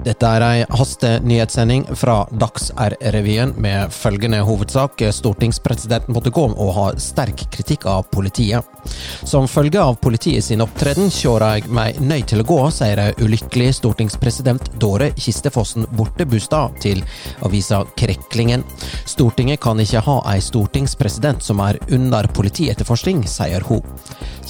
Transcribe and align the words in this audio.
Dette 0.00 0.24
er 0.24 0.42
ei 0.46 0.60
hastenyhetssending 0.72 1.82
fra 1.98 2.22
Dags-R-revyen 2.32 3.52
med 3.60 3.92
følgende 3.92 4.38
hovedsak. 4.48 5.02
Stortingspresidenten 5.12 6.14
måtte 6.16 6.32
gå 6.32 6.46
og 6.50 6.70
ha 6.76 6.86
sterk 6.96 7.44
kritikk 7.52 7.84
av 7.90 8.06
politiet. 8.08 8.64
Som 9.28 9.48
følge 9.48 9.82
av 9.82 9.98
politiet 10.00 10.46
sin 10.46 10.64
opptreden 10.64 11.12
kjører 11.12 11.58
jeg 11.58 11.72
meg 11.76 12.00
nøyd 12.00 12.30
til 12.32 12.40
å 12.40 12.46
gå, 12.48 12.58
sier 12.72 13.02
ulykkelig 13.20 13.74
stortingspresident 13.76 14.72
Dåre 14.80 15.10
Kistefossen 15.20 15.84
Bortebustad 15.92 16.80
til 16.80 17.04
avisa 17.44 17.82
Kreklingen. 18.00 18.64
Stortinget 19.04 19.60
kan 19.60 19.80
ikke 19.84 20.00
ha 20.08 20.16
ei 20.32 20.40
stortingspresident 20.44 21.44
som 21.44 21.60
er 21.60 21.76
under 21.92 22.28
politietterforskning, 22.32 23.26
sier 23.28 23.68
hun. 23.68 23.84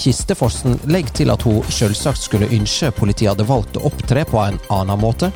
Kistefossen 0.01 0.79
legger 0.89 1.19
til 1.19 1.35
at 1.35 1.43
hun 1.45 1.67
selvsagt 1.69 2.23
skulle 2.23 2.49
ønske 2.55 2.93
politiet 2.97 3.35
hadde 3.35 3.49
valgt 3.51 3.77
å 3.77 3.89
opptre 3.91 4.23
på 4.29 4.39
en 4.41 4.57
annen 4.73 5.03
måte, 5.03 5.29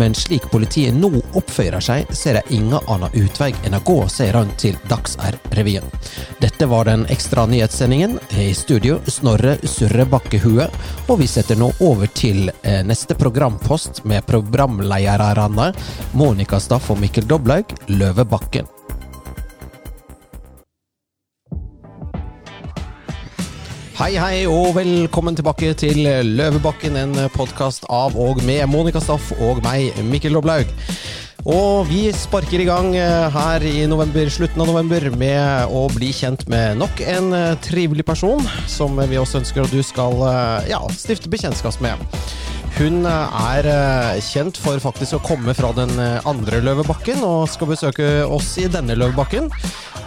men 0.00 0.14
slik 0.16 0.48
politiet 0.52 0.96
nå 0.96 1.10
oppfører 1.38 1.82
seg, 1.84 2.10
ser 2.16 2.40
jeg 2.40 2.58
ingen 2.58 2.80
annen 2.90 3.12
utvei 3.18 3.52
enn 3.66 3.76
å 3.76 3.82
gå, 3.86 3.98
sier 4.12 4.36
han 4.38 4.52
til 4.60 4.76
Dags-R-revyen. 4.90 5.86
Dette 6.42 6.68
var 6.70 6.88
den 6.90 7.06
ekstra 7.12 7.46
nyhetssendingen. 7.46 8.18
I 8.38 8.52
studio 8.56 8.98
Snorre 9.06 9.56
Surre 9.68 10.06
Bakkehue, 10.08 10.68
og 11.08 11.18
vi 11.20 11.30
setter 11.30 11.58
nå 11.60 11.72
over 11.84 12.10
til 12.12 12.50
eh, 12.62 12.82
neste 12.86 13.16
programpost 13.18 14.04
med 14.08 14.26
programlederne 14.28 15.72
Monica 16.18 16.60
Staff 16.60 16.90
og 16.92 17.02
Mikkel 17.02 17.28
Doblaug, 17.28 17.76
Løvebakken. 17.92 18.81
Hei, 23.92 24.14
hei, 24.16 24.46
og 24.48 24.70
velkommen 24.72 25.36
tilbake 25.36 25.74
til 25.76 25.98
Løvebakken, 26.24 26.94
en 26.96 27.12
podkast 27.34 27.84
av 27.92 28.14
og 28.16 28.38
med 28.48 28.64
Monica 28.72 29.02
Staff 29.04 29.34
og 29.36 29.60
meg, 29.66 29.98
Mikkel 30.08 30.32
Loblaug. 30.32 30.70
Og 31.44 31.90
vi 31.90 32.06
sparker 32.16 32.62
i 32.62 32.68
gang 32.70 32.94
eh, 32.96 33.26
her 33.34 33.66
i 33.68 33.84
november, 33.90 34.30
slutten 34.32 34.64
av 34.64 34.70
november 34.70 35.10
med 35.20 35.68
å 35.68 35.84
bli 35.92 36.08
kjent 36.16 36.46
med 36.48 36.80
nok 36.80 37.04
en 37.04 37.36
eh, 37.36 37.52
trivelig 37.60 38.06
person, 38.08 38.40
som 38.64 38.96
vi 38.96 39.20
også 39.20 39.42
ønsker 39.42 39.66
at 39.66 39.76
du 39.76 39.84
skal 39.84 40.16
eh, 40.24 40.70
ja, 40.72 40.80
stifte 40.96 41.28
bekjentskap 41.28 41.76
med. 41.84 42.00
Hun 42.78 43.06
er 43.06 43.68
kjent 44.24 44.58
for 44.58 44.80
faktisk 44.82 45.18
å 45.18 45.22
komme 45.24 45.54
fra 45.54 45.70
den 45.76 45.92
andre 46.28 46.62
Løvebakken, 46.64 47.20
og 47.26 47.50
skal 47.52 47.70
besøke 47.70 48.06
oss 48.24 48.54
i 48.62 48.68
denne 48.72 48.96
Løvebakken. 48.98 49.50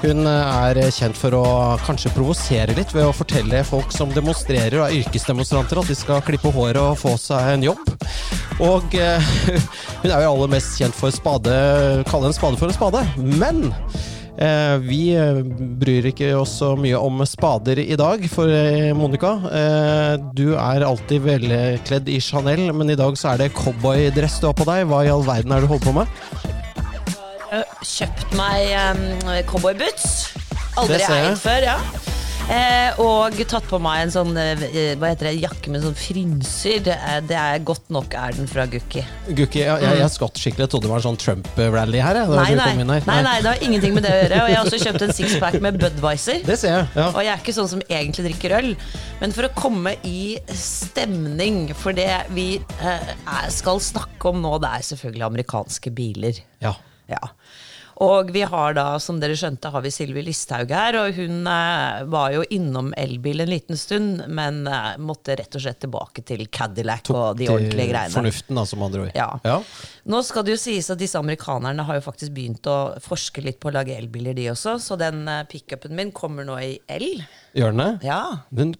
Hun 0.02 0.27
er 0.30 0.77
kjent 0.93 1.17
for 1.17 1.33
å 1.38 1.45
kanskje 1.86 2.11
provosere 2.13 2.75
litt 2.77 2.91
ved 2.93 3.08
å 3.08 3.13
fortelle 3.16 3.63
folk 3.66 3.93
som 3.95 4.11
demonstrerer 4.13 4.81
og 4.81 4.88
er 4.89 4.99
yrkesdemonstranter 4.99 5.81
at 5.81 5.89
de 5.89 5.97
skal 5.97 6.25
klippe 6.25 6.52
håret 6.53 6.81
og 6.81 6.99
få 6.99 7.16
seg 7.21 7.53
en 7.55 7.66
jobb. 7.69 7.95
Og 8.63 8.93
eh, 8.99 9.31
hun 10.03 10.11
er 10.11 10.21
jo 10.23 10.33
aller 10.33 10.52
mest 10.55 10.77
kjent 10.80 10.95
for 10.95 11.13
spade, 11.16 11.55
kalle 12.09 12.30
en 12.30 12.38
spade 12.38 12.59
for 12.59 12.69
en 12.71 12.77
spade. 12.77 13.02
Men 13.17 13.69
eh, 13.71 14.05
vi 14.83 15.16
bryr 15.80 16.09
ikke 16.09 16.33
oss 16.36 16.58
så 16.59 16.73
mye 16.80 17.00
om 17.00 17.23
spader 17.28 17.80
i 17.80 17.95
dag, 18.00 18.25
for 18.31 18.52
eh, 18.52 18.92
Monica, 18.97 19.36
eh, 19.47 20.16
du 20.36 20.58
er 20.59 20.83
alltid 20.88 21.23
velkledd 21.23 22.11
i 22.11 22.19
Chanel, 22.23 22.67
men 22.75 22.92
i 22.92 23.00
dag 23.00 23.16
så 23.19 23.33
er 23.33 23.45
det 23.45 23.53
cowboydress 23.55 24.42
du 24.44 24.50
har 24.50 24.58
på 24.58 24.67
deg. 24.67 24.83
Hva 24.92 25.05
i 25.05 25.14
all 25.14 25.25
verden 25.27 25.55
er 25.55 25.64
det 25.64 25.69
du 25.69 25.73
holder 25.75 25.88
på 25.88 25.97
med? 26.02 26.52
kjøpt 27.86 28.33
meg 28.36 28.73
um, 28.97 29.31
cowboyboots. 29.47 30.33
Aldri 30.75 30.99
eid 31.05 31.39
før, 31.39 31.70
ja. 31.70 32.14
Eh, 32.46 33.00
og 33.02 33.34
tatt 33.50 33.66
på 33.66 33.80
meg 33.82 34.04
en 34.04 34.12
sånn 34.14 34.36
eh, 34.38 34.60
hva 35.02 35.10
heter 35.10 35.32
det, 35.32 35.32
jakke 35.42 35.72
med 35.74 35.82
sånn 35.82 35.96
frynser. 35.98 36.84
Det 36.86 36.94
er, 36.94 37.24
det 37.26 37.38
er 37.42 37.64
godt 37.66 37.88
nok 37.94 38.14
er 38.22 38.36
den 38.38 38.46
fra 38.50 38.68
Gukki. 38.70 39.02
Gukki, 39.34 39.64
jeg, 39.64 39.82
jeg, 39.82 39.98
jeg 40.04 40.12
skvatt 40.14 40.38
skikkelig. 40.38 40.68
Jeg 40.68 40.72
trodde 40.76 40.86
det 40.86 40.92
var 40.94 41.02
en 41.02 41.06
sånn 41.08 41.18
Trump-rally 41.23 42.04
her. 42.05 42.20
jeg, 42.22 42.30
da 42.30 42.44
Nei 42.44 42.54
nei. 42.60 42.67
kom 42.70 42.84
inn 42.86 42.94
her. 42.94 43.08
nei, 43.10 43.17
nei, 43.26 43.34
det 43.42 43.50
har 43.50 43.66
ingenting 43.66 43.98
med 43.98 44.05
det 44.05 44.14
å 44.14 44.20
gjøre. 44.22 44.42
Og 44.44 44.52
jeg 44.54 44.60
har 44.60 44.70
også 44.70 44.82
kjøpt 44.86 45.05
en 45.08 45.16
sixpack 45.17 45.58
med 45.66 45.80
Budwiser. 45.82 46.42
Det 46.45 46.60
ser 46.61 46.76
jeg. 46.78 46.88
ja. 47.00 47.08
Og 47.10 47.20
jeg 47.26 47.34
er 47.34 47.42
ikke 47.42 47.58
sånn 47.58 47.72
som 47.73 47.84
egentlig 47.89 48.28
drikker 48.30 48.58
øl, 48.60 48.72
men 49.23 49.34
for 49.36 49.50
å 49.50 49.54
komme 49.58 49.95
i 50.05 50.20
stemning 50.54 51.72
for 51.82 51.98
det 51.98 52.11
vi 52.38 52.48
eh, 52.61 53.14
er- 53.26 53.50
skal 53.58 53.82
snakke 53.82 54.30
om 54.36 54.44
nå, 54.45 54.54
det 54.61 54.70
er 54.78 54.86
selvfølgelig 54.94 55.28
amerikanske 55.34 55.95
biler. 55.98 56.44
ja. 56.61 56.78
Ja. 57.05 57.20
Og 58.04 58.32
vi 58.36 58.42
har 58.44 58.76
da, 58.76 59.00
som 59.00 59.20
dere 59.22 59.38
skjønte, 59.39 59.70
har 59.72 59.83
vi 59.86 59.92
Sylvi 59.94 60.26
Listhaug 60.26 60.72
her. 60.76 60.98
Og 61.00 61.16
hun 61.16 61.48
eh, 61.48 62.02
var 62.11 62.33
jo 62.36 62.44
innom 62.52 62.92
elbil 63.00 63.45
en 63.45 63.52
liten 63.54 63.80
stund, 63.80 64.26
men 64.28 64.66
eh, 64.67 64.95
måtte 65.00 65.38
rett 65.39 65.56
og 65.56 65.64
slett 65.64 65.80
tilbake 65.86 66.26
til 66.28 66.48
Cadillac 66.52 67.11
og 67.14 67.39
de 67.39 67.48
ordentlige 67.52 67.94
greiene. 67.94 68.16
Fornuften, 68.16 68.60
da, 68.60 68.66
som 68.67 68.84
andre 68.84 69.05
ord. 69.05 69.14
Ja. 69.16 69.30
ja. 69.48 69.61
Nå 70.05 70.20
skal 70.21 70.43
det 70.45 70.54
jo 70.54 70.60
sies 70.61 70.86
at 70.93 70.99
disse 71.02 71.17
amerikanerne 71.17 71.82
har 71.88 71.98
jo 71.98 72.04
faktisk 72.05 72.33
begynt 72.36 72.67
å 72.70 72.93
forske 73.02 73.42
litt 73.42 73.58
på 73.61 73.71
å 73.71 73.73
lage 73.73 73.95
elbiler, 73.95 74.36
de 74.38 74.52
også. 74.52 74.76
Så 74.82 74.98
den 75.02 75.23
eh, 75.32 75.42
pickupen 75.49 75.95
min 75.98 76.11
kommer 76.14 76.45
nå 76.45 76.60
i 76.61 76.76
el. 76.93 77.23
Gjør 77.58 77.73
den 77.73 77.82
det? 77.82 78.05
Ja. 78.05 78.20
Den, 78.54 78.76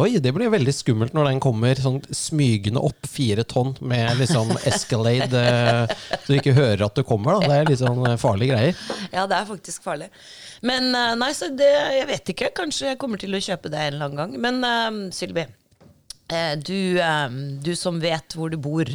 oi, 0.00 0.14
det 0.24 0.32
blir 0.32 0.48
veldig 0.54 0.72
skummelt 0.72 1.12
når 1.12 1.28
den 1.28 1.42
kommer 1.44 1.76
sånn 1.76 2.00
smygende 2.08 2.80
opp 2.88 3.04
fire 3.04 3.44
tonn 3.44 3.74
med 3.84 4.16
liksom 4.22 4.54
Escalade, 4.72 5.44
eh, 5.44 5.92
så 6.14 6.24
du 6.30 6.38
ikke 6.38 6.56
hører 6.56 6.86
at 6.88 6.96
du 6.96 7.04
kommer. 7.04 7.36
da. 7.36 7.52
Det 7.52 7.60
er 7.60 7.70
litt 7.74 7.84
sånn 7.84 8.08
eh, 8.08 8.18
farlige 8.24 8.56
greier. 8.56 8.82
Ja, 9.12 9.28
det 9.28 9.42
er 9.42 9.52
faktisk 9.52 9.84
farlig. 9.84 10.08
Men 10.64 10.88
nei, 11.20 11.32
så 11.36 11.52
det, 11.52 11.68
jeg 11.98 12.08
vet 12.08 12.32
ikke. 12.32 12.52
Kanskje 12.56 12.94
jeg 12.94 13.02
kommer 13.02 13.20
til 13.20 13.36
å 13.36 13.44
kjøpe 13.44 13.68
det 13.68 13.90
en 13.90 13.98
eller 13.98 14.08
annen 14.08 14.20
gang. 14.22 14.36
Men 14.40 14.64
um, 14.64 15.00
Sylvi, 15.12 15.44
du, 16.64 16.78
um, 17.02 17.40
du 17.60 17.74
som 17.76 17.98
vet 18.00 18.38
hvor 18.38 18.48
du 18.48 18.56
bor. 18.62 18.88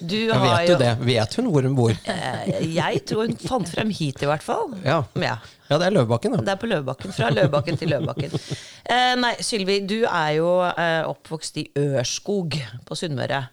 Du 0.00 0.16
vet 0.30 0.68
jo 0.70 0.76
det? 0.80 0.92
Vet 1.04 1.34
hun 1.38 1.50
hvor 1.52 1.66
hun 1.66 1.74
bor? 1.76 1.92
Eh, 2.08 2.62
jeg 2.76 3.02
tror 3.08 3.26
hun 3.28 3.36
fant 3.40 3.68
frem 3.68 3.90
hit, 3.92 4.22
i 4.24 4.30
hvert 4.30 4.44
fall. 4.44 4.72
Ja. 4.86 5.02
ja. 5.20 5.36
Ja, 5.68 5.78
det 5.80 5.86
er 5.88 5.94
Løvebakken, 5.94 6.34
da. 6.36 6.42
Det 6.44 6.52
er 6.52 6.60
på 6.60 6.68
Løvebakken. 6.68 7.14
Fra 7.16 7.30
Løvebakken 7.32 7.78
til 7.80 7.92
Løvebakken. 7.94 8.34
Eh, 8.84 9.12
nei, 9.20 9.32
Sylvi, 9.44 9.78
du 9.88 10.02
er 10.04 10.34
jo 10.36 10.50
eh, 10.68 11.00
oppvokst 11.08 11.62
i 11.62 11.68
Ørskog 11.80 12.58
på 12.88 12.98
Sunnmøre. 12.98 13.46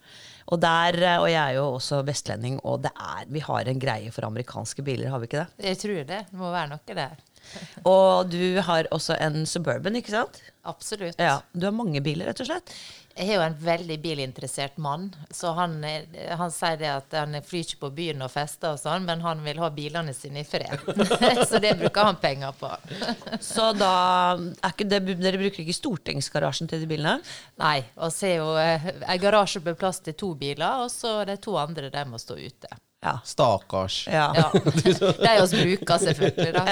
Og, 0.49 0.57
der, 0.59 0.97
eh, 0.99 1.21
og 1.21 1.29
jeg 1.29 1.39
er 1.39 1.57
jo 1.59 1.65
også 1.77 2.01
vestlending, 2.07 2.57
og 2.67 2.81
det 2.83 2.91
er, 2.95 3.23
vi 3.31 3.43
har 3.45 3.69
en 3.69 3.81
greie 3.81 4.11
for 4.11 4.27
amerikanske 4.27 4.83
biler, 4.85 5.11
har 5.13 5.21
vi 5.21 5.29
ikke 5.29 5.43
det? 5.45 5.67
Jeg 5.69 5.79
tror 5.83 5.99
det. 5.99 6.07
Det 6.31 6.39
må 6.41 6.51
være 6.55 6.71
noe 6.73 6.97
der. 6.99 7.25
Og 7.89 8.29
du 8.29 8.59
har 8.65 8.89
også 8.93 9.15
en 9.23 9.45
Suburban, 9.47 9.95
ikke 9.97 10.11
sant? 10.13 10.41
Absolutt. 10.69 11.15
Ja, 11.21 11.39
Du 11.53 11.65
har 11.69 11.73
mange 11.73 12.01
biler, 12.03 12.27
rett 12.29 12.41
og 12.43 12.49
slett. 12.49 12.73
Jeg 13.19 13.33
er 13.33 13.35
jo 13.35 13.41
en 13.43 13.55
veldig 13.59 13.95
bilinteressert 13.99 14.77
mann, 14.79 15.09
så 15.35 15.51
han, 15.57 15.73
er- 15.83 16.05
han 16.39 16.51
sier 16.55 16.77
det 16.79 16.87
at 16.87 17.15
han 17.17 17.35
flyr 17.43 17.65
ikke 17.65 17.81
på 17.81 17.89
byen 17.97 18.23
og 18.23 18.31
fester 18.31 18.77
og 18.77 18.79
sånn, 18.79 19.03
men 19.03 19.19
han 19.25 19.41
vil 19.43 19.59
ha 19.59 19.67
bilene 19.75 20.13
sine 20.15 20.45
i 20.45 20.47
fred. 20.47 20.85
så 21.49 21.59
det 21.59 21.73
bruker 21.81 22.07
han 22.07 22.19
penger 22.21 22.55
på. 22.55 22.69
Så 23.49 23.71
da 23.75 23.91
er 24.39 24.71
ikke 24.71 24.87
det, 24.87 24.99
Dere 25.19 25.39
bruker 25.41 25.63
ikke 25.65 25.75
stortingsgarasjen 25.75 26.69
til 26.71 26.83
de 26.83 26.87
bilene? 26.89 27.17
Nei, 27.59 27.81
og 27.99 28.13
så 28.15 28.29
er 28.29 28.37
jo 28.37 28.53
eh, 28.59 28.87
en 29.03 29.19
garasje 29.21 29.61
med 29.65 29.77
plass 29.79 29.99
til 30.05 30.15
to 30.19 30.31
biler, 30.39 30.85
og 30.85 30.91
så 30.93 31.19
de 31.27 31.35
to 31.43 31.57
andre 31.59 31.91
de 31.91 32.05
må 32.07 32.19
stå 32.21 32.37
ute. 32.39 32.71
Ja. 33.03 33.17
Stakkars. 33.25 34.05
Ja. 34.11 34.29
Ja. 34.35 34.47
De 34.53 35.35
oss 35.43 35.53
bruker 35.55 36.01
selvfølgelig, 36.03 36.53
da. 36.55 36.63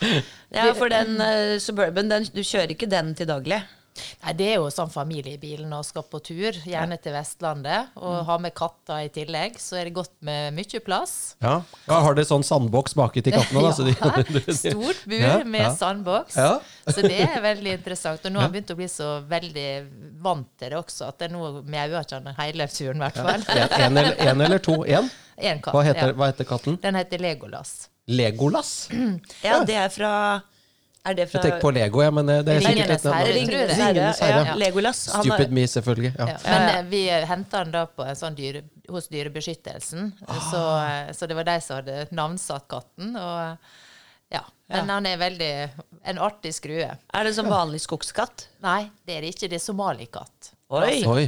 Så. 0.00 0.22
ja 0.56 0.64
for 0.76 0.92
den 0.92 1.14
uh, 1.20 1.58
Suburban, 1.62 2.10
den, 2.12 2.26
du 2.34 2.42
kjører 2.44 2.74
ikke 2.74 2.88
den 2.90 3.14
til 3.16 3.28
daglig? 3.30 3.60
Nei, 4.24 4.32
det 4.38 4.48
er 4.52 4.56
jo 4.60 4.68
sånn 4.72 4.90
familiebilen 4.92 5.72
og 5.76 5.84
skal 5.88 6.04
på 6.10 6.20
tur, 6.24 6.56
gjerne 6.66 6.98
til 7.02 7.14
Vestlandet, 7.16 7.92
og 8.00 8.20
ha 8.28 8.36
med 8.42 8.54
katter 8.58 9.06
i 9.06 9.10
tillegg, 9.14 9.58
så 9.60 9.78
er 9.80 9.88
det 9.88 9.94
godt 9.96 10.12
med 10.26 10.54
mye 10.56 10.80
plass. 10.84 11.14
Ja. 11.42 11.60
ja, 11.86 12.00
Har 12.06 12.16
dere 12.18 12.28
sånn 12.28 12.44
sandboks 12.46 12.96
baki 12.98 13.22
til 13.26 13.36
kattene? 13.36 13.62
da? 13.64 13.72
De, 13.90 13.94
Ja, 14.00 14.54
Stort 14.60 15.04
bur 15.08 15.18
Ja, 15.20 15.36
med 15.44 15.66
ja. 15.66 15.72
sandboks. 15.76 16.36
Ja. 16.36 16.58
Så 16.90 17.04
det 17.06 17.20
er 17.26 17.40
veldig 17.44 17.76
interessant. 17.78 18.24
Og 18.26 18.32
nå 18.34 18.38
har 18.42 18.48
han 18.48 18.54
begynt 18.54 18.72
å 18.74 18.78
bli 18.78 18.88
så 18.90 19.10
veldig 19.30 19.68
vant 20.22 20.48
til 20.60 20.72
det 20.74 20.78
også, 20.80 21.08
at 21.10 21.18
det 21.20 21.30
er 21.30 21.34
nå 21.36 21.50
mjauer 21.66 22.04
ikke 22.04 22.20
han 22.20 22.34
hele 22.40 22.68
turen, 22.72 23.00
i 23.00 23.06
hvert 23.06 23.20
fall. 23.20 23.46
en, 23.80 24.00
eller, 24.00 24.44
eller 24.48 24.62
to? 24.64 24.80
Én? 24.86 25.08
En 25.40 25.60
katt. 25.62 25.72
Hva 25.74 25.82
heter, 25.86 26.12
hva 26.18 26.28
heter 26.32 26.48
katten? 26.48 26.76
Den 26.82 26.98
heter 27.00 27.22
Legolas. 27.22 27.88
Legolas? 28.10 28.88
Ja, 29.46 29.62
det 29.64 29.76
er 29.80 29.88
fra 29.92 30.12
Er 31.08 31.14
det 31.16 31.26
fra 31.30 31.40
Jeg 31.40 31.46
tenker 31.46 31.62
på 31.64 31.70
Lego, 31.72 32.02
ja, 32.04 32.10
men 32.12 32.28
det 32.28 32.34
det 32.44 32.54
er 32.58 32.60
sikkert 32.60 32.76
Ringenes 32.76 33.04
litt 33.04 33.14
herre, 33.14 33.34
Ringenes 33.34 33.70
herre. 33.78 33.92
Ringenes 33.94 34.18
herre. 34.20 34.40
Ja, 34.50 34.56
Legolas. 34.60 34.98
Stupid 35.08 35.54
me, 35.56 35.62
selvfølgelig. 35.72 36.10
Ja. 36.18 36.26
Ja. 36.28 36.38
Men 36.44 36.64
eh, 36.74 36.82
vi 36.90 37.00
henta 37.30 37.62
den 37.64 37.72
da 37.72 37.84
på 37.88 38.04
en 38.04 38.18
sånn 38.20 38.36
dyre, 38.36 38.62
hos 38.90 39.08
Dyrebeskyttelsen, 39.08 40.10
så, 40.50 40.64
eh, 40.84 41.12
så 41.16 41.28
det 41.30 41.38
var 41.38 41.48
de 41.48 41.54
som 41.64 41.78
hadde 41.80 42.02
navnsatt 42.12 42.66
katten. 42.68 43.14
Og 43.16 44.34
ja, 44.34 44.42
men 44.68 44.92
han 44.92 45.08
er 45.08 45.16
veldig 45.22 45.52
en 46.12 46.20
artig 46.22 46.52
skrue. 46.54 46.90
Er 46.92 47.24
det 47.26 47.32
som 47.38 47.48
vanlig 47.50 47.80
skogskatt? 47.86 48.50
Nei, 48.62 48.90
det 49.08 49.16
er 49.16 49.24
det 49.24 49.32
ikke. 49.34 49.48
Det 49.50 49.56
er 49.56 49.64
somalikatt. 49.64 50.52
Oi. 50.68 51.00
Oi. 51.08 51.24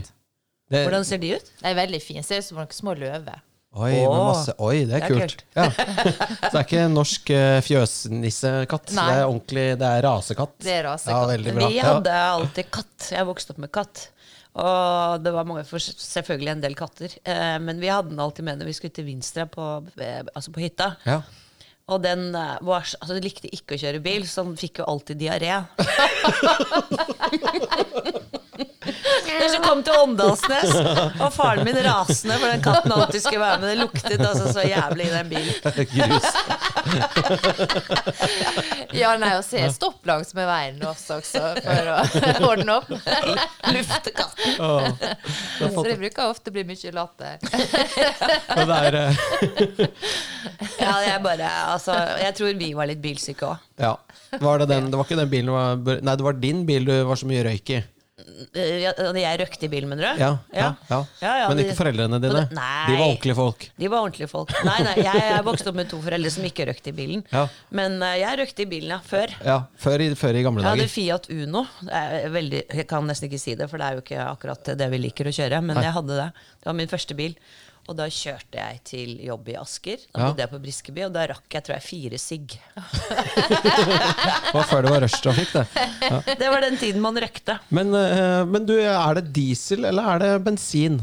Det, 0.73 0.85
Hvordan 0.85 1.05
ser 1.05 1.21
de 1.21 1.33
ut? 1.37 1.49
De 1.61 1.69
er 1.73 1.75
veldig 1.77 1.99
fine. 2.01 2.23
Ser 2.25 2.45
ut 2.45 2.47
som 2.47 2.61
noen 2.61 2.77
små 2.77 2.95
løver. 2.97 3.41
Oi, 3.73 3.93
med 3.95 4.11
masse, 4.13 4.53
oi, 4.61 4.83
det 4.85 4.99
er 4.99 5.01
det 5.01 5.07
er 5.07 5.13
kult. 5.13 5.21
kult. 5.23 5.45
Ja. 5.57 5.69
Så 5.73 6.51
det 6.51 6.59
er 6.59 6.65
ikke 6.67 6.81
en 6.83 6.97
norsk 6.99 7.31
uh, 7.33 7.59
fjøsnissekatt. 7.65 8.91
Det 8.93 9.05
er 9.15 9.23
ordentlig, 9.25 9.69
det 9.81 9.93
er 9.97 10.05
rasekatt. 10.05 10.59
Det 10.61 10.75
er 10.77 10.85
rasekatt. 10.91 11.47
Ja. 11.49 11.55
Vi 11.73 11.79
hadde 11.81 12.19
alltid 12.35 12.69
katt. 12.75 13.13
Jeg 13.15 13.29
vokste 13.31 13.57
opp 13.57 13.63
med 13.65 13.73
katt. 13.73 14.11
Og 14.53 15.23
det 15.25 15.33
var 15.33 15.47
mange, 15.49 15.65
selvfølgelig 15.65 16.51
en 16.53 16.65
del 16.65 16.75
katter. 16.77 17.15
Eh, 17.25 17.59
men 17.65 17.81
vi 17.81 17.89
hadde 17.89 18.13
den 18.13 18.21
alltid 18.21 18.45
med 18.45 18.61
når 18.61 18.69
vi 18.69 18.75
skulle 18.77 18.93
til 18.93 19.07
Vinstra 19.09 19.47
på, 19.49 19.69
eh, 19.97 20.21
altså 20.35 20.53
på 20.53 20.61
hytta. 20.61 20.93
Ja. 21.09 21.23
Og 21.89 22.03
den 22.05 22.35
eh, 22.37 22.59
var, 22.61 22.85
altså, 22.85 23.17
likte 23.17 23.49
ikke 23.49 23.79
å 23.79 23.81
kjøre 23.81 24.03
bil, 24.05 24.29
så 24.29 24.45
den 24.45 24.61
fikk 24.61 24.83
jo 24.83 24.89
alltid 24.93 25.17
diaré. 25.25 25.57
Når 29.33 29.49
så 29.53 29.61
kom 29.65 29.83
til 29.87 29.97
Åndalsnes, 30.03 30.75
og 31.23 31.29
faren 31.35 31.65
min 31.67 31.79
rasende 31.85 32.37
for 32.39 32.49
den 32.53 32.63
katten 32.65 32.95
alltid 32.97 33.25
skulle 33.25 33.43
være 33.43 33.59
med. 33.63 33.69
Det 33.73 33.79
luktet 33.83 34.27
altså 34.27 34.53
så 34.53 34.67
jævlig 34.67 35.07
i 35.07 35.13
den 35.13 35.29
bilen. 35.33 35.55
Grus. 35.93 36.29
Ja, 38.93 39.15
nei, 39.21 39.33
og 39.39 39.45
se 39.47 39.63
stopp 39.73 40.07
langs 40.09 40.33
med 40.37 40.47
veien 40.49 40.83
også, 40.87 41.19
også 41.21 41.43
for 41.65 41.93
å 41.93 41.97
ordne 42.53 42.79
opp. 42.81 42.91
Lufte 43.73 44.13
katten. 44.17 44.57
Åh. 44.61 44.89
Så 45.63 45.85
det 45.87 45.97
bruker 46.01 46.29
ofte 46.29 46.53
bli 46.55 46.65
mye 46.69 46.93
latter. 46.95 47.39
Er 48.83 48.95
eh, 48.99 49.15
Ja, 50.83 50.95
jeg 51.05 51.19
bare 51.25 51.49
Altså, 51.73 51.95
jeg 52.23 52.35
tror 52.39 52.55
vi 52.59 52.71
var 52.77 52.89
litt 52.91 53.03
bilsyke 53.03 53.49
òg. 53.53 53.65
Ja. 53.83 53.95
Var 54.41 54.63
det, 54.63 54.69
den, 54.71 54.89
det 54.93 54.99
var 54.99 55.05
ikke 55.07 55.19
den 55.21 55.31
bilen 55.33 55.51
du 55.51 55.55
var 55.55 56.01
Nei, 56.03 56.15
det 56.17 56.25
var 56.25 56.39
din 56.41 56.63
bil 56.69 56.87
du 56.89 56.93
var 57.09 57.21
så 57.21 57.29
mye 57.29 57.45
røyk 57.47 57.75
i. 57.77 57.81
Jeg 58.55 59.39
røkte 59.41 59.67
i 59.67 59.71
bilen, 59.73 59.89
mener 59.91 60.13
du? 60.15 60.21
Ja, 60.23 60.31
ja, 60.55 60.69
ja. 60.91 60.99
Ja, 61.23 61.49
Men 61.51 61.63
ikke 61.63 61.77
foreldrene 61.79 62.19
dine. 62.23 62.45
Nei. 62.55 62.85
De 62.89 62.97
var 62.99 63.05
ordentlige 63.09 63.37
folk. 63.39 63.67
De 63.81 63.91
var 63.93 64.07
ordentlige 64.07 64.31
folk. 64.31 64.53
Nei, 64.67 64.77
nei, 64.87 64.95
jeg, 65.01 65.23
jeg 65.33 65.47
vokste 65.47 65.73
opp 65.73 65.79
med 65.81 65.91
to 65.91 66.01
foreldre 66.05 66.33
som 66.35 66.47
ikke 66.49 66.67
røkte 66.71 66.93
i 66.93 66.97
bilen. 66.97 67.25
Ja. 67.33 67.47
Men 67.75 67.99
eh, 68.05 68.19
jeg 68.23 68.41
røkte 68.43 68.67
i 68.67 68.69
bilen, 68.71 68.95
ja. 68.95 69.01
Før. 69.13 69.35
Ja, 69.47 69.59
Før 69.83 70.05
i, 70.05 70.11
før 70.19 70.39
i 70.39 70.45
gamle 70.47 70.65
Jeg 70.65 70.71
hadde. 70.83 70.89
Fiat 70.93 71.29
Uno. 71.35 71.65
Er 71.89 72.29
veldig, 72.35 72.63
jeg 72.69 72.89
kan 72.91 73.09
nesten 73.09 73.31
ikke 73.31 73.43
si 73.43 73.57
det, 73.59 73.69
for 73.73 73.83
det 73.83 73.89
er 73.89 73.99
jo 73.99 74.05
ikke 74.05 74.29
akkurat 74.29 74.73
det 74.83 74.91
vi 74.95 75.03
liker 75.07 75.31
å 75.31 75.35
kjøre. 75.35 75.63
Men 75.65 75.83
jeg 75.83 75.97
hadde 75.99 76.19
det. 76.23 76.31
Det 76.63 76.71
var 76.71 76.79
min 76.79 76.91
første 76.93 77.19
bil. 77.19 77.37
Og 77.91 77.97
da 77.99 78.05
kjørte 78.07 78.61
jeg 78.61 78.81
til 78.87 79.17
jobb 79.27 79.49
i 79.51 79.57
Asker. 79.59 79.97
Da 80.13 80.21
Ja. 80.21 80.27
bodde 80.31 80.43
jeg 80.45 80.51
på 80.53 80.61
Briskeby, 80.63 81.03
og 81.09 81.13
da 81.17 81.25
rakk 81.33 81.49
jeg 81.57 81.65
tror 81.67 81.75
jeg 81.75 81.83
fire 81.83 82.19
sigg. 82.23 82.55
Det 83.43 84.53
var 84.55 84.67
før 84.71 84.85
det 84.87 84.93
var 84.93 85.03
rushtrafikk, 85.03 85.53
det. 85.57 85.65
Det 86.43 86.51
var 86.53 86.61
den 86.65 86.77
tiden 86.79 87.03
man 87.03 87.19
røkte. 87.19 87.59
Men, 87.75 87.91
eh, 87.99 88.45
men 88.49 88.67
du, 88.69 88.75
er 88.79 89.19
det 89.19 89.33
diesel 89.35 89.85
eller 89.89 90.15
er 90.15 90.23
det 90.23 90.31
bensin? 90.47 91.01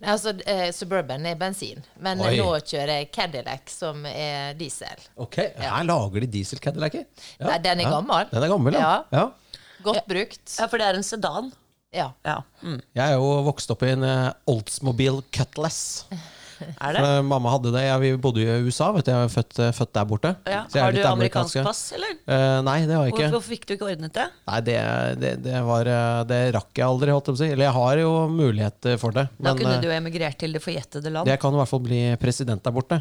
Nei, 0.00 0.10
Altså, 0.14 0.32
eh, 0.48 0.70
Suburban 0.72 1.24
er 1.28 1.36
bensin, 1.40 1.82
men 2.00 2.20
Oi. 2.24 2.34
nå 2.40 2.48
kjører 2.64 2.94
jeg 3.00 3.10
Cadillac, 3.12 3.68
som 3.72 4.04
er 4.08 4.54
diesel. 4.60 5.02
Ok, 5.20 5.36
Her 5.60 5.84
lager 5.88 6.24
de 6.24 6.30
diesel 6.38 6.60
Cadillacer. 6.62 7.04
Nei, 7.40 7.58
den 7.64 7.80
er 7.84 7.90
gammel. 7.96 8.28
Den 8.32 8.44
er 8.46 8.52
gammel, 8.54 8.76
ja. 8.76 8.80
Ja. 9.12 9.18
ja. 9.20 9.58
Godt 9.84 10.04
brukt. 10.08 10.56
Ja, 10.58 10.66
for 10.68 10.76
det 10.80 10.86
er 10.90 10.98
en 11.00 11.04
sedan. 11.06 11.52
Ja. 11.94 12.10
Ja. 12.26 12.40
Mm. 12.62 12.80
Jeg 12.94 13.06
er 13.06 13.16
jo 13.18 13.30
vokst 13.46 13.70
opp 13.72 13.82
i 13.86 13.94
en 13.94 14.04
eh, 14.06 14.28
Oldsmobile 14.50 15.24
Cutlass. 15.34 16.04
Er 16.60 16.92
det? 16.92 17.00
For, 17.00 17.08
eh, 17.08 17.22
mamma 17.24 17.54
hadde 17.54 17.70
det. 17.72 17.82
Ja, 17.86 17.94
vi 18.00 18.10
bodde 18.20 18.42
jo 18.42 18.52
i 18.52 18.68
USA, 18.68 18.90
vet 18.92 19.06
du. 19.06 19.10
Jeg 19.14 19.28
er 19.28 19.32
født, 19.32 19.58
eh, 19.64 19.70
født 19.72 19.92
der 19.96 20.08
borte. 20.08 20.32
Ja. 20.44 20.58
Så 20.68 20.76
jeg 20.76 20.82
er 20.82 20.84
Har 20.84 20.92
du 20.92 21.06
amerikansk 21.08 21.62
pass, 21.64 21.80
eller? 21.96 22.18
Uh, 22.28 22.58
nei, 22.66 22.74
det 22.84 22.96
har 22.98 23.06
jeg 23.08 23.14
ikke. 23.14 23.30
hvorfor 23.32 23.54
fikk 23.54 23.64
du 23.64 23.74
ikke 23.76 23.88
ordnet 23.88 24.12
det? 24.16 24.26
Nei, 24.50 24.58
det, 24.66 24.76
det, 25.22 25.32
det, 25.46 25.62
var, 25.64 25.90
det 26.28 26.40
rakk 26.58 26.82
jeg 26.82 26.86
aldri, 26.86 27.14
holdt 27.16 27.32
jeg 27.32 27.40
si. 27.40 27.48
Eller 27.54 27.68
jeg 27.70 27.76
har 27.78 28.02
jo 28.02 28.12
mulighet 28.34 28.90
for 29.00 29.16
det. 29.16 29.26
Da 29.40 29.56
kunne 29.56 29.78
eh, 29.78 29.80
du 29.80 29.88
jo 29.88 29.96
emigrert 29.96 30.40
til 30.42 30.52
det 30.56 30.62
forjettede 30.64 31.14
land. 31.16 31.32
jeg 31.32 31.40
kan 31.40 31.56
i 31.56 31.62
hvert 31.62 31.72
fall 31.72 31.84
bli 31.88 32.02
president 32.20 32.64
der 32.66 32.76
borte. 32.76 33.00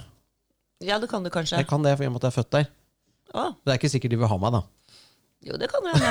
Ja, 0.80 0.96
det 1.04 1.12
kan 1.12 1.26
du 1.26 1.32
kanskje. 1.34 1.60
Jeg 1.60 1.68
kan 1.68 1.84
det, 1.84 1.98
for 2.00 2.08
i 2.08 2.08
og 2.08 2.16
med 2.16 2.24
at 2.24 2.30
jeg 2.30 2.38
er 2.38 2.40
født 2.40 2.54
der. 2.56 2.70
Å, 3.36 3.50
Det 3.60 3.74
er 3.74 3.82
ikke 3.82 3.92
sikkert 3.92 4.16
de 4.16 4.24
vil 4.24 4.32
ha 4.32 4.38
meg, 4.42 4.56
da. 4.56 4.64
Jo, 5.46 5.56
det 5.62 5.70
kan 5.72 5.86
jo 5.88 5.94
hende. 5.96 6.10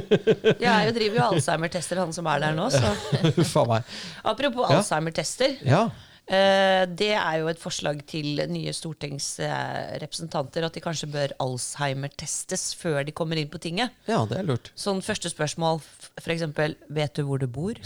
Jeg 0.62 0.70
er 0.70 0.84
jo, 0.88 0.92
driver 0.98 1.16
jo 1.18 1.24
Alzheimer-tester, 1.34 1.98
han 2.04 2.12
som 2.14 2.28
er 2.30 2.44
der 2.44 2.54
nå. 2.58 2.68
Så. 2.70 3.64
Meg. 3.70 3.82
Apropos 4.24 4.70
Ja. 4.70 4.78
Alzheimer-tester. 4.78 5.56
Ja. 5.66 5.82
Eh, 6.30 6.84
det 6.86 7.08
er 7.18 7.40
jo 7.40 7.48
et 7.50 7.58
forslag 7.58 8.04
til 8.06 8.38
nye 8.52 8.70
stortingsrepresentanter 8.76 10.62
at 10.68 10.76
de 10.76 10.82
kanskje 10.84 11.08
bør 11.10 11.32
Alzheimer-testes 11.42 12.68
før 12.78 13.02
de 13.08 13.14
kommer 13.16 13.40
inn 13.40 13.50
på 13.50 13.58
tinget. 13.62 13.90
ja, 14.06 14.20
det 14.30 14.38
er 14.38 14.46
lurt. 14.46 14.70
Sånn 14.78 15.02
første 15.02 15.32
spørsmål, 15.32 15.80
f.eks.: 16.20 16.44
Vet 16.92 17.16
du 17.16 17.24
hvor 17.26 17.40
du 17.40 17.48
bor? 17.50 17.78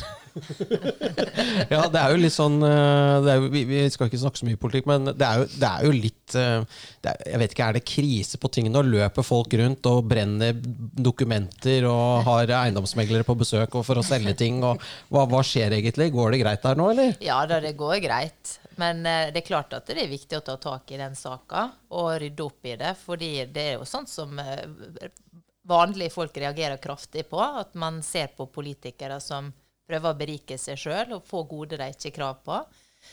Ja, 1.70 1.84
det 1.90 2.00
er 2.00 2.10
jo 2.12 2.19
litt 2.19 2.34
sånn 2.34 2.56
eh, 2.66 3.16
det 3.25 3.31
er 3.31 3.38
jo, 3.38 3.50
vi, 3.52 3.62
vi 3.69 3.82
skal 3.92 4.08
ikke 4.08 4.19
snakke 4.19 4.40
så 4.40 4.48
mye 4.48 4.58
politikk, 4.60 4.88
men 4.90 5.06
det 5.12 5.26
er 5.26 5.40
jo, 5.40 5.46
det 5.62 5.69
er 5.69 5.86
jo 5.86 5.92
litt 5.94 6.36
eh, 6.38 6.82
det 7.04 7.12
er, 7.12 7.20
Jeg 7.31 7.40
vet 7.42 7.54
ikke, 7.54 7.69
er 7.69 7.78
det 7.78 7.84
krise 7.88 8.40
på 8.42 8.50
tingene? 8.56 8.81
Og 8.81 8.90
løper 8.90 9.26
folk 9.26 9.54
rundt 9.60 9.88
og 9.90 10.08
brenner 10.10 10.58
dokumenter 10.58 11.86
og 11.90 12.26
har 12.28 12.54
eiendomsmeglere 12.64 13.26
på 13.26 13.38
besøk 13.38 13.78
og 13.78 13.86
for 13.86 14.00
å 14.00 14.06
selge 14.06 14.34
ting? 14.42 14.60
Og 14.66 14.82
hva, 15.14 15.25
hva 15.31 15.42
skjer 15.46 15.78
egentlig? 15.78 16.10
Går 16.14 16.34
det 16.34 16.42
greit 16.44 16.66
der 16.66 16.78
nå, 16.82 16.90
eller? 16.94 17.16
Ja 17.25 17.40
da, 17.48 17.60
det 17.62 17.76
går 17.78 18.00
greit. 18.04 18.56
Men 18.81 19.04
eh, 19.06 19.28
det 19.34 19.44
er 19.44 19.50
klart 19.52 19.76
at 19.78 19.86
det 19.90 20.02
er 20.02 20.10
viktig 20.10 20.40
å 20.40 20.44
ta 20.46 20.58
tak 20.60 20.90
i 20.90 21.00
den 21.00 21.14
saka 21.19 21.69
og 21.94 22.10
rydde 22.22 22.48
opp 22.48 22.70
i 22.70 22.78
det. 22.81 22.96
fordi 23.04 23.32
det 23.54 23.69
er 23.70 23.76
jo 23.78 23.86
sånt 23.88 24.10
som 24.10 24.34
vanlige 25.69 26.14
folk 26.14 26.37
reagerer 26.37 26.81
kraftig 26.82 27.26
på. 27.31 27.40
At 27.40 27.75
man 27.75 28.02
ser 28.02 28.32
på 28.37 28.46
politikere 28.52 29.20
som 29.20 29.52
prøver 29.88 30.14
å 30.14 30.19
berike 30.19 30.58
seg 30.61 30.81
sjøl 30.81 31.16
og 31.19 31.28
få 31.28 31.44
gode 31.49 31.78
de 31.81 31.90
ikke 31.93 32.11
har 32.11 32.19
krav 32.19 32.43
på. 32.44 32.61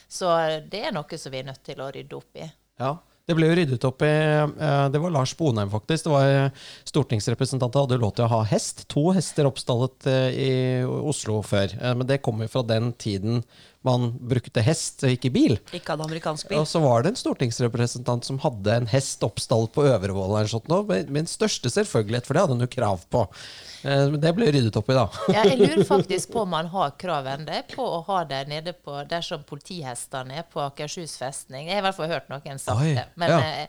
Så 0.07 0.27
det 0.71 0.86
er 0.88 0.95
noe 0.95 1.19
som 1.19 1.33
vi 1.33 1.42
er 1.42 1.50
nødt 1.50 1.63
til 1.68 1.81
å 1.83 1.89
rydde 1.92 2.19
opp 2.19 2.44
i. 2.44 2.51
Ja. 2.81 2.98
Det 3.30 3.36
ble 3.38 3.48
jo 3.48 3.56
ryddet 3.56 3.86
opp 3.86 4.01
i 4.03 4.09
eh, 4.12 4.86
Det 4.92 5.00
var 5.00 5.13
Lars 5.13 5.31
Bonheim, 5.38 5.69
faktisk. 5.71 6.07
Det 6.07 6.12
var 6.12 6.30
eh, 6.30 6.63
Stortingsrepresentanter 6.89 7.86
hadde 7.86 8.00
lov 8.01 8.15
til 8.18 8.25
å 8.25 8.31
ha 8.33 8.39
hest. 8.50 8.83
To 8.92 9.12
hester 9.15 9.47
oppstallet 9.47 10.07
eh, 10.09 10.39
i 10.42 10.51
Oslo 10.83 11.38
før. 11.45 11.75
Men 12.00 12.07
det 12.09 12.21
kommer 12.25 12.47
jo 12.50 12.56
fra 12.57 12.65
den 12.68 12.92
tiden 13.00 13.44
man 13.88 14.12
brukte 14.30 14.62
hest, 14.62 15.01
og 15.04 15.10
ikke 15.16 15.31
bil. 15.33 15.56
Ikke 15.74 15.95
hadde 15.95 16.06
amerikansk 16.06 16.50
bil. 16.51 16.60
Og 16.62 16.68
så 16.69 16.81
var 16.83 17.01
det 17.01 17.13
en 17.16 17.19
stortingsrepresentant 17.22 18.28
som 18.28 18.38
hadde 18.44 18.75
en 18.78 18.89
hest 18.92 19.24
oppstalt 19.25 19.74
på 19.74 19.88
Øvrevoll 19.89 20.36
eller 20.38 20.51
sånt 20.51 20.69
nå, 20.69 20.83
med 20.88 21.10
med 21.10 21.24
en 21.25 21.31
største 21.31 21.72
selvfølgelighet, 21.74 22.28
for 22.30 22.38
det 22.38 22.44
hadde 22.45 22.57
han 22.57 22.66
jo 22.68 22.69
krav 22.75 23.06
på. 23.10 23.24
Eh, 23.83 24.06
Men 24.13 24.19
det 24.22 24.33
ble 24.38 24.51
ryddet 24.54 24.78
opp 24.78 24.89
i, 24.94 24.98
da. 24.98 25.07
Ja, 25.33 25.45
jeg 25.50 25.57
lurer 25.63 25.86
faktisk 25.95 26.31
på 26.36 26.44
om 26.45 26.54
man 26.54 26.69
har 26.74 26.94
krav 27.01 27.25
ennå 27.33 27.62
på 27.74 27.81
å 27.86 28.01
ha 28.12 28.24
det 28.30 28.44
nede 28.51 28.74
på 28.78 29.01
dersom 29.10 29.42
politihestene 29.50 30.38
er 30.44 30.45
på 30.51 30.62
Akershus 30.62 31.18
festning. 31.18 31.68
Jeg 31.68 31.80
har 31.80 31.81
i 31.81 31.88
hvert 31.89 31.98
fall 31.98 32.13
hørt 32.13 32.30
noen 32.30 32.62
sagt 32.62 32.86
det. 32.86 33.07
Men 33.18 33.33
ja. 33.33 33.66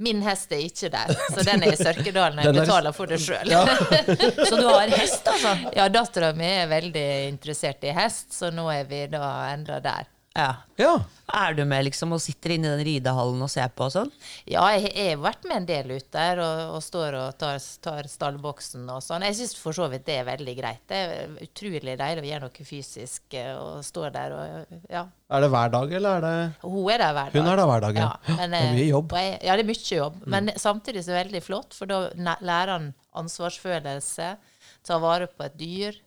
Min 0.00 0.22
hest 0.24 0.52
er 0.56 0.62
ikke 0.64 0.88
der, 0.92 1.10
så 1.34 1.42
den 1.44 1.62
er 1.66 1.74
i 1.74 1.76
Sørkedalen. 1.76 2.38
og 2.40 2.44
Jeg 2.44 2.54
er- 2.56 2.60
betaler 2.64 2.92
for 2.96 3.06
det 3.10 3.18
sjøl. 3.20 3.50
Ja. 3.52 3.64
Så 4.50 4.56
du 4.56 4.66
har 4.68 4.88
hest, 4.96 5.26
altså? 5.28 5.52
Ja, 5.76 5.88
dattera 5.92 6.32
mi 6.36 6.48
er 6.48 6.70
veldig 6.70 7.04
interessert 7.28 7.84
i 7.84 7.92
hest, 7.96 8.32
så 8.32 8.48
nå 8.54 8.64
er 8.72 8.84
vi 8.88 9.04
da 9.12 9.24
enda 9.52 9.78
der. 9.84 10.08
Ja. 10.34 10.50
ja. 10.78 10.92
Er 11.34 11.54
du 11.58 11.64
med 11.66 11.84
liksom 11.88 12.12
og 12.14 12.20
sitter 12.22 12.52
inne 12.54 12.68
i 12.68 12.70
den 12.70 12.84
ridehallen 12.86 13.40
og 13.42 13.50
ser 13.50 13.70
på 13.74 13.88
og 13.88 13.92
sånn? 13.94 14.10
Ja, 14.46 14.62
jeg 14.76 14.92
jeg 14.94 15.14
har 15.16 15.22
vært 15.24 15.46
med 15.46 15.56
en 15.56 15.66
del 15.66 15.90
ut 15.96 16.06
der 16.14 16.42
og, 16.42 16.60
og 16.76 16.84
står 16.86 17.16
og 17.18 17.38
tar, 17.38 17.58
tar 17.82 18.06
stallboksen 18.10 18.84
og 18.94 19.02
sånn. 19.02 19.24
Jeg 19.26 19.40
syns 19.40 19.56
for 19.58 19.74
så 19.74 19.88
vidt 19.90 20.06
det 20.06 20.20
er 20.20 20.28
veldig 20.28 20.54
greit. 20.58 20.82
Det 20.90 21.00
er 21.00 21.32
utrolig 21.46 21.96
deilig 21.98 22.22
å 22.22 22.28
gjøre 22.28 22.46
noe 22.46 22.66
fysisk 22.68 23.38
eh, 23.38 23.50
og 23.58 23.80
stå 23.86 24.06
der 24.14 24.36
og 24.36 24.76
ja. 24.90 25.02
Er 25.30 25.44
det 25.44 25.50
hver 25.50 25.74
dag, 25.74 25.96
eller 25.98 26.18
er 26.18 26.24
det 26.26 26.36
Hun 26.62 26.90
er 26.90 27.02
der 27.02 27.16
hver 27.16 27.30
dag. 27.30 27.34
Hun 27.34 27.50
er 27.50 27.60
der 27.60 27.70
hver 27.70 27.84
dag, 27.86 27.98
ja. 27.98 28.10
men, 28.28 28.54
Det 28.54 28.60
er 28.60 28.74
mye 28.76 28.84
eh, 28.84 28.90
jobb. 28.90 29.10
Mm. 29.10 29.18
Jeg, 29.24 29.40
ja, 29.48 29.56
det 29.56 29.64
er 29.64 29.70
mye 29.72 29.98
jobb. 29.98 30.20
Men 30.34 30.52
samtidig 30.58 31.04
så 31.06 31.10
er 31.10 31.18
det 31.18 31.24
veldig 31.24 31.42
flott, 31.46 31.74
for 31.74 31.90
da 31.90 32.00
lærer 32.38 32.76
han 32.76 32.88
ansvarsfølelse, 33.18 34.30
tar 34.86 35.02
vare 35.02 35.26
på 35.30 35.46
et 35.46 35.58
dyr. 35.58 36.00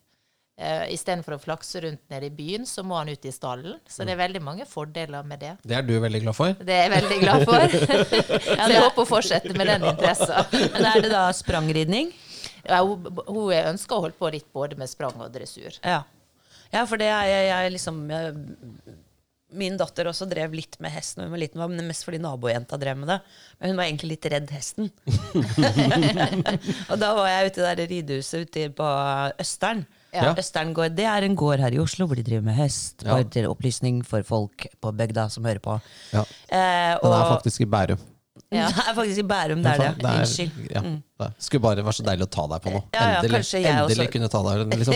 Eh, 0.54 0.92
Istedenfor 0.94 1.34
å 1.34 1.42
flakse 1.42 1.80
rundt 1.82 2.04
nede 2.14 2.28
i 2.30 2.34
byen, 2.34 2.66
så 2.70 2.84
må 2.86 3.00
han 3.00 3.10
ut 3.10 3.24
i 3.26 3.32
stallen. 3.34 3.80
Så 3.90 4.04
Mm. 4.04 4.06
det 4.06 4.14
er 4.14 4.20
veldig 4.22 4.42
mange 4.46 4.66
fordeler 4.70 5.24
med 5.26 5.40
det. 5.42 5.54
Det 5.66 5.76
er 5.76 5.82
du 5.82 5.96
veldig 6.00 6.22
glad 6.22 6.36
for? 6.38 6.54
Det 6.54 6.70
er 6.76 6.84
jeg 6.90 6.92
veldig 6.94 7.20
glad 7.24 7.46
for. 7.46 7.60
så 8.62 8.70
jeg 8.70 8.84
håper 8.84 9.02
å 9.02 9.08
fortsette 9.10 9.56
med 9.58 9.68
den 9.68 9.88
interessen. 9.90 10.46
Men 10.76 10.86
er 10.86 11.02
det 11.02 11.10
da 11.10 11.24
sprangridning? 11.34 12.12
Ja, 12.70 12.84
hun, 12.86 13.02
hun 13.28 13.50
ønsker 13.52 13.98
å 13.98 14.04
holde 14.06 14.20
på 14.20 14.30
litt 14.32 14.46
både 14.54 14.78
med 14.78 14.88
sprang 14.92 15.18
og 15.20 15.32
dressur. 15.34 15.74
Ja. 15.84 16.04
ja, 16.72 16.86
for 16.86 17.02
det 17.02 17.10
er 17.10 17.26
jeg, 17.32 17.48
jeg 17.50 17.74
liksom 17.74 18.04
jeg, 18.14 18.36
Min 19.54 19.76
datter 19.78 20.08
også 20.10 20.26
drev 20.30 20.54
litt 20.54 20.80
med 20.82 20.90
hest 20.94 21.18
da 21.18 21.26
hun 21.26 21.34
var 21.34 21.42
liten, 21.42 21.62
men 21.62 21.86
mest 21.90 22.06
fordi 22.06 22.18
nabojenta 22.22 22.78
drev 22.82 22.98
med 22.98 23.10
det. 23.12 23.20
Men 23.60 23.70
hun 23.74 23.78
var 23.78 23.86
egentlig 23.90 24.16
litt 24.16 24.30
redd 24.34 24.50
hesten. 24.54 24.90
og 26.92 26.96
da 27.02 27.12
var 27.18 27.28
jeg 27.30 27.52
ute 27.52 27.66
i 27.66 27.76
det 27.82 27.90
ridehuset 27.92 28.48
ute 28.48 28.70
på 28.78 28.88
Østern. 29.42 29.86
Ja. 30.14 30.34
Østern 30.38 30.74
gård, 30.78 30.96
Det 30.96 31.06
er 31.10 31.24
en 31.26 31.36
gård 31.36 31.60
her 31.60 31.74
i 31.74 31.80
Oslo 31.82 32.06
hvor 32.08 32.16
de 32.20 32.24
driver 32.24 32.44
med 32.46 32.54
hest. 32.56 33.04
Bare 33.04 33.24
til 33.34 33.48
opplysning 33.50 34.04
for 34.06 34.22
folk 34.24 34.68
på 34.82 34.92
bygda 34.94 35.30
som 35.34 35.44
hører 35.46 35.60
på. 35.64 35.80
Ja. 36.14 36.22
Eh, 36.50 36.98
Den 37.02 37.12
er 37.18 37.30
faktisk 37.36 37.62
i 37.62 37.66
Bærum. 37.66 37.98
Ja. 38.54 38.68
Det 38.74 38.84
er 38.90 38.94
faktisk 38.98 39.20
i 39.20 39.26
Bærum, 39.30 39.64
det 39.64 39.72
er 39.74 39.94
det. 39.98 40.06
Unnskyld. 40.06 40.52
Ja, 40.74 40.82
det 41.24 41.30
skulle 41.42 41.62
bare 41.62 41.84
vært 41.86 41.98
så 41.98 42.04
deilig 42.06 42.26
å 42.28 42.30
ta 42.34 42.46
deg 42.52 42.62
på 42.66 42.72
noe. 42.74 42.84
Ja, 42.94 43.02
ja, 43.02 43.20
endelig 43.22 43.42
endelig 43.58 43.98
også- 43.98 44.12
kunne 44.14 44.30
ta 44.30 44.42
deg, 44.46 44.74
liksom. 44.80 44.94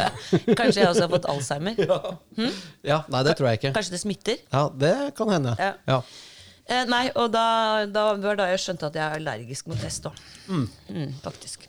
Kanskje 0.60 0.80
jeg 0.82 0.88
også 0.90 1.04
har 1.06 1.12
fått 1.14 1.28
alzheimer. 1.30 1.78
Ja, 2.90 3.02
nei, 3.10 3.22
det 3.26 3.36
tror 3.38 3.50
jeg 3.50 3.60
ikke. 3.60 3.72
Kanskje 3.76 3.94
det 3.96 4.00
smitter. 4.02 4.36
Ja, 4.52 4.68
det 4.70 4.94
kan 5.18 5.30
hende. 5.34 5.54
Ja. 5.58 5.72
Ja. 5.90 6.00
Eh, 6.70 6.84
nei, 6.86 7.08
og 7.18 7.32
da, 7.34 7.86
da 7.90 8.04
var 8.14 8.38
da 8.38 8.46
jeg 8.52 8.62
skjønte 8.62 8.90
at 8.90 8.94
jeg 8.98 9.02
er 9.06 9.18
allergisk 9.18 9.66
mot 9.70 9.78
hest 9.82 10.06
òg. 10.06 10.18
Mm, 10.50 10.68
faktisk. 11.24 11.66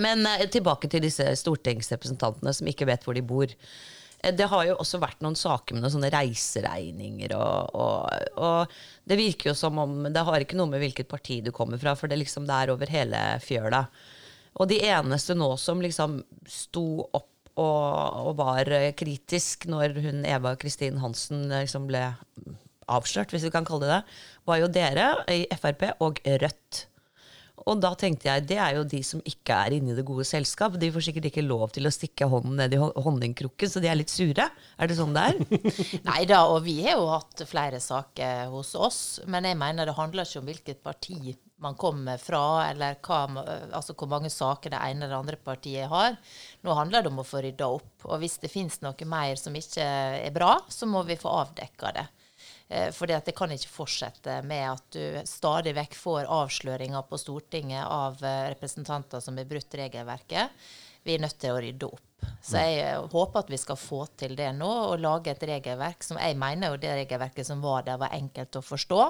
Men 0.00 0.24
eh, 0.26 0.46
tilbake 0.52 0.88
til 0.88 1.04
disse 1.04 1.26
stortingsrepresentantene 1.42 2.54
som 2.56 2.70
ikke 2.70 2.88
vet 2.88 3.04
hvor 3.04 3.16
de 3.18 3.24
bor. 3.26 3.50
Eh, 4.22 4.32
Det 4.32 4.48
har 4.48 4.64
jo 4.68 4.78
også 4.80 5.00
vært 5.02 5.20
noen 5.24 5.36
saker 5.36 5.76
med 5.76 5.84
noen 5.84 5.94
sånne 5.96 6.12
reiseregninger, 6.14 7.34
og, 7.36 7.74
og, 7.76 8.38
og 8.38 8.72
det 9.08 9.18
virker 9.20 9.50
jo 9.50 9.58
som 9.58 9.78
om 9.82 10.08
Det 10.08 10.24
har 10.28 10.44
ikke 10.44 10.56
noe 10.56 10.70
med 10.70 10.80
hvilket 10.84 11.10
parti 11.10 11.42
du 11.44 11.52
kommer 11.52 11.80
fra, 11.82 11.96
for 11.98 12.08
det, 12.08 12.20
liksom, 12.22 12.46
det 12.48 12.56
er 12.56 12.72
over 12.72 12.92
hele 12.92 13.20
fjøla. 13.44 13.84
Og 14.60 14.68
de 14.68 14.82
eneste 14.84 15.36
nå 15.36 15.54
som 15.60 15.80
liksom 15.80 16.20
sto 16.48 16.86
opp 17.10 17.28
og, 17.52 18.32
og 18.32 18.36
var 18.38 18.68
kritisk 18.96 19.66
når 19.68 19.98
hun 20.00 20.22
Eva 20.24 20.54
Kristin 20.56 21.02
Hansen 21.02 21.50
liksom 21.52 21.84
ble 21.90 22.06
avslørt, 22.92 23.32
hvis 23.32 23.44
vi 23.44 23.52
kan 23.52 23.66
kalle 23.68 23.84
det 23.84 23.92
det, 23.92 24.16
var 24.48 24.60
jo 24.60 24.70
dere 24.72 25.10
i 25.30 25.44
Frp 25.52 25.84
og 26.00 26.20
Rødt. 26.24 26.86
Og 27.68 27.78
da 27.82 27.92
tenkte 27.98 28.26
jeg, 28.26 28.44
det 28.50 28.58
er 28.58 28.76
jo 28.78 28.82
de 28.88 29.02
som 29.06 29.22
ikke 29.28 29.54
er 29.66 29.76
inne 29.76 29.92
i 29.92 29.96
det 29.98 30.04
gode 30.08 30.24
selskap. 30.26 30.74
De 30.80 30.90
får 30.94 31.04
sikkert 31.08 31.28
ikke 31.30 31.44
lov 31.46 31.68
til 31.76 31.86
å 31.86 31.92
stikke 31.94 32.26
hånden 32.32 32.56
ned 32.58 32.74
i 32.74 32.80
hon- 32.80 32.94
honningkrukken, 33.04 33.70
så 33.70 33.82
de 33.82 33.90
er 33.90 33.98
litt 34.00 34.10
sure. 34.12 34.48
Er 34.78 34.90
det 34.90 34.98
sånn 34.98 35.14
det 35.14 35.22
er? 35.30 35.62
Nei 36.10 36.24
da, 36.30 36.42
og 36.50 36.64
vi 36.66 36.80
har 36.86 36.98
jo 36.98 37.06
hatt 37.12 37.44
flere 37.48 37.78
saker 37.82 38.50
hos 38.52 38.74
oss. 38.74 39.00
Men 39.30 39.46
jeg 39.46 39.58
mener 39.60 39.86
det 39.88 39.96
handler 39.98 40.26
ikke 40.26 40.42
om 40.42 40.50
hvilket 40.50 40.82
parti 40.82 41.36
man 41.62 41.76
kommer 41.78 42.18
fra, 42.18 42.42
eller 42.72 42.96
hva, 43.06 43.20
altså 43.70 43.94
hvor 43.94 44.08
mange 44.10 44.32
saker 44.34 44.72
det 44.74 44.80
ene 44.82 45.06
eller 45.06 45.20
andre 45.20 45.38
partiet 45.38 45.86
har. 45.92 46.16
Nå 46.66 46.74
handler 46.74 47.04
det 47.06 47.12
om 47.12 47.20
å 47.22 47.26
få 47.26 47.44
rydda 47.44 47.68
opp. 47.70 48.08
Og 48.08 48.18
hvis 48.24 48.40
det 48.42 48.50
finnes 48.50 48.80
noe 48.82 49.06
mer 49.06 49.38
som 49.38 49.54
ikke 49.54 49.86
er 50.26 50.34
bra, 50.34 50.56
så 50.66 50.88
må 50.90 51.04
vi 51.06 51.14
få 51.20 51.30
avdekka 51.44 51.94
det. 51.94 52.08
Eh, 52.72 52.88
Fordi 52.94 53.18
det 53.24 53.34
kan 53.36 53.52
ikke 53.52 53.72
fortsette 53.72 54.38
med 54.48 54.64
at 54.70 54.96
du 54.96 55.28
stadig 55.28 55.74
vekk 55.76 55.98
får 55.98 56.30
avsløringer 56.32 57.04
på 57.08 57.20
Stortinget 57.20 57.84
av 57.84 58.22
eh, 58.24 58.48
representanter 58.54 59.20
som 59.20 59.36
har 59.36 59.50
brutt 59.50 59.76
regelverket. 59.82 60.64
Vi 61.02 61.16
er 61.16 61.22
nødt 61.22 61.38
til 61.42 61.52
å 61.52 61.60
rydde 61.60 61.88
opp. 61.90 62.08
Så 62.42 62.60
jeg 62.62 62.84
eh, 62.86 63.08
håper 63.12 63.42
at 63.42 63.50
vi 63.52 63.60
skal 63.60 63.80
få 63.80 64.04
til 64.16 64.36
det 64.38 64.52
nå, 64.56 64.70
og 64.92 65.00
lage 65.02 65.34
et 65.34 65.48
regelverk 65.52 66.06
som 66.06 66.20
jeg 66.22 66.38
mener 66.38 66.72
jo 66.72 66.80
det 66.80 66.94
regelverket 67.02 67.48
som 67.48 67.64
var 67.64 67.84
der, 67.88 68.00
var 68.00 68.14
enkelt 68.16 68.56
å 68.56 68.64
forstå. 68.64 69.02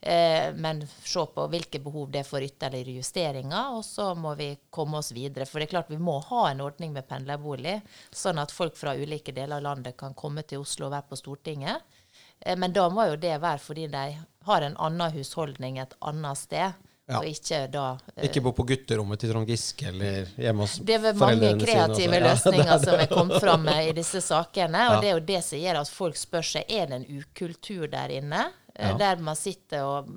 Eh, 0.00 0.54
men 0.54 0.84
se 1.02 1.24
på 1.34 1.46
hvilke 1.50 1.80
behov 1.82 2.10
det 2.14 2.22
er 2.22 2.28
for 2.28 2.44
ytterligere 2.44 2.96
justeringer, 3.00 3.74
og 3.74 3.84
så 3.84 4.12
må 4.14 4.36
vi 4.38 4.52
komme 4.70 5.00
oss 5.02 5.10
videre. 5.16 5.48
For 5.50 5.58
det 5.58 5.68
er 5.68 5.74
klart 5.74 5.92
vi 5.92 6.00
må 6.00 6.18
ha 6.30 6.46
en 6.50 6.62
ordning 6.64 6.94
med 6.94 7.08
pendlerbolig, 7.10 7.80
sånn 8.14 8.40
at 8.40 8.54
folk 8.54 8.78
fra 8.78 8.94
ulike 8.96 9.34
deler 9.34 9.58
av 9.58 9.66
landet 9.66 9.98
kan 9.98 10.14
komme 10.14 10.46
til 10.46 10.62
Oslo 10.62 10.88
og 10.88 10.94
være 10.94 11.10
på 11.10 11.20
Stortinget. 11.24 11.95
Eh, 12.44 12.56
Men 12.56 12.72
da 12.72 12.88
må 12.92 13.06
jo 13.10 13.16
det 13.16 13.36
være 13.40 13.58
fordi 13.58 13.86
de 13.92 14.04
har 14.46 14.62
en 14.62 14.76
annen 14.78 15.12
husholdning 15.12 15.78
et 15.82 15.94
annet 16.00 16.38
sted, 16.38 16.72
Ja. 17.08 17.20
og 17.20 17.24
ikke 17.30 17.70
da 17.70 17.82
uh, 17.94 18.22
Ikke 18.26 18.40
bo 18.42 18.50
på 18.50 18.64
gutterommet 18.66 19.20
til 19.22 19.30
Trond 19.30 19.46
Giske 19.46 19.86
eller 19.92 20.26
hjemme 20.42 20.64
hos 20.64 20.72
foreldrene 20.80 20.82
sine. 20.82 20.86
det 20.86 20.94
er 20.96 21.20
mange 21.20 21.50
kreative 21.60 22.18
løsninger 22.24 22.66
Ja, 22.66 22.78
det 22.78 22.88
som 22.88 23.02
er 23.04 23.06
kommet 23.12 23.40
fram 23.44 23.62
med 23.62 23.90
i 23.90 23.92
disse 23.94 24.20
sakene. 24.26 24.80
Og 24.88 24.94
Ja. 24.96 25.00
det 25.00 25.08
er 25.08 25.14
jo 25.14 25.20
det 25.28 25.44
som 25.44 25.58
gjør 25.62 25.78
at 25.84 25.88
folk 25.94 26.16
spør 26.18 26.42
seg 26.42 26.64
er 26.68 26.86
det 26.90 26.98
en 26.98 27.06
ukultur 27.20 27.86
der 27.92 28.08
inne, 28.16 28.48
eh, 28.74 28.96
der 28.98 29.22
man 29.22 29.36
sitter 29.38 29.84
og 29.86 30.10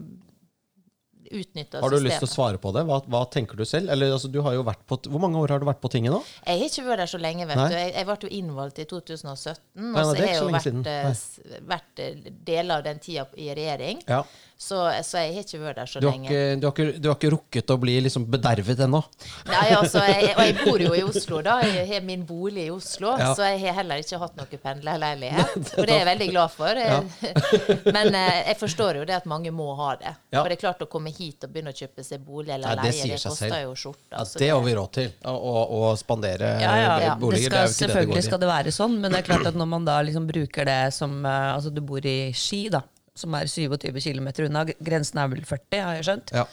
utnytter 1.32 1.84
Har 1.84 1.94
du 1.94 2.00
lyst 2.04 2.22
til 2.24 2.28
å 2.28 2.32
svare 2.32 2.60
på 2.62 2.72
det? 2.76 2.84
Hva, 2.90 3.00
hva 3.10 3.22
tenker 3.32 3.60
du 3.60 3.66
selv? 3.68 3.92
Eller, 3.94 4.14
altså, 4.16 4.32
du 4.32 4.40
har 4.46 4.56
jo 4.58 4.66
vært 4.68 4.82
på, 4.90 5.00
hvor 5.10 5.24
mange 5.24 5.40
år 5.42 5.56
har 5.56 5.64
du 5.64 5.68
vært 5.70 5.82
på 5.84 5.92
tinget 5.94 6.14
nå? 6.14 6.20
Jeg 6.46 6.62
har 6.62 6.72
ikke 6.72 6.86
vært 6.90 7.04
der 7.04 7.12
så 7.14 7.22
lenge, 7.22 7.48
vet 7.50 7.60
Nei. 7.60 7.70
du. 7.70 7.78
Jeg, 7.80 7.94
jeg 7.96 8.10
ble 8.10 8.18
jo 8.26 8.32
innvalgt 8.40 8.82
i 8.82 8.88
2017. 8.90 9.64
Nei, 9.80 9.90
Og 9.94 10.00
så 10.00 10.16
har 10.18 10.28
jeg 10.28 10.40
jo 10.40 10.52
vært, 10.56 10.92
eh, 10.94 11.64
vært 11.74 12.04
eh, 12.06 12.30
deler 12.52 12.80
av 12.80 12.86
den 12.90 13.02
tida 13.04 13.28
i 13.38 13.50
regjering. 13.58 14.04
Ja. 14.10 14.24
Så, 14.60 14.76
så 15.08 15.22
jeg 15.24 15.38
har 15.38 15.46
ikke 15.46 15.60
vært 15.62 15.78
der 15.80 15.88
så 15.88 16.02
Du 16.04 16.10
har, 16.10 16.18
lenge. 16.18 16.28
ikke, 16.28 16.56
du, 16.60 16.66
har 16.68 16.74
ikke, 16.74 17.00
du 17.00 17.06
har 17.08 17.16
ikke 17.16 17.30
rukket 17.32 17.72
å 17.72 17.78
bli 17.80 17.94
liksom 18.04 18.26
bedervet 18.28 18.82
ennå? 18.84 19.00
Nei, 19.48 19.62
altså, 19.72 20.02
jeg, 20.04 20.34
og 20.34 20.42
jeg 20.44 20.56
bor 20.60 20.84
jo 20.84 20.90
i 20.98 21.04
Oslo, 21.10 21.40
da. 21.46 21.54
Jeg 21.64 21.86
har 21.88 22.04
min 22.04 22.26
bolig 22.28 22.66
i 22.68 22.74
Oslo. 22.74 23.14
Ja. 23.16 23.30
Så 23.38 23.48
jeg 23.48 23.62
har 23.64 23.78
heller 23.78 24.04
ikke 24.04 24.20
hatt 24.20 24.36
noe 24.36 24.60
pendlerleilighet. 24.66 25.72
Og 25.80 25.88
det 25.88 25.94
er 25.96 26.02
jeg 26.02 26.10
veldig 26.10 26.28
glad 26.34 26.52
for. 26.58 26.82
Ja. 26.84 27.00
men 27.96 28.20
eh, 28.20 28.42
jeg 28.50 28.60
forstår 28.60 29.00
jo 29.00 29.08
det 29.08 29.16
at 29.22 29.30
mange 29.32 29.56
må 29.56 29.70
ha 29.80 29.94
det. 30.02 30.12
Ja. 30.36 30.42
For 30.42 30.52
det 30.52 30.60
er 30.60 30.64
klart 30.66 30.84
å 30.84 30.90
komme 30.92 31.16
hit 31.16 31.48
og 31.48 31.56
begynne 31.56 31.72
å 31.72 31.80
kjøpe 31.80 32.04
seg 32.04 32.28
bolig 32.28 32.52
eller 32.58 32.76
Nei, 32.76 32.90
det 32.90 32.94
leie, 33.00 33.16
det 33.16 33.22
koster 33.24 33.56
selv. 33.56 33.64
jo 33.64 33.80
skjorta. 33.86 34.12
Ja, 34.20 34.28
det 34.44 34.52
har 34.52 34.62
vi 34.68 34.76
råd 34.82 34.94
til. 35.00 35.10
Å, 35.24 35.38
å, 35.40 35.66
å 35.80 35.96
spandere 36.04 36.52
Ja, 36.60 36.76
ja, 36.76 36.94
ja. 37.00 37.00
Det 37.16 37.18
boliger. 37.24 37.48
skal, 37.48 37.56
det 37.56 37.64
er 37.64 37.66
jo 37.66 37.72
ikke 37.72 37.80
det 37.80 37.88
det 37.88 37.88
selvfølgelig 37.88 38.20
går 38.20 38.28
skal 38.28 38.44
det 38.44 38.52
være 38.52 38.76
sånn, 38.76 39.00
men 39.00 39.16
det 39.16 39.24
er 39.24 39.28
klart 39.32 39.48
at 39.54 39.64
når 39.64 39.72
man 39.78 39.88
da 39.88 39.98
liksom 40.04 40.28
bruker 40.28 40.68
det 40.68 40.80
som 41.00 41.20
eh, 41.24 41.48
Altså, 41.56 41.72
du 41.72 41.80
bor 41.86 42.04
i 42.04 42.18
Ski, 42.36 42.66
da, 42.76 42.84
som 43.20 43.38
er 43.38 43.50
27 43.52 44.02
km 44.02 44.30
unna. 44.48 44.66
Grensen 44.80 45.22
er 45.22 45.32
vel 45.32 45.46
40, 45.48 45.82
har 45.86 45.98
jeg 46.00 46.10
skjønt. 46.10 46.36
Ja. 46.36 46.48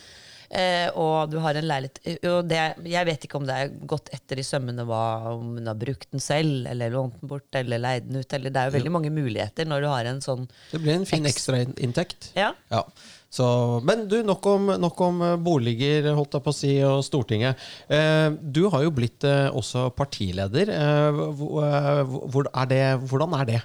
Eh, 0.47 0.87
og 0.95 1.33
du 1.33 1.41
har 1.43 1.59
en 1.59 1.67
leilighet 1.67 2.23
og 2.31 2.47
det, 2.47 2.61
Jeg 2.87 3.07
vet 3.09 3.25
ikke 3.27 3.39
om 3.41 3.47
det 3.49 3.55
er 3.59 3.73
gått 3.91 4.13
etter 4.15 4.39
i 4.39 4.45
sømmene 4.47 4.85
hva, 4.87 5.33
om 5.33 5.57
hun 5.57 5.67
har 5.67 5.79
brukt 5.79 6.07
den 6.13 6.23
selv, 6.23 6.69
eller 6.71 6.95
lånt 6.95 7.17
den 7.19 7.33
bort, 7.33 7.49
eller 7.59 7.83
leid 7.83 8.07
den 8.07 8.21
ut. 8.23 8.37
Eller 8.39 8.55
det 8.55 8.63
er 8.63 8.71
jo 8.71 8.77
veldig 8.79 8.95
mange 8.95 9.13
muligheter 9.15 9.67
når 9.67 9.83
du 9.83 9.91
har 9.91 10.11
en 10.11 10.23
sånn 10.23 10.47
Det 10.71 10.83
blir 10.83 11.01
en 11.01 11.09
fin 11.09 11.27
ekstrainntekt. 11.27 12.31
Ja. 12.39 12.53
Ja. 12.71 12.85
Så, 13.37 13.47
men 13.85 14.07
du, 14.09 14.21
nok 14.25 14.47
om, 14.49 14.71
nok 14.81 15.01
om 15.05 15.23
eh, 15.27 15.37
boliger, 15.37 16.07
holdt 16.17 16.39
jeg 16.39 16.45
på 16.47 16.53
å 16.55 16.57
si, 16.57 16.73
og 16.87 17.03
Stortinget. 17.05 17.59
Eh, 17.93 18.31
du 18.41 18.69
har 18.73 18.87
jo 18.87 18.95
blitt 18.95 19.27
eh, 19.27 19.49
også 19.51 19.89
partileder. 19.99 20.71
Eh, 20.73 21.25
hvor, 21.37 21.67
eh, 21.67 22.05
hvor 22.07 22.49
er 22.53 22.71
det, 22.71 22.85
hvordan 23.11 23.35
er 23.41 23.51
det? 23.51 23.65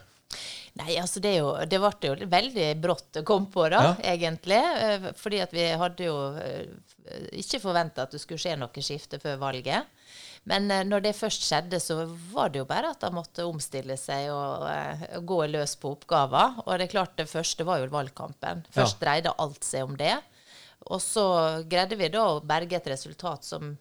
Nei, 0.80 0.94
altså 1.02 1.20
det, 1.20 1.34
er 1.36 1.42
jo, 1.42 1.50
det 1.68 1.80
ble 1.84 2.08
jo 2.08 2.28
veldig 2.32 2.68
brått 2.82 3.18
å 3.20 3.24
komme 3.28 3.50
på, 3.52 3.66
da, 3.70 3.82
Ja. 3.84 3.96
egentlig. 4.14 4.56
eh, 4.56 5.12
Fordi 5.20 5.42
at 5.44 5.52
vi 5.52 5.66
hadde 5.78 6.06
jo 6.06 6.16
eh, 6.40 6.68
ikke 7.42 7.60
forventa 7.60 8.04
at 8.06 8.12
det 8.16 8.22
skulle 8.24 8.40
skje 8.40 8.54
noe 8.58 8.82
skifte 8.86 9.20
før 9.20 9.36
valget. 9.42 9.86
Men 10.48 10.72
eh, 10.72 10.84
når 10.88 11.04
det 11.04 11.16
først 11.20 11.44
skjedde, 11.44 11.78
så 11.84 12.06
var 12.32 12.50
det 12.50 12.60
jo 12.64 12.66
bare 12.70 12.94
at 12.96 13.02
de 13.04 13.12
måtte 13.14 13.44
omstille 13.46 13.98
seg 14.00 14.32
og 14.32 14.64
eh, 14.72 15.20
gå 15.28 15.42
løs 15.52 15.76
på 15.76 15.92
oppgaver. 15.98 16.62
Og 16.66 16.72
det 16.80 16.88
er 16.88 16.94
klart, 16.96 17.18
det 17.20 17.28
første 17.30 17.68
var 17.68 17.80
jo 17.84 17.92
valgkampen. 17.92 18.64
Først 18.72 18.96
Ja. 19.02 19.06
dreide 19.06 19.36
alt 19.44 19.64
seg 19.68 19.84
om 19.84 19.98
det. 20.00 20.16
Og 20.88 21.02
så 21.04 21.28
greide 21.70 21.98
vi 22.00 22.08
da 22.10 22.24
å 22.32 22.40
berge 22.42 22.80
et 22.80 22.88
resultat 22.90 23.44
som 23.46 23.76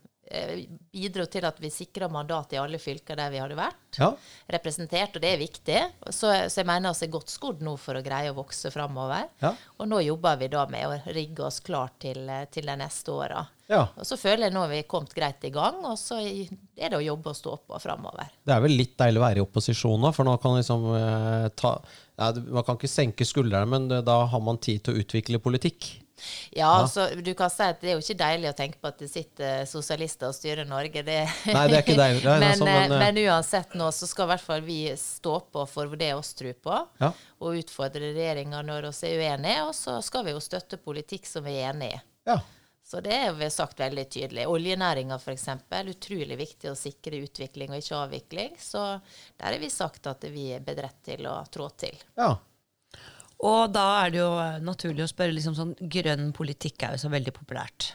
bidro 0.92 1.25
til 1.26 1.44
at 1.49 1.58
vi 1.60 1.70
sikra 1.75 2.06
mandat 2.12 2.52
i 2.54 2.58
alle 2.60 2.78
fylker 2.78 3.18
der 3.18 3.30
vi 3.32 3.40
hadde 3.42 3.56
vært 3.58 3.99
Ja. 3.99 4.12
representert, 4.54 5.16
og 5.16 5.22
det 5.25 5.32
er 5.34 5.40
viktig. 5.40 5.80
Så, 6.14 6.30
så 6.49 6.60
jeg 6.62 6.66
mener 6.68 6.94
vi 6.94 7.06
er 7.08 7.12
godt 7.14 7.32
skodd 7.32 7.62
nå 7.66 7.76
for 7.80 7.99
å 7.99 8.02
greie 8.04 8.30
å 8.30 8.37
vokse 8.37 8.70
framover. 8.70 9.26
Ja. 9.42 9.54
Og 9.78 9.88
nå 9.90 9.99
jobber 10.06 10.37
vi 10.38 10.49
da 10.52 10.66
med 10.70 10.87
å 10.87 11.14
rigge 11.14 11.42
oss 11.49 11.58
klar 11.66 11.90
til, 11.99 12.22
eh, 12.28 12.44
til 12.52 12.66
de 12.70 12.76
neste 12.78 13.10
åra. 13.14 13.42
Ja. 13.70 13.84
Og 13.96 14.06
så 14.06 14.16
føler 14.18 14.49
jeg 14.49 14.54
nå 14.54 14.62
vi 14.70 14.80
er 14.82 14.87
kommet 14.90 15.14
greit 15.14 15.44
i 15.46 15.50
gang, 15.54 15.80
og 15.87 15.99
så 15.99 16.18
er 16.22 16.90
det 16.90 16.99
å 16.99 17.02
jobbe 17.04 17.30
og 17.30 17.38
stå 17.38 17.56
på 17.66 17.80
framover. 17.82 18.30
Det 18.46 18.54
er 18.54 18.62
vel 18.64 18.75
litt 18.78 18.96
deilig 18.99 19.20
å 19.20 19.26
være 19.26 19.42
i 19.42 19.44
opposisjon 19.44 20.00
nå, 20.02 20.10
for 20.14 20.26
nå 20.26 20.37
kan 20.42 20.56
liksom 20.58 20.87
eh, 20.94 21.49
ta 21.58 21.76
ja, 22.20 22.32
Man 22.52 22.64
kan 22.66 22.76
ikke 22.76 22.90
senke 22.90 23.25
skuldrene, 23.25 23.66
men 23.70 23.88
da 24.04 24.16
har 24.28 24.42
man 24.44 24.58
tid 24.60 24.82
til 24.84 24.94
å 24.94 25.00
utvikle 25.02 25.38
politikk. 25.42 25.87
Ja, 26.57 26.73
så 26.91 27.07
du 27.15 27.33
kan 27.39 27.50
si 27.53 27.62
at 27.67 27.81
det 27.83 27.93
er 27.93 27.99
jo 27.99 28.05
ikke 28.05 28.19
deilig 28.21 28.50
å 28.50 28.57
tenke 28.59 28.81
på 28.83 28.91
at 28.91 28.99
det 29.03 29.09
sitter 29.12 29.65
sosialister 29.71 30.31
og 30.31 30.37
styrer 30.37 30.69
Norge. 30.69 31.03
Det. 31.07 31.19
Nei, 31.50 31.65
det 31.71 31.81
er 31.81 31.85
ikke 31.85 31.99
deilig. 31.99 32.23
Nei, 32.27 32.39
men, 32.43 32.49
altså, 32.50 32.69
eh, 32.69 32.79
men, 32.81 32.95
eh, 32.97 33.05
men 33.07 33.21
uansett 33.27 33.75
nå 33.81 33.91
så 33.97 34.09
skal 34.11 34.29
i 34.29 34.33
hvert 34.35 34.47
fall 34.47 34.62
vi 34.67 34.79
stå 35.00 35.35
på 35.53 35.67
for 35.71 35.97
det 36.00 36.12
oss 36.19 36.33
tror 36.39 36.57
på, 36.62 36.79
Ja. 37.03 37.12
og 37.41 37.59
utfordre 37.62 38.12
regjeringa 38.12 38.62
når 38.67 38.91
vi 38.93 39.12
er 39.15 39.21
uenige, 39.27 39.67
og 39.69 39.75
så 39.77 39.99
skal 40.05 40.27
vi 40.27 40.35
jo 40.37 40.41
støtte 40.45 40.81
politikk 40.81 41.29
som 41.31 41.47
vi 41.47 41.59
er 41.61 41.73
enig 41.73 41.95
i. 41.95 42.00
Ja. 42.31 42.41
Så 42.91 42.99
det 43.05 43.15
er 43.15 43.33
vi 43.39 43.47
sagt 43.55 43.79
veldig 43.79 44.03
tydelig. 44.11 44.49
Oljenæringa 44.50 45.15
f.eks. 45.21 45.45
Utrolig 45.93 46.37
viktig 46.41 46.73
å 46.73 46.75
sikre 46.75 47.21
utvikling 47.23 47.71
og 47.71 47.79
ikke 47.79 48.00
avvikling. 48.00 48.57
Så 48.59 48.81
der 49.39 49.53
har 49.53 49.59
vi 49.62 49.71
sagt 49.71 50.09
at 50.11 50.25
vi 50.27 50.49
er 50.57 50.65
beredt 50.67 50.99
til 51.07 51.29
å 51.31 51.37
trå 51.55 51.69
til. 51.79 51.95
ja. 52.19 52.33
Og 53.47 53.73
da 53.73 53.87
er 54.02 54.12
det 54.12 54.20
jo 54.20 54.30
naturlig 54.66 55.06
å 55.06 55.11
spørre 55.11 55.32
liksom 55.32 55.56
sånn 55.56 55.73
Grønn 55.80 56.28
politikk 56.37 56.85
er 56.85 56.97
jo 56.97 57.04
så 57.06 57.12
veldig 57.12 57.32
populært. 57.37 57.94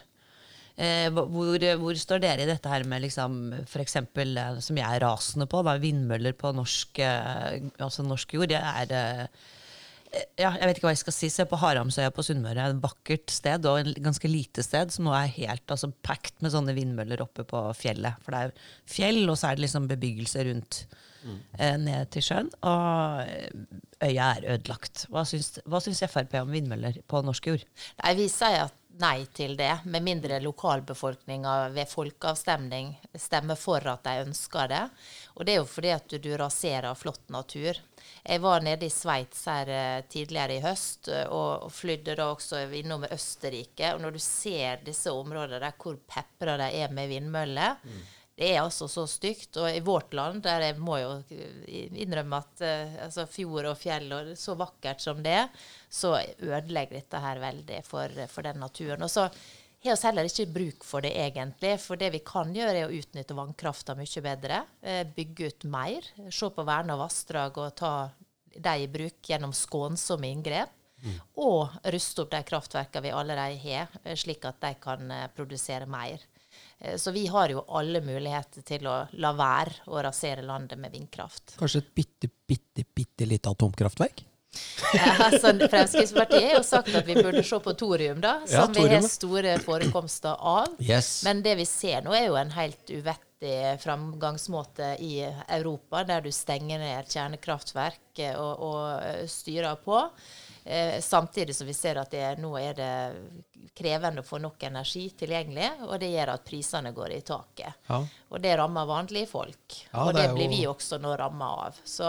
Eh, 0.76 1.06
hvor, 1.08 1.62
hvor 1.80 1.96
står 1.96 2.20
dere 2.20 2.44
i 2.44 2.48
dette 2.50 2.68
her 2.68 2.84
med 2.84 3.06
liksom, 3.06 3.38
eksempel, 3.80 4.34
eh, 4.36 4.58
som 4.60 4.76
jeg 4.76 4.84
er 4.84 5.04
rasende 5.06 5.46
på, 5.48 5.62
da, 5.64 5.78
vindmøller 5.80 6.34
på 6.36 6.50
norsk, 6.52 7.00
eh, 7.00 7.70
altså 7.80 8.04
norsk 8.04 8.34
jord? 8.36 8.50
Det 8.52 8.60
er 8.60 8.92
eh, 8.92 9.46
ja, 10.38 10.52
jeg 10.56 10.68
vet 10.68 10.78
ikke 10.78 10.88
hva 10.88 10.94
jeg 10.94 11.02
skal 11.02 11.16
si. 11.16 11.30
Se 11.32 11.46
på 11.48 11.58
Haramsøya 11.60 12.12
på 12.14 12.24
Sunnmøre. 12.26 12.68
Et 12.72 12.82
vakkert 12.82 13.32
sted, 13.32 13.66
og 13.68 13.80
et 13.80 14.00
ganske 14.04 14.30
lite 14.30 14.64
sted, 14.66 14.92
som 14.94 15.08
nå 15.08 15.14
er 15.16 15.32
helt 15.38 15.72
altså, 15.72 15.90
packed 16.06 16.44
med 16.44 16.54
sånne 16.54 16.76
vindmøller 16.76 17.24
oppe 17.24 17.46
på 17.48 17.62
fjellet. 17.78 18.20
For 18.24 18.34
det 18.34 18.44
er 18.44 18.70
fjell, 18.96 19.22
og 19.26 19.36
så 19.38 19.50
er 19.50 19.58
det 19.58 19.66
liksom 19.66 19.90
bebyggelse 19.90 20.46
rundt 20.50 20.80
eh, 21.58 21.76
ned 21.82 22.10
til 22.14 22.24
sjøen. 22.24 22.50
Og 22.66 23.20
eh, 23.26 23.68
øya 24.06 24.32
er 24.36 24.48
ødelagt. 24.56 25.06
Hva 25.12 25.26
syns, 25.28 25.56
hva 25.66 25.82
syns 25.84 26.04
Frp 26.10 26.38
om 26.42 26.52
vindmøller 26.54 27.00
på 27.08 27.22
norsk 27.26 27.52
jord? 27.52 27.68
Nei, 28.02 28.16
Vi 28.20 28.28
sier 28.32 28.66
at 28.66 28.82
nei 29.00 29.26
til 29.36 29.56
det, 29.58 29.72
med 29.84 30.04
mindre 30.04 30.38
lokalbefolkninga 30.44 31.56
ved 31.74 31.90
folkeavstemning 31.90 32.94
stemmer 33.18 33.58
for 33.60 33.84
at 33.92 34.04
de 34.06 34.22
ønsker 34.24 34.70
det. 34.72 34.84
Og 35.36 35.44
det 35.44 35.52
er 35.52 35.60
jo 35.60 35.68
fordi 35.68 35.92
at 35.92 36.16
du 36.24 36.30
raserer 36.40 36.96
flott 36.96 37.28
natur. 37.32 37.76
Jeg 38.24 38.40
var 38.40 38.64
nede 38.64 38.88
i 38.88 38.92
Sveits 38.92 39.44
her 39.50 39.68
eh, 39.68 40.04
tidligere 40.08 40.56
i 40.56 40.62
høst, 40.64 41.10
eh, 41.12 41.28
og 41.28 41.68
flydde 41.76 42.16
da 42.16 42.30
også 42.32 42.62
innom 42.80 43.04
Østerrike. 43.04 43.92
Og 43.94 44.00
når 44.04 44.16
du 44.16 44.22
ser 44.22 44.80
disse 44.86 45.12
områdene 45.12 45.60
der 45.60 45.76
hvor 45.76 45.98
pepra 46.08 46.56
de 46.62 46.70
er 46.80 46.94
med 46.94 47.12
vindmøller, 47.12 47.76
mm. 47.84 48.04
Det 48.36 48.50
er 48.52 48.58
altså 48.60 48.84
så 48.84 49.06
stygt. 49.08 49.56
Og 49.56 49.70
i 49.72 49.80
vårt 49.80 50.12
land, 50.12 50.42
der 50.44 50.60
jeg 50.66 50.76
må 50.76 50.98
jo 51.00 51.12
innrømme 51.66 52.42
at 52.42 52.64
uh, 52.64 52.96
altså 53.06 53.24
fjord 53.32 53.70
og 53.70 53.78
fjell 53.80 54.12
og 54.12 54.34
så 54.36 54.52
vakkert 54.60 55.00
som 55.00 55.22
det 55.24 55.46
så 55.88 56.18
ødelegger 56.36 56.98
dette 56.98 57.22
her 57.24 57.40
veldig 57.40 57.80
for, 57.86 58.12
for 58.28 58.44
den 58.44 58.60
naturen. 58.60 59.06
Og 59.06 59.08
så 59.08 59.30
har 59.84 59.96
vi 59.96 60.06
heller 60.08 60.28
ikke 60.28 60.46
bruk 60.50 60.86
for 60.86 61.04
det 61.04 61.12
egentlig. 61.20 61.74
For 61.82 62.00
det 62.00 62.12
vi 62.14 62.22
kan 62.26 62.54
gjøre, 62.54 62.78
er 62.80 62.88
å 62.88 62.96
utnytte 62.96 63.36
vannkrafta 63.36 63.96
mye 63.98 64.22
bedre. 64.24 64.62
Uh, 64.82 65.02
bygge 65.16 65.50
ut 65.50 65.68
mer. 65.70 66.08
Se 66.30 66.50
på 66.50 66.66
verna 66.66 66.96
vassdrag 66.98 67.60
og 67.62 67.76
ta 67.78 67.92
de 68.56 68.76
i 68.82 68.88
bruk 68.88 69.20
gjennom 69.28 69.52
skånsomme 69.52 70.30
inngrep. 70.32 70.72
Mm. 71.04 71.18
Og 71.44 71.74
ruste 71.92 72.24
opp 72.24 72.32
de 72.32 72.40
kraftverkene 72.48 73.04
vi 73.04 73.12
allerede 73.12 73.58
har, 73.60 73.90
eh, 74.02 74.16
slik 74.16 74.46
at 74.48 74.62
de 74.62 74.70
kan 74.80 75.12
produsere 75.36 75.84
mer. 75.86 76.24
Eh, 76.78 76.96
så 76.96 77.10
vi 77.10 77.26
har 77.26 77.48
jo 77.48 77.64
alle 77.68 78.00
muligheter 78.04 78.64
til 78.66 78.88
å 78.90 78.96
la 79.20 79.32
være 79.36 79.86
å 79.92 80.02
rasere 80.04 80.44
landet 80.44 80.78
med 80.80 80.92
vindkraft. 80.92 81.56
Kanskje 81.60 81.84
et 81.84 81.92
bitte, 81.96 82.30
bitte, 82.48 82.84
bitte 82.94 83.28
lite 83.28 83.52
atomkraftverk? 83.52 84.24
Altså, 85.26 85.52
Fremskrittspartiet 85.70 86.48
har 86.50 86.58
jo 86.58 86.64
sagt 86.66 86.94
at 86.94 87.06
vi 87.06 87.16
burde 87.18 87.42
se 87.44 87.58
på 87.62 87.74
thorium, 87.78 88.20
da, 88.22 88.38
som 88.46 88.72
ja, 88.74 88.82
vi 88.82 88.94
har 88.94 89.06
store 89.08 89.56
forekomster 89.64 90.36
av. 90.38 90.74
Yes. 90.82 91.22
Men 91.26 91.42
det 91.44 91.56
vi 91.60 91.66
ser 91.68 92.04
nå, 92.06 92.14
er 92.16 92.28
jo 92.28 92.38
en 92.40 92.52
helt 92.56 92.92
uvettig 92.92 93.54
framgangsmåte 93.82 94.94
i 95.04 95.20
Europa, 95.26 96.04
der 96.08 96.24
du 96.24 96.32
stenger 96.32 96.80
ned 96.80 97.12
kjernekraftverk 97.12 98.24
og, 98.32 98.52
og 98.70 98.82
eh, 99.04 99.24
styrer 99.30 99.80
på. 99.84 100.00
Eh, 100.68 101.00
samtidig 101.00 101.56
som 101.56 101.66
vi 101.66 101.74
ser 101.74 102.00
at 102.00 102.10
det, 102.10 102.24
nå 102.42 102.56
er 102.58 102.74
det 102.74 102.92
krevende 103.76 104.24
å 104.24 104.26
få 104.26 104.40
nok 104.42 104.64
energi 104.66 105.04
tilgjengelig, 105.18 105.68
og 105.86 106.00
det 106.02 106.08
gjør 106.10 106.32
at 106.32 106.44
prisene 106.48 106.90
går 106.96 107.12
i 107.14 107.20
taket. 107.26 107.84
Ja. 107.86 108.00
Og 108.32 108.42
det 108.42 108.56
rammer 108.58 108.88
vanlige 108.88 109.28
folk. 109.30 109.76
Ja, 109.92 110.08
og 110.08 110.16
det, 110.16 110.24
det 110.24 110.34
blir 110.34 110.50
vi 110.50 110.64
også 110.66 110.98
nå 110.98 111.12
ramma 111.20 111.52
av. 111.68 111.78
Så 111.84 112.08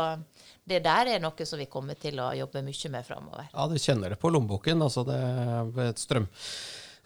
det 0.68 0.82
der 0.86 1.14
er 1.14 1.22
noe 1.24 1.48
som 1.48 1.62
vi 1.62 1.70
kommer 1.72 1.96
til 2.00 2.20
å 2.20 2.32
jobbe 2.36 2.64
mye 2.66 2.92
med 2.94 3.08
framover. 3.08 3.48
Ja, 3.54 3.70
du 3.72 3.78
kjenner 3.80 4.12
det 4.12 4.20
på 4.20 4.32
lommeboken. 4.34 4.84
Altså 4.84 5.06
det 5.08 5.16
er 5.16 5.88
et 5.88 6.04
strøm 6.04 6.28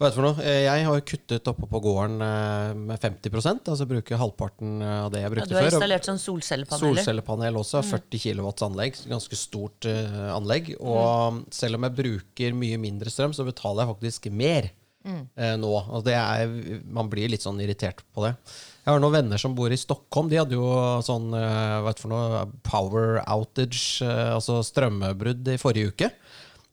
hva 0.01 0.07
er 0.07 0.13
det 0.15 0.17
for 0.17 0.25
noe? 0.25 0.45
Eh, 0.49 0.63
jeg 0.65 0.85
har 0.87 1.01
kuttet 1.05 1.49
oppe 1.51 1.67
på 1.69 1.79
gården 1.85 2.23
eh, 2.25 2.71
med 2.89 3.03
50% 3.03 3.67
altså 3.69 3.85
bruker 3.85 4.17
halvparten 4.17 4.81
av 4.81 5.11
det 5.13 5.21
jeg 5.21 5.33
brukte 5.35 5.45
før. 5.45 5.53
Ja, 5.53 5.61
du 5.61 5.67
har 5.67 5.75
installert 5.77 6.07
sånn 6.09 6.21
solcellepanel? 6.23 6.97
Solcellepanel 6.97 7.59
også. 7.61 7.83
40 7.85 8.17
mm. 8.17 8.23
kW 8.23 8.65
anlegg. 8.65 8.97
Ganske 9.11 9.37
stort 9.37 9.85
uh, 9.85 10.31
anlegg. 10.33 10.71
Og 10.79 11.37
mm. 11.37 11.39
selv 11.53 11.77
om 11.77 11.85
jeg 11.85 11.97
bruker 11.99 12.57
mye 12.57 12.81
mindre 12.81 13.13
strøm, 13.13 13.37
så 13.37 13.45
betaler 13.45 13.85
jeg 13.85 13.91
faktisk 13.91 14.25
mer 14.41 14.71
mm. 15.05 15.21
uh, 15.37 15.53
nå. 15.61 15.71
Altså 15.83 16.03
det 16.09 16.17
er, 16.17 16.57
man 16.97 17.13
blir 17.13 17.29
litt 17.29 17.45
sånn 17.45 17.61
irritert 17.61 18.01
på 18.09 18.25
det. 18.25 18.33
Jeg 18.81 18.89
har 18.89 19.01
noen 19.01 19.13
venner 19.13 19.41
som 19.41 19.53
bor 19.53 19.69
i 19.69 19.77
Stockholm. 19.77 20.29
De 20.31 20.39
hadde 20.39 20.57
jo 20.57 20.65
sånn 21.05 21.29
uh, 21.35 21.81
hva 21.85 21.93
for 21.99 22.09
noe, 22.09 22.45
power 22.65 23.19
outage, 23.29 24.01
altså 24.01 24.61
strømbrudd, 24.65 25.51
i 25.53 25.59
forrige 25.61 25.93
uke. 25.93 26.09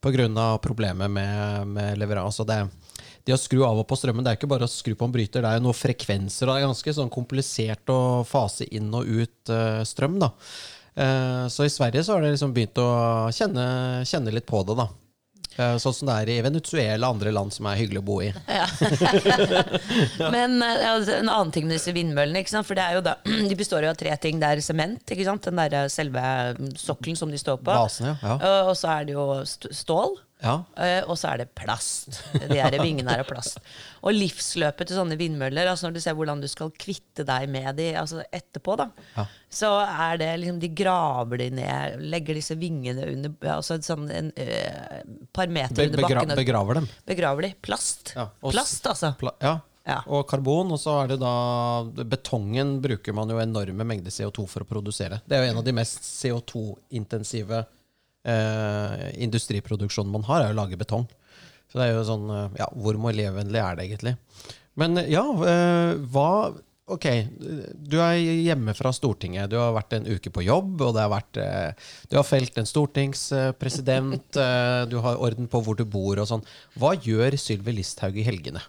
Pga. 0.01 0.47
problemet 0.63 1.11
med, 1.11 1.67
med 1.67 1.99
leveranse. 1.99 2.41
Altså 2.41 2.47
det 3.27 3.35
å 3.35 3.41
skru 3.41 3.65
av 3.67 3.81
og 3.83 3.85
på 3.91 3.97
strømmen 3.99 4.25
det 4.25 4.31
er 4.31 4.39
ikke 4.39 4.49
bare 4.49 4.65
å 4.65 4.71
skru 4.71 4.95
på 4.97 5.05
en 5.05 5.13
bryter, 5.13 5.43
det 5.43 5.51
er 5.51 5.59
jo 5.59 5.67
noen 5.67 5.77
frekvenser. 5.77 6.47
Og 6.47 6.55
det 6.55 6.63
er 6.63 6.69
ganske 6.71 6.95
sånn 6.97 7.13
komplisert 7.13 7.93
å 7.93 8.25
fase 8.25 8.65
inn 8.73 8.89
og 8.95 9.05
ut 9.05 9.53
uh, 9.53 9.85
strøm. 9.85 10.17
da. 10.23 10.33
Så 11.53 11.63
i 11.63 11.71
Sverige 11.71 12.01
så 12.03 12.17
har 12.17 12.25
det 12.25 12.33
liksom 12.33 12.51
begynt 12.51 12.81
å 12.83 12.89
kjenne, 13.31 13.67
kjenne 14.09 14.33
litt 14.35 14.49
på 14.49 14.65
det. 14.67 14.75
da. 14.81 14.89
Uh, 15.59 15.75
sånn 15.83 15.97
som 15.97 16.11
det 16.11 16.17
er 16.23 16.31
i 16.37 16.39
Venezuela 16.47 17.09
og 17.09 17.17
andre 17.17 17.33
land 17.35 17.55
som 17.55 17.67
er 17.67 17.81
hyggelig 17.81 18.03
å 18.03 18.07
bo 18.07 18.21
i. 18.23 18.29
Ja. 18.47 18.67
Men 20.35 20.61
ja, 20.63 20.95
en 21.19 21.33
annen 21.33 21.51
ting 21.55 21.67
med 21.67 21.79
disse 21.79 21.95
vindmøllene, 21.97 22.63
for 22.63 22.79
da, 22.79 23.17
de 23.51 23.59
består 23.59 23.87
jo 23.87 23.91
av 23.91 23.99
tre 23.99 24.15
ting. 24.23 24.39
Det 24.39 24.53
er 24.53 24.63
sement, 24.65 25.03
den 25.11 25.59
der 25.59 25.91
selve 25.93 26.23
sokkelen 26.79 27.19
som 27.19 27.35
de 27.35 27.41
står 27.41 27.59
på. 27.63 27.73
Basen. 27.73 28.15
Ja. 28.23 28.39
Og 28.69 28.75
så 28.79 28.93
er 28.95 29.09
det 29.09 29.19
jo 29.19 29.29
stål. 29.45 30.19
Ja. 30.39 30.55
Uh, 30.79 31.11
og 31.11 31.17
så 31.19 31.33
er 31.33 31.43
det 31.43 31.49
plast. 31.59 32.21
De 32.35 32.59
her 32.59 32.77
vingene 32.79 33.15
er 33.15 33.25
av 33.25 33.29
plast. 33.29 33.59
Og 34.07 34.15
livsløpet 34.15 34.91
til 34.91 34.99
sånne 35.01 35.19
vindmøller, 35.19 35.71
altså 35.71 35.89
når 35.89 35.97
du 35.97 36.03
ser 36.05 36.17
hvordan 36.19 36.43
du 36.43 36.49
skal 36.51 36.71
kvitte 36.79 37.27
deg 37.27 37.49
med 37.51 37.73
de 37.81 37.91
altså 37.99 38.23
etterpå, 38.25 38.77
da, 38.79 38.89
ja. 39.17 39.27
så 39.51 39.73
er 39.83 40.21
det 40.23 40.31
liksom 40.43 40.61
De 40.63 40.71
graver 40.79 41.43
de 41.43 41.49
ned, 41.59 42.05
legger 42.13 42.39
disse 42.39 42.59
vingene 42.59 43.09
under 43.09 43.55
altså 43.57 43.81
sånn 43.83 44.07
en 44.15 44.31
uh, 44.39 45.01
par 45.35 45.51
meter 45.51 45.83
Be 45.83 45.89
under 45.91 46.07
bakken. 46.07 46.37
begraver 46.39 46.81
dem? 46.81 46.93
Begraver 47.09 47.49
de. 47.49 47.55
Plast. 47.65 48.15
Ja. 48.15 48.29
plast, 48.45 48.87
altså. 48.87 49.15
Pla 49.19 49.35
ja. 49.43 49.59
Ja. 49.89 50.03
Og 50.13 50.27
karbon, 50.29 50.69
og 50.75 50.81
så 50.83 50.99
er 51.01 51.15
det 51.15 51.17
da 51.23 51.33
Betongen 52.05 52.75
bruker 52.85 53.15
man 53.17 53.31
jo 53.33 53.39
enorme 53.41 53.87
mengder 53.89 54.13
CO2 54.13 54.45
for 54.51 54.65
å 54.65 54.69
produsere. 54.69 55.23
Det 55.25 55.39
er 55.39 55.47
jo 55.47 55.55
en 55.55 55.61
av 55.63 55.65
de 55.65 55.73
mest 55.79 56.05
CO2-intensive 56.05 57.63
eh, 58.27 59.09
industriproduksjonen 59.25 60.13
man 60.15 60.27
har, 60.29 60.45
er 60.45 60.55
å 60.55 60.59
lage 60.59 60.79
betong. 60.81 61.07
Så 61.69 61.81
det 61.81 61.89
er 61.89 61.99
jo 61.99 62.07
sånn 62.09 62.31
eh, 62.33 62.57
Ja, 62.63 62.71
hvor 62.77 62.99
miljøvennlig 63.01 63.61
er 63.61 63.77
det 63.79 63.89
egentlig? 63.89 64.17
Men 64.79 65.01
ja, 65.11 65.27
eh, 65.53 65.93
hva 66.13 66.31
Ok, 66.89 67.05
du 67.85 67.99
er 68.01 68.15
hjemme 68.17 68.73
fra 68.73 68.89
Stortinget. 68.97 69.51
Du 69.53 69.59
har 69.61 69.75
vært 69.77 69.93
en 69.99 70.07
uke 70.09 70.31
på 70.33 70.41
jobb, 70.47 70.81
og 70.87 70.97
har 70.97 71.11
vært, 71.13 71.37
eh, 71.37 71.91
du 72.09 72.17
har 72.17 72.25
felt 72.25 72.57
en 72.57 72.69
stortingspresident. 72.71 74.39
Du 74.89 74.97
har 75.05 75.21
orden 75.21 75.51
på 75.53 75.61
hvor 75.61 75.77
du 75.77 75.85
bor 75.85 76.17
og 76.17 76.31
sånn. 76.31 76.47
Hva 76.81 76.95
gjør 76.97 77.37
Sylvi 77.37 77.77
Listhaug 77.77 78.17
i 78.17 78.25
helgene? 78.25 78.65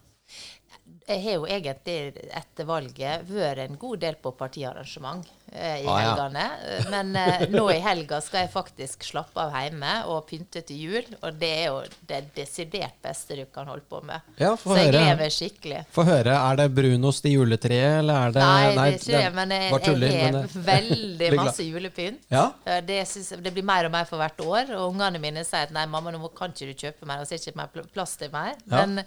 Jeg 1.09 1.23
har 1.23 1.39
jo 1.39 1.45
egentlig 1.49 2.27
etter 2.37 2.67
valget 2.69 3.23
vært 3.25 3.63
en 3.63 3.77
god 3.81 4.01
del 4.03 4.17
på 4.21 4.29
partiarrangement 4.37 5.23
eh, 5.49 5.79
i 5.81 5.87
ah, 5.89 5.95
helgene. 6.03 6.43
Ja. 6.61 6.83
Men 6.93 7.15
eh, 7.17 7.45
nå 7.49 7.63
i 7.73 7.79
helga 7.81 8.19
skal 8.21 8.43
jeg 8.43 8.51
faktisk 8.53 9.07
slappe 9.07 9.41
av 9.41 9.55
hjemme 9.55 9.93
og 10.11 10.27
pynte 10.29 10.61
til 10.67 10.83
jul. 10.83 11.07
Og 11.23 11.39
det 11.41 11.49
er 11.63 11.65
jo 11.71 11.79
det 12.11 12.19
desidert 12.35 12.99
beste 13.01 13.39
du 13.39 13.41
kan 13.49 13.71
holde 13.71 13.87
på 13.89 14.03
med. 14.05 14.27
Ja, 14.37 14.51
Så 14.53 14.77
jeg 14.77 14.91
gleder 14.91 15.17
meg 15.23 15.33
skikkelig. 15.33 15.79
Få 15.95 16.05
høre. 16.05 16.35
Er 16.37 16.61
det 16.61 16.67
brunost 16.77 17.25
i 17.25 17.33
juletreet, 17.33 18.03
eller 18.03 18.27
er 18.27 18.37
det 18.37 18.45
Nei, 18.45 18.61
det 18.69 18.85
er 18.85 18.99
ikke 18.99 19.15
det. 19.15 19.33
Men 19.39 19.55
jeg, 19.57 19.81
tuller, 19.87 20.13
jeg 20.13 20.21
har 20.27 20.37
men 20.37 20.63
veldig 20.69 21.31
masse 21.41 21.67
julepynt. 21.71 22.29
Ja? 22.29 22.45
Det, 22.85 23.01
synes, 23.09 23.33
det, 23.41 23.55
blir 23.57 23.65
mer 23.65 23.89
og 23.89 23.95
mer 23.97 24.05
for 24.11 24.21
hvert 24.21 24.45
år. 24.45 24.77
Og 24.77 24.93
ungene 24.93 25.25
mine 25.25 25.47
sier 25.47 25.65
at 25.65 25.73
nei, 25.73 25.89
mamma, 25.89 26.13
nå 26.13 26.31
kan 26.37 26.53
ikke 26.53 26.69
du 26.69 26.85
kjøpe 26.85 27.09
mer, 27.09 27.25
og 27.25 27.25
så 27.25 27.33
er 27.33 27.41
det 27.41 27.49
ikke 27.49 27.63
mer 27.63 27.91
plass 27.97 28.17
til 28.21 28.29
mer. 28.35 28.53
Men 28.69 29.01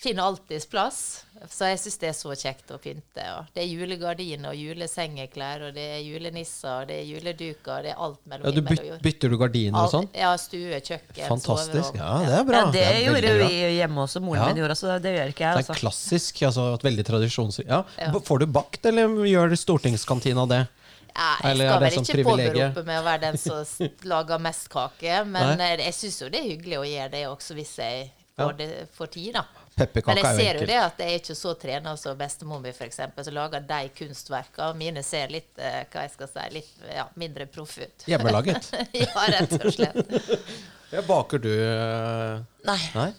finner 0.00 0.22
alltids 0.22 0.66
plass. 0.66 1.00
Så 1.48 1.70
jeg 1.70 1.78
syns 1.80 1.96
det 2.02 2.08
er 2.10 2.16
så 2.16 2.34
kjekt 2.36 2.72
å 2.74 2.76
pynte. 2.82 3.24
Og 3.38 3.52
det 3.54 3.62
er 3.62 3.68
julegardiner 3.70 4.50
og 4.52 4.58
julesengeklær, 4.60 5.64
og 5.68 5.76
det 5.76 5.86
er 5.96 6.00
julenisser, 6.04 6.82
og 6.82 6.90
det 6.90 6.98
er 7.00 7.06
juleduker, 7.08 7.70
og 7.78 7.86
det 7.86 7.94
er 7.94 8.02
alt 8.06 8.20
mellom 8.28 8.48
ja, 8.48 8.52
du 8.52 8.60
byt, 8.66 8.82
Bytter 9.04 9.32
du 9.32 9.38
gardiner 9.40 9.78
og 9.80 9.92
sånn? 9.94 10.10
Ja, 10.16 10.32
stue, 10.40 10.82
kjøkken, 10.84 11.22
Fantastisk. 11.30 11.96
Ja, 11.96 12.10
det 12.26 12.34
er 12.42 12.44
bra. 12.50 12.64
Ja, 12.66 12.74
det, 12.74 12.84
det 12.84 13.00
gjorde 13.06 13.32
vi 13.44 13.62
hjemme 13.78 14.04
også. 14.04 14.24
Moren 14.24 14.42
ja. 14.42 14.50
min 14.50 14.60
gjorde 14.60 14.76
så 14.82 14.98
det 15.00 15.14
gjør 15.16 15.32
ikke 15.32 15.46
jeg. 15.46 15.54
Altså. 15.54 15.62
Det 15.62 15.70
er 15.70 15.76
altså. 15.76 15.80
klassisk. 15.80 16.42
altså 16.50 16.66
et 16.74 16.86
Veldig 16.90 17.06
tradisjons... 17.08 17.62
Ja. 17.64 17.80
Får 18.26 18.44
du 18.44 18.46
bakt, 18.50 18.84
eller 18.90 19.16
gjør 19.28 19.56
stortingskantina 19.58 20.44
det? 20.50 20.62
Ja, 21.10 21.32
jeg 21.42 21.58
skal 21.58 21.82
vel 21.82 21.94
sånn 21.94 22.06
ikke 22.06 22.24
påberope 22.26 22.84
meg 22.86 23.00
å 23.00 23.04
være 23.06 23.22
den 23.24 23.40
som 23.40 23.88
lager 24.12 24.42
mest 24.42 24.68
kake, 24.72 25.24
men 25.26 25.56
Nei? 25.58 25.72
Eh, 25.74 25.84
jeg 25.88 25.96
syns 25.96 26.20
jo 26.22 26.30
det 26.32 26.42
er 26.42 26.48
hyggelig 26.52 26.78
å 26.78 26.86
gjøre 26.86 27.12
det 27.16 27.24
også, 27.30 27.56
hvis 27.58 27.74
jeg 27.80 28.06
får, 28.38 28.54
det, 28.60 28.68
får 28.96 29.12
tid, 29.16 29.32
da. 29.40 29.59
Men 29.78 30.18
jeg 30.18 30.36
ser 30.36 30.58
jo 30.60 30.66
det 30.68 30.76
at 30.76 30.98
jeg 31.00 31.14
er 31.14 31.20
ikke 31.20 31.36
så 31.38 31.54
trener 31.56 31.96
som 31.96 32.18
bestemor 32.18 32.60
mi, 32.60 32.72
f.eks., 32.74 32.98
som 33.00 33.34
lager 33.36 33.64
de 33.64 33.80
kunstverkene. 33.96 34.74
Mine 34.80 35.04
ser 35.06 35.32
litt 35.32 35.60
eh, 35.60 35.82
hva 35.92 36.04
jeg 36.04 36.12
skal 36.16 36.30
si, 36.32 36.46
litt 36.58 36.84
ja, 36.90 37.06
mindre 37.20 37.46
proff 37.48 37.78
ut. 37.80 38.04
Hjemmelaget? 38.10 38.70
ja, 39.02 39.26
rett 39.36 39.56
og 39.56 39.72
slett. 39.72 40.14
ja, 40.94 41.04
baker 41.06 41.42
du 41.42 41.52
uh... 41.54 42.40
Nei. 42.68 42.80
Nei? 42.98 43.10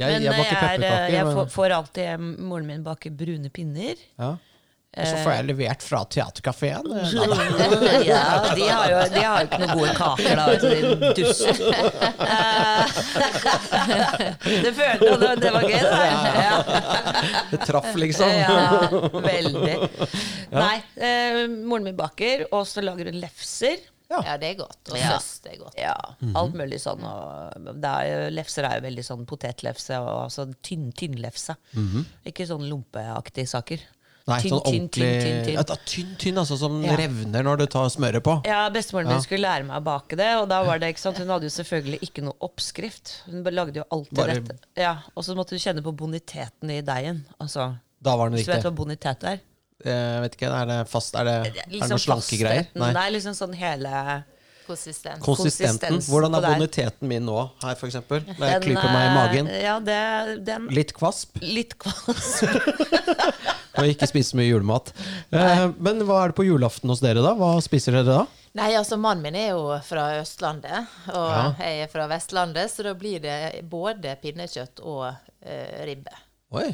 Jeg, 0.00 0.14
men 0.14 0.24
jeg, 0.24 0.32
baker 0.32 0.56
jeg, 0.56 0.78
er, 0.78 0.84
eh, 0.88 1.14
jeg 1.18 1.34
får, 1.36 1.50
får 1.52 1.74
alltid 1.76 2.30
Moren 2.40 2.70
min 2.70 2.86
baker 2.86 3.12
brune 3.12 3.50
pinner. 3.52 4.00
Ja. 4.16 4.36
Og 4.90 5.06
så 5.06 5.18
får 5.22 5.32
jeg 5.36 5.44
levert 5.46 5.84
fra 5.86 6.00
teaterkafeen. 6.10 6.86
ja, 8.10 8.22
de 8.56 8.64
har, 8.66 8.88
jo, 8.90 9.02
de 9.14 9.20
har 9.22 9.36
jo 9.38 9.46
ikke 9.46 9.60
noen 9.62 9.76
gode 9.78 9.92
kaker, 9.94 10.32
da. 10.34 10.46
Altså, 10.50 10.66
de 10.74 10.80
dusser. 11.14 11.54
det 14.64 14.72
følte 14.74 15.12
jeg 15.12 15.38
det 15.44 15.52
var 15.54 15.68
gøy, 15.68 15.84
da. 15.84 16.00
Ja. 16.40 16.56
Det 17.52 17.60
traff, 17.68 17.92
liksom. 18.02 18.34
Ja, 18.34 18.90
veldig. 19.14 19.76
Nei, 20.58 20.74
eh, 20.98 21.44
moren 21.54 21.86
min 21.86 21.96
baker, 21.98 22.48
og 22.50 22.66
så 22.66 22.82
lager 22.82 23.12
hun 23.12 23.20
lefser. 23.22 23.78
Ja. 24.10 24.24
Ja, 24.26 24.34
det 24.42 24.48
er 24.48 24.58
godt. 24.58 24.82
Og 24.90 24.98
Ja. 24.98 25.14
søst 25.14 25.46
er 25.46 25.54
godt. 25.60 25.78
Ja, 25.78 25.94
alt 26.34 26.54
mulig 26.58 26.80
sånn. 26.82 27.04
Og 27.06 27.70
det 27.78 27.90
er 27.94 28.08
jo, 28.10 28.18
lefser 28.34 28.66
er 28.66 28.80
jo 28.80 28.86
veldig 28.88 29.04
sånn 29.06 29.22
potetlefse 29.30 30.02
og 30.02 30.24
altså 30.26 30.48
tynn, 30.66 30.90
tynnlefse. 30.98 31.54
Ikke 32.26 32.42
sånn 32.50 32.66
lompeaktige 32.66 33.46
saker. 33.54 33.78
Nei, 34.30 34.38
Tynn, 34.44 34.52
sånn 34.54 34.62
tynn, 34.64 34.72
ordentlig 34.72 35.08
tynn, 35.10 35.42
tynn, 35.44 35.58
tynn. 35.66 35.84
Tynn, 35.92 36.10
tynn, 36.22 36.38
altså 36.44 36.56
som 36.60 36.78
Ja. 36.84 36.96
revner 36.96 37.42
når 37.46 37.58
du 37.58 37.66
tar 37.66 37.88
smøret 37.92 38.22
på. 38.26 38.36
Ja, 38.46 38.68
Bestemoren 38.70 39.06
min 39.10 39.16
Ja. 39.18 39.24
skulle 39.26 39.44
lære 39.46 39.66
meg 39.66 39.76
å 39.82 39.84
bake 39.84 40.16
det, 40.16 40.30
og 40.40 40.48
da 40.48 40.62
var 40.64 40.78
det 40.78 40.94
ikke 40.94 41.02
sant, 41.04 41.18
hun 41.18 41.28
hadde 41.28 41.48
jo 41.48 41.52
selvfølgelig 41.56 42.00
ikke 42.06 42.22
noe 42.24 42.34
oppskrift. 42.40 43.22
Hun 43.26 43.42
lagde 43.44 43.74
jo 43.76 43.84
alltid 43.90 44.14
Bare- 44.16 44.34
dette. 44.40 44.58
Ja, 44.76 44.98
Og 45.16 45.24
så 45.24 45.34
måtte 45.34 45.50
du 45.50 45.56
kjenne 45.58 45.82
på 45.82 45.92
boniteten 45.94 46.70
i 46.70 46.80
deigen. 46.80 47.24
Altså, 47.40 47.78
Da 48.02 48.16
var 48.16 48.30
den 48.30 48.38
hvis 48.38 48.46
du 48.46 48.52
vet 48.52 48.62
du 48.62 48.70
hva 48.70 48.76
bonitet 48.76 49.24
er? 49.24 49.40
Jeg 49.84 50.20
vet 50.22 50.36
ikke, 50.36 50.48
Er 50.52 50.66
det 50.66 50.88
fast 50.88 51.14
Er 51.14 51.24
det, 51.24 51.34
er 51.46 51.50
det 51.50 51.66
Liksom 51.72 51.88
noen 51.90 51.98
slanke 51.98 52.38
greier? 52.38 52.66
Nei, 52.74 52.90
er 53.08 53.12
liksom 53.12 53.32
sånn 53.34 53.54
hele 53.54 54.24
Konsistent. 54.70 55.22
Konsistenten. 55.24 55.98
Hvordan 56.06 56.36
er 56.38 56.46
boniteten 56.46 57.08
min 57.10 57.24
nå, 57.26 57.38
her 57.62 57.84
eksempel? 57.88 58.22
Når 58.36 58.46
jeg 58.46 58.60
Den, 58.60 58.66
klyper 58.68 58.92
meg 58.94 59.06
i 59.06 59.14
magen. 59.16 59.50
Ja, 59.60 59.76
det, 59.84 60.00
den 60.46 60.68
Litt 60.74 60.94
kvasp, 60.96 61.40
Litt 61.42 61.76
kvasp. 61.80 62.44
og 63.80 63.88
ikke 63.90 64.08
spise 64.10 64.38
mye 64.38 64.50
julemat. 64.50 64.92
Eh, 65.40 65.66
men 65.78 66.02
hva 66.04 66.24
er 66.24 66.32
det 66.32 66.36
på 66.40 66.44
julaften 66.44 66.90
hos 66.90 67.00
dere, 67.02 67.22
da? 67.22 67.32
Hva 67.38 67.52
spiser 67.64 67.94
dere 67.94 68.06
da? 68.08 68.22
Nei, 68.58 68.72
altså 68.74 68.96
mannen 68.98 69.22
min 69.22 69.36
er 69.38 69.52
jo 69.52 69.76
fra 69.86 70.08
Østlandet, 70.18 70.88
og 71.12 71.28
Ja. 71.30 71.44
jeg 71.62 71.84
er 71.84 71.90
fra 71.92 72.08
Vestlandet, 72.10 72.72
så 72.72 72.82
da 72.88 72.96
blir 72.98 73.22
det 73.22 73.62
både 73.70 74.16
pinnekjøtt 74.22 74.82
og 74.82 75.06
eh, 75.46 75.84
ribbe. 75.86 76.16
Oi. 76.58 76.72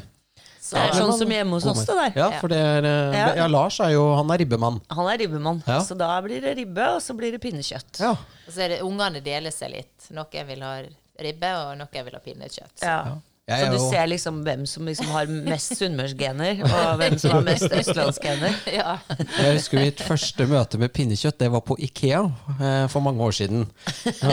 Så, 0.67 0.75
Det 0.75 0.81
er 0.83 0.97
sånn 0.99 1.13
som 1.21 1.29
hjemme 1.31 1.55
hos 1.55 1.65
oss, 1.71 1.85
det 1.87 1.95
der. 1.95 2.17
Ja, 2.19 2.25
for 2.41 2.51
det 2.51 2.57
er 2.59 2.83
eh, 2.89 3.15
Ja. 3.15 3.27
Ja, 3.39 3.47
Lars 3.47 3.77
er 3.79 3.93
jo 3.93 4.01
Han 4.17 4.33
er 4.35 4.41
ribbemann. 4.43 4.81
Han 4.91 5.07
er 5.13 5.17
ribbemann, 5.23 5.61
Ja. 5.67 5.79
så 5.87 5.95
da 5.97 6.09
blir 6.25 6.41
det 6.43 6.57
ribbe, 6.59 6.89
og 6.97 6.99
så 7.01 7.15
blir 7.15 7.31
det 7.31 7.39
pinnekjøtt. 7.45 8.01
Ja. 8.03 8.11
og 8.11 8.51
så 8.51 8.65
er 8.65 8.75
det 8.75 8.81
ungene 8.83 9.23
deler 9.23 9.51
seg 9.55 9.71
litt. 9.71 10.11
Noen 10.11 10.47
vil 10.51 10.61
ha 10.67 10.75
ribbe, 11.23 11.53
og 11.63 11.77
noen 11.79 12.05
vil 12.11 12.13
ha 12.19 12.23
pinnekjøtt. 12.25 12.83
Ja. 12.83 12.99
Jeg 13.47 13.63
Så 13.63 13.67
du 13.71 13.77
jo- 13.77 13.89
ser 13.93 14.07
liksom 14.11 14.39
hvem 14.43 14.65
som 14.67 14.83
liksom 14.85 15.05
har 15.15 15.25
mest 15.31 15.71
sunnmørsgener, 15.79 16.59
og 16.67 16.97
hvem 16.99 17.13
som 17.17 17.31
har 17.31 17.45
mest 17.47 17.71
østlandsgener. 17.79 18.57
Ja. 18.75 18.97
Jeg 19.39 19.53
husker 19.55 19.79
mitt 19.79 20.01
første 20.03 20.43
møte 20.51 20.77
med 20.77 20.91
pinnekjøtt. 20.91 21.37
Det 21.39 21.47
var 21.53 21.61
på 21.63 21.77
Ikea 21.79 22.25
eh, 22.59 22.87
for 22.91 22.99
mange 22.99 23.23
år 23.23 23.31
siden. 23.39 23.63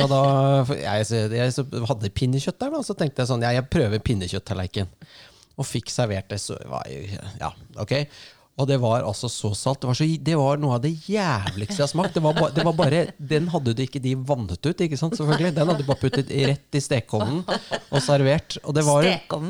Og 0.00 0.08
da, 0.10 0.22
jeg, 0.74 1.06
jeg 1.30 1.54
hadde 1.86 2.10
pinnekjøtt 2.10 2.58
der, 2.58 2.74
da, 2.74 2.82
så 2.82 2.98
tenkte 2.98 3.22
jeg 3.22 3.30
sånn 3.30 3.46
Ja, 3.46 3.54
jeg 3.54 3.70
prøver 3.70 4.02
pinnekjøtttallerken. 4.02 4.90
Og 5.58 5.66
fikk 5.68 5.92
servert 5.92 6.30
det. 6.32 6.40
Så 6.42 6.56
var 6.70 6.88
jeg, 6.90 7.18
ja, 7.40 7.52
ok. 7.80 7.94
Og 8.54 8.68
det 8.70 8.76
var 8.78 9.02
altså 9.02 9.26
så 9.30 9.50
salt. 9.58 9.80
Det 9.82 9.88
var, 9.90 9.96
så, 9.98 10.06
det 10.26 10.34
var 10.38 10.60
noe 10.62 10.76
av 10.76 10.82
det 10.84 10.92
jævligste 11.10 11.80
jeg 11.80 11.82
har 11.82 11.90
smakt. 11.90 12.14
Det 12.14 12.22
var, 12.22 12.36
ba, 12.38 12.50
det 12.54 12.62
var 12.66 12.76
bare, 12.78 13.00
Den 13.18 13.48
hadde 13.50 13.74
du 13.74 13.82
ikke 13.82 14.02
de 14.02 14.12
vannet 14.14 14.60
ut, 14.62 14.84
ikke 14.86 14.98
sant? 15.00 15.16
selvfølgelig. 15.18 15.56
Den 15.56 15.70
hadde 15.72 15.82
du 15.82 15.88
bare 15.88 16.02
puttet 16.04 16.30
rett 16.30 16.78
i 16.78 16.82
stekeovnen 16.82 17.40
og 17.48 17.98
servert. 18.04 18.60
Og 18.62 18.76
det 18.76 18.84
var? 18.86 19.08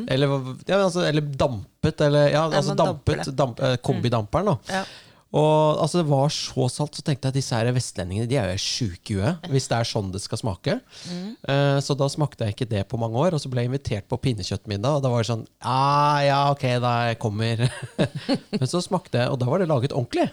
Eller, 0.08 0.32
ja, 0.64 0.78
altså, 0.78 1.04
eller 1.04 1.26
dampet, 1.44 2.00
eller 2.06 2.30
ja, 2.30 2.46
Ja, 2.46 2.62
altså 2.62 2.76
dampet. 2.78 3.28
Damp, 3.36 3.60
eh, 3.60 3.76
kombidamperen, 3.84 4.54
da. 4.54 4.78
Ja. 4.80 4.84
Og 5.34 5.80
altså, 5.82 5.98
det 5.98 6.06
var 6.06 6.30
så 6.30 6.68
salt, 6.70 6.94
så 6.94 7.02
tenkte 7.02 7.26
jeg 7.26 7.34
at 7.34 7.38
disse 7.38 7.58
her 7.58 7.70
vestlendingene 7.74 8.28
de 8.30 8.36
er 8.38 8.52
jo 8.52 8.62
sjuke 8.62 9.14
i 9.14 9.18
huet. 9.18 9.48
Hvis 9.50 9.66
det 9.70 9.80
er 9.80 9.88
sånn 9.90 10.12
det 10.14 10.22
skal 10.22 10.38
smake. 10.38 10.76
Eh, 11.50 11.78
så 11.82 11.96
da 11.98 12.08
smakte 12.12 12.46
jeg 12.46 12.54
ikke 12.54 12.70
det 12.70 12.84
på 12.90 13.00
mange 13.02 13.18
år. 13.18 13.34
Og 13.34 13.42
så 13.42 13.50
ble 13.50 13.64
jeg 13.64 13.72
invitert 13.72 14.06
på 14.10 14.20
pinnekjøttmiddag, 14.28 15.00
og 15.00 15.02
da 15.02 15.10
var 15.10 15.24
det 15.24 15.30
sånn 15.32 15.46
ah, 15.66 16.20
Ja, 16.22 16.40
ok, 16.54 16.64
da 16.84 16.94
jeg 17.08 17.20
kommer. 17.24 17.66
Men 18.60 18.70
så 18.70 18.82
smakte 18.84 19.24
jeg, 19.24 19.32
og 19.34 19.40
da 19.42 19.50
var 19.50 19.62
det 19.62 19.70
laget 19.72 19.96
ordentlig. 19.96 20.28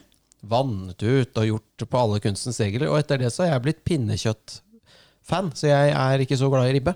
Vannet 0.52 1.02
ut 1.02 1.38
og 1.38 1.50
gjort 1.50 1.88
på 1.90 2.04
alle 2.04 2.22
kunstens 2.22 2.62
regler. 2.62 2.92
Og 2.92 3.02
etter 3.02 3.22
det 3.22 3.34
så 3.34 3.48
har 3.48 3.56
jeg 3.56 3.66
blitt 3.66 3.86
pinnekjøttfan, 3.90 5.54
så 5.58 5.72
jeg 5.74 5.96
er 5.98 6.26
ikke 6.26 6.38
så 6.38 6.50
glad 6.54 6.70
i 6.70 6.78
ribbe. 6.78 6.94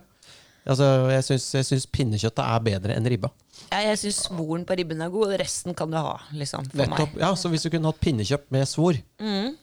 Altså, 0.66 0.86
jeg 1.14 1.26
syns, 1.62 1.86
pinnekjøttet 1.94 2.42
er 2.42 2.64
bedre 2.66 2.96
enn 2.98 3.06
ribba. 3.12 3.30
Ja, 3.70 3.84
jeg 3.86 4.00
syns 4.02 4.24
svoren 4.26 4.64
på 4.66 4.74
ribben 4.80 5.02
er 5.02 5.12
god, 5.14 5.36
og 5.36 5.40
resten 5.42 5.76
kan 5.78 5.92
du 5.94 5.98
ha. 6.00 6.16
liksom, 6.34 6.66
for 6.72 6.82
Nettopp. 6.82 7.14
meg. 7.14 7.22
Ja, 7.22 7.30
Så 7.38 7.52
hvis 7.54 7.66
du 7.66 7.70
kunne 7.74 7.92
hatt 7.92 8.02
pinnekjøtt 8.02 8.50
med 8.54 8.66
svor, 8.70 8.98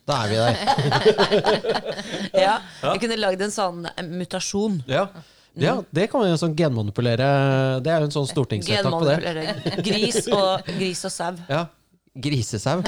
da 0.06 0.20
er 0.22 0.30
vi 0.30 0.38
der. 0.40 0.54
Ja, 2.44 2.54
Vi 2.92 2.96
kunne 3.02 3.18
lagd 3.18 3.42
en 3.42 3.54
sånn 3.54 3.84
eh, 3.90 4.06
mutasjon. 4.06 4.80
Ja. 4.90 5.08
ja, 5.58 5.76
det 5.90 6.08
kan 6.12 6.22
vi 6.24 6.30
jo 6.30 6.38
sånn 6.40 6.54
genmanipulere. 6.58 7.28
Det 7.82 7.92
er 7.92 8.02
jo 8.04 8.10
en 8.10 8.14
sånn 8.14 8.30
stortingsvedtak 8.30 8.94
på 8.94 9.10
det. 9.10 9.82
Gris 9.84 10.26
og, 10.32 10.66
gris 10.78 11.02
og 11.08 11.14
sau. 11.14 11.34
Ja. 11.50 11.66
Grisesau. 12.12 12.82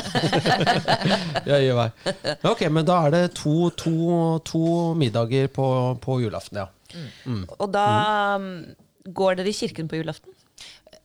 ja, 1.48 1.56
gjør 1.56 1.78
vei. 1.78 1.90
Ok, 2.44 2.66
men 2.68 2.84
da 2.84 2.98
er 3.06 3.14
det 3.14 3.22
to, 3.38 3.70
to, 3.72 3.94
to 4.44 4.64
middager 5.00 5.48
på, 5.48 5.66
på 6.02 6.18
julaften, 6.20 6.60
ja. 6.60 6.66
Og 7.58 7.68
da 7.74 7.86
mm, 8.40 8.74
går 9.14 9.38
dere 9.40 9.50
i 9.52 9.56
kirken 9.56 9.88
på 9.90 10.00
julaften? 10.00 10.34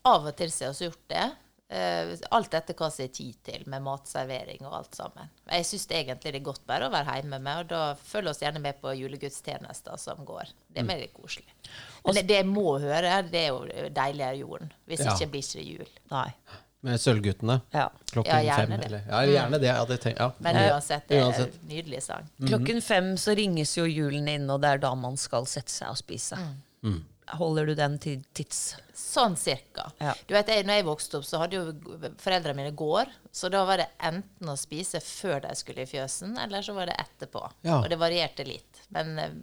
Av 0.07 0.25
og 0.29 0.35
til 0.39 0.51
så 0.53 0.69
har 0.69 0.77
vi 0.77 0.87
gjort 0.87 1.05
det. 1.11 1.27
Eh, 1.69 2.15
alt 2.33 2.53
etter 2.57 2.73
hva 2.73 2.87
som 2.89 3.03
er 3.05 3.11
tid 3.13 3.35
til, 3.45 3.65
med 3.69 3.83
matservering 3.85 4.63
og 4.65 4.73
alt 4.79 4.95
sammen. 4.97 5.29
Jeg 5.51 5.67
syns 5.69 5.83
egentlig 5.91 6.31
det 6.33 6.39
er 6.39 6.47
godt 6.47 6.63
bare 6.69 6.87
å 6.87 6.93
være 6.93 7.19
hjemme 7.19 7.37
med, 7.45 7.59
og 7.61 7.67
da 7.69 7.81
følger 8.09 8.31
oss 8.31 8.41
gjerne 8.41 8.61
med 8.63 8.79
på 8.81 8.93
julegudstjenester 8.97 9.99
som 10.01 10.23
går. 10.25 10.49
Det 10.69 10.81
er 10.81 10.87
mer 10.87 11.03
koselig. 11.13 11.45
Men 12.05 12.17
det, 12.17 12.25
det 12.31 12.39
jeg 12.39 12.47
må 12.49 12.79
høre, 12.81 13.19
det 13.29 13.43
er 13.43 13.51
jo 13.51 13.91
deiligere 13.93 14.39
jorden. 14.41 14.73
Hvis 14.89 15.05
Ja. 15.05 15.13
ikke 15.13 15.29
blir 15.35 15.45
ikke 15.45 15.59
det 15.61 15.67
jul. 15.67 15.93
Nei. 16.15 16.27
Med 16.81 17.01
Sølvguttene. 17.01 17.59
Ja. 17.75 17.89
Klokken 18.13 18.31
Ja, 18.31 18.55
gjerne 18.55 18.67
fem. 18.67 18.79
det. 18.79 18.85
Eller, 18.87 19.01
ja, 19.09 19.21
gjerne 19.33 19.59
det. 19.59 19.67
Ja, 19.67 19.85
det 19.89 19.97
tenk, 20.05 20.19
ja. 20.21 20.29
Men 20.39 20.55
uansett, 20.63 21.07
det 21.09 21.17
er 21.19 21.25
uansett. 21.25 21.57
en 21.61 21.67
nydelig 21.73 22.03
sang. 22.05 22.29
Klokken 22.47 22.81
fem 22.81 23.09
så 23.19 23.35
ringes 23.35 23.73
jo 23.77 23.83
julen 23.89 24.27
inn, 24.31 24.49
og 24.49 24.61
det 24.63 24.69
er 24.77 24.83
da 24.85 24.93
man 24.95 25.17
skal 25.19 25.45
sette 25.49 25.73
seg 25.73 25.91
og 25.91 25.99
spise. 25.99 26.39
Holder 27.37 27.65
du 27.69 27.75
den 27.77 27.99
til 28.01 28.23
tids... 28.33 28.75
Sånn 28.99 29.35
cirka. 29.37 29.87
Ja. 30.01 30.13
Du 30.27 30.33
vet, 30.33 30.47
jeg, 30.49 30.65
når 30.65 30.79
jeg 30.79 30.85
vokste 30.87 31.17
opp, 31.19 31.25
så 31.25 31.39
hadde 31.41 31.55
jo 31.59 31.73
foreldrene 32.21 32.57
mine 32.57 32.71
gård. 32.77 33.11
Så 33.31 33.49
da 33.53 33.61
var 33.65 33.77
det 33.81 33.87
enten 34.05 34.49
å 34.49 34.55
spise 34.57 34.99
før 35.01 35.39
de 35.45 35.51
skulle 35.57 35.83
i 35.85 35.89
fjøsen, 35.89 36.35
eller 36.41 36.61
så 36.65 36.73
var 36.77 36.89
det 36.89 36.95
etterpå. 37.01 37.41
Ja. 37.65 37.79
Og 37.83 37.87
det 37.89 37.97
varierte 38.01 38.45
litt. 38.47 38.81
Men 38.93 39.13
eh, 39.21 39.35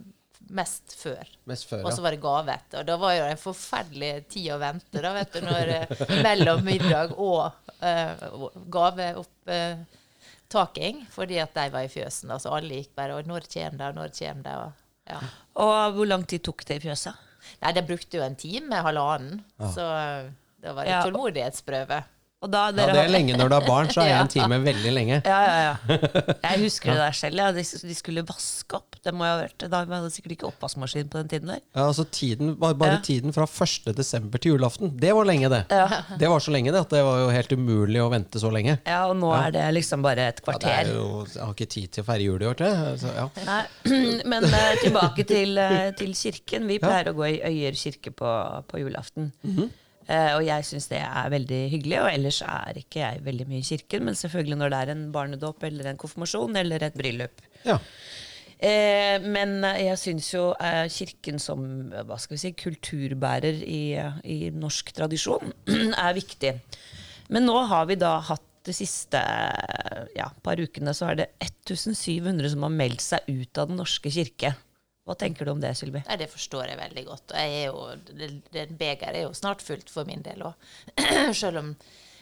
mest 0.49 0.95
før. 0.99 1.27
Mest 1.49 1.67
før, 1.69 1.83
Og 1.85 1.93
så 1.93 2.01
var 2.03 2.11
det 2.15 2.21
gave 2.23 2.51
etter. 2.53 2.79
Og 2.81 2.85
da 2.87 2.95
var 3.01 3.13
jo 3.15 3.23
det 3.25 3.31
en 3.35 3.41
forferdelig 3.41 4.11
tid 4.33 4.47
å 4.55 4.59
vente, 4.61 5.01
da, 5.03 5.11
vet 5.15 5.33
du, 5.33 5.39
når 5.45 5.65
eh, 5.75 5.87
mellom 6.27 6.59
middag 6.65 7.07
og 7.17 7.51
uh, 7.81 8.13
gaveopptaking, 8.77 10.95
fordi 11.13 11.37
at 11.43 11.53
de 11.57 11.65
var 11.73 11.83
i 11.87 11.91
fjøsen. 11.91 12.31
Altså 12.33 12.49
alle 12.55 12.77
gikk 12.81 12.91
bare 12.97 13.13
Og 13.17 13.23
når 13.29 13.41
kommer 13.53 13.77
det, 13.77 13.87
og 13.87 13.95
når 13.99 14.09
kommer 14.19 14.43
det? 14.47 14.55
Og, 14.63 14.71
ja. 15.11 15.19
Og 15.63 15.75
hvor 15.97 16.07
lang 16.09 16.23
tid 16.27 16.41
tok 16.47 16.59
det 16.67 16.75
i 16.79 16.85
fjøset? 16.87 17.15
Nei, 17.61 17.71
det 17.75 17.87
brukte 17.87 18.17
jo 18.19 18.23
en 18.25 18.35
time, 18.35 18.75
halvannen. 18.83 19.35
Så 19.71 19.83
da 19.85 20.23
det 20.57 20.71
var 20.75 20.83
det 20.83 20.91
Ja. 20.91 21.01
tålmodighetsprøve. 21.05 21.99
Og 22.45 22.51
da 22.53 22.67
Ja, 22.69 22.85
det 22.93 22.99
er 23.01 23.07
lenge 23.09 23.33
når 23.33 23.49
du 23.49 23.53
har 23.57 23.63
barn, 23.65 23.87
så 23.89 24.03
er 24.03 24.09
Ja. 24.13 24.17
en 24.21 24.27
time 24.29 24.59
veldig 24.61 24.91
lenge. 24.93 25.15
Ja, 25.25 25.37
ja, 25.41 25.55
ja. 25.89 25.95
Jeg 26.43 26.59
husker 26.61 26.91
det 26.93 26.99
der 27.01 27.15
selv. 27.17 27.39
Ja. 27.41 27.47
De, 27.55 27.63
de 27.65 27.95
skulle 27.97 28.21
vaske 28.27 28.77
opp. 28.77 28.99
Det 29.01 29.13
må 29.15 29.25
jeg 29.25 29.33
ha 29.33 29.39
vært 29.41 29.65
Da 29.71 29.79
var 29.89 30.03
det 30.05 30.11
sikkert 30.13 30.35
ikke 30.35 30.47
oppvaskmaskin 30.51 31.09
på 31.09 31.17
den 31.23 31.31
tiden 31.31 31.49
der. 31.49 31.63
Ja, 31.73 31.87
altså 31.87 32.05
tiden, 32.13 32.51
bare 32.61 32.75
bare 32.77 32.99
Ja. 32.99 33.01
tiden 33.07 33.33
fra 33.33 33.47
1. 33.49 33.89
desember 33.97 34.37
til 34.43 34.53
julaften, 34.53 34.91
det 35.01 35.15
var 35.17 35.25
lenge, 35.25 35.49
det. 35.49 35.63
Det 36.21 36.29
var 36.29 36.39
så 36.45 36.53
lenge 36.53 36.71
det 36.75 36.79
at 36.85 36.93
det 36.93 37.01
var 37.07 37.23
jo 37.23 37.31
helt 37.33 37.51
umulig 37.57 38.01
å 38.05 38.09
vente 38.13 38.39
så 38.41 38.51
lenge. 38.53 38.77
Ja, 38.85 38.99
og 39.09 39.17
nå 39.17 39.33
er 39.33 39.51
det 39.57 39.65
liksom 39.79 40.05
bare 40.05 40.27
et 40.29 40.37
Ja, 40.37 40.37
det 40.37 40.45
kvarter. 40.45 40.77
er 40.77 40.93
jo, 40.93 41.25
jeg 41.33 41.41
har 41.41 41.53
ikke 41.57 41.69
tid 41.73 41.89
til 41.97 42.03
å 42.03 42.07
feire 42.11 42.27
jul 42.27 42.41
i 42.45 42.45
år, 42.51 42.59
tror 42.59 42.69
jeg. 42.69 43.17
Ja. 43.17 43.57
Men 44.35 44.45
uh, 44.45 44.69
tilbake 44.83 45.25
til, 45.25 45.57
uh, 45.57 45.89
til 45.97 46.13
kirken. 46.13 46.67
Vi 46.69 46.77
pleier 46.85 47.09
å 47.09 47.17
gå 47.17 47.25
i 47.33 47.41
Øyer 47.49 47.73
kirke 47.81 48.13
på, 48.13 48.29
på 48.69 48.83
julaften. 48.85 49.31
Eh, 49.47 49.65
og 50.07 50.41
jeg 50.45 50.63
syns 50.63 50.85
det 50.91 51.01
er 51.03 51.31
veldig 51.33 51.57
hyggelig. 51.73 51.97
Og 51.99 52.11
ellers 52.13 52.37
er 52.45 52.79
ikke 52.79 53.01
jeg 53.01 53.25
veldig 53.25 53.47
mye 53.49 53.59
i 53.59 53.67
kirken, 53.67 54.05
men 54.07 54.15
selvfølgelig 54.15 54.59
når 54.61 54.71
det 54.71 54.79
er 54.79 54.91
en 54.93 55.03
barnedåp 55.11 55.65
eller 55.67 55.89
en 55.91 55.99
konfirmasjon 55.99 56.55
eller 56.63 56.87
et 56.87 56.95
bryllup. 56.97 57.43
ja. 57.67 57.77
Eh, 58.57 59.21
men 59.21 59.59
jeg 59.77 59.97
syns 60.01 60.31
jo 60.31 60.47
eh, 60.57 60.87
Kirken 60.89 61.37
som 61.37 61.59
eh, 61.91 62.01
hva 62.09 62.15
skal 62.17 62.33
vi 62.33 62.41
si, 62.41 62.53
kulturbærer 62.57 63.59
i, 63.61 63.81
eh, 64.01 64.15
i 64.25 64.37
norsk 64.49 64.89
tradisjon 64.97 65.53
er 66.07 66.15
viktig. 66.17 66.55
Men 67.29 67.45
nå 67.45 67.59
har 67.69 67.85
vi 67.89 67.99
da 68.01 68.15
hatt 68.25 68.45
de 68.67 68.73
siste 68.75 69.19
eh, 69.21 70.07
ja, 70.17 70.31
par 70.43 70.57
ukene 70.59 70.93
så 70.97 71.11
er 71.11 71.21
det 71.21 71.27
1700 71.45 72.55
som 72.55 72.65
har 72.65 72.73
meldt 72.73 73.05
seg 73.05 73.29
ut 73.29 73.61
av 73.61 73.69
Den 73.69 73.79
norske 73.83 74.11
kirke. 74.11 74.55
Hva 75.07 75.15
tenker 75.15 75.47
du 75.47 75.53
om 75.53 75.61
det, 75.63 75.71
Sylvi? 75.79 76.01
Nei, 76.03 76.17
det 76.19 76.27
forstår 76.29 76.67
jeg 76.67 76.79
veldig 76.81 77.03
godt. 77.07 77.33
Og 77.71 78.09
det 78.51 78.65
begeret 78.75 79.15
er 79.15 79.23
jo 79.23 79.31
snart 79.37 79.63
fullt 79.63 79.89
for 79.93 80.07
min 80.09 80.21
del 80.25 80.43
òg. 80.49 80.67
Selv 81.41 81.61
om 81.61 81.69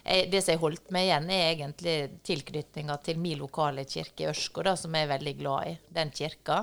jeg, 0.05 0.27
det 0.29 0.43
som 0.45 0.53
jeg 0.53 0.61
holdt 0.61 0.91
meg 0.93 1.07
igjen, 1.07 1.29
er 1.33 1.47
egentlig 1.55 1.95
tilknytninga 2.29 2.99
til 3.07 3.17
min 3.17 3.39
lokale 3.41 3.87
kirke 3.89 4.27
i 4.27 4.29
Ørsko, 4.29 4.61
da, 4.67 4.75
som 4.77 4.93
jeg 4.93 5.07
er 5.07 5.13
veldig 5.15 5.33
glad 5.39 5.71
i. 5.71 5.77
Den 5.97 6.13
kirka. 6.13 6.59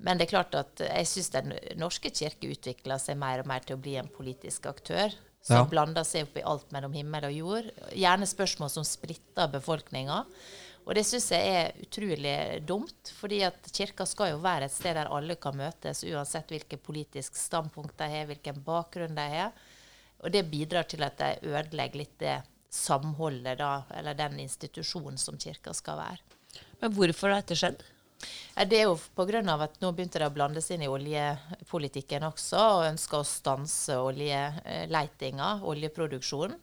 Men 0.00 0.16
det 0.16 0.30
er 0.30 0.32
klart 0.32 0.54
at 0.56 0.80
jeg 0.80 1.08
syns 1.10 1.28
Den 1.34 1.52
norske 1.76 2.08
kirke 2.08 2.48
utvikler 2.54 2.96
seg 3.02 3.18
mer 3.20 3.42
og 3.42 3.50
mer 3.50 3.60
til 3.60 3.76
å 3.76 3.82
bli 3.84 3.98
en 4.00 4.08
politisk 4.08 4.70
aktør. 4.72 5.12
Som 5.44 5.56
Ja. 5.56 5.64
blander 5.68 6.04
seg 6.04 6.26
opp 6.26 6.34
i 6.36 6.42
alt 6.44 6.72
mellom 6.72 6.92
himmel 6.92 7.24
og 7.28 7.32
jord. 7.36 7.68
Gjerne 7.96 8.26
spørsmål 8.28 8.68
som 8.72 8.84
splitter 8.84 9.48
befolkninga. 9.48 10.24
Og 10.86 10.94
det 10.96 11.04
syns 11.06 11.28
jeg 11.34 11.50
er 11.54 11.76
utrolig 11.84 12.36
dumt, 12.66 13.12
fordi 13.20 13.42
at 13.46 13.68
kirka 13.74 14.06
skal 14.08 14.32
jo 14.32 14.40
være 14.42 14.66
et 14.66 14.74
sted 14.74 14.96
der 14.96 15.10
alle 15.12 15.36
kan 15.38 15.58
møtes, 15.58 16.02
uansett 16.08 16.50
hvilket 16.50 16.82
politisk 16.82 17.36
standpunkt 17.38 17.98
de 18.00 18.08
har, 18.10 18.26
hvilken 18.30 18.62
bakgrunn 18.66 19.14
de 19.18 19.26
har. 19.34 19.52
Og 20.24 20.32
det 20.32 20.48
bidrar 20.50 20.88
til 20.88 21.04
at 21.06 21.20
de 21.20 21.52
ødelegger 21.52 22.00
litt 22.00 22.16
det 22.20 22.40
samholdet, 22.70 23.58
da, 23.60 23.84
eller 23.98 24.18
den 24.18 24.40
institusjonen 24.42 25.18
som 25.18 25.38
kirka 25.40 25.74
skal 25.76 25.98
være. 26.00 26.36
Men 26.80 26.94
hvorfor 26.96 27.30
har 27.30 27.42
dette 27.42 27.58
skjedd? 27.58 27.82
Det 28.68 28.76
er 28.76 28.88
jo 28.88 28.98
pga. 29.16 29.40
at 29.64 29.78
nå 29.80 29.92
begynte 29.92 30.20
det 30.20 30.28
å 30.28 30.34
blandes 30.34 30.70
inn 30.70 30.82
i 30.84 30.90
oljepolitikken 30.90 32.26
også, 32.28 32.60
og 32.60 32.88
ønsker 32.90 33.20
å 33.20 33.28
stanse 33.28 33.96
oljeletinga, 33.96 35.60
oljeproduksjonen. 35.64 36.58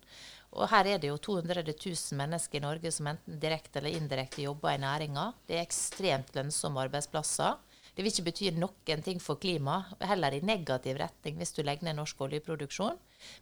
Og 0.56 0.70
her 0.72 0.94
er 0.94 1.02
det 1.02 1.10
jo 1.12 1.18
200 1.20 1.64
000 1.68 2.18
mennesker 2.18 2.60
i 2.60 2.64
Norge 2.64 2.92
som 2.94 3.10
enten 3.12 3.40
direkte 3.42 3.82
eller 3.82 3.98
indirekte 3.98 4.46
jobber 4.46 4.74
i 4.74 4.82
næringa. 4.82 5.32
Det 5.48 5.58
er 5.58 5.66
ekstremt 5.66 6.32
lønnsomme 6.38 6.82
arbeidsplasser. 6.88 7.58
Det 7.98 8.06
vil 8.06 8.14
ikke 8.14 8.28
bety 8.28 8.50
noen 8.54 9.02
ting 9.02 9.20
for 9.22 9.42
klimaet, 9.42 9.96
heller 10.06 10.36
i 10.38 10.44
negativ 10.46 11.00
retning 11.02 11.40
hvis 11.40 11.56
du 11.56 11.64
legger 11.66 11.88
ned 11.88 11.98
norsk 11.98 12.20
oljeproduksjon. 12.28 12.98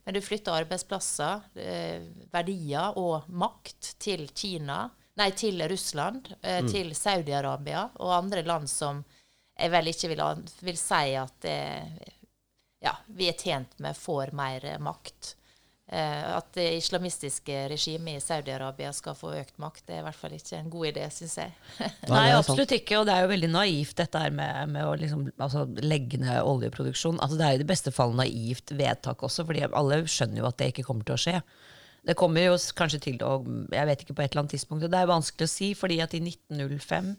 Men 0.06 0.15
du 0.15 0.22
flytter 0.24 0.56
arbeidsplasser, 0.62 1.44
eh, 1.60 2.06
verdier 2.32 2.96
og 2.96 3.28
makt 3.28 3.94
til 4.00 4.30
Kina, 4.32 4.86
nei, 5.20 5.30
til 5.36 5.60
Russland, 5.68 6.32
eh, 6.41 6.62
mm. 6.63 6.72
til 6.72 6.96
Saudi-Arabia 6.96 7.89
og 8.00 8.15
andre 8.15 8.46
land 8.48 8.72
som 8.72 9.04
jeg 9.56 9.72
vel 9.72 9.91
ikke 9.91 10.12
vil, 10.12 10.24
vil 10.68 10.80
si 10.80 11.15
at 11.20 11.48
eh, 11.52 12.08
ja, 12.84 12.96
vi 13.08 13.28
er 13.28 13.39
tjent 13.39 13.76
med 13.84 14.00
får 14.00 14.32
mer 14.36 14.70
makt. 14.84 15.36
Eh, 15.86 16.30
at 16.34 16.48
det 16.58 16.65
islamistiske 16.80 17.60
regimet 17.69 18.17
i 18.17 18.24
Saudi-Arabia 18.24 18.89
skal 18.95 19.13
få 19.17 19.36
økt 19.38 19.60
makt, 19.62 19.84
det 19.86 19.93
er 19.93 20.02
i 20.02 20.06
hvert 20.08 20.17
fall 20.17 20.34
ikke 20.34 20.58
en 20.58 20.71
god 20.74 20.88
idé, 20.89 21.04
syns 21.13 21.36
jeg. 21.38 21.54
Nei, 22.10 22.24
absolutt 22.34 22.74
ikke. 22.74 22.98
Og 22.98 23.06
det 23.06 23.13
er 23.13 23.26
jo 23.26 23.32
veldig 23.36 23.52
naivt 23.54 24.00
dette 24.02 24.24
her 24.24 24.34
med, 24.34 24.74
med 24.74 24.88
å 24.88 24.95
liksom, 24.98 25.28
altså, 25.38 25.67
legge 25.86 26.17
ned 26.24 26.41
oljeproduksjon. 26.41 27.21
Altså, 27.21 27.38
det 27.38 27.45
er 27.45 27.54
jo 27.54 27.62
i 27.62 27.63
det 27.63 27.69
beste 27.69 27.93
fall 27.93 28.17
naivt 28.17 28.74
vedtak 28.74 29.21
også, 29.30 29.45
fordi 29.45 29.67
alle 29.69 30.02
skjønner 30.10 30.41
jo 30.41 30.50
at 30.50 30.58
det 30.62 30.71
ikke 30.74 30.88
kommer 30.89 31.06
til 31.06 31.17
å 31.17 31.21
skje. 31.21 31.38
Det 32.06 32.17
kommer 32.17 32.50
jo 32.50 32.58
kanskje 32.78 33.00
til 33.02 33.21
å 33.26 33.39
Jeg 33.74 33.89
vet 33.89 34.02
ikke 34.04 34.13
på 34.17 34.21
et 34.21 34.34
eller 34.34 34.43
annet 34.43 34.56
tidspunkt. 34.58 34.89
Det 34.89 35.00
er 35.00 35.10
vanskelig 35.10 35.45
å 35.45 35.54
si, 35.54 35.71
fordi 35.78 36.02
at 36.02 36.17
i 36.17 36.21
1905 36.21 37.13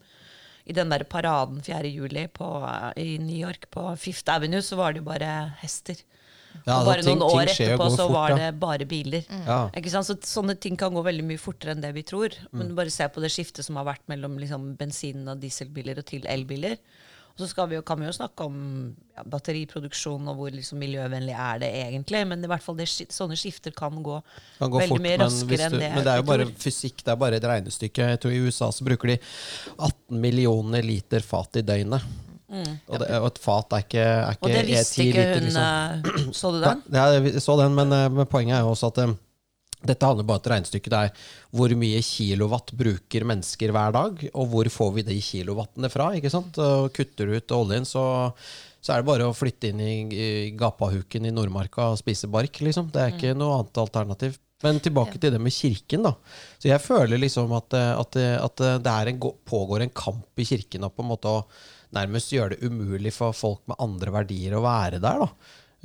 i 0.66 0.74
den 0.74 0.90
der 0.90 1.04
paraden 1.06 1.62
4. 1.62 1.86
juli 1.86 2.26
på, 2.34 2.46
i 2.98 3.18
New 3.22 3.38
York 3.38 3.68
på 3.70 3.86
Fifth 3.94 4.26
Avenue, 4.32 4.62
så 4.62 4.74
var 4.78 4.92
det 4.92 5.04
jo 5.04 5.06
bare 5.06 5.30
hester. 5.60 6.02
Ja, 6.64 6.78
og 6.80 6.90
bare 6.90 7.04
ting, 7.06 7.18
noen 7.20 7.40
år 7.42 7.52
etterpå 7.52 7.88
så 7.94 8.08
var 8.12 8.36
det 8.38 8.50
bare 8.62 8.86
biler. 8.88 9.26
Mm. 9.30 9.42
Ja. 9.46 9.60
Så 10.00 10.18
sånne 10.26 10.56
ting 10.60 10.78
kan 10.80 10.94
gå 10.94 11.02
veldig 11.06 11.26
mye 11.26 11.40
fortere 11.40 11.76
enn 11.76 11.84
det 11.84 11.92
vi 11.96 12.04
tror. 12.06 12.34
Mm. 12.50 12.60
Men 12.60 12.76
bare 12.78 12.94
se 12.94 13.08
på 13.12 13.24
det 13.24 13.32
skiftet 13.34 13.66
som 13.66 13.78
har 13.80 13.88
vært 13.88 14.06
mellom 14.12 14.38
liksom, 14.42 14.72
bensin- 14.80 15.26
og 15.28 15.42
dieselbiler 15.42 16.00
og 16.02 16.08
til 16.08 16.26
elbiler. 16.30 16.78
Og 17.36 17.44
så 17.44 17.66
vi 17.68 17.76
jo, 17.76 17.82
kan 17.84 18.00
vi 18.00 18.06
jo 18.06 18.14
snakke 18.16 18.46
om 18.48 18.60
ja, 19.12 19.20
batteriproduksjon 19.28 20.30
og 20.30 20.38
hvor 20.38 20.54
liksom, 20.54 20.78
miljøvennlig 20.80 21.34
er 21.36 21.58
det 21.60 21.68
egentlig. 21.82 22.22
Men 22.30 22.44
i 22.44 22.48
hvert 22.48 22.64
fall 22.64 22.78
det, 22.78 22.86
sånne 22.88 23.36
skifter 23.36 23.74
kan 23.76 23.98
gå, 24.04 24.16
kan 24.56 24.72
gå 24.72 24.80
veldig 24.80 24.94
fort, 24.94 25.04
mye 25.04 25.18
raskere 25.20 25.66
enn 25.66 25.76
det. 25.76 25.90
Men 25.98 26.06
det 26.06 26.14
er 26.14 26.22
jo 26.22 26.28
bare 26.30 26.46
fysikk, 26.64 27.04
det 27.04 27.12
er 27.12 27.18
bare 27.20 27.36
et 27.36 27.48
regnestykke. 27.52 28.08
Jeg 28.14 28.22
tror 28.22 28.32
I 28.32 28.40
USA 28.46 28.70
så 28.72 28.86
bruker 28.88 29.12
de 29.12 29.18
18 29.76 30.22
millioner 30.22 30.86
liter 30.86 31.24
fat 31.24 31.60
i 31.60 31.64
døgnet. 31.66 32.08
Mm. 32.46 32.74
Og, 32.86 32.98
det, 33.02 33.06
og, 33.18 33.28
et 33.32 33.38
fat 33.42 33.74
er 33.74 33.84
ikke, 33.84 34.02
er 34.06 34.36
ikke 34.36 34.46
Og 34.46 34.52
det 34.54 34.64
visste 34.68 35.02
ikke 35.02 35.22
liter, 35.22 35.40
hun 35.40 35.46
liksom. 35.48 36.34
Så 36.38 36.52
du 36.54 36.60
den? 36.62 36.82
Ja, 36.94 37.06
jeg 37.16 37.42
så 37.42 37.56
den, 37.58 37.74
men, 37.74 37.94
eh, 37.94 38.10
men 38.12 38.28
poenget 38.30 38.60
er 38.60 38.62
jo 38.66 38.74
også 38.74 38.92
at 38.92 39.00
um, 39.02 39.16
dette 39.86 40.08
handler 40.08 40.26
bare 40.26 40.38
om 40.38 40.44
et 40.44 40.52
regnestykke. 40.54 40.92
Det 40.92 41.00
er 41.00 41.26
hvor 41.58 41.74
mye 41.78 42.04
kilowatt 42.06 42.72
bruker 42.78 43.26
mennesker 43.28 43.74
hver 43.74 43.98
dag, 43.98 44.24
og 44.32 44.48
hvor 44.52 44.70
får 44.72 44.94
vi 44.96 45.06
de 45.10 45.18
kilowattene 45.22 45.90
fra? 45.92 46.12
ikke 46.16 46.32
sant? 46.32 46.58
Og 46.62 46.88
kutter 46.96 47.28
du 47.28 47.36
ut 47.36 47.58
oljen, 47.58 47.86
så, 47.88 48.06
så 48.80 48.94
er 48.94 49.02
det 49.02 49.10
bare 49.10 49.28
å 49.28 49.36
flytte 49.36 49.72
inn 49.72 49.82
i, 49.82 49.92
i 50.14 50.30
gapahuken 50.58 51.28
i 51.28 51.34
Nordmarka 51.34 51.92
og 51.92 52.00
spise 52.00 52.30
bark. 52.30 52.62
liksom. 52.62 52.90
Det 52.94 53.02
er 53.02 53.14
ikke 53.14 53.34
mm. 53.34 53.40
noe 53.42 53.60
annet 53.60 53.84
alternativ. 53.84 54.40
Men 54.64 54.78
tilbake 54.80 55.18
til 55.20 55.34
det 55.34 55.38
med 55.42 55.52
kirken. 55.52 56.06
da. 56.06 56.14
Så 56.58 56.70
Jeg 56.70 56.80
føler 56.80 57.20
liksom 57.20 57.52
at, 57.52 57.74
at, 57.74 58.16
at 58.16 58.62
det 58.82 58.98
en, 59.12 59.24
pågår 59.44 59.84
en 59.84 59.92
kamp 59.92 60.40
i 60.40 60.46
kirken. 60.48 60.88
på 60.88 61.04
en 61.04 61.10
måte 61.10 61.28
å 61.28 61.42
nærmest 61.94 62.32
gjøre 62.34 62.54
det 62.54 62.66
umulig 62.66 63.12
for 63.14 63.36
folk 63.36 63.62
med 63.70 63.78
andre 63.82 64.14
verdier 64.14 64.56
å 64.56 64.64
være 64.64 65.00
der. 65.02 65.22
Da. 65.22 65.28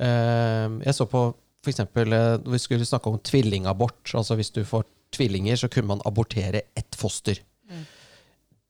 Ehm, 0.06 0.80
jeg 0.86 0.96
så 0.96 1.06
på 1.10 1.28
f.eks. 1.62 1.84
når 1.94 2.50
vi 2.50 2.60
skulle 2.62 2.88
snakke 2.88 3.10
om 3.10 3.20
tvillingabort. 3.22 4.02
altså 4.18 4.34
Hvis 4.38 4.50
du 4.50 4.64
får 4.66 4.86
tvillinger, 5.14 5.56
så 5.56 5.70
kunne 5.70 5.92
man 5.94 6.04
abortere 6.08 6.64
ett 6.74 6.96
foster. 6.98 7.38
Mm. 7.70 7.84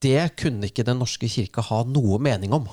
Det 0.03 0.35
kunne 0.37 0.67
ikke 0.67 0.85
Den 0.85 0.99
norske 0.99 1.29
kirke 1.31 1.63
ha 1.63 1.83
noe 1.87 2.19
mening 2.19 2.53
om. 2.53 2.67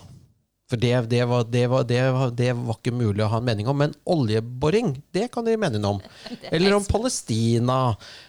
For 0.71 0.79
det, 0.79 0.93
det, 1.11 1.25
var, 1.27 1.47
det, 1.51 1.65
var, 1.67 1.83
var, 1.83 2.31
det, 2.31 2.51
var, 2.55 2.77
ikke 2.79 2.95
mulig 2.95 3.25
å 3.25 3.31
ha 3.33 3.41
en 3.41 3.47
mening 3.49 3.67
om. 3.71 3.79
Men 3.81 3.95
oljeboring, 4.07 4.93
det 5.11 5.27
kan 5.35 5.47
dere 5.47 5.59
mene 5.59 5.81
noe 5.83 5.97
om. 5.97 6.03
Eller 6.55 6.77
om 6.77 6.87
Palestina. 6.87 7.81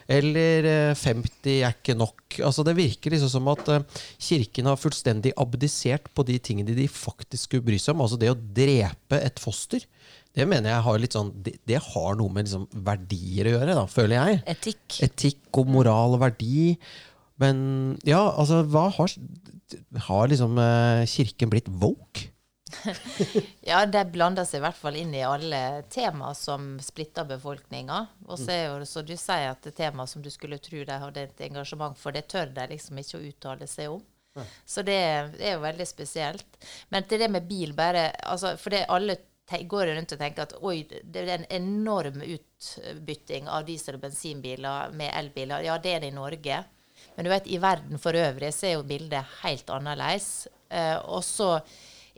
Eller 0.09 0.95
50 0.97 1.29
eh, 1.45 1.59
er 1.67 1.75
ikke 1.75 1.95
nok. 1.99 2.39
Altså 2.41 2.65
Det 2.65 2.73
virker 2.79 3.13
liksom 3.13 3.29
som 3.29 3.51
at 3.53 3.69
eh, 3.69 4.01
Kirken 4.17 4.71
har 4.71 4.81
fullstendig 4.81 5.35
abdisert 5.39 6.09
på 6.17 6.25
de 6.25 6.39
tingene 6.41 6.73
de 6.77 6.87
faktisk 6.89 7.45
skulle 7.51 7.67
bry 7.69 7.77
seg 7.77 7.93
om. 7.93 8.01
Altså 8.07 8.17
det 8.21 8.33
å 8.33 8.39
drepe 8.39 9.21
et 9.21 9.37
foster. 9.41 9.85
Det 10.33 10.47
mener 10.47 10.71
jeg 10.71 10.83
har 10.85 10.99
litt 11.03 11.15
sånn 11.17 11.31
Det, 11.43 11.57
det 11.67 11.79
har 11.83 12.17
noe 12.17 12.31
med 12.31 12.47
liksom 12.47 12.65
verdier 12.87 13.49
å 13.49 13.55
gjøre, 13.57 13.77
da, 13.83 13.85
føler 13.91 14.17
jeg. 14.17 14.43
Etikk. 14.55 14.99
Etikk 15.05 15.61
og 15.61 15.69
moral 15.77 16.17
og 16.17 16.25
verdi. 16.25 16.73
Men 17.41 17.63
ja, 18.07 18.25
altså 18.33 18.61
hva 18.69 18.87
har, 18.97 19.15
har 20.09 20.29
liksom 20.33 20.59
eh, 20.61 21.07
Kirken 21.09 21.53
blitt 21.53 21.69
woke? 21.69 22.30
ja, 23.71 23.81
det 23.85 24.05
blander 24.13 24.45
seg 24.47 24.61
i 24.61 24.65
hvert 24.65 24.77
fall 24.77 24.97
inn 24.99 25.13
i 25.15 25.23
alle 25.25 25.83
temaer 25.91 26.37
som 26.37 26.73
splitter 26.83 27.27
befolkninga. 27.29 27.99
Og 28.27 28.39
så 28.39 28.51
er 28.53 28.63
jo 28.67 28.87
så 28.89 29.03
du 29.05 29.15
sier 29.17 29.51
at 29.51 29.63
det 29.65 29.75
tema 29.77 30.07
som 30.07 30.23
du 30.23 30.29
skulle 30.33 30.61
tro 30.63 30.83
de 30.87 31.01
hadde 31.03 31.27
et 31.27 31.43
engasjement 31.47 31.97
for, 31.97 32.15
det 32.15 32.27
tør 32.31 32.53
de 32.55 32.69
liksom 32.73 33.01
ikke 33.01 33.19
å 33.19 33.27
uttale 33.31 33.69
seg 33.69 33.97
om. 33.97 34.03
Så 34.65 34.81
det, 34.81 34.99
det, 35.37 35.49
er 35.49 35.57
jo 35.57 35.65
veldig 35.65 35.87
spesielt. 35.87 36.61
Men 36.89 37.03
til 37.03 37.19
det 37.19 37.27
med 37.33 37.47
bil, 37.49 37.73
bare 37.75 38.09
altså, 38.23 38.55
For 38.57 38.71
det 38.71 38.85
alle 38.87 39.17
går 39.51 39.89
rundt 39.91 40.13
og 40.15 40.21
tenker 40.21 40.45
at 40.45 40.53
oi, 40.63 40.85
det 40.87 41.25
er 41.25 41.33
en 41.35 41.49
enorm 41.51 42.21
utbytting 42.23 43.49
av 43.51 43.65
diesel- 43.67 43.97
og 43.97 44.05
bensinbiler 44.05 44.93
med 44.95 45.11
elbiler. 45.11 45.65
Ja, 45.67 45.75
det 45.81 45.95
er 45.95 46.05
det 46.05 46.13
i 46.13 46.15
Norge. 46.15 46.61
Men 47.15 47.27
du 47.27 47.31
vet, 47.33 47.49
i 47.51 47.59
verden 47.59 47.99
for 47.99 48.15
øvrig 48.15 48.53
så 48.55 48.69
er 48.69 48.77
jo 48.77 48.87
bildet 48.87 49.39
helt 49.41 49.69
annerledes. 49.73 50.47
Eh, 50.69 50.97
og 51.03 51.25
så 51.27 51.57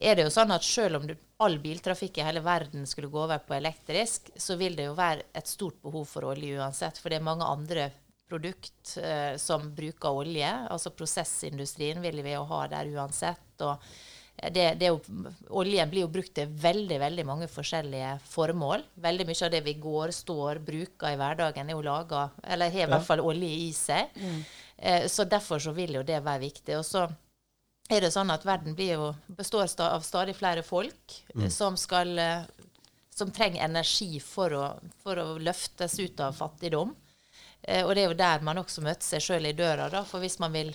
er 0.03 0.17
det 0.17 0.27
jo 0.27 0.33
sånn 0.33 0.51
at 0.53 0.65
selv 0.67 0.99
om 0.99 1.09
all 1.43 1.57
biltrafikk 1.63 2.19
i 2.19 2.25
hele 2.27 2.43
verden 2.43 2.87
skulle 2.89 3.11
gå 3.11 3.21
over 3.23 3.41
på 3.43 3.55
elektrisk, 3.57 4.31
så 4.35 4.57
vil 4.59 4.75
det 4.77 4.87
jo 4.89 4.95
være 4.97 5.29
et 5.35 5.49
stort 5.49 5.79
behov 5.83 6.07
for 6.09 6.29
olje 6.33 6.59
uansett. 6.59 6.99
For 6.99 7.11
det 7.11 7.19
er 7.19 7.27
mange 7.27 7.47
andre 7.47 7.89
produkt 8.29 8.97
eh, 9.01 9.35
som 9.41 9.69
bruker 9.75 10.23
olje. 10.23 10.49
Altså 10.71 10.93
prosessindustrien 10.95 12.01
vil 12.03 12.23
vi 12.25 12.35
jo 12.35 12.43
ha 12.49 12.65
der 12.71 12.91
uansett. 12.95 13.61
og 13.61 13.79
det, 14.33 14.63
det 14.81 14.89
jo, 14.89 14.97
oljen 15.53 15.89
blir 15.91 16.03
jo 16.07 16.11
brukt 16.11 16.33
til 16.35 16.49
veldig 16.49 16.97
veldig 16.99 17.25
mange 17.27 17.47
forskjellige 17.51 18.15
formål. 18.27 18.83
Veldig 19.03 19.27
mye 19.29 19.45
av 19.45 19.51
det 19.53 19.61
vi 19.67 19.75
går, 19.79 20.13
står, 20.15 20.59
bruker 20.65 21.13
i 21.13 21.19
hverdagen, 21.19 21.69
er 21.69 21.77
jo 21.77 21.85
laga 21.85 22.25
Eller 22.41 22.73
har 22.73 22.87
i 22.87 22.91
hvert 22.95 23.07
fall 23.07 23.21
olje 23.23 23.51
i 23.67 23.69
seg. 23.77 24.09
Mm. 24.17 24.39
Eh, 24.77 25.05
så 25.07 25.27
derfor 25.29 25.61
så 25.63 25.75
vil 25.75 25.99
jo 25.99 26.03
det 26.07 26.23
være 26.25 26.43
viktig. 26.47 26.79
Og 26.79 26.87
så 26.87 27.05
er 27.95 28.05
det 28.05 28.13
sånn 28.13 28.31
at 28.33 28.45
verden 28.47 28.75
jo, 28.77 29.13
består 29.37 29.69
av 29.85 30.03
stadig 30.05 30.35
flere 30.37 30.63
folk 30.65 31.17
mm. 31.35 31.49
som, 31.51 31.77
skal, 31.79 32.13
eh, 32.19 32.45
som 33.13 33.31
trenger 33.31 33.65
energi 33.65 34.19
for 34.23 34.53
å, 34.57 34.65
for 35.03 35.19
å, 35.21 35.27
løftes 35.37 35.99
ut 35.99 36.19
av 36.23 36.35
fattigdom. 36.37 36.95
Eh, 37.61 37.83
og 37.85 37.95
det 37.95 38.03
er 38.03 38.11
jo 38.11 38.19
der 38.19 38.45
man 38.45 38.61
også 38.61 38.83
møter 38.85 39.05
seg 39.05 39.25
sjøl 39.25 39.49
i 39.49 39.55
døra. 39.57 39.89
Da. 39.93 40.03
For 40.07 40.23
hvis 40.23 40.39
man 40.43 40.55
vil 40.55 40.73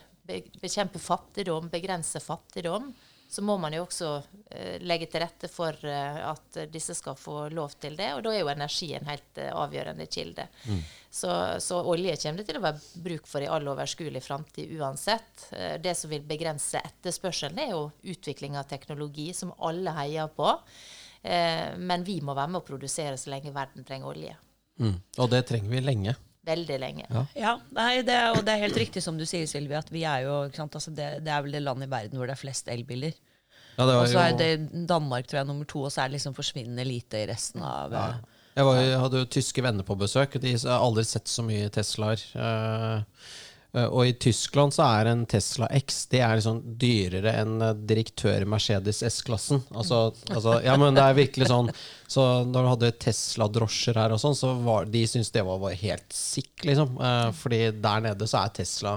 bekjempe 0.60 1.00
fattigdom, 1.00 1.70
begrense 1.72 2.20
fattigdom, 2.20 2.90
så 3.28 3.42
må 3.44 3.58
man 3.60 3.74
jo 3.76 3.82
også 3.84 4.10
eh, 4.56 4.78
legge 4.80 5.06
til 5.12 5.20
rette 5.20 5.50
for 5.52 5.76
eh, 5.84 6.20
at 6.24 6.62
disse 6.72 6.94
skal 6.96 7.16
få 7.18 7.50
lov 7.52 7.74
til 7.80 7.98
det. 7.98 8.08
Og 8.16 8.22
da 8.24 8.32
er 8.32 8.40
jo 8.40 8.48
energi 8.48 8.94
en 8.96 9.08
helt 9.10 9.40
eh, 9.42 9.50
avgjørende 9.52 10.06
kilde. 10.08 10.46
Mm. 10.64 10.78
Så, 11.10 11.32
så, 11.60 11.80
olje 11.92 12.16
kommer 12.22 12.40
det 12.40 12.46
til 12.48 12.60
å 12.60 12.64
være 12.64 13.02
bruk 13.04 13.28
for 13.28 13.44
i 13.44 13.50
all 13.52 13.68
overskuelig 13.68 14.22
framtid 14.24 14.72
uansett. 14.80 15.48
Eh, 15.52 15.76
det 15.84 15.92
som 16.00 16.12
vil 16.12 16.24
begrense 16.28 16.80
etterspørselen, 16.80 17.60
er 17.60 17.74
jo 17.74 17.90
utvikling 18.16 18.56
av 18.56 18.68
teknologi, 18.70 19.28
som 19.36 19.52
alle 19.60 19.92
heier 20.00 20.32
på. 20.32 20.48
Eh, 21.20 21.76
men 21.76 22.08
vi 22.08 22.22
må 22.24 22.32
være 22.32 22.54
med 22.54 22.62
å 22.62 22.68
produsere 22.68 23.20
så 23.20 23.34
lenge 23.34 23.52
verden 23.52 23.84
trenger 23.84 24.14
olje. 24.14 24.38
Mm. 24.80 24.96
Og 25.18 25.30
det 25.34 25.44
trenger 25.50 25.74
vi 25.74 25.84
lenge. 25.84 26.16
Veldig 26.48 26.78
lenge. 26.80 27.06
Ja, 27.12 27.24
ja 27.36 27.54
nei, 27.76 28.02
det, 28.06 28.18
og 28.34 28.42
det 28.46 28.54
er 28.54 28.64
helt 28.66 28.78
riktig 28.80 29.02
som 29.04 29.18
du 29.20 29.26
sier, 29.28 29.46
Silvi, 29.50 29.76
at 29.78 29.90
vi 29.92 30.04
er 30.08 30.24
jo, 30.26 30.36
altså 30.48 30.90
det, 30.90 31.10
det, 31.26 31.32
er 31.32 31.44
vel 31.44 31.58
det 31.58 31.64
landet 31.64 31.90
i 31.90 31.92
verden 31.92 32.20
hvor 32.20 32.30
det 32.30 32.36
er 32.36 32.40
flest 32.40 32.70
elbiler. 32.72 33.16
Ja, 33.78 33.86
og 33.86 34.08
så 34.10 34.24
er 34.24 34.32
det 34.34 34.52
Danmark 34.90 35.28
tror 35.28 35.42
jeg 35.42 35.46
nummer 35.46 35.68
to, 35.68 35.84
og 35.86 35.92
så 35.94 36.02
er 36.02 36.10
det 36.10 36.18
liksom 36.18 36.34
forsvinnende 36.34 36.82
lite 36.88 37.20
i 37.22 37.28
resten 37.30 37.62
av 37.62 37.92
ja. 37.94 38.06
jeg, 38.56 38.64
var, 38.66 38.80
jeg, 38.82 38.96
hadde 39.04 39.20
jo 39.20 39.28
tyske 39.36 39.62
venner 39.62 39.86
på 39.86 39.94
besøk. 40.00 40.34
De 40.42 40.56
har 40.56 40.80
aldri 40.82 41.04
sett 41.06 41.30
så 41.30 41.44
mye 41.46 41.68
Teslaer. 41.70 42.24
Uh, 42.34 42.98
Eh, 42.98 43.02
Og 43.76 44.08
i 44.08 44.14
Tyskland 44.16 44.72
så 44.72 44.86
er 44.96 45.10
en 45.10 45.26
Tesla 45.28 45.66
X 45.76 46.06
det 46.08 46.22
er 46.24 46.38
liksom 46.38 46.62
dyrere 46.80 47.34
enn 47.42 47.58
eh, 47.60 47.74
direktør 47.90 48.46
Mercedes 48.48 49.02
S-klassen. 49.04 49.60
Altså, 49.76 49.98
altså, 50.32 50.54
ja, 50.64 50.76
men 50.80 50.96
det 50.96 51.04
er 51.04 51.18
virkelig 51.18 51.50
sånn 51.50 51.68
Så 52.08 52.24
når 52.48 52.64
du 52.64 52.70
hadde 52.70 52.92
Tesla-drosjer 53.04 54.00
her 54.00 54.14
og 54.16 54.22
sånn, 54.22 54.38
så 54.38 54.54
var 54.64 54.88
de 54.88 55.04
syntes 55.04 55.34
det 55.34 55.44
var, 55.44 55.60
var 55.60 55.76
helt 55.76 56.16
sick, 56.16 56.54
liksom. 56.64 56.96
Eh, 56.96 57.28
fordi 57.36 57.60
der 57.76 58.06
nede 58.08 58.30
så 58.30 58.46
er 58.46 58.54
Tesla 58.56 58.96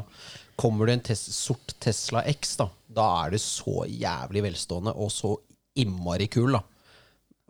Kommer 0.61 0.87
du 0.87 0.93
en 0.93 1.03
tes 1.03 1.19
sort 1.35 1.75
Tesla 1.81 2.23
X, 2.29 2.55
da, 2.59 2.69
da 2.87 3.07
er 3.25 3.33
du 3.33 3.41
så 3.41 3.83
jævlig 3.89 4.43
velstående 4.45 4.93
og 4.93 5.09
så 5.11 5.33
innmari 5.81 6.27
kul, 6.31 6.53
da. 6.53 6.61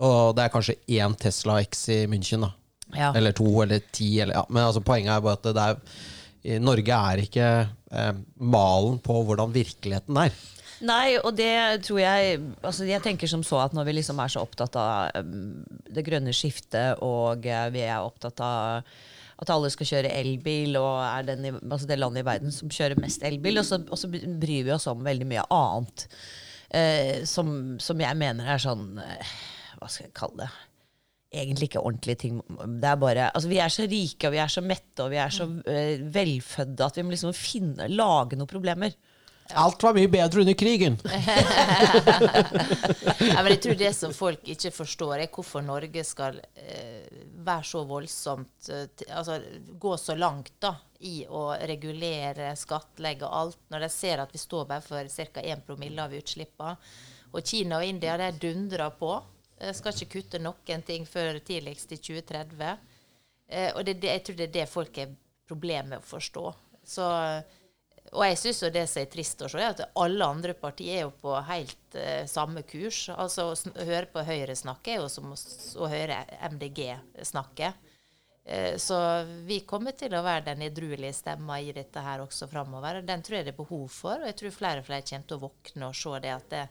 Og 0.02 0.34
det 0.38 0.46
er 0.46 0.54
kanskje 0.54 0.78
én 0.96 1.14
Tesla 1.20 1.60
X 1.62 1.84
i 1.94 2.00
München, 2.10 2.46
da. 2.46 2.54
Ja. 2.96 3.12
Eller 3.16 3.36
to 3.36 3.48
eller 3.64 3.82
ti. 3.92 4.20
Eller, 4.20 4.40
ja. 4.40 4.46
Men 4.50 4.66
altså, 4.66 4.82
poenget 4.86 5.14
er 5.14 5.24
bare 5.24 5.40
at 5.40 5.50
det 5.50 5.66
er, 5.66 6.00
Norge 6.62 6.98
er 7.12 7.22
ikke 7.22 7.48
eh, 7.68 8.16
malen 8.42 8.98
på 9.04 9.20
hvordan 9.28 9.54
virkeligheten 9.54 10.18
er. 10.24 10.34
Nei, 10.82 11.14
og 11.22 11.36
det 11.38 11.84
tror 11.86 12.00
jeg 12.02 12.40
altså 12.66 12.88
Jeg 12.90 13.04
tenker 13.06 13.30
som 13.30 13.44
så 13.46 13.60
at 13.62 13.74
når 13.78 13.86
vi 13.86 13.94
liksom 14.00 14.18
er 14.24 14.32
så 14.34 14.42
opptatt 14.42 14.74
av 14.82 15.22
um, 15.22 15.62
det 15.94 16.04
grønne 16.08 16.34
skiftet, 16.34 17.02
og 17.06 17.46
eh, 17.46 17.68
vi 17.74 17.84
er 17.86 18.02
opptatt 18.02 18.42
av 18.42 18.88
at 19.42 19.50
alle 19.54 19.72
skal 19.74 19.90
kjøre 19.90 20.14
elbil, 20.20 20.76
og 20.78 21.00
er 21.02 21.26
den 21.30 21.48
altså 21.60 21.90
det 21.90 21.98
landet 21.98 22.22
i 22.22 22.28
verden 22.28 22.54
som 22.54 22.70
kjører 22.70 23.00
mest 23.02 23.24
elbil, 23.26 23.62
og 23.62 23.66
så, 23.66 23.82
og 23.90 23.98
så 23.98 24.10
bryr 24.10 24.68
vi 24.68 24.74
oss 24.74 24.90
om 24.90 25.02
veldig 25.06 25.28
mye 25.30 25.46
annet. 25.54 26.06
Eh, 26.74 27.24
som, 27.30 27.78
som 27.82 28.02
jeg 28.02 28.18
mener 28.18 28.48
er 28.48 28.62
sånn 28.64 28.94
eh, 29.04 29.32
Hva 29.76 29.90
skal 29.92 30.06
jeg 30.06 30.14
kalle 30.16 30.46
det? 30.46 30.52
Egentlig 31.32 31.70
ikke 31.70 31.80
ordentlige 31.80 32.20
ting. 32.26 32.42
Det 32.82 32.90
er 32.90 32.98
bare, 33.00 33.30
altså 33.32 33.48
Vi 33.48 33.60
er 33.64 33.72
så 33.72 33.86
rike 33.88 34.28
og 34.28 34.34
vi 34.36 34.42
er 34.44 34.52
så 34.52 34.62
mette 34.66 35.06
og 35.06 35.14
vi 35.14 35.20
er 35.24 35.32
så 35.32 35.46
uh, 35.48 36.04
velfødde 36.12 36.84
at 36.90 36.98
vi 37.00 37.06
må 37.08 37.14
liksom 37.16 37.32
finne, 37.38 37.88
lage 37.88 38.36
noen 38.40 38.50
problemer. 38.52 38.92
Alt 39.58 39.84
var 39.84 39.96
mye 39.98 40.08
bedre 40.12 40.44
under 40.46 40.56
krigen! 40.56 40.96
Ja, 43.22 43.42
men 43.44 43.52
jeg 43.54 43.62
tror 43.64 43.78
det 43.80 43.90
som 43.96 44.14
folk 44.16 44.48
ikke 44.50 44.72
forstår, 44.74 45.14
er 45.24 45.32
hvorfor 45.34 45.64
Norge 45.66 46.04
skal 46.08 46.38
eh, 46.58 47.08
være 47.46 47.66
så 47.68 47.84
voldsomt 47.90 48.70
eh, 48.72 48.86
t- 48.98 49.08
Altså 49.12 49.38
gå 49.82 49.92
så 50.00 50.16
langt 50.18 50.54
da, 50.64 50.74
i 51.06 51.22
å 51.30 51.52
regulere, 51.70 52.52
skattlegge 52.60 53.28
alt, 53.28 53.60
når 53.74 53.86
de 53.86 53.92
ser 53.94 54.24
at 54.24 54.34
vi 54.34 54.42
står 54.42 54.68
bare 54.70 54.86
for 54.86 55.12
ca. 55.12 55.42
1 55.44 55.66
promille 55.68 56.04
av 56.04 56.14
utslippene. 56.18 56.76
Og 57.32 57.46
Kina 57.48 57.80
og 57.80 57.88
India 57.88 58.18
de 58.20 58.32
dundrer 58.42 58.92
på. 59.00 59.14
Eh, 59.62 59.74
skal 59.78 59.94
ikke 59.94 60.18
kutte 60.18 60.42
noen 60.42 60.86
ting 60.86 61.06
før 61.10 61.40
tidligst 61.46 61.94
i 61.94 62.00
2030. 62.02 62.78
Eh, 63.52 63.72
og 63.76 63.86
det, 63.86 64.00
jeg 64.02 64.26
tror 64.26 64.40
det 64.40 64.48
er 64.50 64.56
det 64.60 64.70
folk 64.70 65.02
har 65.02 65.16
problemer 65.48 65.96
med 65.96 66.02
å 66.02 66.12
forstå. 66.14 66.46
Så 66.88 67.08
og 68.12 68.26
jeg 68.26 68.40
syns 68.42 68.58
det 68.74 68.82
som 68.90 69.00
er 69.00 69.12
trist 69.14 69.44
å 69.46 69.48
se, 69.48 69.60
er 69.62 69.70
at 69.72 69.94
alle 70.02 70.26
andre 70.26 70.56
partier 70.58 70.98
er 70.98 71.04
jo 71.06 71.14
på 71.22 71.36
helt 71.48 71.96
eh, 71.96 72.26
samme 72.28 72.66
kurs. 72.68 73.06
Altså 73.14 73.52
Å 73.54 73.86
høre 73.88 74.10
på 74.12 74.24
Høyre 74.28 74.56
snakke 74.58 74.96
er 74.96 75.00
jo 75.00 75.08
som 75.12 75.30
å, 75.32 75.38
å 75.38 75.88
høre 75.92 76.18
MDG 76.50 76.82
snakke. 77.30 77.72
Så 78.82 78.96
vi 79.46 79.60
kommer 79.70 79.94
til 79.94 80.16
å 80.18 80.24
være 80.26 80.48
den 80.48 80.64
edruelige 80.66 81.14
stemma 81.14 81.60
i 81.62 81.70
dette 81.78 82.02
her 82.02 82.24
også 82.24 82.48
framover. 82.50 82.98
Den 83.06 83.22
tror 83.24 83.38
jeg 83.38 83.46
det 83.46 83.54
er 83.54 83.60
behov 83.60 83.86
for, 83.94 84.18
og 84.18 84.28
jeg 84.28 84.38
tror 84.40 84.56
flere 84.56 84.82
og 84.82 84.88
flere 84.88 85.06
kommer 85.06 85.28
til 85.30 85.38
å 85.38 85.44
våkne 85.44 85.90
og 85.92 86.00
se 86.00 86.22
det 86.26 86.32
at 86.34 86.48
det, 86.50 86.64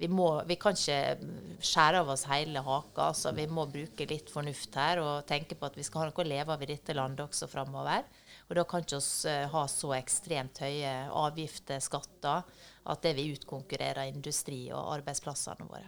vi, 0.00 0.08
må, 0.10 0.28
vi 0.48 0.56
kan 0.58 0.74
ikke 0.74 1.28
skjære 1.62 2.02
av 2.02 2.10
oss 2.14 2.24
hele 2.30 2.62
haka. 2.64 3.10
Altså, 3.12 3.32
vi 3.36 3.46
må 3.46 3.68
bruke 3.70 4.06
litt 4.10 4.32
fornuft 4.32 4.74
her 4.80 5.02
og 5.02 5.26
tenke 5.28 5.58
på 5.58 5.68
at 5.68 5.78
vi 5.78 5.86
skal 5.86 6.02
ha 6.02 6.10
noe 6.10 6.24
å 6.24 6.26
leve 6.26 6.54
av 6.54 6.64
i 6.64 6.70
dette 6.72 6.96
landet 6.96 7.24
også 7.28 7.48
framover. 7.50 8.08
Og 8.48 8.58
da 8.58 8.66
kan 8.68 8.82
ikke 8.84 8.98
oss 8.98 9.24
eh, 9.30 9.46
ha 9.52 9.64
så 9.70 9.94
ekstremt 9.96 10.58
høye 10.64 10.92
avgifter, 11.16 11.80
skatter, 11.82 12.42
at 12.82 13.04
det 13.04 13.14
vil 13.16 13.36
utkonkurrere 13.36 14.08
industri 14.10 14.64
og 14.74 14.90
arbeidsplassene 14.98 15.68
våre. 15.70 15.86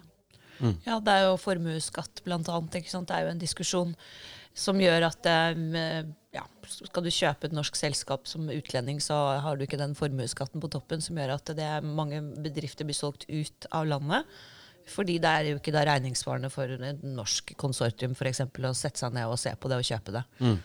Ja, 0.87 1.01
det 1.03 1.11
er 1.11 1.25
jo 1.27 1.39
formuesskatt, 1.41 2.23
annet. 2.31 2.77
Det 2.79 3.17
er 3.17 3.27
jo 3.27 3.33
en 3.33 3.43
diskusjon 3.43 3.97
som 4.55 4.79
gjør 4.79 5.09
at 5.11 5.27
eh, 5.27 6.07
ja, 6.35 6.43
skal 6.67 7.05
du 7.05 7.13
kjøpe 7.15 7.49
et 7.49 7.55
norsk 7.55 7.77
selskap 7.79 8.27
som 8.27 8.49
utlending, 8.51 8.99
så 9.03 9.17
har 9.45 9.57
du 9.57 9.65
ikke 9.67 9.79
den 9.81 9.95
formuesskatten 9.99 10.63
på 10.63 10.71
toppen 10.73 11.03
som 11.05 11.19
gjør 11.19 11.37
at 11.37 11.55
det 11.55 11.65
er 11.77 11.87
mange 11.87 12.21
bedrifter 12.43 12.89
blir 12.89 12.99
solgt 12.99 13.29
ut 13.31 13.69
av 13.71 13.87
landet. 13.91 14.29
Fordi 14.91 15.17
det 15.23 15.31
er 15.31 15.47
jo 15.49 15.59
ikke 15.61 15.73
da 15.73 15.85
regningssvarende 15.89 16.51
for 16.53 16.69
et 16.69 17.05
norsk 17.07 17.55
konsortium 17.61 18.17
for 18.19 18.29
eksempel, 18.29 18.67
å 18.69 18.77
sette 18.77 19.01
seg 19.01 19.15
ned 19.17 19.31
og 19.31 19.39
se 19.41 19.55
på 19.57 19.71
det 19.73 19.79
og 19.81 19.87
kjøpe 19.89 20.17
det. 20.19 20.25
Mm. 20.45 20.59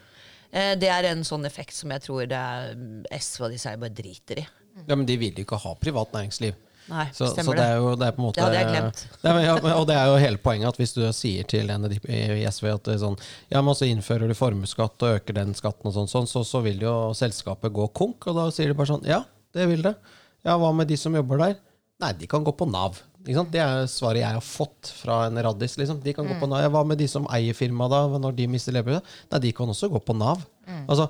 Det 0.81 0.89
er 0.89 1.07
en 1.11 1.21
sånn 1.27 1.45
effekt 1.47 1.77
som 1.77 1.93
jeg 1.93 2.03
tror 2.03 2.25
det 2.27 2.39
er 2.39 2.73
SV 3.15 3.45
og 3.45 3.53
disse 3.53 3.69
her 3.71 3.79
bare 3.79 3.95
driter 3.95 4.41
i. 4.41 4.47
Ja, 4.81 4.95
Men 4.95 5.05
de 5.07 5.15
vil 5.21 5.37
jo 5.37 5.45
ikke 5.45 5.61
ha 5.61 5.75
privat 5.79 6.11
næringsliv. 6.15 6.57
Nei, 6.89 7.05
Så, 7.13 7.27
så 7.35 7.53
det 7.53 7.63
er 7.63 7.77
jo 7.77 7.93
det 7.99 8.07
er 8.07 8.15
på 8.15 8.21
en 8.21 8.25
måte 8.27 8.39
Det 8.39 8.45
hadde 8.45 8.59
jeg 8.59 8.69
glemt. 8.73 9.01
Det 9.21 9.31
er, 9.33 9.39
ja, 9.45 9.55
og 9.75 9.87
det 9.89 9.95
er 9.95 10.09
jo 10.09 10.19
hele 10.23 10.41
poenget 10.41 10.71
at 10.71 10.79
hvis 10.81 10.95
du 10.95 11.01
sier 11.15 11.47
til 11.49 11.69
en 11.73 11.85
i 11.89 12.43
SV 12.49 12.69
at 12.73 12.91
sånn 13.01 13.17
Ja, 13.51 13.61
men 13.61 13.77
så 13.77 13.87
innfører 13.89 14.29
du 14.31 14.37
formuesskatt 14.37 15.05
og 15.05 15.19
øker 15.19 15.37
den 15.37 15.53
skatten 15.57 15.91
og 15.91 15.95
sånn, 15.95 16.09
sånn 16.11 16.29
så, 16.29 16.43
så 16.47 16.63
vil 16.65 16.81
jo 16.83 16.95
selskapet 17.17 17.73
gå 17.75 17.89
konk. 17.97 18.29
Og 18.31 18.39
da 18.39 18.47
sier 18.53 18.71
de 18.71 18.77
bare 18.79 18.93
sånn 18.93 19.05
Ja, 19.09 19.23
det 19.55 19.69
vil 19.69 19.85
det. 19.85 19.95
Ja, 20.47 20.57
hva 20.59 20.71
med 20.75 20.89
de 20.89 20.97
som 20.99 21.15
jobber 21.17 21.41
der? 21.41 21.57
Nei, 21.99 22.13
de 22.15 22.27
kan 22.31 22.45
gå 22.47 22.53
på 22.55 22.67
Nav. 22.69 23.01
Det 23.27 23.59
er 23.59 23.83
svaret 23.91 24.21
jeg 24.21 24.37
har 24.37 24.45
fått 24.45 24.93
fra 25.01 25.25
en 25.27 25.39
raddis. 25.43 25.75
Liksom. 25.77 25.99
De 26.01 26.13
kan 26.15 26.27
gå 26.27 26.37
på 26.39 26.47
Nav. 26.47 26.63
Hva 26.71 26.85
med 26.87 26.97
de 27.01 27.09
som 27.11 27.27
eier 27.35 27.57
firmaet 27.57 27.91
da, 27.91 28.05
når 28.23 28.37
de 28.37 28.45
mister 28.49 28.73
levebrødet? 28.73 29.03
Nei, 29.33 29.41
de 29.43 29.51
kan 29.57 29.69
også 29.69 29.89
gå 29.91 29.99
på 30.07 30.15
Nav. 30.15 30.45
Altså, 30.87 31.09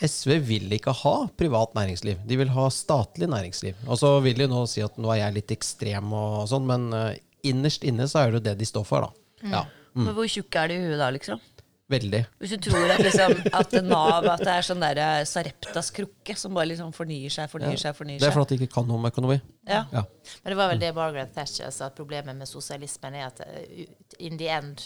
SV 0.00 0.38
vil 0.48 0.72
ikke 0.72 0.94
ha 1.02 1.14
privat 1.36 1.74
næringsliv. 1.76 2.20
De 2.28 2.38
vil 2.40 2.52
ha 2.54 2.66
statlig 2.72 3.28
næringsliv. 3.28 3.76
Og 3.86 3.98
så 4.00 4.14
vil 4.24 4.38
de 4.40 4.46
nå 4.48 4.62
si 4.70 4.80
at 4.84 4.96
nå 5.00 5.10
er 5.12 5.22
jeg 5.24 5.36
litt 5.36 5.52
ekstrem, 5.56 6.12
og 6.16 6.46
sånn, 6.50 6.66
men 6.68 6.88
eh, 6.96 7.18
innerst 7.50 7.84
inne 7.88 8.06
så 8.08 8.22
er 8.22 8.30
det 8.32 8.40
jo 8.40 8.46
det 8.48 8.56
de 8.62 8.68
står 8.68 8.86
for. 8.88 9.08
da. 9.08 9.50
Ja, 9.50 9.62
Men 9.96 10.14
hvor 10.16 10.28
tjukk 10.30 10.56
er 10.60 10.70
de 10.70 10.76
i 10.78 10.82
huet 10.86 11.00
da, 11.00 11.10
liksom? 11.12 11.40
Veldig. 11.90 12.20
Hvis 12.38 12.52
du 12.54 12.68
tror 12.70 12.92
at, 12.94 13.00
liksom, 13.02 13.32
at 13.58 13.72
Nav 13.82 14.26
at 14.30 14.42
det 14.46 14.52
er 14.52 14.62
sånn 14.66 14.82
der 14.82 14.98
eh, 15.02 15.22
Sareptas 15.26 15.88
krukke 15.94 16.36
som 16.38 16.54
bare 16.54 16.68
liksom 16.70 16.92
fornyer 16.94 17.32
seg, 17.34 17.48
fornyer 17.50 17.80
seg, 17.80 17.96
fornyer 17.98 18.20
seg. 18.20 18.22
Det 18.22 18.28
er 18.30 18.36
fordi 18.36 18.58
de 18.60 18.66
ikke 18.68 18.76
kan 18.76 18.86
noe 18.86 19.00
om 19.00 19.08
økonomi. 19.08 19.40
Ja. 19.66 19.80
Ja. 19.90 20.04
Men 20.44 20.52
det 20.52 20.58
var 20.60 20.70
vel 20.70 20.82
det 20.82 20.90
Margaret 20.94 21.32
Thatcher 21.34 21.72
sa, 21.74 21.88
at 21.90 21.96
problemet 21.98 22.38
med 22.38 22.46
sosialismen 22.46 23.16
er 23.18 23.26
at 23.26 23.42
eh, 23.42 23.88
in 24.22 24.38
the 24.38 24.46
end 24.54 24.84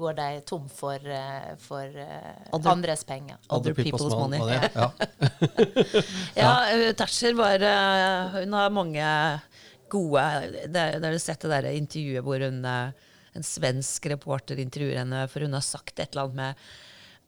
går 0.00 0.16
de 0.16 0.28
tom 0.48 0.64
for, 0.72 0.96
eh, 0.96 1.50
for 1.60 1.84
Andre- 1.92 2.72
andres 2.72 3.04
penger. 3.04 3.36
Other 3.52 3.76
people's 3.76 4.16
money. 4.16 4.40
money. 4.40 4.72
Ja. 4.72 4.90
Ja, 6.36 6.52
Thatcher 6.96 7.34
var 7.36 7.60
Hun 8.40 8.52
har 8.56 8.70
mange 8.70 9.06
gode 9.92 10.22
Det 10.72 10.84
har 11.04 11.12
du 11.12 11.18
sett 11.20 11.44
det 11.44 11.50
der 11.52 11.68
intervjuet 11.76 12.24
hvor 12.24 12.42
hun 12.42 12.64
en 13.36 13.46
svensk 13.46 14.08
reporter 14.12 14.60
intervjuer 14.62 15.00
henne, 15.02 15.24
for 15.32 15.44
hun 15.46 15.56
har 15.56 15.64
sagt 15.64 15.98
et 15.98 16.10
eller 16.10 16.26
annet 16.26 16.40
med 16.40 16.66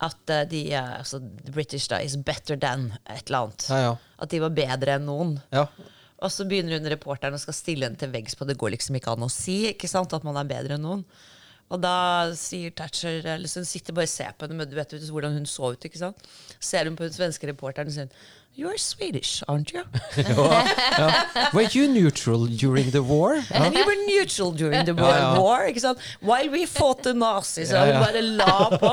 at 0.09 0.31
eh, 0.31 0.45
de, 0.51 0.65
eh, 0.73 0.91
altså, 1.01 1.21
the 1.45 1.55
British 1.55 1.91
da, 1.91 2.01
is 2.03 2.17
better 2.17 2.57
than 2.57 2.93
et 3.11 3.29
eller 3.29 3.49
annet. 3.49 3.69
Ja, 3.71 3.79
ja. 3.83 3.95
At 4.19 4.35
de 4.35 4.43
var 4.43 4.55
bedre 4.57 4.99
enn 4.99 5.09
noen. 5.11 5.39
ja. 5.55 5.69
Og 6.19 6.33
så 6.35 6.43
begynner 6.51 6.81
hun 6.81 6.91
reporteren 6.91 7.37
og 7.37 7.39
skal 7.39 7.55
stille 7.55 7.87
henne 7.87 7.99
til 7.99 8.11
veggs 8.11 8.35
på 8.35 8.47
det 8.49 8.57
går 8.59 8.73
liksom 8.75 8.97
ikke 8.99 9.13
an 9.13 9.23
å 9.23 9.29
si 9.31 9.69
ikke 9.69 9.87
sant, 9.87 10.11
at 10.17 10.25
man 10.27 10.35
er 10.41 10.49
bedre 10.51 10.75
enn 10.75 10.83
noen. 10.83 11.05
Og 11.69 11.79
da 11.83 12.33
sier 12.35 12.73
Thatcher 12.75 13.23
så 13.47 13.63
sitter 13.63 13.95
bare 13.95 14.09
og 14.09 14.11
ser 14.11 14.33
på 14.35 14.47
henne, 14.49 14.57
men 14.59 14.71
du 14.71 14.75
vet 14.75 14.97
hvordan 15.13 15.37
hun 15.37 15.47
så 15.47 15.71
ut. 15.75 15.85
ikke 15.85 16.01
sant? 16.01 16.27
Ser 16.59 16.89
hun 16.89 16.97
på 16.99 17.05
den 17.07 17.15
svenske 17.15 17.47
reporteren 17.51 17.93
og 17.93 17.95
sier 17.95 18.11
You're 18.59 18.77
Swedish, 18.77 19.41
aren't 19.47 19.73
you? 19.73 19.85
Were 21.55 21.69
you 21.71 21.87
neutral 21.87 22.47
during 22.47 22.91
the 22.91 23.05
war? 23.05 23.35
And 23.55 23.73
We 23.73 23.85
were 23.85 23.95
neutral 24.09 24.51
during 24.51 24.85
the 24.85 24.95
World 24.95 25.15
Ja, 25.15 25.35
ja. 25.35 25.41
War. 25.41 25.67
ikke 25.69 25.81
sant? 25.81 25.99
While 26.21 26.51
we 26.51 26.67
fought 26.67 27.05
the 27.05 27.15
Nazis. 27.15 27.71
Ja, 27.71 27.83
Og 27.83 27.87
hun 27.87 28.03
bare 28.05 28.23
la 28.23 28.69
på. 28.83 28.91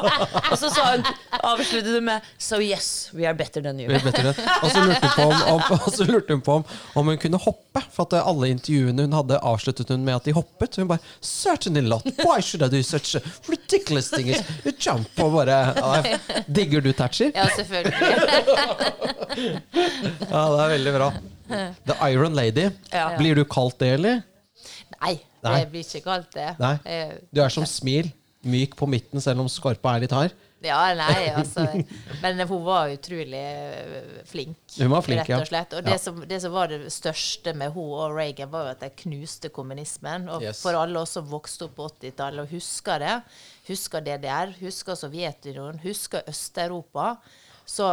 Og 0.51 0.57
så 0.61 0.69
sa 0.69 0.91
hun, 0.91 1.05
avsluttet 1.43 1.95
hun 1.95 2.05
med 2.05 2.21
So 2.37 2.59
yes, 2.61 3.09
we 3.15 3.25
are 3.25 3.33
better 3.33 3.61
than 3.61 3.79
you. 3.79 3.87
Better 3.89 4.11
than. 4.11 4.35
Og 4.61 4.69
så 4.69 4.83
lurte 4.85 5.01
hun 5.01 5.15
på 5.15 5.21
om, 5.23 5.41
om, 5.55 5.61
så 5.97 6.03
lurte 6.11 6.33
hun, 6.37 6.41
på 6.45 6.53
om, 6.59 6.65
om 6.95 7.07
hun 7.09 7.17
kunne 7.17 7.37
hoppe. 7.41 7.81
For 7.95 8.05
at 8.05 8.13
alle 8.21 8.51
intervjuene 8.53 9.01
hun 9.07 9.17
hadde, 9.17 9.41
avsluttet 9.41 9.89
hun 9.89 10.05
med 10.05 10.13
at 10.19 10.29
de 10.29 10.37
hoppet. 10.37 10.77
Hun 10.77 10.87
bare 10.93 11.01
Certainly 11.25 11.81
not. 11.89 12.05
Why 12.21 12.37
should 12.39 12.61
I 12.61 12.69
do 12.69 12.83
such 12.83 13.15
a 13.17 13.21
ridiculous 13.49 14.11
thing 14.13 14.29
You 14.29 14.71
jump? 14.77 15.09
Og 15.25 15.33
bare 15.39 16.19
Digger 16.53 16.85
du 16.85 16.91
Thatcher? 16.93 17.31
Ja, 17.33 17.49
selvfølgelig. 17.55 17.93
Ja, 19.75 20.43
det 20.51 20.61
er 20.65 20.73
veldig 20.75 20.93
bra. 20.97 21.09
The 21.85 21.97
Iron 22.11 22.33
Lady. 22.37 22.69
Ja. 22.91 23.09
Blir 23.19 23.35
du 23.37 23.43
kalt 23.45 23.77
det, 23.81 23.93
eller? 23.99 24.23
Nei, 25.01 25.15
Nei. 25.45 25.59
det 25.61 25.69
blir 25.73 25.85
ikke 25.85 26.03
kalt 26.07 26.31
det. 26.33 26.51
Nei. 26.61 26.75
Du 27.31 27.41
er 27.43 27.53
som 27.53 27.67
Smil. 27.69 28.11
Myk 28.45 28.75
på 28.77 28.85
midten, 28.85 29.17
selv 29.25 29.41
om 29.41 29.47
skorpa 29.49 29.95
er 29.97 30.03
litt 30.03 30.11
hard. 30.13 30.33
Ja, 30.65 30.79
nei, 30.97 31.27
altså 31.33 31.63
Men 32.23 32.39
hun 32.49 32.61
var 32.65 32.89
utrolig 32.93 33.37
eh, 33.37 34.21
flink, 34.29 34.55
Hun 34.79 34.89
var 34.93 35.03
flink, 35.05 35.27
rett 35.27 35.41
og 35.43 35.49
slett. 35.49 35.73
Og 35.77 35.81
Ja. 35.83 35.91
det, 35.91 35.97
som, 36.01 36.19
det 36.29 36.39
som 36.41 36.53
var 36.55 36.69
det 36.71 36.79
største 36.93 37.53
med 37.57 37.73
hun 37.75 37.89
og 37.93 38.15
Reagan, 38.17 38.49
var 38.53 38.67
jo 38.67 38.71
at 38.75 38.81
de 38.85 38.89
knuste 39.03 39.49
kommunismen. 39.53 40.25
Og 40.29 40.45
Yes. 40.45 40.61
for 40.65 40.77
alle 40.77 41.01
oss 41.01 41.13
som 41.17 41.25
vokste 41.29 41.67
opp 41.67 41.75
på 41.77 41.89
80-tallet 41.91 42.45
og 42.47 42.53
husker 42.55 43.01
det, 43.03 43.15
husker 43.69 44.05
DDR, 44.07 44.53
husker 44.61 44.97
Sovjetunionen, 44.97 45.81
husker 45.85 46.25
Øst-Europa, 46.29 47.15
Så 47.65 47.85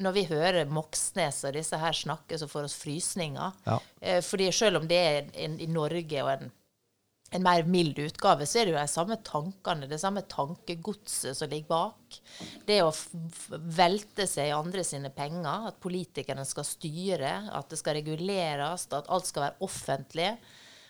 når 0.00 0.14
vi 0.16 0.28
hører 0.30 0.70
Moxnes 0.72 1.42
og 1.44 1.56
disse 1.56 1.78
her 1.78 1.96
snakke, 1.96 2.38
så 2.40 2.48
får 2.48 2.68
oss 2.68 2.78
frysninger. 2.80 3.58
Ja. 3.68 3.80
Eh, 4.00 4.22
fordi 4.24 4.48
selv 4.54 4.80
om 4.80 4.88
det 4.88 4.98
er 4.98 5.28
en, 5.44 5.58
i 5.60 5.68
Norge 5.70 6.22
og 6.24 6.30
en, 6.32 6.52
en 7.36 7.44
mer 7.44 7.66
mild 7.68 7.98
utgave, 8.00 8.46
så 8.48 8.62
er 8.62 8.68
det 8.68 8.72
jo 8.72 8.78
de 8.78 8.86
samme 8.88 9.18
tankene, 9.26 9.88
det 9.90 10.00
samme 10.00 10.22
tankegodset 10.32 11.36
som 11.36 11.52
ligger 11.52 11.68
bak. 11.68 12.20
Det 12.68 12.78
å 12.80 12.94
velte 13.76 14.24
seg 14.30 14.48
i 14.48 14.56
andre 14.56 14.84
sine 14.86 15.12
penger, 15.12 15.68
at 15.68 15.82
politikerne 15.84 16.46
skal 16.48 16.66
styre, 16.66 17.34
at 17.52 17.68
det 17.68 17.80
skal 17.82 17.98
reguleres, 18.00 18.88
at 18.88 19.12
alt 19.12 19.28
skal 19.28 19.50
være 19.50 19.68
offentlig. 19.68 20.32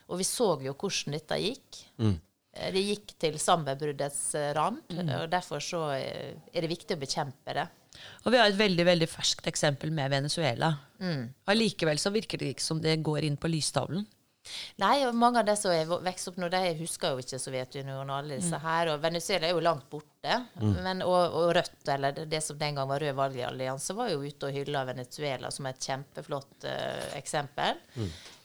Og 0.08 0.22
vi 0.22 0.28
så 0.28 0.54
jo 0.62 0.78
hvordan 0.78 1.18
dette 1.18 1.42
gikk. 1.42 1.82
Mm. 1.98 2.16
Det 2.58 2.80
gikk 2.82 3.12
til 3.20 3.36
sammenbruddets 3.38 4.22
rand. 4.56 4.80
Mm. 4.94 5.10
og 5.18 5.26
derfor 5.30 5.62
så 5.62 5.82
eh, 5.98 6.38
er 6.54 6.64
det 6.64 6.70
viktig 6.70 6.96
å 6.96 7.02
bekjempe 7.02 7.58
det. 7.58 7.66
Og 8.24 8.32
vi 8.34 8.38
har 8.40 8.50
et 8.50 8.58
veldig 8.60 8.84
veldig 8.88 9.08
ferskt 9.08 9.46
eksempel 9.50 9.90
med 9.94 10.10
Venezuela. 10.12 10.72
Allikevel 11.48 11.98
så 12.02 12.10
virker 12.14 12.38
det 12.42 12.54
ikke 12.56 12.64
som 12.68 12.80
det 12.82 12.96
går 13.06 13.24
inn 13.28 13.36
på 13.40 13.50
lystavlen. 13.50 14.06
Nei, 14.80 15.02
og 15.04 15.12
mange 15.18 15.42
av 15.42 15.44
de 15.44 15.54
som 15.60 15.70
er 15.74 15.84
vo- 15.84 15.98
vokst 16.00 16.30
opp 16.30 16.38
nå, 16.40 16.48
de 16.48 16.60
husker 16.78 17.12
jo 17.12 17.18
ikke 17.20 17.36
Sovjetunionen 17.42 18.08
og 18.08 18.14
alle 18.22 18.38
disse 18.40 18.56
her. 18.62 18.88
Og 18.94 19.02
Venezuela 19.02 19.44
er 19.50 19.52
jo 19.52 19.60
langt 19.60 19.90
borte. 19.92 20.38
Men, 20.62 21.02
og, 21.04 21.34
og 21.36 21.50
Rødt, 21.58 21.82
eller 21.92 22.14
det, 22.16 22.24
det 22.32 22.40
som 22.46 22.56
den 22.56 22.78
gang 22.78 22.88
var 22.88 23.02
Rød 23.04 23.12
valgallianse, 23.18 23.92
var 23.98 24.08
jo 24.14 24.22
ute 24.24 24.48
og 24.48 24.56
hylla 24.56 24.86
Venezuela 24.88 25.50
som 25.52 25.68
et 25.68 25.84
kjempeflott 25.84 26.64
uh, 26.64 27.04
eksempel. 27.18 27.76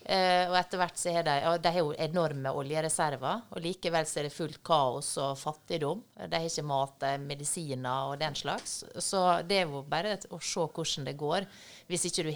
Eh, 0.03 0.49
og 0.49 0.57
etter 0.59 0.81
hvert 0.81 0.99
så 0.99 1.13
har 1.15 1.23
de 1.23 1.35
de 1.63 1.71
har 1.71 1.79
jo 1.79 1.93
enorme 1.95 2.51
oljereserver, 2.59 3.45
og 3.55 3.63
likevel 3.63 4.07
så 4.09 4.19
er 4.19 4.27
det 4.27 4.35
fullt 4.35 4.59
kaos 4.65 5.13
og 5.23 5.37
fattigdom. 5.39 6.03
De 6.19 6.35
har 6.35 6.49
ikke 6.49 6.65
mat, 6.67 7.07
medisiner 7.23 8.11
og 8.11 8.19
den 8.19 8.35
slags. 8.35 8.81
Så 8.99 9.23
det 9.47 9.61
er 9.61 9.71
jo 9.71 9.85
bare 9.87 10.17
å 10.29 10.41
se 10.43 10.67
hvordan 10.67 11.07
det 11.07 11.15
går. 11.19 11.47
Hvis 11.87 12.09
ikke 12.09 12.27
du 12.27 12.33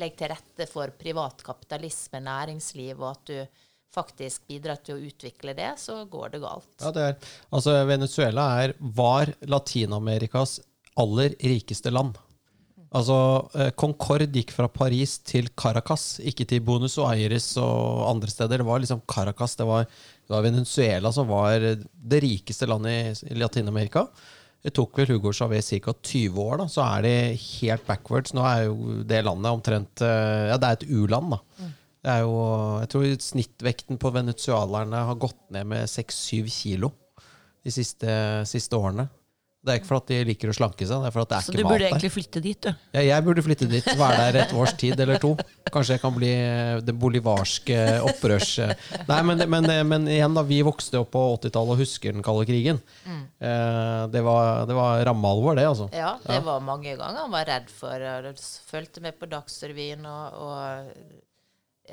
legger 0.00 0.18
til 0.18 0.32
rette 0.32 0.66
for 0.70 0.96
privat 0.98 1.44
kapitalisme, 1.46 2.22
næringsliv, 2.24 2.96
og 2.98 3.10
at 3.12 3.30
du 3.30 3.62
faktisk 3.94 4.48
bidrar 4.50 4.80
til 4.82 4.96
å 4.96 5.06
utvikle 5.06 5.54
det, 5.54 5.70
så 5.78 6.00
går 6.10 6.34
det 6.34 6.42
galt. 6.42 6.72
Ja, 6.80 6.90
det 6.94 7.08
er. 7.10 7.32
Altså, 7.54 7.76
Venezuela 7.86 8.48
er, 8.64 8.74
var 8.80 9.30
Latin-Amerikas 9.46 10.58
aller 10.98 11.34
rikeste 11.42 11.92
land. 11.94 12.18
Altså, 12.94 13.16
eh, 13.58 13.72
Concorde 13.74 14.28
gikk 14.30 14.52
fra 14.54 14.68
Paris 14.70 15.16
til 15.26 15.48
Caracas, 15.58 16.20
ikke 16.22 16.46
til 16.46 16.62
Buenos 16.62 16.94
Aires 17.02 17.48
og 17.58 18.04
andre 18.12 18.30
steder. 18.30 18.62
Det 18.62 18.68
var 18.68 18.82
liksom 18.82 19.02
Caracas, 19.10 19.56
det 19.58 19.66
var, 19.66 19.88
det 19.88 20.30
var 20.30 20.46
Venezuela 20.46 21.10
som 21.12 21.26
var 21.26 21.58
det 21.58 22.22
rikeste 22.22 22.68
landet 22.70 23.24
i, 23.26 23.34
Latin-Amerika. 23.40 24.06
Det 24.64 24.72
tok 24.78 25.00
vel 25.00 25.10
Hugo 25.10 25.32
Chávez 25.34 25.72
ca. 25.74 25.92
20 25.92 26.38
år, 26.40 26.60
da, 26.62 26.68
så 26.70 26.84
er 26.86 27.02
det 27.04 27.16
helt 27.58 27.84
backwards. 27.88 28.32
Nå 28.32 28.46
er 28.48 28.68
jo 28.68 29.00
det 29.04 29.24
landet 29.26 29.50
omtrent 29.50 30.04
eh, 30.06 30.52
Ja, 30.52 30.60
det 30.60 30.70
er 30.70 30.78
et 30.78 30.86
u-land, 30.94 31.34
da. 31.34 31.72
Det 32.04 32.12
er 32.12 32.20
jo, 32.20 32.38
jeg 32.82 32.88
tror 32.92 33.12
snittvekten 33.26 33.98
på 33.98 34.10
venezuelerne 34.12 35.06
har 35.08 35.20
gått 35.20 35.40
ned 35.56 35.66
med 35.70 35.88
6-7 35.88 36.50
kilo 36.52 36.92
de 37.64 37.72
siste, 37.72 38.14
siste 38.46 38.76
årene. 38.76 39.08
Det 39.64 39.72
er 39.72 39.78
ikke 39.80 39.88
for 39.88 39.96
at 40.02 40.10
de 40.12 40.16
liker 40.28 40.50
å 40.52 40.54
slanke 40.56 40.84
seg, 40.84 41.00
det 41.00 41.08
er 41.08 41.14
for 41.14 41.24
at 41.24 41.30
det 41.30 41.36
er 41.38 41.44
Så 41.46 41.52
du 41.54 41.56
ikke 41.56 41.64
burde 41.64 41.72
mat 41.72 41.80
der. 41.80 41.86
egentlig 41.94 42.10
flytte 42.12 42.40
dit, 42.44 42.58
du. 42.66 42.82
Ja, 42.98 43.00
jeg 43.06 43.24
burde 43.24 43.44
flytte 43.46 43.68
dit, 43.70 43.86
være 43.96 44.18
der 44.26 44.38
et 44.42 44.52
års 44.60 44.74
tid 44.76 45.00
eller 45.00 45.22
to. 45.22 45.30
Kanskje 45.72 45.96
jeg 45.96 46.02
kan 46.02 46.14
bli 46.18 46.28
eh, 46.34 46.80
det 46.84 46.94
bolivarske 47.00 47.78
opprørs... 48.10 48.50
Nei, 49.08 49.20
men, 49.30 49.40
men, 49.48 49.70
men 49.88 50.08
igjen, 50.12 50.36
da. 50.36 50.44
Vi 50.44 50.60
vokste 50.68 51.00
opp 51.00 51.10
på 51.16 51.22
80-tallet 51.38 51.74
og 51.78 51.80
husker 51.80 52.12
den 52.12 52.26
kalde 52.26 52.44
krigen. 52.50 52.82
Eh, 53.08 54.04
Det 54.12 54.20
var, 54.26 54.66
det 54.68 54.76
var 54.76 55.00
rammealvor, 55.08 55.56
det, 55.56 55.64
altså. 55.72 55.88
Ja, 55.96 56.14
det 56.28 56.42
var 56.44 56.60
mange 56.64 56.92
ganger 57.00 57.24
han 57.24 57.32
var 57.32 57.48
redd 57.48 57.72
for 57.72 58.04
Fulgte 58.68 59.00
med 59.00 59.16
på 59.18 59.26
Dagsrevyen 59.32 60.04
og, 60.04 60.36
og 60.44 61.23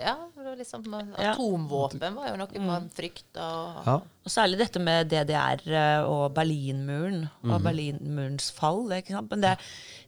Ja, 0.02 0.16
liksom 0.58 0.84
atomvåpen 1.16 2.16
var 2.18 2.32
jo 2.32 2.40
noe 2.42 2.66
man 2.66 2.90
frykta. 2.94 3.46
Og, 3.46 3.82
Ja. 3.88 3.96
Og 4.22 4.30
særlig 4.30 4.60
dette 4.60 4.82
med 4.84 5.10
DDR 5.10 5.62
eh, 5.66 6.04
og 6.06 6.34
Berlinmuren 6.36 7.24
og 7.48 7.64
Berlinmurens 7.66 8.52
fall. 8.54 8.84
Ikke 8.98 9.16
sant? 9.16 9.32
Men 9.34 9.42
det, 9.46 9.56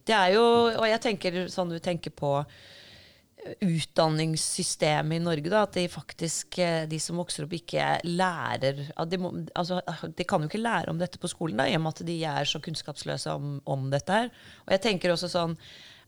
det 0.06 0.14
er 0.14 0.34
jo 0.36 0.44
Og 0.76 0.86
jeg 0.86 1.00
tenker 1.02 1.40
sånn 1.50 1.72
du 1.72 1.80
tenker 1.82 2.14
på 2.14 2.30
eh, 2.44 3.54
utdanningssystemet 3.64 5.18
i 5.18 5.24
Norge, 5.24 5.50
da, 5.52 5.64
at 5.66 5.74
de 5.76 5.86
faktisk, 5.90 6.58
eh, 6.62 6.84
de 6.90 7.00
som 7.02 7.18
vokser 7.20 7.46
opp, 7.46 7.56
ikke 7.58 7.88
lærer 8.06 8.84
at 8.94 9.10
de, 9.10 9.18
må, 9.20 9.32
altså, 9.54 9.80
de 10.14 10.24
kan 10.28 10.44
jo 10.44 10.50
ikke 10.50 10.62
lære 10.62 10.90
om 10.94 11.00
dette 11.02 11.18
på 11.20 11.30
skolen, 11.32 11.58
da, 11.60 11.66
i 11.68 11.74
og 11.76 11.82
med 11.84 11.96
at 11.96 12.06
de 12.06 12.20
er 12.36 12.48
så 12.48 12.62
kunnskapsløse 12.62 13.34
om, 13.34 13.58
om 13.66 13.90
dette 13.92 14.20
her. 14.22 14.30
Og 14.66 14.76
jeg 14.76 14.84
tenker 14.86 15.14
også 15.14 15.32
sånn 15.32 15.58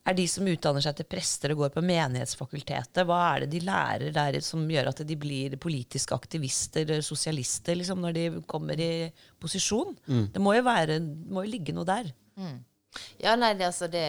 er 0.07 0.16
de 0.18 0.26
som 0.30 0.46
utdanner 0.46 0.84
seg 0.84 0.98
til 0.98 1.09
prester 1.11 1.52
og 1.54 1.64
går 1.64 1.74
på 1.74 1.82
Menighetsfakultetet, 1.86 3.02
hva 3.09 3.18
er 3.32 3.44
det 3.44 3.50
de 3.57 3.64
lærer 3.66 4.14
der 4.14 4.38
som 4.44 4.62
gjør 4.70 4.92
at 4.92 5.02
de 5.09 5.18
blir 5.18 5.59
politiske 5.62 6.14
aktivister, 6.14 6.94
sosialister, 7.02 7.78
liksom, 7.78 8.00
når 8.04 8.16
de 8.16 8.28
kommer 8.46 8.80
i 8.80 9.11
posisjon? 9.42 9.96
Det 10.32 10.42
må 10.42 10.54
jo, 10.57 10.64
være, 10.66 11.00
må 11.02 11.46
jo 11.46 11.54
ligge 11.57 11.74
noe 11.76 11.88
der. 11.88 12.14
Ja, 13.18 13.34
nei, 13.36 13.54
det, 13.54 13.66
altså, 13.66 13.88
det, 13.92 14.04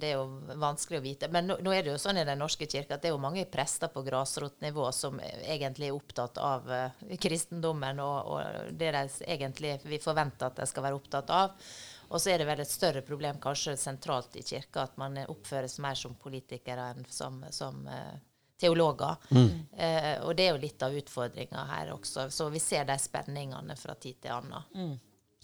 det 0.00 0.10
er 0.10 0.18
jo 0.18 0.56
vanskelig 0.60 0.98
å 0.98 1.04
vite. 1.04 1.28
Men 1.32 1.48
nå, 1.50 1.58
nå 1.62 1.74
er 1.74 1.84
det 1.84 1.92
jo 1.92 2.00
sånn 2.00 2.18
i 2.20 2.26
Den 2.26 2.40
norske 2.42 2.66
kirke 2.70 2.96
at 2.96 3.02
det 3.02 3.10
er 3.10 3.14
jo 3.14 3.22
mange 3.22 3.44
prester 3.50 3.90
på 3.92 4.02
grasrotnivå 4.06 4.90
som 4.94 5.20
egentlig 5.22 5.90
er 5.90 5.96
opptatt 5.96 6.40
av 6.42 6.70
uh, 6.70 7.16
kristendommen 7.20 8.00
og, 8.02 8.34
og 8.34 8.72
det 8.78 8.92
de 8.96 9.04
egentlig 9.36 9.76
vi 9.84 10.00
forventer 10.02 10.50
at 10.50 10.62
de 10.62 10.68
skal 10.70 10.88
være 10.88 10.98
opptatt 11.00 11.34
av. 11.34 11.74
Og 12.08 12.20
så 12.20 12.34
er 12.34 12.42
det 12.42 12.48
vel 12.48 12.62
et 12.64 12.70
større 12.70 13.02
problem 13.06 13.40
kanskje 13.42 13.76
sentralt 13.80 14.36
i 14.36 14.44
kirka 14.46 14.84
at 14.88 14.98
man 15.00 15.18
oppføres 15.24 15.78
mer 15.82 15.98
som 15.98 16.16
politikere 16.20 16.90
enn 16.92 17.06
som, 17.10 17.40
som 17.54 17.82
uh, 17.88 18.14
teologer. 18.60 19.16
Eh, 19.76 20.20
og 20.24 20.36
det 20.36 20.46
er 20.46 20.54
jo 20.54 20.62
litt 20.62 20.84
av 20.84 20.94
utfordringa 20.94 21.64
her 21.70 21.92
også. 21.94 22.28
Så 22.30 22.48
vi 22.52 22.62
ser 22.62 22.86
de 22.88 22.96
spenningene 23.00 23.76
fra 23.78 23.96
tid 23.98 24.20
til 24.22 24.36
annen. 24.36 24.94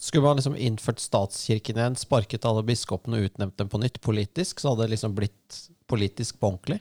Skulle 0.01 0.25
man 0.25 0.39
liksom 0.39 0.55
innført 0.57 1.01
statskirken 1.03 1.77
igjen, 1.77 1.99
sparket 1.99 2.47
alle 2.49 2.63
biskopene 2.65 3.19
og 3.19 3.29
utnevnt 3.29 3.59
dem 3.59 3.69
på 3.69 3.81
nytt 3.83 3.99
politisk, 4.01 4.59
så 4.59 4.71
hadde 4.71 4.87
det 4.87 4.95
liksom 4.95 5.13
blitt 5.13 5.59
politisk 5.91 6.39
på 6.41 6.49
ordentlig? 6.51 6.79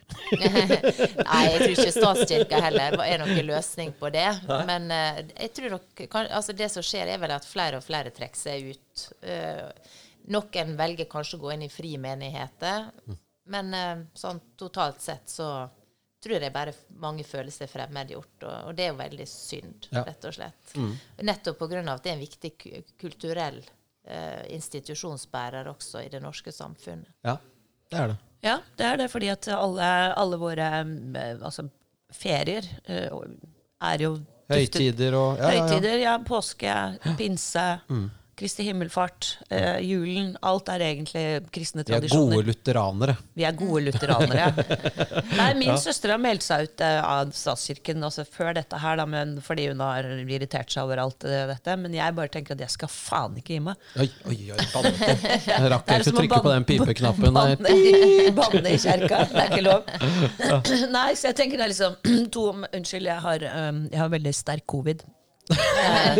Nei, 1.26 1.40
jeg 1.46 1.56
tror 1.58 1.72
ikke 1.74 1.94
statskirka 1.94 2.60
heller 2.64 2.96
er 3.04 3.22
noen 3.22 3.40
løsning 3.48 3.90
på 3.98 4.10
det. 4.14 4.28
Men 4.68 4.86
uh, 4.92 5.18
jeg 5.34 5.50
tror 5.56 5.74
nok 5.76 6.04
kan, 6.12 6.30
altså 6.38 6.54
Det 6.56 6.70
som 6.72 6.86
skjer, 6.86 7.10
er 7.10 7.20
vel 7.22 7.34
at 7.34 7.48
flere 7.48 7.80
og 7.80 7.86
flere 7.86 8.14
trekker 8.14 8.40
seg 8.40 8.70
ut. 8.70 9.08
Uh, 9.24 9.98
noen 10.30 10.76
velger 10.78 11.10
kanskje 11.10 11.40
å 11.40 11.44
gå 11.44 11.52
inn 11.56 11.66
i 11.66 11.72
frimenigheter, 11.72 12.88
men 13.50 13.74
uh, 13.74 14.06
sånn 14.14 14.40
totalt 14.60 15.02
sett 15.02 15.30
så 15.32 15.50
tror 16.20 16.42
jeg 16.44 16.52
bare 16.52 16.74
mange 17.00 17.24
føler 17.24 17.52
seg 17.54 17.70
fremmedgjort, 17.72 18.44
og, 18.44 18.56
og 18.68 18.74
det 18.76 18.86
er 18.86 18.90
jo 18.92 18.98
veldig 19.00 19.26
synd, 19.28 19.88
Ja. 19.94 20.04
rett 20.04 20.26
og 20.28 20.36
slett. 20.36 20.74
Nettopp 21.24 21.62
pga. 21.62 21.80
at 21.80 22.02
det 22.04 22.10
er 22.12 22.18
en 22.18 22.24
viktig 22.26 22.50
kulturell 23.00 23.62
eh, 24.04 24.42
institusjonsbærer 24.54 25.70
også 25.72 26.04
i 26.04 26.10
det 26.12 26.20
norske 26.22 26.52
samfunnet. 26.52 27.08
Ja, 27.24 27.38
det 27.90 27.98
er 27.98 28.12
det. 28.12 28.18
Ja, 28.44 28.58
det 28.76 28.86
er 28.88 28.96
det, 29.02 29.08
fordi 29.12 29.28
at 29.32 29.48
alle, 29.52 29.88
alle 30.16 30.38
våre 30.40 30.68
eh, 30.80 31.34
altså, 31.44 31.66
ferier 32.12 32.66
eh, 32.88 33.08
er 33.90 34.06
jo 34.06 34.14
Høytider 34.50 35.14
og 35.14 35.38
ja. 35.38 35.50
Høytider, 35.54 36.00
ja. 36.02 36.16
Påske, 36.26 36.72
pinse, 37.18 37.66
Kristi 38.40 38.64
himmelfart, 38.64 39.38
eh, 39.50 39.82
julen. 39.84 40.30
Alt 40.40 40.70
er 40.72 40.80
egentlig 40.80 41.24
kristne 41.52 41.82
tradisjoner. 41.84 42.08
Vi 42.08 42.38
er 42.38 42.38
gode 42.38 42.46
lutheranere. 42.46 43.14
Vi 43.36 43.44
er 43.44 43.52
gode 43.58 43.82
lutheranere. 43.90 44.46
Nei, 45.40 45.48
min 45.58 45.74
søster 45.76 46.14
har 46.14 46.22
meldt 46.24 46.46
seg 46.46 46.64
ut 46.64 46.84
eh, 46.86 47.00
av 47.04 47.34
statskirken 47.36 48.00
altså 48.08 48.24
før 48.24 48.54
dette 48.56 48.80
her, 48.80 48.96
da, 48.96 49.04
men, 49.04 49.36
fordi 49.44 49.68
hun 49.68 49.84
har 49.84 50.08
irritert 50.22 50.72
seg 50.72 50.88
over 50.88 51.04
alt 51.04 51.28
eh, 51.28 51.44
dette. 51.52 51.76
Men 51.84 51.98
jeg 51.98 52.16
bare 52.16 52.32
tenker 52.32 52.56
at 52.56 52.64
jeg 52.64 52.76
skal 52.78 52.92
faen 52.94 53.36
ikke 53.42 53.58
gi 53.58 53.60
meg. 53.68 53.86
Oi, 54.00 54.08
oi, 54.32 54.40
oi, 54.56 54.68
banne. 54.72 55.12
Jeg 55.44 55.70
rakk 55.74 55.94
ikke 55.98 56.00
å 56.00 56.18
trykke 56.22 56.42
på 56.48 56.56
den 56.56 56.68
pipeknappen. 56.72 57.40
Banne 58.40 58.72
i 58.72 58.80
kjerka. 58.80 59.24
Det 59.36 59.44
er 59.44 59.52
ikke 59.52 59.64
lov. 59.68 59.94
Nei, 60.96 61.08
så 61.12 61.34
jeg 61.34 61.42
tenker 61.44 61.60
det 61.60 61.68
er 61.68 61.74
liksom 61.76 62.00
to 62.34 62.48
Unnskyld, 62.50 63.12
jeg 63.12 63.20
har, 63.20 63.48
um, 63.68 63.84
jeg 63.92 64.00
har 64.00 64.14
veldig 64.16 64.38
sterk 64.40 64.70
covid. 64.70 65.04
Eh, 65.50 66.18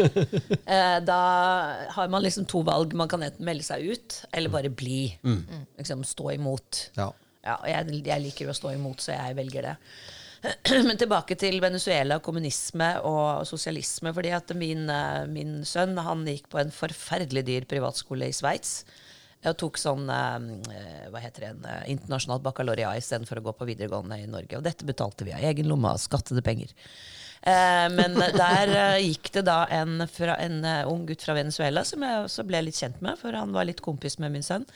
eh, 0.74 0.99
da 1.05 1.18
har 1.95 2.09
man 2.09 2.22
liksom 2.22 2.47
to 2.51 2.62
valg. 2.66 2.95
Man 2.97 3.11
kan 3.11 3.22
enten 3.22 3.47
melde 3.47 3.66
seg 3.66 3.85
ut, 3.93 4.20
eller 4.33 4.53
bare 4.53 4.70
bli. 4.72 5.03
Liksom 5.78 6.05
stå 6.07 6.33
imot. 6.37 6.87
Ja. 6.99 7.11
Ja, 7.41 7.57
og 7.57 7.68
jeg, 7.70 8.01
jeg 8.05 8.24
liker 8.26 8.51
å 8.51 8.57
stå 8.57 8.74
imot, 8.76 9.01
så 9.01 9.14
jeg 9.14 9.37
velger 9.39 9.70
det. 9.70 9.76
Men 10.89 10.99
tilbake 11.01 11.37
til 11.41 11.57
Venezuela, 11.61 12.18
kommunisme 12.24 12.91
og 13.09 13.47
sosialisme. 13.49 14.12
fordi 14.16 14.33
at 14.37 14.53
min, 14.57 14.89
eh, 14.93 15.22
min 15.31 15.61
sønn 15.68 15.97
han 16.01 16.26
gikk 16.28 16.51
på 16.53 16.61
en 16.61 16.72
forferdelig 16.74 17.47
dyr 17.49 17.68
privatskole 17.70 18.28
i 18.28 18.37
Sveits. 18.37 18.83
Og 19.41 19.57
tok 19.57 19.78
sånn 19.81 20.03
hva 20.05 21.20
heter 21.22 21.47
det, 21.47 21.51
en 21.55 21.87
internasjonalt 21.95 22.43
baccalaureat 22.45 23.01
istedenfor 23.01 23.41
å 23.41 23.45
gå 23.47 23.55
på 23.57 23.68
videregående 23.70 24.18
i 24.20 24.26
Norge. 24.28 24.59
Og 24.59 24.66
dette 24.66 24.85
betalte 24.85 25.24
vi 25.24 25.33
av 25.33 25.41
egen 25.49 25.70
lomme 25.70 25.95
av 25.95 26.03
skattede 26.03 26.45
penger. 26.45 26.74
Eh, 27.43 27.86
men 27.93 28.18
der 28.20 28.68
eh, 28.68 28.99
gikk 29.01 29.30
det 29.32 29.47
da 29.49 29.62
en, 29.72 30.05
fra, 30.12 30.34
en 30.36 30.59
eh, 30.64 30.88
ung 30.88 31.07
gutt 31.09 31.24
fra 31.24 31.36
Venezuela 31.38 31.86
som 31.88 32.05
jeg 32.05 32.24
også 32.26 32.45
ble 32.49 32.61
litt 32.66 32.80
kjent 32.80 33.01
med, 33.05 33.16
for 33.20 33.36
han 33.36 33.55
var 33.57 33.68
litt 33.68 33.80
kompis 33.84 34.18
med 34.20 34.34
min 34.34 34.45
sønn. 34.45 34.66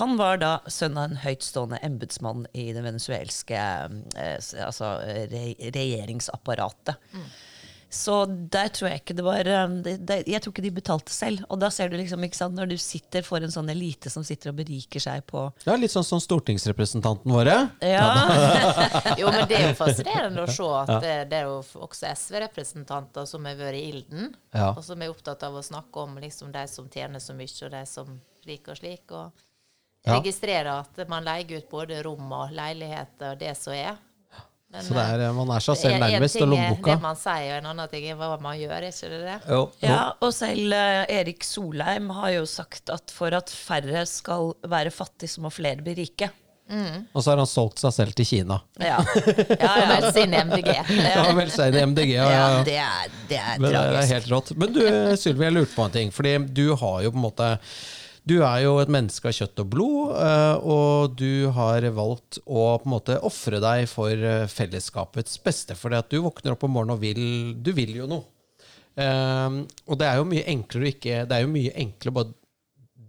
Han 0.00 0.16
var 0.18 0.40
da 0.42 0.56
sønn 0.70 0.98
av 0.98 1.10
en 1.10 1.20
høytstående 1.22 1.78
embetsmann 1.86 2.48
i 2.54 2.70
det 2.74 2.82
venezuelske 2.82 3.58
altså, 3.58 4.90
re 5.30 5.44
regjeringsapparatet. 5.74 6.98
Så 7.90 8.20
der 8.54 8.68
tror 8.70 8.86
jeg 8.92 9.00
ikke 9.00 9.14
det 9.18 9.24
var 9.26 9.48
um, 9.66 9.72
det, 9.82 9.96
det, 10.06 10.20
Jeg 10.30 10.38
tror 10.44 10.52
ikke 10.54 10.62
de 10.62 10.70
betalte 10.76 11.10
selv. 11.10 11.40
Og 11.50 11.58
da 11.58 11.72
ser 11.74 11.90
du 11.90 11.96
liksom, 11.98 12.22
ikke 12.22 12.38
sant, 12.38 12.54
når 12.54 12.70
du 12.70 12.76
sitter 12.78 13.24
for 13.26 13.42
en 13.42 13.50
sånn 13.50 13.68
elite 13.72 14.12
som 14.14 14.22
sitter 14.26 14.52
og 14.52 14.60
beriker 14.60 15.02
seg 15.02 15.24
på 15.26 15.42
Ja, 15.66 15.74
Litt 15.74 15.90
sånn 15.90 16.06
som 16.06 16.22
stortingsrepresentanten 16.22 17.34
våre. 17.34 17.56
Ja, 17.82 18.06
Jo, 19.20 19.32
men 19.34 19.48
det 19.50 19.58
er 19.58 19.68
jo 19.72 19.78
fascinerende 19.80 20.44
å 20.46 20.52
se 20.54 20.68
at 20.84 20.92
det, 21.02 21.14
det 21.32 21.40
er 21.42 21.48
jo 21.50 21.58
også 21.82 22.12
SV-representanter 22.14 23.26
som 23.26 23.44
har 23.50 23.58
vært 23.58 23.80
i 23.80 23.84
ilden, 23.90 24.34
Ja. 24.54 24.70
og 24.76 24.84
som 24.86 25.02
er 25.02 25.10
opptatt 25.10 25.42
av 25.46 25.58
å 25.58 25.62
snakke 25.64 26.04
om 26.06 26.18
liksom 26.22 26.52
de 26.54 26.62
som 26.70 26.88
tjener 26.90 27.18
så 27.22 27.34
mye, 27.34 27.50
og 27.66 27.72
de 27.74 27.82
som 27.90 28.20
slik 28.44 28.68
og 28.70 28.78
slik. 28.78 29.10
Og 29.10 29.32
Ja. 30.06 30.14
registrerer 30.16 30.70
at 30.80 31.02
man 31.10 31.26
leier 31.26 31.58
ut 31.58 31.66
både 31.68 31.98
rom 32.06 32.30
og 32.32 32.54
leiligheter 32.56 33.34
og 33.34 33.38
det 33.42 33.56
som 33.58 33.74
er. 33.74 33.98
Men, 34.70 34.84
Så 34.86 34.94
det 34.94 35.02
er, 35.02 35.20
eh, 35.26 35.32
man 35.34 35.48
er 35.50 35.62
seg 35.64 35.72
eh, 35.74 35.80
selv 35.80 35.94
en- 35.96 36.02
en 36.02 36.12
nærmest, 36.12 36.36
og 36.42 36.48
lommeboka. 36.52 36.92
Det 36.94 37.02
man 37.02 37.16
sier, 37.18 37.48
og 37.56 37.58
en 37.58 37.70
annen 37.72 37.88
ting 37.90 38.04
er 38.06 38.18
hva 38.20 38.28
man 38.40 38.58
gjør, 38.60 38.84
ikke 38.86 39.08
det 39.10 39.22
det? 39.24 39.38
Jo, 39.50 39.62
ja, 39.82 40.12
og 40.22 40.32
selv 40.36 40.72
eh, 40.76 41.06
Erik 41.20 41.42
Solheim 41.42 42.10
har 42.14 42.30
jo 42.36 42.44
sagt 42.46 42.92
at 42.94 43.10
for 43.10 43.34
at 43.34 43.50
færre 43.50 44.04
skal 44.06 44.52
være 44.62 44.92
fattige, 44.94 45.28
så 45.32 45.42
må 45.42 45.50
flere 45.50 45.82
bli 45.82 45.94
rike. 46.04 46.30
Og 46.70 47.18
så 47.24 47.32
har 47.32 47.40
han 47.42 47.48
solgt 47.50 47.80
seg 47.82 47.90
selv 47.96 48.12
til 48.14 48.24
Kina. 48.28 48.60
Ja, 48.78 49.00
ja, 49.58 49.70
ja. 49.80 49.86
meld 49.90 50.04
seg 50.14 50.22
inn 50.28 50.34
i 50.38 50.42
MDG. 50.46 50.68
Ja, 51.02 51.24
vel 51.34 51.50
seg 51.50 51.74
i 51.74 51.80
MDG. 51.82 52.12
Ja, 52.14 52.28
ja, 52.30 52.44
ja 52.54 52.60
det, 52.68 52.76
er, 52.78 53.16
det 53.32 53.38
er 53.42 53.58
Men 53.58 53.72
det 53.74 53.80
er 54.04 54.06
helt 54.12 54.28
rått. 54.30 54.52
Men 54.54 54.76
du, 54.76 54.82
Sylvi, 55.18 55.48
jeg 55.48 55.56
lurte 55.56 55.74
på 55.74 55.88
en 55.88 55.96
ting. 55.96 56.12
Fordi 56.14 56.36
du 56.46 56.68
har 56.78 57.00
jo 57.02 57.10
på 57.10 57.18
en 57.18 57.24
måte 57.26 57.48
Du 58.30 58.36
er 58.46 58.60
jo 58.62 58.76
et 58.78 58.90
menneske 58.92 59.26
av 59.26 59.34
kjøtt 59.34 59.58
og 59.58 59.70
blod, 59.72 60.10
eh, 60.22 60.56
og 60.62 61.16
du 61.18 61.48
har 61.50 61.82
valgt 61.96 62.38
å 62.46 62.76
på 62.78 62.86
en 62.86 62.92
måte 62.92 63.16
ofre 63.26 63.58
deg 63.62 63.88
for 63.90 64.12
eh, 64.14 64.44
fellesskapets 64.46 65.40
beste. 65.42 65.74
At 65.74 66.12
du 66.12 66.20
våkner 66.22 66.54
opp 66.54 66.62
om 66.68 66.76
morgenen 66.76 66.94
og 66.94 67.02
vil 67.02 67.56
Du 67.58 67.72
vil 67.74 67.96
jo 67.96 68.06
noe. 68.06 68.22
Eh, 68.94 69.56
og 69.88 69.98
det 69.98 70.06
er 70.06 70.20
jo 70.20 70.28
mye 70.30 70.46
enklere 70.50 70.86
å 70.86 70.92
ikke 70.92 71.24
Det 71.26 71.36
er 71.36 71.42
jo 71.42 71.50
mye 71.56 71.74
enklere 71.82 72.14
å 72.14 72.18
bare 72.20 72.36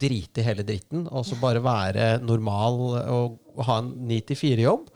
drite 0.02 0.42
i 0.42 0.48
hele 0.48 0.66
dritten, 0.66 1.06
og 1.06 1.28
så 1.30 1.38
bare 1.38 1.62
være 1.62 2.10
normal 2.26 2.82
og 3.14 3.62
ha 3.68 3.78
en 3.84 3.94
9-4-jobb. 4.10 4.90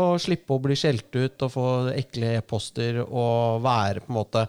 Og 0.00 0.16
slippe 0.24 0.56
å 0.56 0.62
bli 0.64 0.76
skjelt 0.78 1.12
ut 1.12 1.44
og 1.44 1.52
få 1.52 1.68
ekle 1.92 2.38
e-poster 2.38 3.02
og 3.04 3.60
være 3.66 4.06
på 4.06 4.12
en 4.14 4.20
måte 4.22 4.48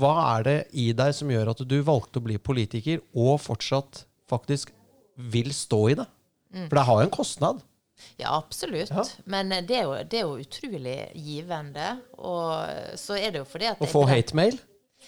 Hva 0.00 0.16
er 0.38 0.48
det 0.48 0.58
i 0.80 0.90
deg 0.96 1.12
som 1.12 1.28
gjør 1.28 1.52
at 1.52 1.64
du 1.68 1.80
valgte 1.84 2.22
å 2.22 2.24
bli 2.30 2.40
politiker, 2.40 3.04
og 3.12 3.36
fortsatt 3.44 4.05
faktisk 4.30 4.72
vil 5.16 5.52
stå 5.54 5.80
i 5.90 5.96
det? 6.02 6.06
For 6.56 6.78
det 6.78 6.84
har 6.88 7.00
jo 7.00 7.06
en 7.08 7.14
kostnad. 7.14 7.62
Ja, 8.20 8.36
absolutt. 8.36 8.90
Ja. 8.92 9.02
Men 9.24 9.52
eh, 9.52 9.62
det 9.64 9.76
er, 9.78 9.84
jo, 9.88 9.94
det 10.04 10.18
er 10.20 10.24
jo 10.26 10.38
utrolig 10.42 10.96
givende. 11.16 11.90
Og 12.20 12.98
så 13.00 13.16
er 13.16 13.32
det 13.34 13.40
jo 13.42 13.48
fordi 13.48 13.70
at 13.70 13.80
Å 13.80 13.88
få 13.88 14.02
hatemail? 14.08 14.58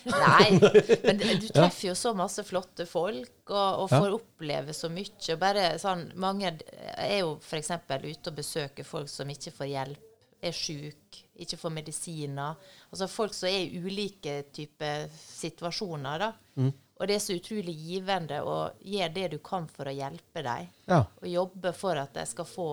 Nei, 0.09 0.59
men 1.05 1.19
du 1.19 1.47
treffer 1.57 1.89
jo 1.89 1.95
så 1.99 2.13
masse 2.17 2.45
flotte 2.47 2.85
folk, 2.87 3.33
og, 3.51 3.85
og 3.85 3.93
Ja. 3.93 3.99
får 4.03 4.17
oppleve 4.19 4.75
så 4.77 4.91
mye. 4.93 5.37
Bare 5.41 5.71
sånn, 5.81 6.07
mange 6.21 6.53
er 6.97 7.17
jo 7.23 7.35
f.eks. 7.43 7.73
ute 7.89 8.31
og 8.31 8.37
besøker 8.37 8.87
folk 8.87 9.09
som 9.11 9.29
ikke 9.33 9.53
får 9.57 9.71
hjelp, 9.73 10.05
er 10.45 10.55
syke, 10.55 11.25
ikke 11.43 11.57
får 11.59 11.73
medisiner. 11.75 12.55
Altså 12.93 13.09
folk 13.11 13.35
som 13.35 13.49
er 13.51 13.65
i 13.65 13.81
ulike 13.83 14.37
typer 14.55 15.09
situasjoner. 15.13 16.19
da. 16.29 16.69
Og 16.99 17.07
det 17.07 17.15
er 17.15 17.23
så 17.23 17.37
utrolig 17.39 17.75
givende 17.79 18.41
å 18.43 18.57
gjøre 18.83 19.15
det 19.15 19.27
du 19.35 19.39
kan 19.45 19.69
for 19.71 19.87
å 19.87 19.95
hjelpe 19.95 20.43
dem. 20.43 20.71
Ja. 20.91 21.05
Og 21.21 21.29
jobbe 21.31 21.73
for 21.77 22.01
at 22.01 22.17
de 22.19 22.25
skal 22.27 22.49
få 22.49 22.71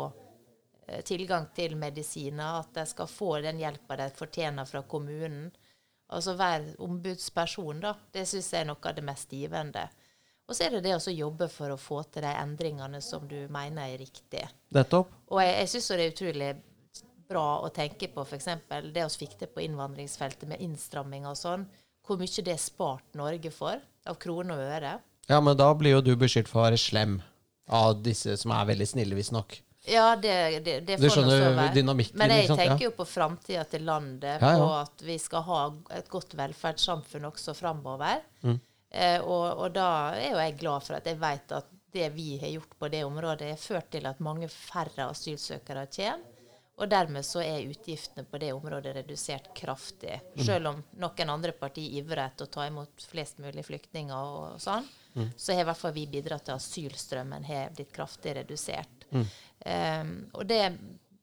eh, 0.87 1.03
tilgang 1.05 1.51
til 1.55 1.77
medisiner, 1.77 2.61
at 2.63 2.73
de 2.73 2.87
skal 2.89 3.09
få 3.11 3.37
den 3.45 3.61
hjelpa 3.61 3.99
de 4.01 4.09
fortjener 4.17 4.65
fra 4.69 4.81
kommunen. 4.89 5.51
Altså 6.13 6.35
være 6.37 6.73
ombudsperson, 6.85 7.85
da. 7.85 7.93
Det 8.13 8.25
syns 8.29 8.51
jeg 8.53 8.65
er 8.65 8.69
noe 8.71 8.81
av 8.81 8.97
det 8.97 9.05
mest 9.05 9.31
givende. 9.33 9.85
Og 10.45 10.53
så 10.53 10.67
er 10.67 10.75
det 10.75 10.83
det 10.85 10.97
å 10.97 11.13
jobbe 11.13 11.47
for 11.49 11.73
å 11.73 11.81
få 11.81 12.03
til 12.13 12.25
de 12.25 12.33
endringene 12.37 13.01
som 13.01 13.25
du 13.29 13.39
mener 13.49 13.89
er 13.89 14.01
riktige. 14.01 14.49
Nettopp. 14.77 15.13
Og 15.33 15.41
jeg, 15.41 15.55
jeg 15.61 15.71
syns 15.73 15.89
det 15.89 16.03
er 16.03 16.13
utrolig 16.13 16.49
bra 17.29 17.45
å 17.65 17.71
tenke 17.73 18.09
på 18.13 18.25
f.eks. 18.25 18.51
det 18.69 19.05
vi 19.05 19.25
fikk 19.25 19.39
til 19.39 19.49
på 19.49 19.63
innvandringsfeltet 19.65 20.49
med 20.49 20.61
innstramming 20.61 21.25
og 21.29 21.37
sånn. 21.39 21.65
Hvor 22.05 22.17
mye 22.21 22.43
det 22.45 22.53
er 22.53 22.61
spart 22.61 23.05
Norge 23.17 23.51
for, 23.51 23.79
av 24.05 24.15
kroner 24.21 24.59
og 24.59 24.73
øre. 24.77 24.95
Ja, 25.29 25.39
men 25.41 25.57
da 25.57 25.71
blir 25.73 25.95
jo 25.97 26.01
du 26.05 26.11
beskyldt 26.21 26.47
for 26.51 26.61
å 26.61 26.65
være 26.67 26.77
slem 26.77 27.15
av 27.73 27.95
disse 28.05 28.35
som 28.37 28.51
er 28.53 28.67
veldig 28.69 28.85
snille, 28.91 29.15
visstnok. 29.17 29.55
Ja, 29.89 30.15
det, 30.17 30.35
det, 30.65 30.79
det 30.87 30.97
får 31.01 31.21
nå 31.25 31.29
så 31.29 31.49
være. 31.55 31.73
dynamikken, 31.75 32.17
Men 32.17 32.31
jeg 32.33 32.47
tenker 32.49 32.79
Ja. 32.81 32.87
jo 32.87 32.91
på 32.97 33.05
framtida 33.05 33.63
til 33.69 33.83
landet, 33.85 34.41
Ja, 34.41 34.51
ja. 34.53 34.57
på 34.61 34.69
at 34.79 35.01
vi 35.05 35.17
skal 35.21 35.43
ha 35.45 35.59
et 35.97 36.07
godt 36.09 36.33
velferdssamfunn 36.37 37.25
også 37.29 37.53
framover. 37.57 38.21
Mm. 38.43 38.59
Eh, 38.91 39.19
og, 39.21 39.59
og 39.65 39.73
da 39.75 39.89
er 40.17 40.31
jo 40.31 40.37
jeg 40.41 40.57
glad 40.61 40.85
for 40.87 40.97
at 40.97 41.05
jeg 41.09 41.19
vet 41.21 41.51
at 41.57 41.69
det 41.95 42.09
vi 42.15 42.37
har 42.41 42.49
gjort 42.49 42.73
på 42.79 42.89
det 42.91 43.03
området, 43.05 43.49
har 43.53 43.61
ført 43.61 43.89
til 43.93 44.05
at 44.09 44.19
mange 44.19 44.49
færre 44.51 45.09
asylsøkere 45.09 45.85
kommer. 45.95 46.23
Og 46.75 46.89
dermed 46.91 47.23
så 47.23 47.39
er 47.39 47.69
utgiftene 47.69 48.25
på 48.27 48.39
det 48.41 48.51
området 48.51 48.95
redusert 48.97 49.53
kraftig. 49.55 50.17
Mm. 50.35 50.43
Selv 50.43 50.71
om 50.73 50.81
noen 50.99 51.31
andre 51.31 51.53
partier 51.55 52.01
ivrer 52.01 52.25
etter 52.25 52.49
å 52.49 52.51
ta 52.51 52.65
imot 52.67 53.05
flest 53.11 53.39
mulig 53.39 53.63
flyktninger 53.63 54.33
og 54.39 54.57
sånn, 54.59 54.87
så 55.37 55.53
har 55.53 55.63
i 55.63 55.67
hvert 55.69 55.79
fall 55.79 55.93
vi 55.95 56.03
bidratt 56.11 56.43
til 56.43 56.57
at 56.57 56.59
asylstrømmen 56.59 57.45
har 57.47 57.71
blitt 57.75 57.93
kraftig 57.95 58.33
redusert. 58.35 59.05
Um, 59.15 60.11
og 60.35 60.43
det 60.49 60.63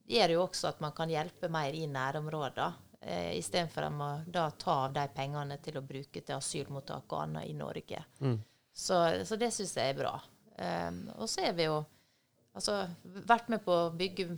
gjør 0.08 0.32
jo 0.36 0.46
også 0.46 0.70
at 0.70 0.80
man 0.80 0.94
kan 0.96 1.12
hjelpe 1.12 1.50
mer 1.52 1.76
i 1.76 1.84
nærområder, 1.86 2.78
eh, 3.00 3.34
istedenfor 3.36 3.86
at 3.86 3.92
man 3.92 4.24
da 4.32 4.46
ta 4.50 4.78
av 4.86 4.96
de 4.96 5.04
pengene 5.14 5.58
til 5.62 5.76
å 5.78 5.84
bruke 5.84 6.20
til 6.20 6.38
asylmottak 6.38 7.12
og 7.12 7.20
annet 7.26 7.50
i 7.50 7.56
Norge. 7.56 8.00
Så, 8.72 8.98
så 9.28 9.36
det 9.36 9.52
syns 9.52 9.76
jeg 9.76 9.92
er 9.92 10.00
bra. 10.00 10.14
Um, 10.56 11.04
og 11.18 11.28
så 11.28 11.44
er 11.48 11.52
vi 11.56 11.68
jo 11.68 11.82
altså, 12.56 12.86
vært 13.28 13.52
med 13.52 13.62
på 13.64 13.76
å 13.76 13.92
bygge 13.96 14.30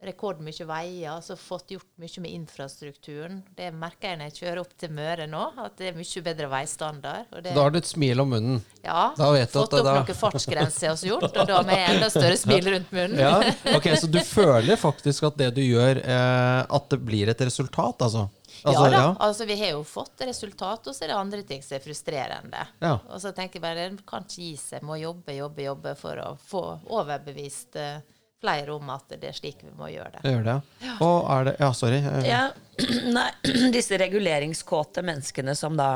rekordmye 0.00 0.64
veier, 0.64 1.10
altså 1.12 1.34
fått 1.36 1.74
gjort 1.74 1.88
mye 2.00 2.22
med 2.24 2.32
infrastrukturen. 2.32 3.42
Det 3.56 3.68
merker 3.76 4.08
jeg 4.14 4.18
når 4.20 4.30
jeg 4.30 4.36
kjører 4.38 4.60
opp 4.62 4.72
til 4.80 4.92
Møre 4.96 5.26
nå, 5.28 5.42
at 5.60 5.76
det 5.76 5.90
er 5.90 5.98
mye 5.98 6.22
bedre 6.24 6.48
veistandard. 6.54 7.26
Det, 7.42 7.52
Da 7.54 7.64
har 7.66 7.74
du 7.74 7.78
et 7.82 7.90
smil 7.90 8.20
om 8.24 8.30
munnen. 8.32 8.62
ja, 8.82 9.10
fått 9.16 9.56
opp 9.60 9.70
da- 9.84 9.94
noen 10.00 10.16
fartsgrenser 10.22 10.88
hos 10.94 11.04
gjort, 11.04 11.28
og 11.36 11.46
da 11.46 11.62
med 11.62 11.82
enda 11.96 12.08
større 12.08 12.36
smil 12.40 12.70
rundt 12.74 12.92
munnen. 12.96 13.18
Ja, 13.20 13.38
ok, 13.76 13.90
Så 14.00 14.10
du 14.10 14.18
føler 14.24 14.76
faktisk 14.80 15.26
at 15.28 15.36
det 15.36 15.54
du 15.54 15.60
gjør, 15.60 16.00
eh, 16.02 16.66
at 16.70 16.88
det 16.88 17.00
blir 17.04 17.28
et 17.28 17.40
resultat, 17.40 17.98
altså? 18.00 18.28
altså 18.64 18.84
ja 18.84 18.90
da, 18.90 19.16
altså 19.20 19.46
vi 19.46 19.56
har 19.56 19.70
jo 19.72 19.82
fått 19.84 20.20
resultat, 20.26 20.86
og 20.86 20.94
så 20.94 21.04
er 21.04 21.08
det 21.12 21.16
andre 21.16 21.42
ting 21.42 21.62
som 21.62 21.76
er 21.76 21.84
frustrerende. 21.84 22.64
Ja. 22.80 22.98
Og 23.08 23.20
så 23.20 23.34
tenker 23.36 23.60
jeg 23.60 23.62
bare, 23.62 23.86
en 23.90 23.98
kan 24.06 24.24
ikke 24.24 24.40
gi 24.48 24.56
seg, 24.56 24.82
må 24.82 24.96
jobbe, 25.00 25.36
jobbe, 25.36 25.62
jobbe 25.68 25.94
for 25.96 26.16
å 26.24 26.32
få 26.48 26.64
overbevist 26.88 27.76
eh, 27.76 28.00
flere 28.40 28.72
om 28.74 28.88
at 28.94 29.12
det 29.20 29.28
er 29.30 29.36
slik 29.36 29.60
vi 29.64 29.72
må 29.76 29.90
gjøre 29.92 30.14
det. 30.16 30.22
Gjør 30.30 30.44
det, 30.46 30.54
ja. 30.86 30.94
Og 31.04 31.28
er 31.34 31.44
det 31.50 31.54
Ja, 31.60 31.70
sorry. 31.76 32.00
eh, 32.00 32.26
Ja, 32.28 32.42
nei, 33.16 33.28
disse 33.76 33.98
reguleringskåte 34.00 35.04
menneskene 35.04 35.54
som 35.58 35.76
da 35.76 35.90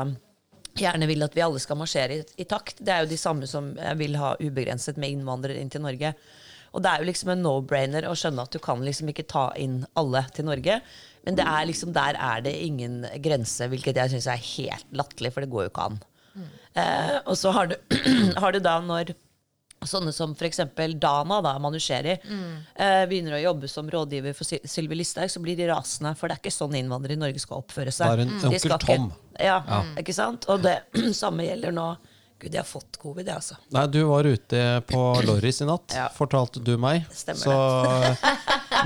gjerne 0.75 1.07
vil 1.07 1.23
at 1.23 1.35
vi 1.37 1.41
alle 1.45 1.59
skal 1.63 1.77
marsjere 1.79 2.17
i, 2.19 2.23
i 2.43 2.45
takt, 2.51 2.81
det 2.83 2.91
er 2.91 3.05
jo 3.05 3.11
de 3.13 3.17
samme 3.19 3.47
som 3.47 3.71
eh, 3.79 3.93
vil 3.97 4.17
ha 4.19 4.33
ubegrenset 4.43 4.97
med 5.01 5.15
innvandrere 5.15 5.61
inn 5.61 5.71
til 5.73 5.81
Norge. 5.85 6.13
Og 6.75 6.83
det 6.83 6.91
er 6.91 6.99
jo 7.01 7.07
liksom 7.07 7.29
en 7.31 7.43
no-brainer 7.45 8.03
å 8.09 8.15
skjønne 8.19 8.43
at 8.43 8.51
du 8.51 8.59
kan 8.59 8.81
liksom 8.83 9.07
ikke 9.13 9.23
ta 9.31 9.45
inn 9.55 9.85
alle 9.95 10.25
til 10.35 10.43
Norge. 10.49 10.81
Men 11.23 11.37
det 11.39 11.45
er 11.47 11.69
liksom, 11.69 11.93
der 11.95 12.17
er 12.19 12.41
det 12.43 12.51
ingen 12.65 13.05
grense, 13.23 13.69
hvilket 13.71 13.95
jeg 14.01 14.11
syns 14.11 14.27
er 14.33 14.41
helt 14.43 14.91
latterlig, 14.91 15.31
for 15.33 15.41
det 15.45 15.49
går 15.53 15.63
jo 15.65 15.71
ikke 15.71 15.85
an. 15.87 15.95
Eh, 16.75 17.13
og 17.23 17.37
så 17.39 17.53
har 17.55 17.71
du, 17.71 17.77
har 18.43 18.51
du 18.51 18.59
da 18.59 18.75
når 18.83 19.13
Sånne 19.85 20.13
som 20.15 20.31
f.eks. 20.33 20.61
Dana 20.97 21.41
da, 21.45 21.51
Manusheri 21.61 22.15
eh, 22.15 23.03
begynner 23.05 23.35
å 23.37 23.41
jobbe 23.43 23.67
som 23.69 23.89
rådgiver 23.91 24.33
for 24.33 24.47
Syl- 24.47 24.63
Sylvi 24.65 24.95
Listhaug, 24.97 25.29
så 25.29 25.41
blir 25.43 25.57
de 25.59 25.67
rasende. 25.69 26.15
For 26.17 26.27
det 26.31 26.37
er 26.37 26.41
ikke 26.41 26.55
sånn 26.55 26.73
innvandrere 26.79 27.13
i 27.13 27.21
Norge 27.21 27.39
skal 27.43 27.61
oppføre 27.61 27.91
seg. 27.93 28.07
Bare 28.07 28.23
er 28.23 28.31
en 28.31 28.39
De 28.41 28.49
onkel 28.49 28.77
Tom. 28.81 29.11
ikke-. 29.11 29.45
Ja, 29.45 29.59
ikke 29.99 30.15
sant? 30.15 30.47
Og 30.49 30.63
det 30.63 30.79
samme 31.21 31.45
gjelder 31.45 31.75
nå 31.75 31.89
Gud, 32.45 32.53
jeg 32.53 32.61
har 32.61 32.67
fått 32.69 32.99
covid, 33.01 33.25
jeg, 33.25 33.41
altså. 33.41 33.55
Nei, 33.73 33.85
du 33.89 34.03
var 34.05 34.27
ute 34.29 34.59
på 34.85 35.01
Lorris 35.25 35.63
i 35.63 35.69
natt, 35.69 35.95
Ja. 35.95 36.09
fortalte 36.13 36.61
du 36.61 36.75
meg. 36.77 37.07
Stemmer 37.09 37.41
så 37.41 37.55
eh, 38.05 38.27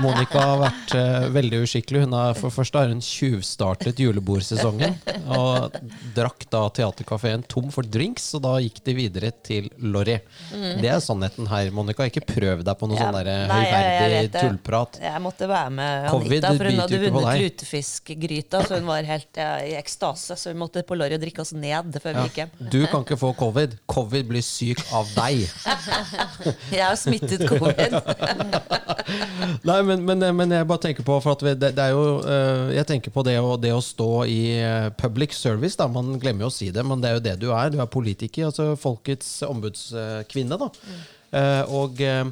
Monica 0.00 0.40
har 0.40 0.60
vært 0.62 0.94
uh, 0.96 1.26
veldig 1.34 1.58
uskikkelig. 1.66 2.04
Hun 2.06 2.14
har, 2.16 2.38
for 2.38 2.54
første 2.54 2.80
har 2.80 2.88
hun 2.88 3.02
tjuvstartet 3.04 4.00
julebordsesongen. 4.00 4.96
Og 5.36 5.76
drakk 6.16 6.46
da 6.48 6.62
teaterkafeen 6.78 7.44
tom 7.50 7.68
for 7.74 7.84
drinks, 7.84 8.30
og 8.38 8.44
da 8.46 8.54
gikk 8.64 8.80
de 8.86 8.94
videre 8.96 9.32
til 9.44 9.68
Lorry. 9.82 10.16
Det 10.80 10.88
er 10.88 11.02
sannheten 11.04 11.50
her, 11.50 11.68
Monica. 11.74 12.06
Ikke 12.08 12.24
prøv 12.24 12.64
deg 12.64 12.80
på 12.80 12.88
noe 12.88 12.96
Mm. 13.00 13.00
Ja, 13.00 13.10
sånn 13.10 13.26
jeg 13.26 14.00
høyverdig 14.00 14.40
tullprat. 14.40 14.98
Jeg 15.02 15.22
måtte 15.24 15.48
være 15.50 15.70
med 15.74 16.08
Covid 16.10 16.44
Anita, 16.44 16.50
for 16.56 16.70
hun 16.70 16.80
hadde 16.82 17.00
vunnet 17.04 17.42
lutefiskgryta, 17.44 18.62
så 18.66 18.78
hun 18.80 18.88
var 18.90 19.08
helt 19.08 19.40
ja, 19.40 19.50
i 19.64 19.74
ekstase. 19.78 20.36
Så 20.38 20.52
vi 20.52 20.58
måtte 20.60 20.84
på 20.86 20.96
Lorry 20.98 21.16
og 21.16 21.22
drikke 21.24 21.44
oss 21.44 21.52
ned 21.56 21.96
før 22.02 22.18
vi 22.18 22.26
gikk 22.28 22.40
hjem. 22.42 22.52
Du 22.72 22.80
kan 22.90 23.04
ikke 23.04 23.18
få 23.20 23.32
covid 23.38 23.49
covid. 23.50 23.76
Covid 23.90 24.30
blir 24.30 24.44
syk 24.44 24.80
av 24.96 25.10
deg. 25.16 25.44
Jeg 26.76 26.84
har 26.86 26.96
smittet 26.98 27.44
covid. 27.50 27.98
Nei, 29.68 29.78
men, 29.84 30.04
men, 30.06 30.24
men 30.36 30.52
jeg 30.54 30.66
bare 30.68 30.82
tenker 30.82 31.04
på 31.06 31.16
For 31.22 31.34
at 31.34 31.42
det, 31.58 31.72
det 31.74 31.82
er 31.82 31.92
jo 31.92 32.20
eh, 32.22 32.70
Jeg 32.76 32.86
tenker 32.86 33.12
på 33.12 33.24
det 33.26 33.34
å, 33.42 33.56
det 33.60 33.72
å 33.74 33.80
stå 33.82 34.08
i 34.30 34.40
eh, 34.60 34.88
public 35.00 35.34
service. 35.36 35.78
Da. 35.80 35.88
Man 35.90 36.14
glemmer 36.22 36.46
jo 36.46 36.50
å 36.52 36.54
si 36.54 36.70
det, 36.74 36.84
men 36.86 37.02
det 37.02 37.10
er 37.10 37.18
jo 37.18 37.24
det 37.24 37.36
du 37.42 37.48
er. 37.50 37.72
Du 37.72 37.80
er 37.82 37.90
politiker. 37.90 38.50
Altså 38.50 38.72
folkets 38.80 39.40
ombudskvinne. 39.48 40.60
da 40.60 40.70
Eh, 40.70 41.19
og 41.70 42.00
eh, 42.02 42.24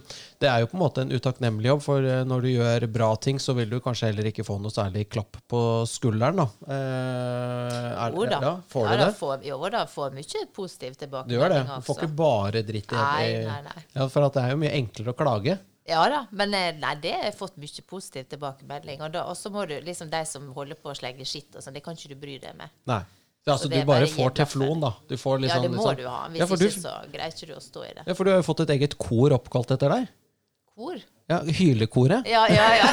det 0.43 0.49
er 0.51 0.63
jo 0.63 0.69
på 0.71 0.77
en 0.79 0.83
måte 0.83 1.03
en 1.05 1.13
utakknemlig 1.15 1.71
jobb, 1.71 1.83
for 1.85 2.05
eh, 2.07 2.25
når 2.27 2.45
du 2.45 2.49
gjør 2.51 2.87
bra 2.95 3.09
ting, 3.23 3.39
så 3.43 3.55
vil 3.59 3.71
du 3.71 3.79
kanskje 3.83 4.11
heller 4.11 4.29
ikke 4.31 4.47
få 4.47 4.59
noe 4.63 4.75
særlig 4.75 5.07
klapp 5.11 5.39
på 5.51 5.63
skulderen. 5.91 6.43
da. 6.43 6.49
Eh, 6.67 7.89
er, 7.93 8.19
Jo 8.19 8.27
da. 8.27 8.41
Ja, 8.43 8.53
får 8.71 8.87
du 8.87 8.93
ja, 8.93 8.99
da 8.99 9.07
det? 9.07 9.17
får, 9.21 9.49
jo 9.49 9.73
da, 9.75 9.85
får 9.91 10.15
mye 10.19 10.45
positiv 10.55 10.99
tilbakemelding. 10.99 11.35
Du 11.35 11.39
gjør 11.39 11.55
det? 11.57 11.65
Du 11.71 11.89
får 11.89 12.03
ikke 12.03 12.15
bare 12.23 12.63
dritt 12.67 12.95
i 12.95 13.01
Nei, 13.01 13.27
nei, 13.47 13.59
nei. 13.71 13.83
Ja, 13.95 14.07
For 14.11 14.27
at 14.27 14.39
det 14.39 14.47
er 14.47 14.55
jo 14.55 14.63
mye 14.63 14.77
enklere 14.79 15.15
å 15.15 15.19
klage. 15.19 15.59
Ja 15.89 16.03
da, 16.13 16.25
men 16.37 16.53
eh, 16.53 16.75
nei, 16.77 16.95
det 17.01 17.15
har 17.17 17.23
jeg 17.31 17.39
fått 17.39 17.57
mye 17.61 17.85
positiv 17.89 18.27
tilbakemelding. 18.35 19.01
Og 19.09 19.37
så 19.39 19.51
må 19.53 19.65
du 19.71 19.79
liksom 19.81 20.11
de 20.13 20.21
som 20.29 20.51
holder 20.57 20.77
på 20.83 20.93
å 20.93 20.99
slenge 20.99 21.25
skitt 21.29 21.57
og 21.57 21.65
sånn, 21.65 21.79
det 21.79 21.85
kan 21.87 21.97
ikke 21.97 22.13
du 22.13 22.19
bry 22.21 22.37
deg 22.43 22.59
med. 22.59 22.75
Nei. 22.91 23.01
Så, 23.47 23.53
altså, 23.55 23.69
Så 23.69 23.71
du 23.73 23.85
bare 23.89 24.07
får 24.13 24.31
teflon, 24.37 24.81
da. 24.83 24.91
Du 25.09 25.17
får 25.17 25.39
Ja, 25.39 25.43
liksom, 25.47 25.63
det 25.63 25.71
må 25.71 25.77
liksom- 25.85 25.97
du 25.97 26.09
ha. 26.09 26.29
Hvis 26.29 26.39
ja, 26.39 26.47
ikke 26.47 26.59
du, 26.59 26.81
så 26.81 26.95
greier 27.13 27.33
ikke 27.33 27.47
du 27.49 27.55
å 27.55 27.61
stå 27.65 27.85
i 27.85 27.93
det. 27.95 28.03
ja, 28.07 28.15
for 28.15 28.25
du 28.25 28.31
har 28.31 28.43
jo 28.43 28.47
fått 28.49 28.61
et 28.67 28.71
eget 28.77 28.99
kor 28.99 29.31
oppkalt 29.39 29.71
etter 29.77 29.89
deg. 29.95 30.09
Kor? 30.77 30.99
Ja, 31.29 31.39
Hylekoret. 31.45 32.27
Ja, 32.27 32.47
ja, 32.49 32.67
ja. 32.77 32.89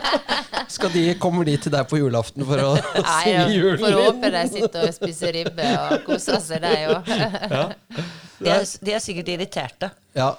Skal 0.68 0.90
de, 0.94 1.14
kommer 1.18 1.44
de 1.44 1.56
til 1.58 1.72
deg 1.74 1.86
på 1.90 1.98
julaften 1.98 2.44
for 2.46 2.58
å 2.62 2.74
Nei, 2.74 3.22
synge 3.24 3.32
jeg 3.34 3.56
julen? 3.58 3.78
får 3.82 3.96
håpe 4.04 4.30
de 4.34 4.42
sitter 4.52 4.88
og 4.88 4.94
spiser 4.94 5.32
ribbe 5.34 5.70
og 5.90 6.04
koser 6.06 6.38
seg, 6.40 6.62
de 6.62 6.74
òg. 6.94 7.74
De 8.44 8.50
de 8.84 8.92
er 8.92 9.00
sikkert 9.00 9.28
irriterte. 9.30 9.88
Ja. 10.14 10.32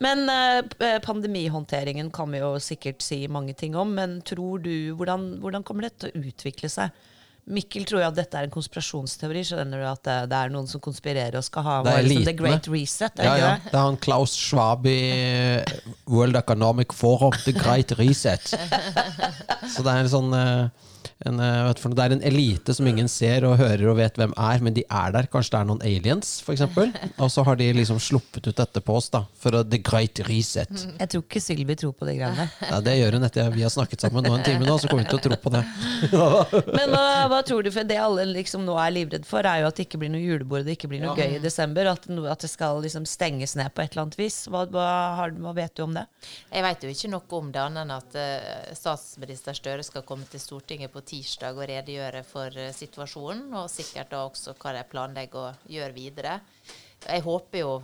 Men 0.00 0.24
eh, 0.32 0.98
pandemihåndteringen 1.04 2.10
kan 2.14 2.32
vi 2.32 2.40
jo 2.40 2.54
sikkert 2.62 3.02
si 3.04 3.22
mange 3.28 3.52
ting 3.54 3.76
om. 3.76 3.92
Men 3.96 4.20
tror 4.26 4.62
du, 4.64 4.72
hvordan, 4.96 5.34
hvordan 5.42 5.64
kommer 5.66 5.88
dette 5.88 6.06
til 6.08 6.14
å 6.22 6.28
utvikle 6.32 6.70
seg? 6.72 6.94
Mikkel 7.50 7.82
tror 7.88 8.02
jo 8.02 8.08
at 8.10 8.16
dette 8.18 8.36
er 8.38 8.46
en 8.46 8.52
konspirasjonsteori. 8.52 9.40
Skjønner 9.48 9.80
du 9.82 9.86
at 9.88 10.02
det, 10.06 10.16
det 10.30 10.38
er 10.38 10.52
noen 10.54 10.68
som 10.70 10.80
konspirerer 10.84 11.38
og 11.40 11.44
skal 11.46 11.64
ha 11.66 11.76
Det 11.82 11.90
er 11.90 11.96
hva 11.96 12.02
er 12.02 12.06
det 12.08 12.16
som 12.18 12.28
The. 12.28 12.34
Great 12.38 12.68
Reset? 12.70 13.18
Er 13.18 13.26
Ja, 13.26 13.32
ja. 13.40 13.48
det? 13.56 13.72
Det 13.72 13.78
er 13.80 13.86
han 13.88 13.98
Klaus 14.04 14.36
Schwab 14.38 14.86
i 14.86 14.98
eh, 15.16 15.74
World 16.06 16.38
Economic 16.38 16.94
Forum, 16.94 17.34
The 17.44 17.56
Great 17.56 17.96
Reset. 17.98 18.52
Så 19.72 19.82
det 19.82 19.90
er 19.90 20.04
en 20.04 20.12
sånn 20.12 20.36
eh, 20.36 20.88
en, 21.28 21.40
eh, 21.40 21.64
vet 21.66 21.76
du 21.76 21.82
for 21.82 21.92
Det 21.92 22.04
er 22.04 22.14
en 22.14 22.22
elite 22.24 22.72
som 22.72 22.86
ingen 22.88 23.08
ser 23.10 23.44
og 23.44 23.58
hører 23.60 23.90
og 23.90 23.98
vet 23.98 24.16
hvem 24.16 24.32
er, 24.40 24.62
men 24.64 24.72
de 24.76 24.84
er 24.88 25.12
der. 25.12 25.26
Kanskje 25.28 25.52
det 25.52 25.58
er 25.58 25.66
noen 25.68 25.82
aliens, 25.84 26.30
f.eks. 26.40 26.62
Og 27.22 27.28
så 27.32 27.44
har 27.44 27.58
de 27.60 27.66
liksom 27.76 27.98
sluppet 28.00 28.48
ut 28.48 28.56
dette 28.56 28.80
på 28.80 28.96
oss 28.96 29.10
da, 29.12 29.26
for 29.36 29.58
The 29.60 29.80
Great 29.84 30.22
Reset. 30.28 30.72
Jeg 30.72 31.12
tror 31.12 31.24
ikke 31.26 31.42
Sylvi 31.44 31.76
tror 31.76 31.92
på 31.98 32.08
de 32.08 32.16
greiene. 32.16 32.46
Ja, 32.64 32.80
det 32.84 32.96
gjør 32.96 33.18
hun 33.18 33.28
etter 33.28 33.50
vi 33.52 33.66
har 33.66 33.72
snakket 33.72 34.06
sammen 34.06 34.24
nå 34.24 34.32
en 34.38 34.46
time, 34.46 34.64
nå, 34.64 34.78
så 34.80 34.88
kommer 34.88 35.04
vi 35.04 35.10
til 35.10 35.20
å 35.20 35.24
tro 35.26 35.38
på 35.44 35.52
det. 35.52 35.62
Men 36.78 36.94
hva, 36.94 37.04
hva 37.34 37.42
tror 37.44 37.66
du? 37.66 37.70
For 37.74 37.84
det 37.84 38.00
alle 38.00 38.24
liksom 38.30 38.64
nå 38.64 38.78
er 38.80 38.96
livredd 38.96 39.28
for, 39.28 39.44
er 39.44 39.64
jo 39.64 39.68
at 39.68 39.76
det 39.76 39.88
ikke 39.90 40.00
blir 40.00 40.12
noe 40.14 40.22
julebord, 40.24 40.64
det 40.64 40.78
ikke 40.78 40.88
blir 40.92 41.04
noe 41.04 41.18
gøy 41.18 41.36
i 41.36 41.42
desember. 41.44 41.90
At, 41.92 42.08
no, 42.08 42.24
at 42.32 42.40
det 42.40 42.52
skal 42.52 42.80
liksom 42.80 43.04
stenges 43.08 43.58
ned 43.60 43.74
på 43.76 43.84
et 43.84 43.92
eller 43.92 44.06
annet 44.06 44.18
vis. 44.20 44.40
Hva, 44.48 44.64
hva, 44.72 44.88
har, 45.20 45.36
hva 45.36 45.52
vet 45.58 45.76
du 45.76 45.84
om 45.84 46.00
det? 46.00 46.06
Jeg 46.48 46.64
vet 46.64 46.88
jo 46.88 46.96
ikke 46.96 47.12
noe 47.12 47.40
om 47.42 47.52
det, 47.52 47.60
annet 47.66 47.84
enn 47.84 47.94
at 47.98 48.16
uh, 48.16 48.74
statsminister 48.78 49.60
Støre 49.60 49.84
skal 49.84 50.06
komme 50.08 50.24
til 50.30 50.40
Stortinget 50.40 50.92
på 50.94 51.02
tirsdag 51.10 51.58
og 51.58 51.68
redegjøre 51.70 52.22
for 52.26 52.54
eh, 52.58 52.72
situasjonen, 52.76 53.50
og 53.58 53.70
sikkert 53.72 54.12
da 54.14 54.22
også 54.28 54.54
hva 54.58 54.74
de 54.76 54.86
planlegger 54.90 55.50
å 55.50 55.74
gjøre 55.74 55.96
videre. 55.96 56.38
Jeg 57.06 57.24
håper 57.24 57.62
jo 57.62 57.74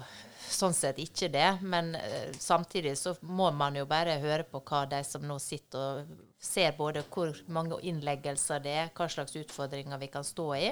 sånn 0.47 0.75
sett 0.77 0.99
ikke 1.03 1.29
det, 1.33 1.49
men 1.67 1.95
eh, 1.99 2.33
samtidig 2.39 2.95
så 3.01 3.17
må 3.27 3.51
man 3.57 3.77
jo 3.79 3.87
bare 3.89 4.19
høre 4.23 4.47
på 4.49 4.63
hva 4.67 4.85
de 4.91 5.03
som 5.07 5.25
nå 5.27 5.39
sitter 5.43 5.83
og 6.07 6.17
ser 6.43 6.77
både 6.79 7.03
hvor 7.11 7.35
mange 7.51 7.81
innleggelser 7.89 8.63
det 8.63 8.75
er, 8.85 8.93
hva 8.95 9.09
slags 9.11 9.37
utfordringer 9.39 9.99
vi 9.99 10.11
kan 10.13 10.27
stå 10.27 10.49
i. 10.59 10.71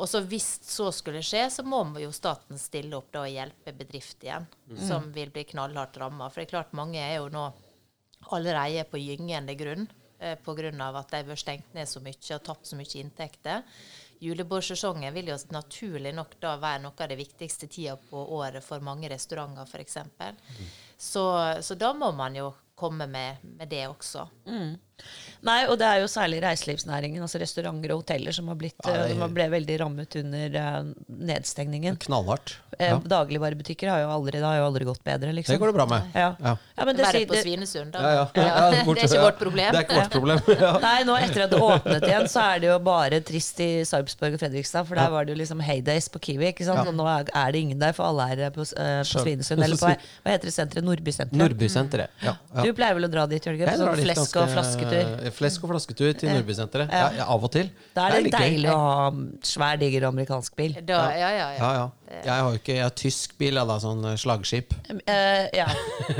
Og 0.00 0.08
så 0.08 0.22
hvis 0.24 0.48
så 0.64 0.88
skulle 0.94 1.20
skje, 1.26 1.44
så 1.52 1.62
må 1.66 1.82
jo 2.00 2.12
staten 2.14 2.58
stille 2.58 2.96
opp 2.96 3.10
da 3.12 3.26
og 3.26 3.32
hjelpe 3.34 3.74
bedrift 3.76 4.22
igjen, 4.24 4.46
som 4.88 5.10
vil 5.12 5.32
bli 5.34 5.44
knallhardt 5.50 5.98
ramma. 6.00 6.30
For 6.30 6.40
det 6.40 6.48
er 6.48 6.54
klart 6.54 6.76
mange 6.78 7.02
er 7.02 7.18
jo 7.18 7.28
nå 7.34 7.50
allerede 8.32 8.86
på 8.88 9.00
gyngende 9.02 9.56
grunn 9.60 9.88
pga. 10.20 10.70
at 11.00 11.10
de 11.10 11.16
har 11.16 11.26
vært 11.28 11.42
stengt 11.42 11.74
ned 11.74 11.88
så 11.88 12.02
mye 12.04 12.36
og 12.36 12.44
tapt 12.44 12.66
så 12.66 12.76
mye 12.76 13.00
inntekter. 13.00 13.62
Julebordsesongen 14.20 15.14
vil 15.14 15.30
jo 15.32 15.36
naturlig 15.48 16.12
nok 16.12 16.34
da 16.42 16.56
være 16.60 16.82
noe 16.82 16.92
av 17.00 17.08
det 17.08 17.16
viktigste 17.16 17.66
tida 17.72 17.96
på 18.10 18.24
året 18.36 18.64
for 18.64 18.84
mange 18.84 19.08
restauranter 19.08 19.64
f.eks. 19.64 19.96
Så, 21.00 21.24
så 21.64 21.74
da 21.80 21.94
må 21.96 22.10
man 22.12 22.36
jo 22.36 22.50
komme 22.76 23.06
med, 23.08 23.40
med 23.56 23.68
det 23.68 23.86
også. 23.88 24.26
Nei, 25.42 25.64
og 25.72 25.78
det 25.80 25.86
er 25.88 26.00
jo 26.02 26.08
særlig 26.12 26.42
reiselivsnæringen, 26.44 27.22
altså 27.24 27.38
restauranter 27.40 27.94
og 27.94 28.02
hoteller, 28.02 28.32
som 28.36 28.48
har 28.48 28.56
blitt, 28.60 28.74
Ja, 28.84 29.06
det- 29.06 29.16
eh, 29.16 29.28
ble 29.32 29.46
veldig 29.48 29.78
rammet 29.80 30.16
under 30.20 30.56
eh, 30.60 30.82
nedstengningen. 31.08 31.96
Knallhardt. 31.98 32.56
Eh, 32.78 32.88
Ja. 32.90 32.96
Dagligvarebutikker 32.98 33.88
har 33.92 34.00
jo 34.00 34.08
aldri, 34.08 34.32
det 34.40 34.42
har 34.44 34.56
jo 34.56 34.64
aldri 34.66 34.84
gått 34.88 35.02
bedre, 35.04 35.32
liksom. 35.36 35.52
Det 35.54 35.60
går 35.60 35.68
det 35.68 35.74
bra 35.74 35.86
med. 35.86 36.02
Ja. 36.14 36.34
Ja. 36.40 36.56
Ja, 36.78 36.84
men 36.84 36.96
det, 36.96 37.04
Være 37.04 37.12
sier- 37.20 37.28
på 37.28 37.36
Svinesund, 37.42 37.92
da. 37.92 38.00
Ja, 38.00 38.10
ja. 38.10 38.24
Ja, 38.34 38.42
Ja, 38.42 38.70
det 38.70 38.78
er 38.80 39.04
ikke 39.04 39.20
vårt 39.20 39.38
problem. 39.38 39.72
Det 39.72 39.80
er 39.80 39.84
ikke 39.84 39.98
vårt 40.00 40.10
problem. 40.12 40.40
Ja. 40.60 40.72
Nei, 40.88 41.02
nå 41.04 41.16
etter 41.20 41.42
at 41.44 41.50
det 41.50 41.60
åpnet 41.60 42.02
igjen, 42.08 42.28
så 42.28 42.40
er 42.56 42.60
det 42.60 42.68
jo 42.70 42.78
bare 42.78 43.20
trist 43.20 43.60
i 43.60 43.68
Sarpsborg 43.84 44.34
og 44.34 44.40
Fredrikstad. 44.40 44.86
For 44.86 44.94
der 44.96 45.10
var 45.10 45.24
det 45.24 45.36
jo 45.36 45.38
liksom 45.42 45.60
heydays 45.60 46.08
på 46.08 46.20
Kiwi. 46.20 46.46
ikke 46.52 46.64
sant? 46.64 46.84
Ja. 46.84 46.88
Og 46.88 46.94
nå 46.96 47.06
er 47.08 47.52
det 47.52 47.60
ingen 47.60 47.78
der, 47.78 47.92
for 47.92 48.04
alle 48.08 48.28
er 48.32 48.50
på, 48.50 48.60
uh, 48.60 49.00
på 49.04 49.24
Svinesund. 49.24 49.62
Eller 49.62 49.76
på 49.76 49.88
hva 49.92 49.96
heter 50.32 50.48
det 50.48 50.54
senteret? 50.56 50.84
Nordbysenteret. 50.84 51.36
Nordbysenteret. 51.36 52.08
Ja. 52.24 52.36
ja. 52.54 52.62
Du 52.64 52.72
pleier 52.72 52.94
vel 52.96 53.04
å 53.08 53.12
dra 53.12 53.26
dit, 53.26 53.44
Jørgen? 53.44 53.68
På 53.68 53.76
sånn 53.76 54.04
flesk 54.04 54.36
og 54.40 54.48
flasketur? 54.56 54.89
Flasketur. 54.90 55.26
eh, 55.26 55.30
flesk 55.38 55.64
og 55.64 55.70
flasketur 55.74 56.12
til 56.20 56.32
Nordbysenteret. 56.34 56.90
Ja. 56.92 57.08
Ja, 57.20 57.24
av 57.32 57.44
og 57.46 57.52
til. 57.54 57.70
Da 57.96 58.08
er 58.08 58.18
det, 58.18 58.30
det 58.30 58.34
er 58.34 58.44
deilig 58.50 58.70
å 58.74 58.78
ha 58.82 59.08
svær, 59.46 59.78
diger 59.80 60.08
amerikansk 60.10 60.56
bil. 60.58 60.76
Da, 60.82 61.00
ja, 61.16 61.30
ja, 61.30 61.48
ja. 61.54 61.58
Ja, 61.60 61.72
ja. 61.80 61.88
Jeg 62.10 62.26
har 62.42 62.48
jo 62.50 62.58
ikke 62.58 62.74
Jeg 62.74 62.82
har 62.82 62.94
tysk 62.98 63.36
bil, 63.38 63.54
da, 63.54 63.76
sånn 63.78 64.00
eh, 64.10 64.16
slagskip. 64.18 64.72
Uh, 64.90 65.46
ja. 65.54 65.68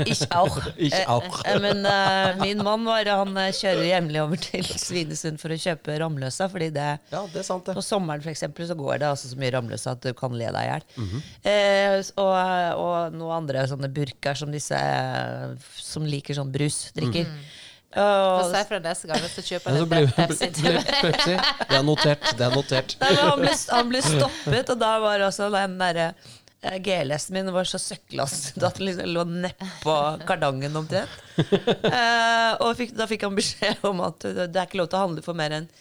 Ich 0.07 0.21
auch. 0.31 0.55
Ich 0.77 0.93
Eh, 0.95 1.03
auch. 1.11 1.41
eh, 1.45 1.57
men 1.59 1.83
uh, 1.85 2.39
min 2.39 2.61
mann 2.63 2.85
var, 2.87 3.03
han 3.11 3.35
eh, 3.37 3.49
kjører 3.55 3.83
jevnlig 3.89 4.21
over 4.23 4.39
til 4.39 4.63
Svinesund 4.63 5.39
for 5.41 5.51
å 5.51 5.57
kjøpe 5.59 5.97
Ramløsa. 5.99 6.47
Fordi 6.51 6.69
det, 6.71 6.87
Ja, 7.11 7.25
det 7.33 7.41
er 7.43 7.47
sant, 7.47 7.65
det. 7.67 7.75
på 7.75 7.83
sommeren 7.83 8.23
for 8.23 8.31
eksempel, 8.31 8.67
så 8.69 8.77
går 8.79 9.01
det 9.03 9.09
altså 9.09 9.31
så 9.33 9.39
mye 9.41 9.51
Ramløsa 9.57 9.97
at 9.97 10.05
du 10.07 10.13
kan 10.15 10.31
le 10.39 10.47
deg 10.47 10.61
i 10.63 10.69
hjel. 10.71 10.87
Mhm. 11.03 11.23
eh, 11.43 11.97
og, 12.23 12.33
og 12.81 13.15
noen 13.19 13.35
andre 13.41 13.65
sånne 13.67 13.91
burker 13.93 14.37
som 14.39 14.51
disse 14.53 14.77
eh, 14.79 15.57
som 15.75 16.07
liker 16.07 16.37
sånn 16.39 16.51
brus, 16.55 16.85
drikker. 16.95 17.27
Få 17.27 17.60
Og, 17.91 18.51
si 18.53 18.61
fra 18.69 18.77
neste 18.83 19.09
gang, 19.09 19.23
så 19.27 19.43
kjøper 19.43 19.75
Ja, 19.75 19.87
blir 19.89 20.05
litt 20.05 20.15
Pepsi 20.15 20.47
til 20.55 20.77
Pepsi. 20.87 21.33
Det 21.35 21.75
er 21.75 21.83
notert. 21.83 22.29
Det 22.39 22.45
er 22.45 22.53
notert. 22.55 22.95
Nei, 23.01 23.09
han, 23.19 23.41
ble, 23.41 23.55
han 23.71 23.89
ble 23.91 24.03
stoppet, 24.05 24.71
og 24.71 24.79
da 24.79 24.91
var 25.03 25.25
også 25.27 25.49
den 25.51 25.75
derre 25.81 26.07
eh, 26.13 26.77
GLS-en 26.85 27.35
min 27.35 27.51
var 27.51 27.67
så 27.67 27.81
søkkelasset 27.83 28.63
at 28.69 28.79
den 28.79 28.87
liksom 28.87 29.11
lå 29.11 29.27
nedpå 29.43 29.97
kardangen 30.29 30.79
omtrent. 30.79 31.19
Eh, 31.41 32.51
og 32.63 32.75
fikk, 32.79 32.95
da 32.95 33.07
fikk 33.11 33.27
han 33.27 33.35
beskjed 33.35 33.83
om 33.91 34.03
at 34.07 34.23
det 34.23 34.49
er 34.49 34.67
ikke 34.67 34.79
lov 34.83 34.91
til 34.91 35.01
å 35.01 35.05
handle 35.07 35.25
for 35.25 35.37
mer 35.37 35.59
enn 35.59 35.71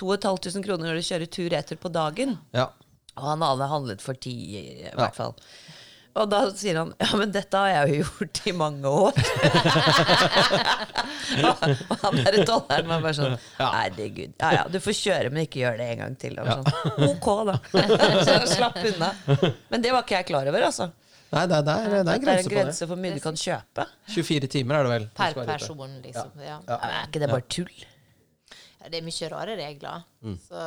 2500 0.00 0.64
kroner 0.64 0.90
når 0.90 0.98
du 0.98 1.06
kjører 1.06 1.30
tur-retur 1.38 1.78
på 1.82 1.92
dagen. 1.92 2.38
Ja. 2.56 2.70
Og 3.20 3.26
han 3.26 3.42
hadde 3.44 3.68
handlet 3.70 4.02
for 4.02 4.18
ti, 4.18 4.32
i 4.58 4.90
hvert 4.96 5.18
fall. 5.18 5.36
Og 6.18 6.26
da 6.26 6.40
sier 6.58 6.74
han 6.80 6.88
ja, 6.98 7.08
men 7.20 7.30
dette 7.30 7.54
har 7.60 7.68
jeg 7.70 8.00
jo 8.00 8.00
gjort 8.02 8.40
i 8.50 8.52
mange 8.58 8.90
år. 8.90 9.14
og 11.90 12.00
han 12.02 12.16
derre 12.18 12.44
tolleren 12.48 12.88
var 12.90 13.04
bare 13.04 13.14
sånn 13.16 13.36
Herregud. 13.60 14.32
Ja 14.40 14.50
ja, 14.56 14.64
du 14.70 14.80
får 14.82 14.96
kjøre, 14.98 15.30
men 15.30 15.46
ikke 15.46 15.62
gjør 15.62 15.78
det 15.80 15.86
en 15.94 16.02
gang 16.04 16.16
til. 16.20 16.34
Og 16.42 16.50
sånn, 16.50 16.66
ok, 17.10 17.28
da. 17.50 17.54
Så 18.26 18.38
slapp 18.56 18.80
unna. 18.90 19.12
Men 19.70 19.84
det 19.84 19.92
var 19.94 20.02
ikke 20.06 20.18
jeg 20.18 20.28
klar 20.32 20.50
over, 20.50 20.66
altså. 20.70 20.90
Nei, 21.30 21.44
det 21.46 21.60
er, 21.60 21.62
det 21.62 21.74
er, 21.76 21.84
det 21.86 21.94
er 21.94 22.00
en 22.00 22.08
Det 22.08 22.14
er 22.16 22.24
grense 22.24 22.40
en 22.42 22.42
på 22.42 22.50
det. 22.50 22.56
grense 22.58 22.80
for 22.82 22.90
hvor 22.96 23.00
mye 23.04 23.14
du 23.14 23.22
kan 23.22 23.36
kjøpe. 23.38 23.86
24 24.16 24.50
timer 24.56 24.80
er 24.80 24.82
det 24.88 24.92
vel. 24.96 25.06
Per 25.20 25.38
person, 25.52 25.92
liksom. 26.02 26.32
Ja. 26.42 26.56
Ja, 26.66 26.78
Er 26.90 27.06
ikke 27.06 27.22
det 27.22 27.30
bare 27.30 27.46
tull? 27.54 27.70
Ja, 28.80 28.90
Det 28.90 28.98
er 28.98 29.06
mye 29.06 29.28
rare 29.30 29.54
regler. 29.60 30.02
Mm. 30.26 30.36
Så, 30.48 30.64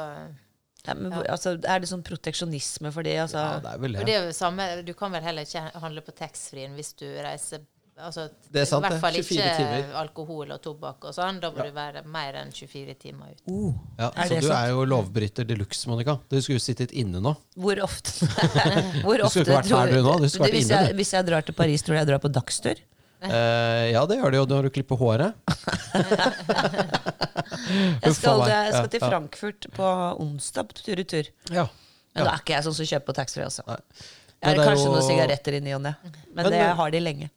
Ja, 0.87 0.93
men, 0.99 1.13
altså, 1.31 1.53
er 1.63 1.79
det 1.79 1.87
sånn 1.87 2.01
proteksjonisme 2.03 2.89
for 2.91 3.05
det? 3.07 3.13
Altså? 3.23 3.39
Ja, 3.39 3.59
det 3.63 3.69
er 3.71 3.83
vel 3.85 3.93
det. 3.95 4.07
det 4.09 4.15
er 4.17 4.25
jo 4.27 4.33
samme, 4.35 4.65
du 4.83 4.91
kan 4.99 5.13
vel 5.15 5.23
heller 5.23 5.47
ikke 5.47 5.61
handle 5.79 6.03
på 6.03 6.11
taxfree-en 6.17 6.73
hvis 6.75 6.91
du 6.99 7.05
reiser 7.23 7.61
altså, 7.95 8.25
Det 8.51 8.63
er 8.63 8.67
sant, 8.67 8.83
I 8.83 8.89
hvert 8.89 8.99
fall 8.99 9.19
ikke 9.21 9.47
timer. 9.61 9.93
alkohol 10.01 10.51
og 10.51 10.59
tobakk 10.65 11.07
og 11.07 11.15
sånn. 11.15 11.39
Da 11.39 11.51
må 11.55 11.63
du 11.63 11.71
være 11.75 12.03
mer 12.09 12.35
enn 12.41 12.51
24 12.51 12.95
timer 12.99 13.31
ute. 13.31 13.45
Uh, 13.47 13.71
Ja, 14.01 14.09
er 14.11 14.27
så 14.33 14.39
du 14.41 14.47
sant? 14.49 14.57
er 14.59 14.71
jo 14.73 14.83
lovbryter 14.91 15.47
de 15.47 15.55
luxe, 15.61 15.87
Monica. 15.87 16.17
Du 16.27 16.35
skulle 16.41 16.59
jo 16.59 16.65
sittet 16.67 16.91
inne 16.91 17.21
nå. 17.23 17.35
Hvor 17.55 17.79
ofte, 17.85 18.27
hvor 19.05 19.23
Du 19.23 19.29
skulle 19.29 19.45
ikke 19.45 19.59
vært 19.61 19.71
her, 19.71 19.93
du 19.93 20.01
nå. 20.09 20.17
Du 20.19 20.27
skulle 20.27 20.49
vært 20.49 20.57
hvis, 20.59 20.67
inne, 20.67 20.81
jeg, 20.89 20.97
hvis 20.99 21.13
jeg 21.15 21.29
drar 21.31 21.47
til 21.47 21.55
Paris, 21.63 21.85
tror 21.85 21.95
du 21.95 22.01
jeg 22.01 22.11
drar 22.11 22.23
på 22.27 22.33
dagstur? 22.41 22.81
Eh, 23.31 23.91
ja, 23.93 24.01
det 24.09 24.17
gjør 24.19 24.31
det 24.31 24.39
jo 24.41 24.45
når 24.51 24.63
du 24.67 24.69
klipper 24.75 24.97
håret. 24.99 25.33
Jeg 28.03 28.13
skal, 28.17 28.41
jeg 28.49 28.73
skal 28.73 28.89
til. 28.91 28.99
Frankfurt 29.03 29.67
på 29.75 29.87
onsdag 30.21 30.67
på 30.69 30.73
tur 30.83 30.99
i 30.99 31.05
tur. 31.07 31.29
Ja. 31.53 31.67
Men 32.13 32.23
Ja. 32.23 32.25
da 32.27 32.33
er 32.35 32.41
ikke 32.43 32.53
jeg 32.53 32.63
sånn 32.65 32.75
som 32.77 32.85
kjøper 32.89 33.07
på 33.09 33.15
taxfree. 33.17 33.45
Altså. 33.47 33.63
Jeg 33.65 33.77
har 34.43 34.53
det 34.55 34.59
er 34.59 34.67
kanskje 34.69 34.85
jo- 34.85 34.91
noen 34.93 35.05
sigaretter 35.07 35.53
i 35.57 35.59
ny 35.63 35.71
og 35.73 35.81
ne. 35.81 35.95
Men, 36.33 36.43
det 36.45 36.51
det- 36.51 36.75
har 36.75 36.91
de 36.91 36.99
lenge. 36.99 37.29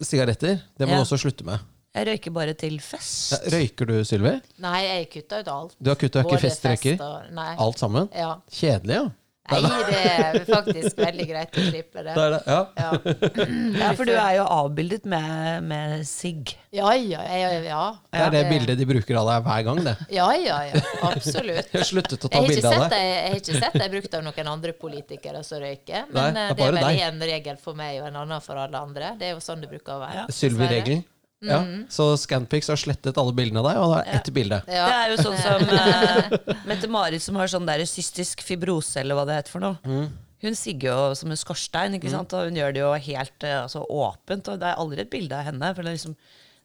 Sigaretter, 0.00 0.62
det 0.78 0.86
må 0.88 0.92
Ja. 0.92 0.96
du 0.96 1.02
også 1.04 1.18
slutte 1.20 1.44
med. 1.44 1.58
Jeg 1.94 2.06
røyker 2.06 2.32
bare 2.32 2.54
til 2.54 2.78
fest. 2.80 3.32
Ja, 3.32 3.38
Røyker 3.58 3.86
du, 3.86 4.04
Sylvi? 4.04 4.40
Nei, 4.58 4.80
jeg 4.82 5.10
kutta 5.10 5.40
ut 5.40 5.48
alt. 5.48 5.74
Du 5.82 5.90
har 5.90 5.96
kutta 5.96 6.22
ikke 6.24 6.38
festrøyker? 6.40 6.96
fest 6.96 7.00
og- 7.00 7.58
Alt 7.58 7.78
sammen? 7.78 8.08
Ja. 8.14 8.36
Kjedelig, 8.50 8.94
ja. 8.94 9.08
Nei, 9.50 9.58
det 9.88 10.00
er 10.06 10.36
faktisk 10.46 11.00
veldig 11.02 11.24
greit 11.26 11.56
å 11.58 11.62
slippe 11.66 12.02
det. 12.06 12.12
Det 12.16 12.22
er 12.22 12.34
det. 12.36 12.40
Ja. 12.46 12.60
Ja, 12.78 12.90
Ja, 13.82 13.88
for 13.98 14.06
du 14.06 14.12
er 14.14 14.36
jo 14.36 14.44
avbildet 14.46 15.08
med, 15.10 15.64
med 15.66 16.04
sigg. 16.06 16.52
ja, 16.70 16.92
ja. 16.94 17.24
ja, 17.26 17.48
ja. 17.66 17.80
Det 18.12 18.20
er 18.22 18.30
det 18.36 18.42
bildet 18.52 18.78
de 18.78 18.86
bruker 18.86 19.18
av 19.18 19.28
deg 19.32 19.48
hver 19.48 19.64
gang, 19.66 19.82
det. 19.88 19.96
Ja, 20.14 20.28
ja, 20.38 20.60
ja. 20.70 20.82
Absolutt. 21.10 21.68
Jeg 21.74 21.80
har 21.80 21.88
sluttet 21.90 22.28
å 22.28 22.30
ta 22.30 22.44
bilde 22.46 22.70
av 22.70 22.84
deg. 22.84 22.94
det, 22.94 23.02
jeg 23.02 23.32
har 23.32 23.40
ikke 23.42 23.58
sett 23.64 23.78
det 23.82 23.88
brukt 23.96 24.14
av 24.18 24.24
noen 24.28 24.52
andre 24.54 24.76
politikere 24.78 25.42
som 25.46 25.62
røyker. 25.64 26.06
Nei, 26.12 26.28
Men 26.30 26.38
det 26.38 26.44
er 26.44 26.52
eh, 26.52 26.54
det 26.54 26.68
er 26.68 26.76
bare 26.78 26.86
vel 26.86 27.02
én 27.08 27.26
regel 27.34 27.58
for 27.66 27.78
meg 27.82 27.98
og 28.00 28.08
en 28.12 28.20
annen 28.22 28.44
for 28.44 28.62
alle 28.62 28.78
andre. 28.86 29.14
Det 29.18 29.32
er 29.32 29.34
jo 29.34 29.42
sånn 29.42 29.64
det 29.64 29.72
bruker 29.74 29.98
å 29.98 30.04
være. 30.06 30.28
Sylvi-regelen. 30.38 31.02
Ja. 31.42 31.58
Mm. 31.66 31.84
Så 31.90 32.06
Scanpix 32.22 32.68
har 32.70 32.78
slettet 32.80 33.18
alle 33.18 33.34
bildene 33.34 33.62
av 33.62 33.66
deg, 33.68 33.78
og 33.82 33.92
det 33.94 34.00
er 34.02 34.18
ett 34.20 34.30
bilde. 34.34 34.58
Ja. 34.70 34.84
Det 34.86 34.98
er 34.98 35.14
jo 35.14 35.22
sånn 35.26 35.40
som 35.42 35.64
uh, 35.68 36.36
Mette-Marit 36.70 37.24
som 37.24 37.38
har 37.40 37.50
sånn 37.50 37.66
der 37.66 37.82
cystisk 37.88 38.44
fibrose, 38.46 39.00
eller 39.02 39.18
hva 39.18 39.26
det 39.28 39.40
heter 39.40 39.56
for 39.56 39.64
noe. 39.64 39.78
Mm. 39.82 40.06
Hun 40.42 40.56
sigger 40.58 40.90
jo 40.90 41.02
som 41.18 41.30
en 41.30 41.38
skorstein, 41.38 41.94
ikke 41.98 42.10
sant? 42.10 42.32
og 42.34 42.48
hun 42.48 42.56
gjør 42.58 42.72
det 42.74 42.80
jo 42.82 42.88
helt 43.10 43.44
eh, 43.46 43.60
altså, 43.62 43.84
åpent. 43.86 44.48
Og 44.50 44.58
det 44.58 44.70
er 44.72 44.80
aldri 44.82 45.04
et 45.04 45.10
bilde 45.12 45.38
av 45.38 45.46
henne, 45.46 45.68
for 45.76 45.86
det 45.86 45.92
er 45.92 45.98
liksom, 46.00 46.16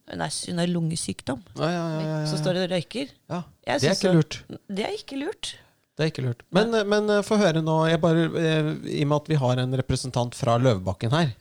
hun 0.07 0.23
har 0.23 0.33
hun 0.47 0.61
har 0.63 0.71
lungesykdom. 0.71 1.43
Ja, 1.59 1.69
ja, 1.75 1.83
ja, 1.93 2.01
ja, 2.07 2.17
Så 2.31 2.39
står 2.41 2.57
hun 2.57 2.65
og 2.65 2.73
røyker. 2.73 3.11
ja. 3.29 3.43
Jeg 3.67 3.81
Det 3.83 3.89
er 3.89 3.93
synes 3.93 4.01
ikke 4.01 4.09
så- 4.09 4.17
lurt. 4.17 4.37
Det 4.69 4.85
er 4.87 4.95
ikke 4.97 5.19
lurt. 5.21 5.53
Det 5.97 6.05
er 6.05 6.09
ikke 6.11 6.23
lurt. 6.25 6.41
Men, 6.53 6.73
men 6.89 7.09
eh, 7.09 7.23
få 7.25 7.37
høre 7.41 7.61
nå, 7.65 7.75
jeg 7.89 8.01
bare, 8.01 8.25
eh, 8.37 8.67
i 8.97 9.01
og 9.05 9.07
med 9.09 9.15
at 9.17 9.29
vi 9.29 9.37
har 9.41 9.61
en 9.61 9.77
representant 9.81 10.35
fra 10.37 10.57
Løvebakken 10.61 11.13
her. 11.13 11.31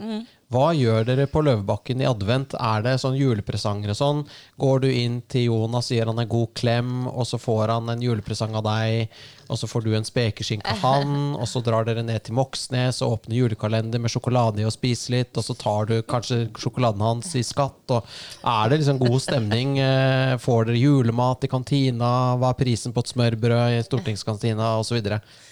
Hva 0.47 0.69
gjør 0.79 1.03
dere 1.09 1.25
på 1.27 1.41
Løvebakken 1.43 1.99
i 2.05 2.07
advent? 2.07 2.53
Er 2.55 2.85
det 2.85 2.93
sånn 3.03 3.17
julepresanger 3.19 3.91
og 3.91 3.97
sånn? 3.99 4.21
Går 4.63 4.85
du 4.85 4.87
inn 4.93 5.17
til 5.27 5.49
Jonas, 5.49 5.89
gir 5.91 6.07
han 6.07 6.21
en 6.23 6.29
god 6.31 6.53
klem, 6.55 7.09
og 7.11 7.27
så 7.27 7.41
får 7.43 7.73
han 7.75 7.91
en 7.91 8.05
julepresang 8.05 8.55
av 8.55 8.63
deg, 8.63 9.11
og 9.51 9.59
så 9.59 9.67
får 9.67 9.83
du 9.83 9.91
en 9.99 10.07
spekeskinke 10.07 10.71
av 10.71 10.85
han, 10.85 11.17
og 11.41 11.49
så 11.51 11.63
drar 11.67 11.89
dere 11.89 12.05
ned 12.07 12.23
til 12.29 12.37
Moxnes 12.39 13.03
og 13.03 13.17
åpner 13.17 13.41
julekalender 13.41 14.03
med 14.03 14.13
sjokolade 14.15 14.63
i 14.63 14.69
og 14.69 14.75
spiser 14.77 15.17
litt, 15.17 15.33
og 15.35 15.49
så 15.49 15.57
tar 15.59 15.91
du 15.91 15.97
kanskje 16.07 16.45
sjokoladen 16.55 17.03
hans 17.03 17.35
i 17.35 17.43
skatt, 17.47 17.83
og 17.97 18.07
er 18.47 18.71
det 18.71 18.83
liksom 18.85 19.03
god 19.03 19.19
stemning? 19.27 19.77
Eh, 19.87 20.35
Får 20.41 20.67
dere 20.69 20.79
julemat 20.81 21.45
i 21.47 21.49
kantina? 21.51 22.09
Hva 22.41 22.51
er 22.53 22.59
prisen 22.59 22.93
på 22.95 23.03
et 23.03 23.11
smørbrød 23.11 23.77
i 23.77 23.83
stortingskantina, 23.87 24.73
osv.? 24.81 24.99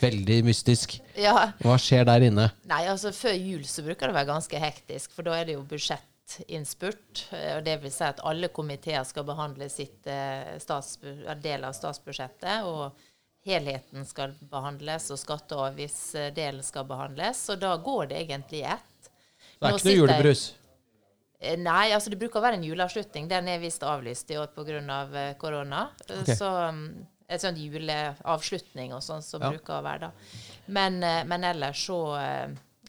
Veldig 0.01 0.39
mystisk. 0.47 0.99
Ja. 1.17 1.53
Hva 1.63 1.77
skjer 1.79 2.05
der 2.09 2.25
inne? 2.27 2.49
Nei, 2.67 2.83
altså 2.91 3.13
før 3.15 3.35
jul 3.39 3.65
så 3.69 3.83
bruker 3.87 4.09
det 4.09 4.15
å 4.15 4.19
være 4.19 4.31
ganske 4.33 4.61
hektisk, 4.61 5.13
for 5.15 5.23
da 5.27 5.37
er 5.39 5.45
det 5.49 5.55
jo 5.59 5.63
budsjettinnspurt. 5.71 7.25
eh, 7.33 7.57
Og 7.59 7.65
det 7.65 7.77
vil 7.83 7.93
si 7.95 8.05
at 8.05 8.21
alle 8.25 8.49
komiteer 8.49 9.05
skal 9.05 9.25
behandle 9.29 9.69
sitt 9.71 10.07
eh, 10.07 10.59
del 11.43 11.65
av 11.65 11.73
statsbudsjettet. 11.77 12.65
Og 12.65 12.93
helheten 13.45 14.07
skal 14.09 14.33
behandles, 14.51 15.11
og 15.13 15.19
skatte- 15.21 15.57
og 15.57 15.67
avgiftsdelen 15.73 16.63
skal 16.65 16.85
behandles. 16.89 17.49
Og 17.53 17.61
da 17.61 17.77
går 17.77 18.07
det 18.09 18.23
egentlig 18.27 18.63
i 18.63 18.69
ett. 18.73 19.11
Det 19.61 19.69
er 19.69 19.77
ikke 19.79 19.91
noe 19.91 19.99
julebrus. 20.01 20.45
Eh, 21.41 21.57
Nei, 21.61 21.91
altså 21.93 22.11
det 22.11 22.19
bruker 22.19 22.41
å 22.41 22.45
være 22.47 22.57
en 22.59 22.65
juleavslutning. 22.65 23.29
Den 23.29 23.49
er 23.49 23.59
visst 23.61 23.83
avlyst 23.83 24.31
i 24.33 24.39
år 24.41 24.49
pga. 24.55 25.35
korona. 25.39 25.91
Okay. 26.09 26.23
Ok. 26.23 26.39
Så 26.39 26.49
um, 26.69 27.07
et 27.29 27.41
sånn 27.41 27.57
juleavslutning 27.57 28.93
og 28.95 29.03
sånn 29.03 29.23
som 29.23 29.43
Ja. 29.43 29.51
bruker 29.51 29.75
å 29.79 29.83
være 29.85 30.01
da. 30.01 30.11
Men, 30.67 31.03
eh, 31.03 31.25
men 31.29 31.45
ellers 31.45 31.87
så 31.87 32.17
eh, 32.17 32.45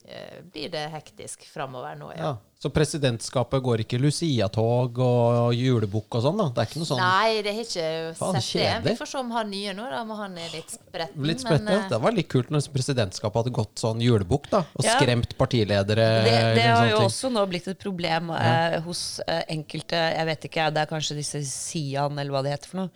eh, 0.08 0.42
blir 0.52 0.70
det 0.72 0.88
hektisk 0.94 1.44
framover 1.52 1.96
nå, 1.96 2.12
ja. 2.16 2.22
Ja. 2.30 2.36
Så 2.56 2.70
presidentskapet 2.72 3.60
går 3.62 3.82
ikke 3.82 3.98
Lucia-tog 4.00 4.96
og 5.04 5.50
julebukk 5.54 6.16
og 6.16 6.22
sånn? 6.24 6.38
da? 6.40 6.46
Det 6.56 6.62
er 6.62 6.70
ikke 6.70 6.80
noe 6.80 6.88
sånn 6.88 7.02
Nei, 7.02 7.42
det 7.44 7.52
har 7.52 7.66
ikke 7.66 7.88
Faen, 8.16 8.38
sett 8.40 8.62
det. 8.62 8.70
Vi 8.86 8.94
får 8.96 9.10
se 9.10 9.18
om 9.20 9.34
han 9.36 9.50
nye 9.52 9.74
nå, 9.76 9.84
da, 9.92 9.98
om 10.00 10.14
han 10.16 10.38
er 10.40 10.54
litt 10.54 10.72
spretten. 10.72 11.26
Litt 11.28 11.44
spretten, 11.44 11.68
men, 11.68 11.82
ja. 11.82 11.88
Det 11.92 11.98
var 12.00 12.16
litt 12.16 12.30
kult 12.32 12.48
når 12.54 12.64
presidentskapet 12.72 13.42
hadde 13.42 13.52
gått 13.60 13.82
sånn 13.84 14.00
julebukk, 14.00 14.48
da. 14.54 14.62
Og 14.72 14.88
Ja. 14.88 14.96
skremt 14.96 15.36
partiledere. 15.36 16.08
Det, 16.24 16.32
det 16.56 16.64
har 16.64 16.88
jo 16.88 16.96
ting. 17.02 17.10
også 17.10 17.30
nå 17.36 17.44
blitt 17.52 17.68
et 17.68 17.78
problem 17.84 18.32
eh, 18.32 18.80
hos 18.88 19.20
eh, 19.28 19.44
enkelte 19.52 20.00
Jeg 20.16 20.26
vet 20.32 20.48
ikke, 20.48 20.70
det 20.72 20.80
er 20.86 20.90
kanskje 20.96 21.18
disse 21.20 21.44
Sian, 21.44 22.16
eller 22.18 22.32
hva 22.32 22.42
det 22.42 22.56
heter 22.56 22.72
for 22.72 22.86
noe. 22.86 22.90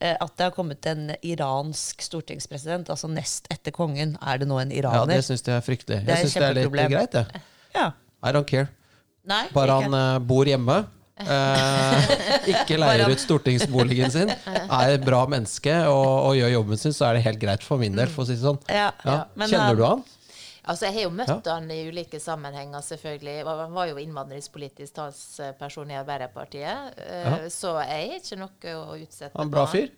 Eh, 0.00 0.16
at 0.20 0.32
det 0.36 0.44
har 0.48 0.52
kommet 0.56 0.86
en 0.90 1.12
iransk 1.22 2.02
stortingspresident. 2.02 2.90
Altså 2.90 3.08
nest 3.10 3.46
etter 3.50 3.74
kongen 3.74 4.16
er 4.22 4.38
det 4.42 4.48
nå 4.50 4.58
en 4.62 4.70
iraner. 4.72 5.04
Ja, 5.04 5.18
det 5.18 5.24
syns 5.26 5.42
jeg 5.46 5.56
er 5.56 5.64
fryktelig. 5.66 6.02
Det 6.06 6.12
er 6.14 6.22
Jeg 6.22 6.28
syns 6.28 6.34
det 6.38 6.48
er 6.48 6.58
litt 6.60 6.92
greit, 6.92 7.12
det. 7.12 7.42
Ja. 7.74 7.90
I 8.24 8.32
don't 8.34 8.46
care. 8.48 8.68
Nei, 9.28 9.44
Bare 9.52 9.74
ikke. 9.74 9.90
han 9.90 9.98
eh, 9.98 10.18
bor 10.30 10.48
hjemme. 10.48 10.78
eh, 11.18 12.10
ikke 12.54 12.76
leier 12.78 13.10
ut 13.10 13.20
stortingsboligen 13.22 14.12
sin. 14.14 14.30
Er 14.46 14.94
et 14.94 15.04
bra 15.04 15.24
menneske 15.30 15.74
og, 15.90 16.06
og 16.30 16.36
gjør 16.38 16.52
jobben 16.54 16.78
sin, 16.80 16.94
så 16.96 17.08
er 17.10 17.18
det 17.18 17.24
helt 17.26 17.40
greit 17.42 17.64
for 17.66 17.80
min 17.82 17.96
del. 17.98 18.08
For 18.12 18.22
å 18.24 18.28
si 18.28 18.36
det 18.38 18.44
sånn. 18.44 18.60
ja, 18.70 18.90
Ja. 19.04 19.24
men, 19.34 19.50
Kjenner 19.50 19.76
du 19.78 19.84
han? 19.86 20.04
Altså, 20.68 20.88
Jeg 20.88 20.94
har 20.98 21.06
jo 21.06 21.12
møtt 21.16 21.46
han 21.48 21.70
i 21.72 21.78
ulike 21.88 22.20
sammenhenger, 22.20 22.82
selvfølgelig. 22.84 23.38
Han 23.48 23.76
var 23.76 23.88
jo 23.88 24.02
innvandringspolitisk 24.02 24.98
talsperson 24.98 25.94
i 25.94 25.96
Arbeiderpartiet. 25.96 26.98
Ja. 26.98 27.38
Så 27.52 27.72
jeg 27.80 28.10
har 28.12 28.18
ikke 28.20 28.40
noe 28.42 28.74
å 28.76 28.98
utsette 28.98 29.38
Han 29.38 29.52
bra 29.54 29.64
fyr? 29.70 29.88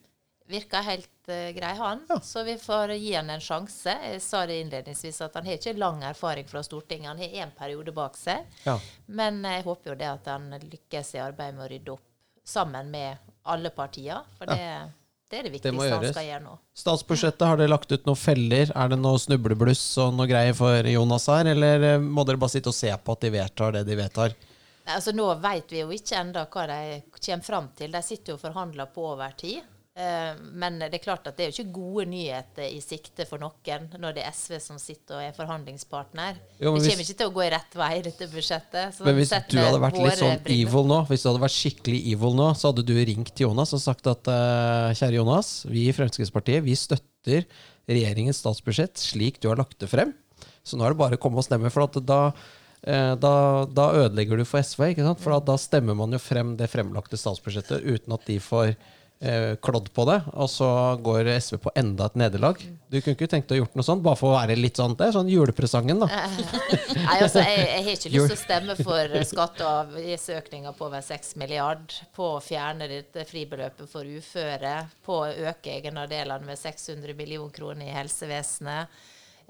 Virker 0.51 0.83
helt 0.83 1.31
uh, 1.31 1.51
grei, 1.55 1.73
han. 1.79 2.05
Ja. 2.11 2.21
Så 2.27 2.43
vi 2.47 2.57
får 2.59 2.95
gi 2.97 3.13
han 3.15 3.31
en 3.31 3.43
sjanse. 3.43 3.95
Jeg 4.03 4.23
sa 4.23 4.45
det 4.51 4.61
innledningsvis 4.65 5.21
at 5.27 5.37
han 5.39 5.47
har 5.47 5.59
ikke 5.59 5.77
lang 5.79 6.03
erfaring 6.07 6.49
fra 6.51 6.63
Stortinget. 6.67 7.13
Han 7.13 7.23
har 7.23 7.37
én 7.45 7.53
periode 7.59 7.95
bak 7.95 8.19
seg. 8.19 8.47
Ja. 8.67 8.79
Men 9.07 9.43
jeg 9.47 9.67
håper 9.67 9.93
jo 9.93 9.99
det 9.99 10.11
at 10.11 10.31
han 10.31 10.51
lykkes 10.65 11.15
i 11.19 11.23
arbeidet 11.23 11.59
med 11.59 11.67
å 11.67 11.71
rydde 11.75 11.95
opp 11.95 12.07
sammen 12.47 12.91
med 12.91 13.31
alle 13.51 13.71
partier. 13.75 14.27
For 14.39 14.51
det, 14.51 14.91
det 15.31 15.39
er 15.39 15.47
det 15.47 15.51
Det 15.51 15.71
viktigste 15.71 15.95
han 15.95 16.07
skal 16.11 16.27
gjøre 16.27 16.43
nå. 16.43 16.55
Statsbudsjettet, 16.75 17.47
har 17.47 17.59
dere 17.61 17.71
lagt 17.71 17.93
ut 17.93 18.07
noen 18.09 18.19
feller? 18.19 18.73
Er 18.75 18.89
det 18.91 18.99
noe 18.99 19.19
snublebluss 19.23 19.85
og 20.03 20.17
noe 20.19 20.27
greier 20.27 20.57
for 20.59 20.89
Jonas 20.91 21.29
her, 21.31 21.53
eller 21.53 21.87
eh, 21.93 22.01
må 22.03 22.25
dere 22.27 22.41
bare 22.41 22.57
sitte 22.57 22.73
og 22.73 22.75
se 22.75 22.91
på 22.91 23.15
at 23.15 23.23
de 23.23 23.31
vedtar 23.37 23.77
det 23.79 23.85
de 23.87 23.99
vedtar? 24.01 24.35
Altså, 24.91 25.15
nå 25.15 25.29
vet 25.39 25.71
vi 25.71 25.85
jo 25.85 25.93
ikke 25.95 26.19
ennå 26.19 26.43
hva 26.51 26.65
de 26.67 26.81
kommer 27.15 27.47
fram 27.47 27.69
til. 27.79 27.95
De 27.95 28.03
sitter 28.03 28.35
jo 28.35 28.41
og 28.41 28.43
forhandler 28.43 28.91
på 28.91 29.07
over 29.13 29.37
tid. 29.39 29.63
Eh, 29.97 30.35
Men 30.55 30.79
det 30.79 30.95
er 30.95 31.03
klart 31.03 31.27
at 31.27 31.35
det 31.37 31.45
er 31.45 31.51
jo 31.51 31.57
ikke 31.65 31.73
gode 31.75 32.05
nyheter 32.13 32.63
i 32.71 32.79
sikte 32.85 33.25
for 33.27 33.43
noen 33.43 33.89
når 33.99 34.15
det 34.15 34.23
er 34.23 34.31
SV 34.31 34.61
som 34.63 34.79
sitter 34.79 35.17
og 35.19 35.25
er 35.25 35.35
forhandlingspartner. 35.35 36.39
Jo, 36.61 36.75
det 36.77 36.83
hvis- 36.85 36.93
kommer 36.93 37.05
ikke 37.09 37.19
til 37.19 37.31
å 37.31 37.35
gå 37.35 37.43
i 37.47 37.51
rett 37.51 37.75
vei, 37.75 38.01
dette 38.03 38.29
budsjettet. 38.31 38.95
Så 38.95 39.05
Men 39.05 39.17
hvis 39.17 39.29
du 39.51 39.59
hadde 39.59 39.81
vært 39.83 39.99
litt 39.99 40.19
sånn 40.21 40.43
briller. 40.45 40.69
evil 40.69 40.85
nå, 40.87 41.07
hvis 41.09 41.23
du 41.23 41.29
hadde 41.33 41.43
vært 41.43 41.59
skikkelig 41.59 42.13
evil 42.13 42.35
nå, 42.35 42.55
så 42.55 42.71
hadde 42.73 42.87
du 42.87 42.95
ringt 42.95 43.35
Jonas 43.35 43.75
og 43.75 43.81
sagt 43.81 44.07
at 44.07 44.29
eh, 44.29 44.95
kjære 44.95 45.15
Jonas, 45.19 45.65
vi 45.67 45.89
i 45.89 45.93
Fremskrittspartiet 45.93 46.63
vi 46.63 46.75
støtter 46.79 47.45
regjeringens 47.89 48.39
statsbudsjett 48.39 48.95
slik 48.95 49.41
du 49.41 49.49
har 49.49 49.57
lagt 49.57 49.79
det 49.81 49.89
frem. 49.91 50.15
Så 50.65 50.77
nå 50.79 50.87
er 50.87 50.91
det 50.95 50.99
bare 50.99 51.17
å 51.17 51.21
komme 51.21 51.39
og 51.39 51.45
stemme, 51.45 51.69
for 51.73 51.85
da, 52.01 52.33
eh, 52.85 53.15
da, 53.17 53.65
da 53.67 53.91
ødelegger 54.07 54.37
du 54.39 54.45
for 54.45 54.61
SV. 54.63 54.95
ikke 54.95 55.03
sant? 55.05 55.19
For 55.19 55.33
da, 55.33 55.41
da 55.41 55.57
stemmer 55.57 55.97
man 55.97 56.13
jo 56.13 56.19
frem 56.19 56.57
det 56.57 56.71
fremlagte 56.71 57.19
statsbudsjettet 57.19 57.83
uten 57.83 58.13
at 58.15 58.25
de 58.25 58.39
får 58.39 58.77
klodd 59.61 59.91
på 59.93 60.05
det, 60.09 60.17
og 60.33 60.49
så 60.49 60.67
går 61.05 61.29
SV 61.37 61.59
på 61.61 61.73
enda 61.77 62.07
et 62.09 62.15
nederlag. 62.17 62.63
Du 62.89 62.97
kunne 62.99 63.13
ikke 63.13 63.29
tenkt 63.29 63.53
å 63.53 63.59
gjort 63.59 63.75
noe 63.77 63.85
sånt, 63.85 64.01
bare 64.03 64.17
for 64.17 64.33
å 64.33 64.39
være 64.39 64.57
litt 64.57 64.81
sånn 64.81 64.97
Det 64.97 65.11
er 65.11 65.13
sånn 65.15 65.29
julepresangen, 65.29 66.01
da. 66.01 66.09
Nei, 66.97 67.19
altså, 67.19 67.43
jeg, 67.45 67.67
jeg 67.67 67.85
har 67.85 67.99
ikke 67.99 68.13
lyst 68.15 68.33
til 68.33 68.39
å 68.39 68.41
stemme 68.41 68.77
for 68.81 69.15
skatte- 69.29 69.67
og 69.67 69.93
avgiftsøkninger 69.93 70.79
på 70.79 70.89
over 70.89 71.05
6 71.05 71.37
milliard, 71.43 71.99
på 72.17 72.33
å 72.39 72.41
fjerne 72.43 72.89
dette 72.89 73.27
fribeløpet 73.29 73.93
for 73.93 74.09
uføre, 74.09 74.75
på 75.05 75.21
å 75.21 75.31
øke 75.53 75.77
egenandelene 75.77 76.49
med 76.49 76.59
600 76.59 77.15
millioner 77.21 77.53
kroner 77.61 77.93
i 77.93 77.95
helsevesenet, 78.01 79.01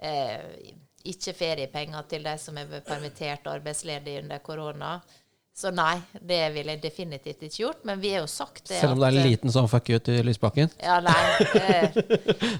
eh, 0.03 0.75
ikke 1.15 1.33
feriepenger 1.33 2.11
til 2.11 2.27
de 2.27 2.37
som 2.43 2.59
er 2.61 2.81
permittert 2.85 3.47
og 3.47 3.61
arbeidsledige 3.61 4.27
under 4.27 4.43
korona. 4.45 4.97
Så 5.57 5.69
nei, 5.75 5.99
det 6.15 6.39
ville 6.55 6.73
jeg 6.73 6.81
definitivt 6.81 7.43
ikke 7.43 7.59
gjort. 7.65 7.81
Men 7.85 8.01
vi 8.01 8.13
har 8.15 8.23
jo 8.23 8.29
sagt 8.31 8.69
det 8.71 8.79
Selv 8.81 8.93
om 8.95 9.01
det 9.03 9.09
er 9.11 9.17
en 9.21 9.27
liten 9.29 9.53
sånn 9.53 9.67
fuck 9.69 9.91
you 9.91 9.99
til 9.99 10.23
Lysbakken. 10.25 10.71
ja, 10.81 11.01
nei. 11.05 11.17
Eh, 11.61 11.97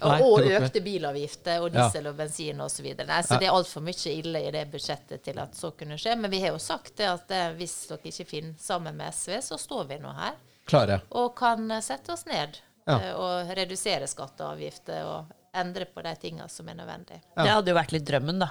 og, 0.03 0.25
og 0.27 0.47
økte 0.51 0.83
bilavgifter 0.85 1.63
og 1.65 1.71
Ja. 1.75 1.87
diesel 1.87 2.07
og 2.11 2.17
bensin 2.19 2.61
osv. 2.61 2.91
Nei, 2.99 3.21
så 3.25 3.39
det 3.41 3.49
er 3.49 3.55
altfor 3.55 3.85
mye 3.87 4.13
ille 4.13 4.43
i 4.49 4.51
det 4.55 4.67
budsjettet 4.73 5.23
til 5.25 5.39
at 5.41 5.55
så 5.57 5.71
kunne 5.77 5.97
skje. 6.01 6.17
Men 6.21 6.31
vi 6.31 6.41
har 6.43 6.53
jo 6.53 6.59
sagt 6.61 6.97
det 7.01 7.09
at 7.09 7.31
eh, 7.31 7.53
hvis 7.57 7.77
dere 7.89 8.11
ikke 8.13 8.27
finner 8.29 8.55
sammen 8.61 8.97
med 8.99 9.15
SV, 9.15 9.39
så 9.49 9.59
står 9.61 9.87
vi 9.95 9.99
nå 10.03 10.13
her 10.19 10.35
Klare. 10.69 11.01
og 11.11 11.33
kan 11.39 11.71
eh, 11.71 11.81
sette 11.85 12.13
oss 12.13 12.27
ned 12.27 12.59
Ja. 12.87 12.99
eh, 12.99 13.13
og 13.15 13.55
redusere 13.57 14.07
skatter 14.11 14.45
og 14.51 14.57
avgifter 14.59 15.05
og 15.07 15.37
endre 15.55 15.85
på 15.87 16.03
de 16.03 16.13
tingene 16.21 16.49
som 16.51 16.69
er 16.69 16.75
nødvendig. 16.79 17.21
Ja. 17.37 17.43
Det 17.45 17.51
hadde 17.55 17.73
jo 17.73 17.79
vært 17.81 17.93
litt 17.97 18.05
drømmen, 18.07 18.39
da. 18.45 18.51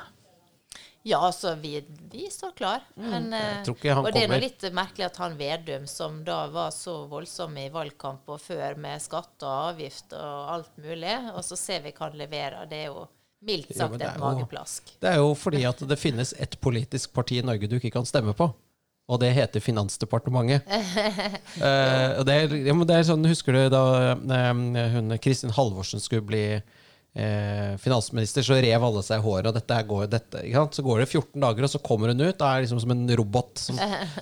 Ja, 1.07 1.19
altså, 1.23 1.53
vi, 1.55 1.79
vi 2.11 2.25
står 2.31 2.51
klar. 2.57 2.81
Men, 2.95 3.29
eh, 3.33 3.61
Mm. 3.63 3.69
Ikke 3.71 3.93
han 3.95 4.05
og 4.05 4.11
det 4.13 4.23
er 4.23 4.27
kommer. 4.27 4.41
nå 4.41 4.43
litt 4.43 4.65
merkelig 4.75 5.05
at 5.05 5.17
han 5.17 5.37
Vedum, 5.39 5.87
som 5.87 6.23
da 6.27 6.47
var 6.51 6.71
så 6.75 7.05
voldsom 7.07 7.55
i 7.57 7.69
valgkamp 7.71 8.27
og 8.29 8.41
før 8.43 8.75
med 8.77 9.01
skatt 9.01 9.45
og 9.47 9.53
avgift 9.71 10.13
og 10.13 10.51
alt 10.55 10.77
mulig, 10.77 11.15
og 11.33 11.43
så 11.47 11.55
ser 11.57 11.81
vi 11.85 11.93
hva 11.95 12.09
han 12.09 12.17
leverer. 12.19 12.65
Det 12.69 12.81
er 12.83 12.89
jo 12.91 13.05
mildt 13.47 13.71
sagt 13.75 13.95
jo, 13.95 14.03
et 14.03 14.19
mageplask. 14.19 14.91
Det 14.99 15.13
er 15.13 15.21
jo 15.21 15.31
fordi 15.39 15.63
at 15.69 15.79
det 15.87 15.99
finnes 15.99 16.33
ett 16.37 16.59
politisk 16.59 17.13
parti 17.15 17.39
i 17.39 17.45
Norge 17.47 17.69
du 17.71 17.77
ikke 17.79 17.93
kan 17.95 18.05
stemme 18.05 18.33
på. 18.35 18.49
Og 19.09 19.17
det 19.23 19.31
heter 19.33 19.63
Finansdepartementet. 19.63 20.67
Eh, 21.59 22.19
det 22.23 22.33
er, 22.35 22.53
ja, 22.67 22.73
men 22.77 22.85
det 22.87 22.95
er 22.99 23.07
sånn, 23.07 23.25
Husker 23.27 23.55
du 23.55 23.69
da 23.73 23.79
eh, 24.13 24.59
hun 24.93 25.15
Kristin 25.19 25.51
Halvorsen 25.55 25.99
skulle 26.03 26.21
bli 26.27 26.43
eh, 27.15 27.77
finansminister, 27.81 28.45
så 28.45 28.57
rev 28.61 28.83
alle 28.85 29.01
seg 29.05 29.19
i 29.19 29.25
håret. 29.25 29.49
Og 29.49 29.55
dette 29.55 29.79
går, 29.89 30.05
dette, 30.11 30.43
ikke 30.45 30.61
sant? 30.61 30.77
Så 30.77 30.85
går 30.85 31.01
det 31.03 31.07
14 31.09 31.43
dager, 31.43 31.65
og 31.67 31.73
så 31.73 31.81
kommer 31.83 32.13
hun 32.13 32.21
ut. 32.21 32.37
Da 32.39 32.51
er 32.55 32.63
liksom 32.65 32.81
som 32.83 32.93
en 32.93 33.05
robot 33.19 33.61
som 33.61 33.79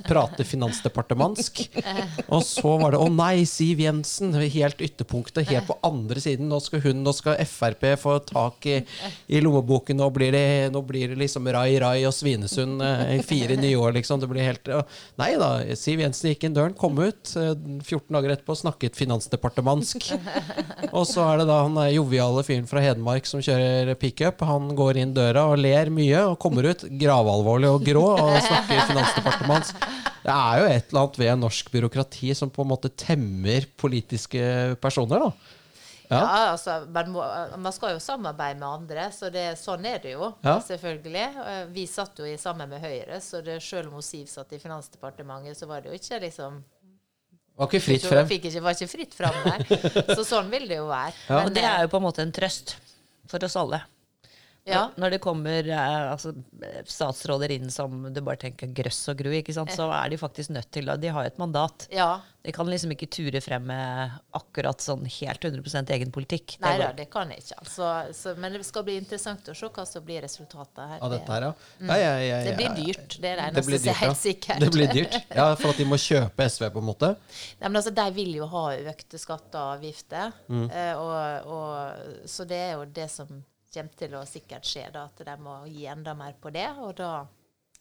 prater 0.07 0.47
finansdepartementsk. 0.47 1.63
Og 2.33 2.43
så 2.43 2.73
var 2.81 2.93
det 2.93 2.99
'Å 2.99 3.07
nei, 3.13 3.45
Siv 3.47 3.79
Jensen', 3.79 4.33
helt 4.35 4.81
ytterpunktet, 4.83 5.47
helt 5.47 5.67
på 5.69 5.77
andre 5.85 6.19
siden. 6.21 6.49
Nå 6.51 6.59
skal 6.63 6.81
hun, 6.83 7.03
nå 7.05 7.13
skal 7.15 7.37
Frp 7.47 7.85
få 8.01 8.17
tak 8.27 8.65
i, 8.67 8.77
i 9.29 9.41
lommeboken. 9.43 9.97
Nå 9.97 10.09
blir, 10.13 10.31
det, 10.35 10.71
nå 10.73 10.81
blir 10.85 11.13
det 11.13 11.19
liksom 11.21 11.47
Rai 11.53 11.77
Rai 11.79 12.05
og 12.07 12.13
Svinesund 12.15 12.81
eh, 12.83 13.17
i 13.17 13.23
fire 13.25 13.57
nye 13.59 13.77
år, 13.79 13.93
liksom. 13.99 14.19
Det 14.21 14.29
blir 14.31 14.47
helt. 14.47 14.67
Nei 15.19 15.31
da, 15.39 15.51
Siv 15.79 16.01
Jensen 16.03 16.31
gikk 16.31 16.47
inn 16.47 16.57
døren, 16.57 16.75
kom 16.77 16.97
ut. 16.99 17.33
eh, 17.35 17.53
14 17.83 18.11
dager 18.17 18.35
etterpå 18.35 18.57
snakket 18.57 18.97
finansdepartementsk. 18.99 20.09
Og 20.97 21.05
så 21.07 21.23
er 21.27 21.41
det 21.41 21.47
da 21.49 21.61
han 21.65 21.77
joviale 21.93 22.43
fyren 22.47 22.67
fra 22.69 22.76
Hedmark 22.83 23.25
som 23.29 23.41
kjører 23.43 23.93
pickup. 23.99 24.41
Han 24.47 24.69
går 24.77 24.99
inn 25.01 25.13
døra 25.17 25.45
og 25.51 25.57
ler 25.61 25.89
mye, 25.93 26.23
og 26.31 26.39
kommer 26.43 26.69
ut 26.71 26.85
gravalvorlig 27.01 27.69
og 27.73 27.85
grå 27.87 28.05
og 28.15 28.37
snakker 28.45 28.85
finansdepartements. 28.91 29.73
Det 30.27 30.33
er 30.33 30.61
jo 30.61 30.65
et 30.71 30.89
eller 30.89 31.01
annet 31.05 31.19
ved 31.21 31.37
norsk 31.43 31.69
byråkrati 31.71 32.33
som 32.35 32.49
på 32.51 32.65
en 32.65 32.71
måte 32.73 32.89
temmer 32.99 33.67
politiske 33.79 34.75
personer, 34.83 35.27
da. 35.27 35.53
Ja, 36.07 36.17
Ja. 36.21 36.27
altså, 36.53 36.85
man, 36.95 37.09
må, 37.11 37.23
man 37.59 37.73
skal 37.75 37.91
jo 37.97 37.99
samarbeide 37.99 38.55
med 38.61 38.67
andre, 38.67 39.09
så 39.11 39.27
det, 39.29 39.57
sånn 39.59 39.83
er 39.89 39.97
det 39.99 40.13
jo. 40.13 40.29
Ja. 40.45 40.53
Selvfølgelig. 40.63 41.25
Eh, 41.43 41.65
Vi 41.75 41.83
satt 41.91 42.19
jo 42.21 42.23
i 42.29 42.37
sammen 42.39 42.69
med 42.71 42.79
Høyre, 42.79 43.19
så 43.19 43.41
det, 43.43 43.57
selv 43.63 43.91
om 43.91 43.99
Siv 44.01 44.29
satt 44.31 44.53
i 44.55 44.59
Finansdepartementet, 44.63 45.57
så 45.59 45.67
var 45.67 45.81
det 45.83 45.91
jo 45.91 45.99
ikke 45.99 46.21
liksom 46.23 46.61
Var 47.57 47.69
ikke 47.71 47.81
fritt 47.81 48.03
frem. 48.05 48.27
Fikk 48.29 48.43
ikke, 48.51 48.61
var 48.61 48.75
ikke 48.77 48.91
fritt 48.91 49.15
fram 49.17 49.37
der. 49.47 49.63
Så 50.13 50.23
sånn 50.27 50.49
vil 50.53 50.67
det 50.69 50.77
jo 50.77 50.87
være. 50.91 51.13
Ja. 51.25 51.39
Og 51.43 51.53
det 51.55 51.63
er 51.65 51.85
jo 51.87 51.91
på 51.93 51.97
en 52.01 52.05
måte 52.05 52.21
en 52.21 52.33
trøst 52.35 52.75
for 53.31 53.43
oss 53.47 53.57
alle. 53.57 53.81
Ja. 54.67 54.83
Når 54.99 55.15
det 55.15 55.21
kommer 55.23 55.69
eh, 55.71 56.11
altså, 56.11 56.33
statsråder 56.85 57.55
inn 57.55 57.71
som 57.73 58.07
du 58.13 58.21
bare 58.21 58.41
tenker 58.41 58.71
grøss 58.75 59.05
og 59.13 59.21
gru, 59.21 59.31
ikke 59.39 59.55
sant? 59.55 59.71
så 59.73 59.89
er 59.95 60.11
de 60.11 60.19
faktisk 60.19 60.51
nødt 60.55 60.71
til 60.73 60.89
det. 60.89 60.99
De 61.03 61.13
har 61.13 61.27
jo 61.27 61.33
et 61.33 61.39
mandat. 61.41 61.87
ja. 61.93 62.17
De 62.47 62.53
kan 62.55 62.69
liksom 62.71 62.93
ikke 62.93 63.09
ture 63.11 63.41
frem 63.43 63.65
med 63.67 64.13
akkurat 64.37 64.79
sånn 64.79 65.01
helt 65.11 65.43
100% 65.43 65.89
egen 65.91 66.13
politikk. 66.15 66.53
Nei 66.63 66.77
da, 66.79 66.93
det 66.95 67.09
kan 67.11 67.33
jeg 67.33 67.41
ikke. 67.43 67.57
Altså, 67.59 67.89
så, 68.15 68.31
men 68.39 68.55
det 68.55 68.61
skal 68.63 68.85
bli 68.87 68.95
interessant 69.01 69.49
å 69.51 69.55
se 69.57 69.67
hva 69.67 69.83
som 69.89 70.05
blir 70.05 70.23
resultatet 70.23 70.79
her. 70.79 71.01
Av 71.03 71.11
dette 71.11 71.33
her, 71.33 71.47
ja. 71.49 71.51
ja, 71.89 71.97
ja, 71.99 72.13
ja, 72.23 72.37
Det 72.45 72.53
ja, 72.53 72.55
blir 72.61 72.77
dyrt. 72.77 73.17
Det 73.19 73.33
er 73.33 73.41
det 73.41 73.49
Det 73.49 73.49
eneste 73.49 73.65
blir 73.67 73.81
som 73.83 73.91
er 73.91 73.99
helt 73.99 74.21
sikkert. 74.21 74.63
Det 74.63 74.71
blir 74.77 74.93
dyrt. 74.93 75.19
Ja, 75.41 75.49
for 75.59 75.73
at 75.73 75.81
de 75.83 75.89
må 75.91 75.99
kjøpe 75.99 76.47
SV, 76.47 76.69
på 76.77 76.85
en 76.85 76.87
måte. 76.87 77.11
Nei, 77.57 77.67
men 77.67 77.81
altså, 77.81 77.95
de 77.99 78.07
vil 78.15 78.31
jo 78.39 78.47
ha 78.55 78.63
økte 78.93 79.19
skatter 79.19 79.59
og 79.59 79.75
avgifter. 79.81 80.39
Mm. 80.47 80.65
Eh, 80.71 81.03
og, 81.03 81.51
og, 81.51 82.25
så 82.31 82.47
det 82.47 82.63
er 82.69 82.73
jo 82.77 82.87
det 82.95 83.11
som 83.11 83.43
kommer 83.77 83.95
til 84.03 84.17
å 84.19 84.25
sikkert 84.27 84.67
skje, 84.67 84.87
da, 84.93 85.05
at 85.07 85.23
de 85.29 85.37
må 85.45 85.59
gi 85.71 85.85
enda 85.93 86.13
mer 86.17 86.33
på 86.41 86.51
det. 86.53 86.67
Og 86.81 86.95
da 86.99 87.11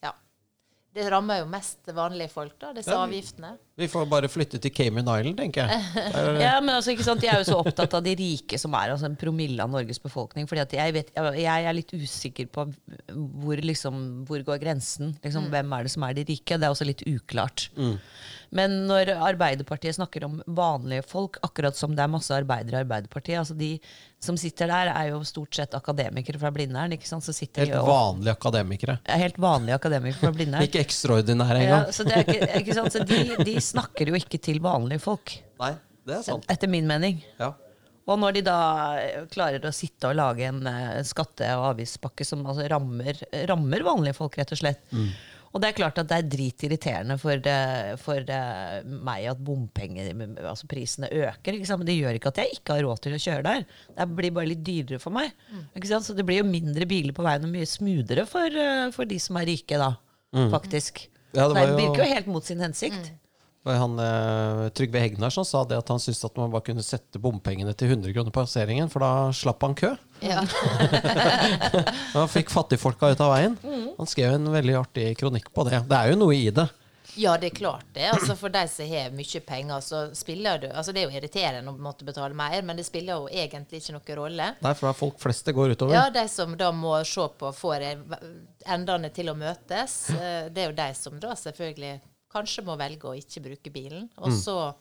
Ja. 0.05 0.13
Det 0.97 1.11
rammer 1.13 1.43
jo 1.43 1.47
mest 1.53 1.91
vanlige 1.93 2.31
folk, 2.33 2.55
da, 2.63 2.71
disse 2.73 2.89
Ja. 2.95 3.03
avgiftene. 3.05 3.51
Vi 3.77 3.85
får 3.93 4.07
bare 4.09 4.31
flytte 4.33 4.57
til 4.65 4.71
Cayman 4.73 5.05
Island, 5.05 5.37
tenker 5.37 5.69
jeg. 5.69 5.83
Ja, 6.41 6.55
men 6.65 6.73
altså, 6.79 6.95
ikke 6.95 7.05
sant? 7.05 7.21
De 7.21 7.29
er 7.29 7.43
jo 7.43 7.51
så 7.51 7.59
opptatt 7.61 7.93
av 7.99 8.03
de 8.07 8.15
rike, 8.17 8.57
som 8.59 8.73
er 8.79 8.95
altså 8.95 9.05
en 9.11 9.17
promille 9.21 9.61
av 9.61 9.69
Norges 9.75 10.01
befolkning. 10.01 10.49
fordi 10.49 10.63
at 10.65 10.73
jeg, 10.79 10.95
vet, 10.97 11.11
jeg 11.37 11.67
er 11.69 11.77
litt 11.77 11.93
usikker 11.93 12.49
på 12.49 12.65
hvor, 13.13 13.61
liksom, 13.61 14.25
hvor 14.25 14.41
går 14.49 14.63
grensen. 14.63 15.13
Liksom, 15.23 15.51
Hvem 15.53 15.77
er 15.77 15.83
det 15.85 15.93
som 15.93 16.03
er 16.09 16.15
de 16.17 16.25
rike? 16.33 16.57
Det 16.57 16.65
er 16.65 16.73
også 16.73 16.89
litt 16.89 17.05
uklart. 17.05 17.69
Men 18.55 18.87
når 18.87 19.11
Arbeiderpartiet 19.17 19.97
snakker 19.97 20.25
om 20.29 20.37
vanlige 20.47 21.03
folk, 21.09 21.39
akkurat 21.43 21.77
som 21.77 21.95
det 21.97 22.05
er 22.05 22.13
masse 22.13 22.31
arbeidere 22.35 22.79
i 22.79 22.85
Arbeiderpartiet 22.85 23.39
altså 23.41 23.57
De 23.59 23.73
som 24.23 24.37
sitter 24.41 24.67
der, 24.71 24.91
er 24.95 25.11
jo 25.11 25.21
stort 25.29 25.55
sett 25.55 25.75
akademikere 25.75 26.39
fra 26.41 26.51
Blindern. 26.55 26.93
ikke 26.95 27.07
sant? 27.09 27.23
Så 27.27 27.35
Helt 27.57 27.75
og, 27.77 27.87
vanlige 27.89 28.33
akademikere. 28.37 28.99
er 29.05 29.19
helt 29.19 29.37
vanlige 29.39 29.75
akademikere 29.75 30.21
fra 30.21 30.33
Blindern. 30.33 30.63
Ikke 30.63 30.81
ekstraordinære 30.85 31.61
Ja, 31.63 31.67
engang. 31.67 31.93
så 31.93 32.05
det 32.05 32.17
er 32.17 32.25
ikke, 32.25 32.49
ikke 32.63 32.75
sant? 32.75 32.93
Så 32.93 33.05
de, 33.05 33.45
de 33.45 33.57
snakker 33.61 34.09
jo 34.09 34.15
ikke 34.15 34.39
til 34.43 34.59
vanlige 34.65 35.01
folk, 35.05 35.37
Nei, 35.61 35.75
det 36.07 36.17
er 36.19 36.23
sant. 36.23 36.45
etter 36.51 36.69
min 36.69 36.87
mening. 36.87 37.23
Ja. 37.39 37.53
Og 38.07 38.21
når 38.23 38.37
de 38.37 38.43
da 38.47 38.57
eh, 39.03 39.25
klarer 39.33 39.65
å 39.67 39.73
sitte 39.75 40.07
og 40.07 40.15
lage 40.15 40.45
en 40.47 40.61
eh, 40.71 41.01
skatte- 41.03 41.49
og 41.59 41.73
avgiftspakke 41.73 42.25
som 42.25 42.45
altså 42.47 42.69
rammer, 42.71 43.19
rammer 43.51 43.83
vanlige 43.83 44.15
folk, 44.15 44.37
rett 44.39 44.53
og 44.55 44.61
slett. 44.61 44.79
Og 45.57 45.63
det 45.63 45.71
er 45.71 45.77
klart 45.79 45.97
at 46.03 46.09
det 46.11 46.17
er 46.19 46.27
dritirriterende 46.29 47.17
for, 47.17 47.49
eh, 47.49 47.95
for 48.01 48.21
eh, 48.21 48.75
meg 48.85 49.25
at 49.31 49.41
bompengeprisene 49.41 50.45
altså 50.45 50.69
prisene 50.69 51.09
øker. 51.09 51.57
Ikke 51.57 51.69
sant? 51.69 51.81
Men 51.81 51.89
det 51.89 51.97
gjør 51.97 52.19
ikke 52.19 52.33
at 52.35 52.41
jeg 52.43 52.59
ikke 52.59 52.77
har 52.77 52.85
råd 52.85 53.03
til 53.07 53.17
å 53.17 53.21
kjøre 53.25 53.47
der. 53.47 53.65
Det 53.97 54.09
blir 54.19 54.35
bare 54.37 54.51
litt 54.53 54.65
dyrere 54.67 55.01
for 55.01 55.17
meg. 55.17 55.33
Ikke 55.73 55.89
sant? 55.89 56.05
Så 56.05 56.17
det 56.19 56.27
blir 56.29 56.43
jo 56.43 56.49
mindre 56.49 56.89
biler 56.89 57.17
på 57.17 57.25
veien 57.25 57.49
og 57.49 57.55
mye 57.55 57.69
smoothere 57.71 58.27
for, 58.29 58.59
eh, 58.67 58.89
for 58.93 59.09
de 59.09 59.21
som 59.23 59.41
er 59.41 59.49
rike, 59.49 59.81
da. 59.81 59.95
Faktisk. 60.53 61.07
Ja, 61.33 61.47
det 61.49 61.63
jo... 61.63 61.73
det 61.73 61.79
virker 61.81 62.05
jo 62.05 62.11
helt 62.13 62.29
mot 62.29 62.45
sin 62.45 62.61
hensikt. 62.61 63.09
Og 63.09 63.26
Han, 63.67 63.99
eh, 63.99 64.69
Trygve 64.79 65.03
Hegnar 65.03 65.31
sa 65.35 65.65
det 65.67 65.81
at 65.81 65.89
han 65.91 65.99
syntes 65.99 66.25
at 66.29 66.37
man 66.39 66.53
bare 66.53 66.63
kunne 66.69 66.85
sette 66.87 67.19
bompengene 67.19 67.75
til 67.75 67.91
100 67.91 68.15
kroner 68.15 68.31
på 68.31 68.45
passeringen, 68.45 68.91
for 68.93 69.03
da 69.03 69.13
slapp 69.35 69.67
han 69.67 69.75
kø. 69.75 69.93
Ja. 70.25 70.41
Han 72.17 72.31
fikk 72.33 72.49
fattigfolka 72.49 73.11
ut 73.13 73.21
av 73.21 73.35
veien. 73.35 73.59
Han 73.99 74.09
skrev 74.09 74.39
en 74.39 74.49
veldig 74.49 74.79
artig 74.79 75.11
kronikk 75.21 75.51
på 75.53 75.67
det. 75.69 75.83
Det 75.91 75.99
er 75.99 76.15
jo 76.15 76.21
noe 76.23 76.33
i 76.33 76.49
det. 76.55 76.65
Ja, 77.17 77.37
det 77.41 77.47
er 77.47 77.55
klart 77.57 77.85
det. 77.93 78.09
Altså 78.13 78.37
For 78.37 78.53
de 78.53 78.63
som 78.69 78.89
har 78.91 79.13
mye 79.17 79.41
penger, 79.41 79.81
så 79.81 80.01
spiller 80.15 80.59
det 80.61 80.73
Altså 80.73 80.93
Det 80.93 81.03
er 81.03 81.07
jo 81.07 81.17
irriterende 81.17 81.73
å 81.73 81.77
måtte 81.81 82.05
betale 82.05 82.37
mer, 82.37 82.59
men 82.67 82.77
det 82.77 82.85
spiller 82.85 83.23
jo 83.23 83.31
egentlig 83.31 83.81
ikke 83.81 83.97
noen 83.97 84.19
rolle. 84.21 84.51
Nei, 84.61 84.75
for 84.75 84.89
det 84.89 84.93
er 84.93 84.99
folk 84.99 85.23
flest 85.23 85.49
det 85.49 85.55
går 85.57 85.77
utover. 85.77 85.97
Ja, 85.97 86.11
de 86.13 86.27
som 86.29 86.57
da 86.59 86.73
må 86.77 86.99
se 87.09 87.29
på 87.41 87.53
får 87.57 87.87
endene 88.67 89.13
til 89.17 89.33
å 89.33 89.37
møtes, 89.39 89.97
eh, 90.17 90.51
det 90.53 90.65
er 90.65 90.71
jo 90.71 90.77
de 90.77 90.91
som 90.99 91.17
da 91.23 91.33
selvfølgelig 91.39 91.95
kanskje 92.33 92.65
må 92.67 92.77
velge 92.81 93.09
å 93.09 93.15
ikke 93.17 93.43
bruke 93.45 93.73
bilen. 93.73 94.09
Og 94.19 94.29
Mm. 94.33 94.41
så 94.41 94.75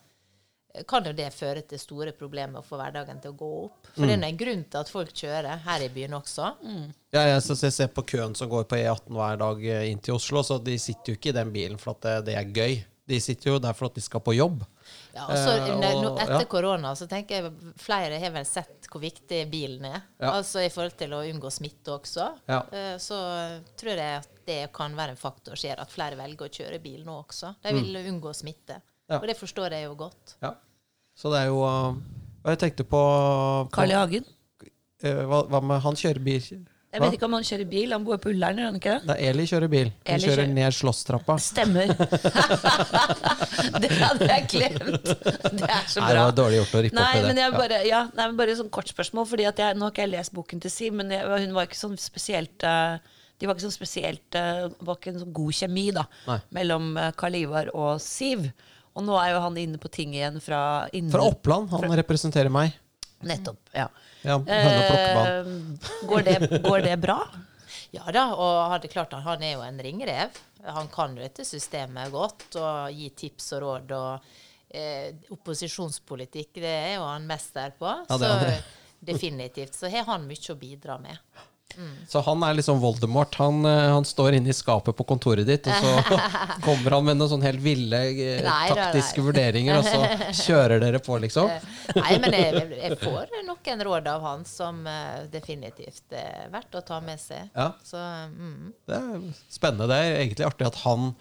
kan 0.88 1.06
jo 1.08 1.14
det 1.16 1.30
føre 1.32 1.62
til 1.64 1.80
store 1.80 2.12
problemer 2.12 2.62
få 2.62 2.76
hverdagen 2.76 3.22
til 3.24 3.32
å 3.32 3.38
gå 3.40 3.50
opp. 3.66 3.88
For 3.96 4.06
det 4.06 4.18
er 4.18 4.26
en 4.28 4.38
grunn 4.38 4.64
til 4.70 4.80
at 4.82 4.90
folk 4.92 5.14
kjører 5.16 5.62
her 5.64 5.80
i 5.86 5.88
byen 5.88 6.12
også. 6.18 6.50
Ja, 7.14 7.22
jeg, 7.30 7.42
så 7.46 7.56
jeg 7.56 7.72
ser 7.72 7.88
på 7.96 8.04
køen 8.04 8.36
som 8.36 8.50
går 8.52 8.66
på 8.68 8.76
E18 8.76 9.08
hver 9.16 9.38
dag 9.40 9.64
eh, 9.66 9.86
inn 9.92 10.00
til 10.04 10.16
Oslo, 10.16 10.44
så 10.44 10.58
de 10.62 10.76
sitter 10.78 11.14
jo 11.14 11.16
ikke 11.16 11.30
i 11.32 11.38
den 11.38 11.54
bilen 11.56 11.78
for 11.80 11.96
at 11.96 12.02
det, 12.02 12.26
det 12.26 12.36
er 12.36 12.52
gøy. 12.52 12.84
De 13.08 13.20
sitter 13.22 13.52
jo 13.52 13.60
der 13.62 13.74
for 13.78 13.86
at 13.86 13.94
de 13.94 14.02
skal 14.02 14.20
på 14.26 14.34
jobb. 14.34 14.64
Ja, 15.14 15.28
og 15.28 15.36
så 15.38 15.52
Eh, 15.62 15.76
og- 15.94 16.18
etter 16.20 16.40
ja. 16.40 16.46
korona 16.50 16.94
så 16.98 17.06
tenker 17.08 17.36
jeg 17.44 17.52
flere 17.78 18.18
har 18.20 18.32
vel 18.32 18.46
sett 18.46 18.88
hvor 18.90 19.00
viktig 19.02 19.44
bilen 19.52 19.86
er. 19.86 20.02
Ja. 20.20 20.32
Altså 20.40 20.64
i 20.66 20.70
forhold 20.74 20.98
til 20.98 21.12
å 21.14 21.22
unngå 21.22 21.52
smitte 21.54 21.92
også. 22.00 22.32
Ja. 22.50 22.64
Eh, 22.72 22.98
Så 22.98 23.16
tror 23.78 23.96
jeg 23.96 24.18
at 24.24 24.28
det 24.46 24.74
kan 24.74 24.96
være 24.96 25.12
en 25.12 25.16
faktor 25.22 25.56
som 25.56 25.70
gjør 25.70 25.82
at 25.82 25.92
flere 25.92 26.16
velger 26.18 26.48
å 26.48 26.50
kjøre 26.50 26.82
bil 26.82 27.04
nå 27.06 27.24
også. 27.28 27.56
De 27.62 27.74
vil 27.74 27.96
unngå 28.12 28.34
smitte. 28.34 28.76
Mm. 28.82 28.82
Ja. 29.10 29.20
Og 29.20 29.28
det 29.28 29.38
forstår 29.38 29.70
jeg 29.72 29.86
jo 29.86 29.96
godt. 29.96 30.36
Ja. 30.42 30.56
Så 31.16 31.30
det 31.32 31.42
er 31.44 31.46
jo 31.48 31.60
Hva 31.62 31.96
Og 32.46 32.50
jeg 32.54 32.60
tenkte 32.60 32.84
på, 32.86 33.02
på 33.70 33.72
Carl 33.72 33.90
I. 33.92 33.94
Hagen. 33.94 34.26
eh, 35.04 35.24
hva, 35.26 35.44
hva 35.48 35.62
med 35.64 35.82
Han 35.82 35.94
kjører 35.96 36.24
bil? 36.24 36.66
Jeg 36.96 37.04
vet 37.04 37.16
ikke 37.18 37.28
om 37.28 37.34
han 37.36 37.44
kjører 37.48 37.68
bil. 37.70 37.92
Han 37.96 38.06
bor 38.08 38.18
på 38.24 38.32
Ullern, 38.32 38.58
gjør 38.62 38.70
han 38.72 38.78
ikke 38.80 38.94
det? 39.06 39.16
er 39.20 39.30
Eli 39.34 39.46
kjører 39.52 39.72
bil. 39.76 39.90
Hun 39.92 40.14
Eli 40.16 40.24
kjører 40.30 40.42
kjører- 40.42 40.54
ned 40.56 40.78
Slåsstrappa. 40.80 41.36
Stemmer. 41.44 41.92
det 43.84 43.92
hadde 44.00 44.30
jeg 44.30 44.48
glemt. 44.52 45.10
Det 45.60 45.68
er 45.70 45.90
så 45.92 46.02
Nei, 46.04 46.10
det 46.16 46.22
var 46.24 46.36
dårlig 46.38 46.60
gjort 46.62 46.76
å 46.80 46.84
rippe 46.86 46.98
Nei, 47.00 47.10
opp 47.10 47.16
i 47.16 47.22
det. 47.22 47.28
men 47.28 47.42
jeg 47.42 47.52
Ja. 47.52 47.58
bare, 47.58 47.80
ja, 47.90 48.02
nei, 48.16 48.28
men 48.32 48.38
bare 48.40 48.56
sånn 48.60 48.72
kort 48.74 48.90
spørsmål. 48.92 49.28
Fordi 49.30 49.48
at 49.50 49.58
jeg, 49.62 49.76
Nå 49.76 49.86
har 49.88 49.92
ikke 49.94 50.06
jeg 50.06 50.14
lest 50.16 50.34
boken 50.36 50.62
til 50.64 50.72
Siv, 50.72 50.94
men 50.94 51.12
jeg, 51.12 51.26
hun 51.26 51.54
var 51.56 51.68
ikke 51.68 51.80
sånn 51.80 51.98
spesielt 52.00 52.64
eh, 52.64 52.98
De 53.40 53.48
var 53.50 53.56
ikke 53.58 53.66
sånn 53.68 53.76
spesielt 53.76 54.36
eh, 54.40 54.70
var 54.80 54.96
ikke 55.00 55.12
en 55.14 55.20
sånn 55.26 55.34
god 55.36 55.54
kjemi 55.58 55.90
da 55.96 56.06
Nei. 56.30 56.40
mellom 56.56 56.96
eh, 56.98 57.12
Karl 57.20 57.36
Ivar 57.42 57.70
og 57.76 58.00
Siv. 58.04 58.48
Og 58.96 59.04
nå 59.04 59.18
er 59.20 59.34
jo 59.34 59.42
han 59.44 59.58
inne 59.60 59.78
på 59.82 59.90
ting 59.92 60.14
igjen 60.16 60.40
fra 60.40 60.88
innen, 60.96 61.12
Fra 61.12 61.26
Oppland. 61.28 61.68
Han 61.76 61.92
representerer 62.00 62.48
meg. 62.54 62.72
Nettopp. 63.22 63.70
ja 63.74 63.88
Ja, 64.26 64.36
Eh, 64.48 65.46
går, 66.10 66.22
det, 66.22 66.62
går 66.64 66.82
det 66.82 66.98
bra? 66.98 67.20
Ja 67.92 68.04
da, 68.12 68.26
og 68.36 68.72
hadde 68.74 68.90
klart 68.92 69.14
han 69.14 69.44
er 69.44 69.54
jo 69.56 69.62
en 69.62 69.80
ringrev. 69.80 70.36
Han 70.66 70.88
kan 70.92 71.16
jo 71.16 71.22
dette 71.22 71.46
systemet 71.46 72.12
godt 72.12 72.56
og 72.60 72.92
gi 72.92 73.10
tips 73.16 73.52
og 73.54 73.62
råd. 73.62 73.92
og 73.92 74.26
eh, 74.70 75.14
Opposisjonspolitikk, 75.32 76.54
det 76.60 76.74
er 76.74 76.94
jo 76.98 77.06
han 77.08 77.28
mester 77.30 77.72
på. 77.80 77.86
Ja, 78.10 78.18
det 78.18 78.32
så 78.32 78.40
det. 78.46 78.58
definitivt. 79.00 79.74
Så 79.78 79.90
har 79.94 80.04
han 80.10 80.28
mye 80.28 80.52
å 80.54 80.58
bidra 80.60 80.98
med. 81.02 81.18
Så 82.08 82.22
han 82.26 82.44
er 82.44 82.58
liksom 82.58 82.80
Voldemort. 82.80 83.36
Han, 83.42 83.66
eh, 83.66 83.90
han 83.94 84.06
står 84.06 84.38
inne 84.38 84.52
i 84.52 84.56
skapet 84.56 84.96
på 84.98 85.06
kontoret 85.08 85.48
ditt, 85.48 85.68
og 85.68 85.74
så 85.82 86.20
kommer 86.66 86.98
han 86.98 87.08
med 87.08 87.20
noen 87.20 87.32
sånn 87.34 87.46
helt 87.46 87.64
ville 87.64 88.02
eh, 88.12 88.44
Nei, 88.46 88.68
taktiske 88.72 89.22
nei. 89.22 89.28
vurderinger, 89.30 89.80
og 89.80 89.90
så 89.90 90.44
kjører 90.46 90.84
dere 90.84 91.02
på, 91.04 91.18
liksom. 91.24 91.52
Nei, 91.98 92.14
men 92.24 92.38
jeg, 92.38 92.64
jeg 92.80 93.00
får 93.02 93.34
noen 93.48 93.84
råd 93.90 94.12
av 94.12 94.30
han 94.30 94.46
som 94.50 94.86
eh, 94.90 95.26
definitivt 95.34 96.16
er 96.16 96.48
verdt 96.54 96.80
å 96.80 96.86
ta 96.86 97.02
med 97.04 97.22
seg. 97.22 97.50
Ja. 97.56 97.72
Så 97.86 98.00
mm. 98.00 98.72
Det 98.88 99.02
er 99.02 99.28
spennende. 99.52 99.90
Det 99.92 100.00
er 100.00 100.24
egentlig 100.24 100.48
artig 100.48 100.70
at 100.70 100.82
han 100.86 101.14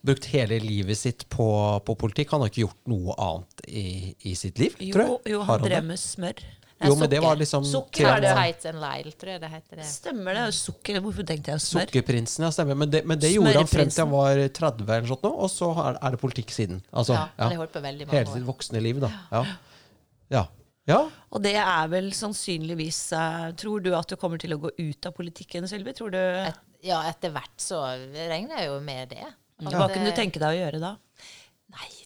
brukt 0.00 0.28
hele 0.30 0.58
livet 0.62 0.98
sitt 0.98 1.26
på, 1.32 1.48
på 1.84 1.96
politikk. 1.98 2.32
Han 2.32 2.44
har 2.44 2.52
ikke 2.52 2.64
gjort 2.66 2.90
noe 2.90 3.16
annet 3.18 3.64
i, 3.66 3.88
i 4.30 4.34
sitt 4.38 4.60
liv, 4.60 4.76
tror 4.78 5.04
jeg. 5.04 5.34
jo 5.34 5.42
han 5.46 5.62
det? 5.64 5.72
drev 5.72 5.88
med 5.90 6.00
smør. 6.00 6.44
Jo, 6.86 6.94
men 6.94 7.10
det 7.10 7.18
var 7.22 7.34
liksom 7.38 7.64
Sukker 7.66 8.06
er 8.06 8.20
det. 8.22 8.72
Lyle, 8.78 9.12
tror 9.18 9.32
jeg 9.32 9.40
det 9.42 9.48
heter. 9.50 9.80
det. 9.80 9.86
Stemmer 9.88 10.36
det? 10.38 10.44
Sukker. 10.54 11.00
Hvorfor 11.02 11.26
tenkte 11.26 11.50
jeg 11.50 11.62
smør? 11.64 11.88
Sukkerprinsen, 11.88 12.44
ja, 12.46 12.50
stemmer. 12.54 12.78
Men 12.78 12.92
det, 12.92 13.00
men 13.08 13.18
det 13.18 13.32
gjorde 13.32 13.54
han 13.56 13.70
frem 13.70 13.90
til 13.90 14.04
han 14.04 14.12
var 14.12 14.42
30 14.60 14.84
eller 14.86 15.08
sånt 15.10 15.26
nå, 15.26 15.32
og 15.34 15.50
så 15.50 15.72
er, 15.74 15.98
er 15.98 16.14
det 16.14 16.20
politikk 16.22 16.54
siden. 16.54 16.78
Altså, 16.92 17.16
Ja, 17.16 17.24
ja. 17.34 17.48
har 17.50 17.56
holdt 17.64 17.74
på 17.74 17.82
veldig 17.82 18.06
mange 18.06 18.20
Hele 18.20 18.36
sitt 18.36 18.46
voksne 18.46 18.82
liv, 18.84 19.00
da. 19.02 19.10
Ja. 19.32 19.42
Ja. 20.36 20.44
ja. 20.92 21.00
Og 21.34 21.42
det 21.42 21.56
er 21.58 21.90
vel 21.90 22.12
sannsynligvis 22.14 23.00
uh, 23.16 23.50
Tror 23.58 23.82
du 23.82 23.90
at 23.98 24.08
du 24.12 24.16
kommer 24.20 24.38
til 24.38 24.54
å 24.54 24.60
gå 24.62 24.70
ut 24.78 25.10
av 25.10 25.16
politikken, 25.18 25.66
Sylvi? 25.70 25.96
Tror 25.98 26.14
du 26.14 26.20
Et, 26.20 26.62
ja, 26.86 27.02
etter 27.10 27.34
hvert 27.34 27.58
så 27.58 27.82
regner 28.14 28.62
jeg 28.62 28.70
jo 28.70 28.78
med 28.86 29.16
det. 29.16 29.26
Hva 29.66 29.72
det- 29.88 29.94
kunne 29.96 30.12
du 30.12 30.14
tenke 30.14 30.38
deg 30.38 30.54
å 30.54 30.58
gjøre 30.62 30.80
da? 30.84 30.94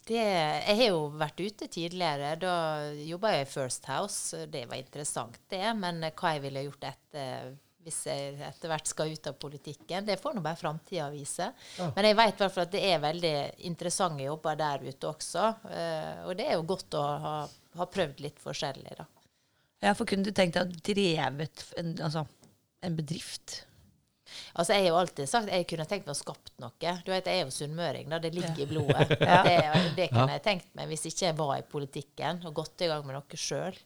Det, 0.02 0.18
jeg 0.18 0.76
har 0.80 0.88
jo 0.88 1.02
vært 1.14 1.40
ute 1.40 1.68
tidligere. 1.70 2.32
Da 2.42 2.54
jobba 3.06 3.36
jeg 3.36 3.46
i 3.46 3.50
First 3.52 3.86
House. 3.90 4.46
Det 4.50 4.64
var 4.70 4.80
interessant, 4.80 5.38
det. 5.52 5.64
Men 5.78 6.02
hva 6.10 6.34
jeg 6.34 6.42
ville 6.46 6.64
gjort 6.66 6.88
etter 6.90 7.52
hvis 7.82 8.04
jeg 8.06 8.36
etter 8.46 8.70
hvert 8.70 8.86
skal 8.86 9.10
ut 9.10 9.26
av 9.26 9.38
politikken, 9.42 10.04
det 10.06 10.18
får 10.20 10.36
nå 10.36 10.42
bare 10.44 10.58
framtida 10.58 11.08
vise. 11.10 11.48
Men 11.96 12.06
jeg 12.06 12.18
vet 12.18 12.36
i 12.36 12.44
hvert 12.44 12.54
fall 12.54 12.68
at 12.68 12.76
det 12.76 12.82
er 12.86 13.02
veldig 13.02 13.32
interessante 13.68 14.22
jobber 14.22 14.60
der 14.60 14.84
ute 14.86 15.08
også. 15.10 15.48
eh, 15.70 16.20
og 16.28 16.36
det 16.38 16.46
er 16.46 16.54
jo 16.54 16.68
godt 16.74 16.98
å 16.98 17.02
ha, 17.24 17.34
ha 17.80 17.88
prøvd 17.96 18.22
litt 18.22 18.38
forskjellig, 18.42 18.94
da. 19.00 19.08
Ja, 19.82 19.96
for 19.98 20.06
kunne 20.06 20.22
du 20.22 20.30
tenkt 20.30 20.54
deg 20.54 20.70
å 20.70 20.82
drevet 20.92 21.64
en, 21.80 21.96
altså, 22.06 22.22
en 22.86 22.98
bedrift? 22.98 23.64
Altså, 24.54 24.72
Jeg 24.74 24.82
har 24.84 24.88
jo 24.88 24.98
alltid 25.02 25.28
sagt 25.30 25.48
jeg 25.52 25.66
kunne 25.70 25.86
tenkt 25.90 26.06
meg 26.08 26.14
å 26.16 26.18
skapt 26.20 26.52
noe. 26.62 26.92
Du 27.04 27.10
vet, 27.12 27.26
Jeg 27.26 27.40
er 27.40 27.44
jo 27.46 27.54
sunnmøring, 27.54 28.08
da. 28.12 28.18
Det 28.18 28.34
ligger 28.34 28.60
i 28.64 28.68
blodet. 28.70 29.16
Ja. 29.32 29.42
Det, 29.46 29.56
det 29.96 30.10
kunne 30.12 30.36
jeg 30.36 30.42
tenkt 30.44 30.68
meg 30.78 30.88
hvis 30.92 31.06
ikke 31.10 31.26
jeg 31.30 31.38
var 31.38 31.56
i 31.58 31.64
politikken 31.72 32.42
og 32.46 32.54
gått 32.62 32.84
i 32.86 32.90
gang 32.92 33.04
med 33.06 33.16
noe 33.18 33.38
sjøl. 33.40 33.76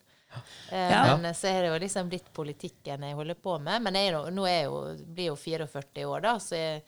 Eh, 0.71 0.91
Ja. 0.91 1.15
Men 1.17 1.33
så 1.33 1.47
er 1.47 1.61
det 1.63 1.69
jo 1.71 1.79
liksom 1.85 2.09
blitt 2.11 2.29
politikken 2.35 3.03
jeg 3.07 3.15
holder 3.15 3.35
på 3.39 3.57
med. 3.63 3.81
Men 3.85 3.95
jeg 3.95 4.13
nå 4.35 4.45
er 4.47 4.57
jeg 4.61 4.69
jo, 4.69 4.79
blir 5.15 5.29
jo 5.31 5.35
44 5.39 6.05
år, 6.07 6.21
da, 6.25 6.33
så 6.43 6.55
jeg, 6.59 6.81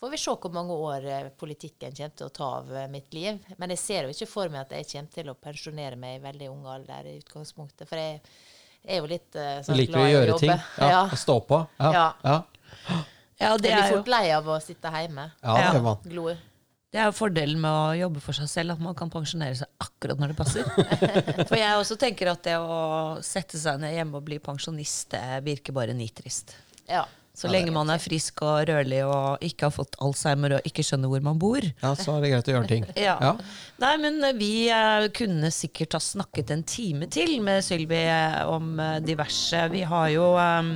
får 0.00 0.10
vi 0.12 0.18
se 0.20 0.34
hvor 0.36 0.52
mange 0.54 0.74
år 0.76 1.06
eh, 1.08 1.28
politikken 1.40 1.94
kommer 1.96 2.16
til 2.20 2.26
å 2.28 2.34
ta 2.36 2.50
av 2.60 2.74
eh, 2.76 2.88
mitt 2.92 3.14
liv. 3.16 3.38
Men 3.58 3.72
jeg 3.74 3.80
ser 3.82 4.06
jo 4.06 4.12
ikke 4.14 4.28
for 4.30 4.52
meg 4.52 4.66
at 4.66 4.76
jeg 4.76 4.90
kommer 4.92 5.16
til 5.18 5.32
å 5.32 5.38
pensjonere 5.48 5.96
meg 5.98 6.18
i 6.20 6.24
veldig 6.26 6.50
ung 6.52 6.66
alder 6.68 7.08
i 7.10 7.16
utgangspunktet. 7.22 7.88
For 7.88 7.98
jeg 7.98 8.20
er 8.86 9.00
jo 9.00 9.08
litt 9.10 9.34
eh, 9.40 9.62
sånn 9.66 9.80
liker 9.80 9.96
å 9.96 9.96
glad 9.96 10.08
i 10.08 10.12
gjøre 10.14 10.38
ting. 10.44 10.52
Ja. 10.52 10.90
Ja. 10.94 11.00
Stå 11.18 11.40
på. 11.48 11.62
Ja. 11.80 12.06
Ja. 12.22 12.36
Ja. 13.40 13.56
Det 13.58 13.68
Jeg 13.68 13.76
blir 13.76 13.84
er 13.84 13.90
jo 13.90 13.96
fort 13.98 14.08
lei 14.08 14.26
av 14.32 14.46
å 14.48 14.60
sitte 14.64 14.88
hjemme. 14.94 15.30
ja, 15.42 15.54
det 15.56 15.64
Ja. 15.64 15.72
gjør 15.74 15.82
man. 15.82 15.96
Glor. 16.08 16.36
Det 16.92 17.00
er 17.02 17.08
jo 17.10 17.12
fordelen 17.12 17.60
med 17.60 17.70
å 17.70 17.98
jobbe 17.98 18.20
for 18.22 18.32
seg 18.32 18.48
selv, 18.48 18.72
at 18.72 18.80
man 18.80 18.94
kan 18.94 19.10
pensjonere 19.10 19.56
seg 19.58 19.68
akkurat 19.82 20.16
når 20.18 20.28
det 20.32 20.36
passer. 20.38 20.62
For 21.50 21.56
jeg 21.58 21.76
også 21.76 21.96
tenker 21.98 22.30
at 22.30 22.42
det 22.46 22.54
å 22.56 23.20
sette 23.26 23.58
seg 23.60 23.80
ned 23.82 23.92
hjemme 23.92 24.16
og 24.16 24.24
bli 24.24 24.38
pensjonist, 24.38 25.10
det 25.10 25.42
virker 25.44 25.72
bare 25.76 25.92
nitrist. 25.92 26.54
Ja. 26.88 27.04
Så 27.36 27.50
lenge 27.52 27.72
man 27.74 27.90
er 27.92 28.00
frisk 28.00 28.40
og 28.46 28.62
rørlig 28.70 29.02
og 29.04 29.42
ikke 29.44 29.68
har 29.68 29.74
fått 29.74 29.98
alzheimer 30.00 30.54
og 30.56 30.68
ikke 30.68 30.84
skjønner 30.86 31.10
hvor 31.12 31.24
man 31.26 31.40
bor. 31.40 31.60
Ja, 31.82 31.90
så 31.98 32.14
er 32.14 32.24
det 32.24 32.30
greit 32.32 32.48
å 32.48 32.54
gjøre 32.56 32.70
ting. 32.70 32.86
Ja. 33.06 33.18
Ja. 33.20 33.34
Nei, 33.82 33.92
men 34.00 34.16
eh, 34.24 34.34
vi 34.38 34.50
eh, 34.72 35.06
kunne 35.14 35.50
sikkert 35.52 35.98
ha 35.98 36.00
snakket 36.00 36.50
en 36.54 36.64
time 36.66 37.10
til 37.12 37.36
med 37.44 37.60
Sylvi 37.64 38.00
eh, 38.08 38.40
om 38.48 38.80
diverse. 39.04 39.66
Vi 39.72 39.84
har 39.86 40.08
jo 40.14 40.30
um, 40.32 40.72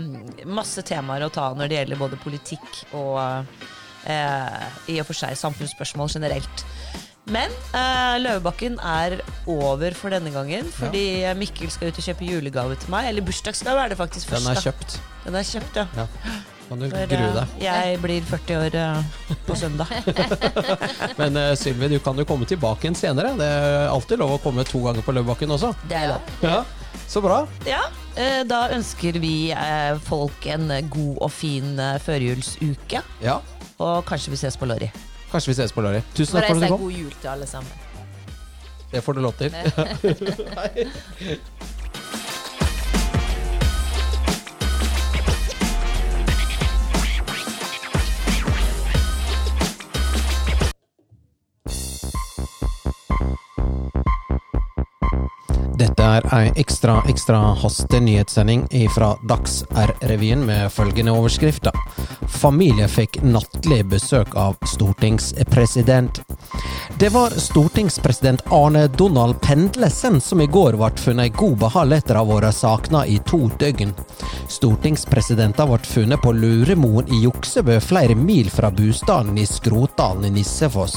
masse 0.53 0.85
temaer 0.87 1.25
å 1.25 1.33
ta 1.33 1.49
når 1.57 1.71
det 1.71 1.79
gjelder 1.81 2.03
både 2.03 2.21
politikk 2.21 2.83
og 2.93 3.17
uh, 3.17 4.67
i 4.91 5.01
og 5.01 5.09
for 5.09 5.17
seg 5.17 5.39
samfunnsspørsmål 5.41 6.13
generelt. 6.13 6.67
Men 7.31 7.53
uh, 7.75 8.17
Løvebakken 8.23 8.79
er 8.81 9.19
over 9.51 9.93
for 9.95 10.11
denne 10.15 10.33
gangen, 10.35 10.71
fordi 10.75 11.21
ja. 11.27 11.35
Mikkel 11.39 11.71
skal 11.71 11.91
ut 11.93 11.99
og 12.01 12.07
kjøpe 12.09 12.25
julegave 12.27 12.79
til 12.81 12.91
meg. 12.95 13.11
Eller 13.11 13.23
bursdagsgave 13.27 13.85
er 13.85 13.93
det 13.93 13.99
faktisk 14.01 14.33
først. 14.33 14.47
Den 14.49 14.57
er 14.57 14.65
kjøpt. 14.65 14.97
Den 15.27 15.37
er 15.39 15.45
kjøpt, 15.47 15.77
ja. 15.77 15.87
Ja. 16.01 16.07
Kan 16.71 16.79
du 16.79 16.87
For, 16.87 17.11
grue 17.11 17.27
eh, 17.27 17.35
deg. 17.35 17.55
jeg 17.65 17.99
blir 17.99 18.27
40 18.31 18.59
år 18.61 18.75
uh, 18.79 19.39
på 19.49 19.57
søndag. 19.59 19.91
Men 21.21 21.37
uh, 21.39 21.49
Sylvi, 21.59 21.89
du 21.91 21.99
kan 22.03 22.19
jo 22.19 22.25
komme 22.29 22.47
tilbake 22.47 22.87
igjen 22.87 22.99
senere. 22.99 23.33
Det 23.39 23.47
er 23.47 23.89
alltid 23.91 24.23
lov 24.23 24.37
å 24.37 24.43
komme 24.43 24.63
to 24.69 24.79
ganger 24.85 25.03
på 25.03 25.15
Løvebakken 25.17 25.51
også. 25.57 25.73
Det 25.91 25.99
er 25.99 26.13
lov. 26.15 26.31
Ja, 26.47 26.61
Så 27.11 27.19
bra. 27.25 27.41
Ja, 27.67 27.83
eh, 28.15 28.43
da 28.47 28.69
ønsker 28.75 29.19
vi 29.23 29.51
eh, 29.51 29.99
folk 30.07 30.47
en 30.47 30.71
god 30.95 31.19
og 31.27 31.31
fin 31.35 31.75
eh, 31.83 31.99
førjulsuke. 32.03 33.03
Ja. 33.23 33.41
Og 33.83 34.05
kanskje 34.07 34.31
vi 34.37 34.39
ses 34.39 34.59
på 34.59 34.71
Lorry. 34.71 34.91
Kanskje 35.31 35.51
vi 35.51 35.55
ses 35.55 35.73
på 35.73 35.81
lørdag. 35.81 36.03
Tusen 36.15 36.35
takk 36.35 36.47
for 36.47 36.55
at 36.57 36.63
du 36.63 36.69
kom. 36.69 36.81
god 36.81 36.93
jul 36.93 37.13
til 37.21 37.29
alle 37.29 37.47
sammen. 37.47 37.73
Det 38.93 39.03
får 39.05 39.13
du 39.13 39.21
lov 39.21 39.33
til. 39.39 39.55
Dette 55.81 56.03
er 56.03 56.27
ei 56.37 56.51
ekstra, 56.81 57.03
ekstra 57.09 57.39
hastenyhetssending 57.39 58.69
fra 58.95 59.19
Dags-R-revyen 59.29 60.47
med 60.47 60.73
følgende 60.73 61.13
overskrifter. 61.13 61.73
Familie 62.29 62.87
fikk 62.89 63.19
nattlig 63.23 63.85
besøk 63.85 64.33
av 64.35 64.57
stortingspresident. 64.65 66.23
Det 66.99 67.11
var 67.13 67.37
stortingspresident 67.37 68.41
Arne 68.49 68.87
Donald 68.89 69.43
Pendlesen 69.45 70.21
som 70.25 70.41
i 70.41 70.47
går 70.47 70.79
ble 70.81 70.91
funnet 70.97 71.29
i 71.29 71.37
god 71.37 71.59
behald 71.67 71.93
etter 71.99 72.17
å 72.17 72.25
ha 72.25 72.31
vært 72.41 72.57
savna 72.57 73.05
i 73.05 73.19
to 73.29 73.51
døgn. 73.61 73.93
Stortingspresidenten 74.49 75.69
ble 75.69 75.83
funnet 75.85 76.25
på 76.25 76.33
Luremoen 76.33 77.13
i 77.13 77.21
Juksebø, 77.27 77.77
flere 77.85 78.17
mil 78.17 78.49
fra 78.49 78.73
bostaden 78.73 79.37
i 79.37 79.45
Skrotdalen 79.45 80.31
i 80.31 80.39
Nissefoss. 80.41 80.97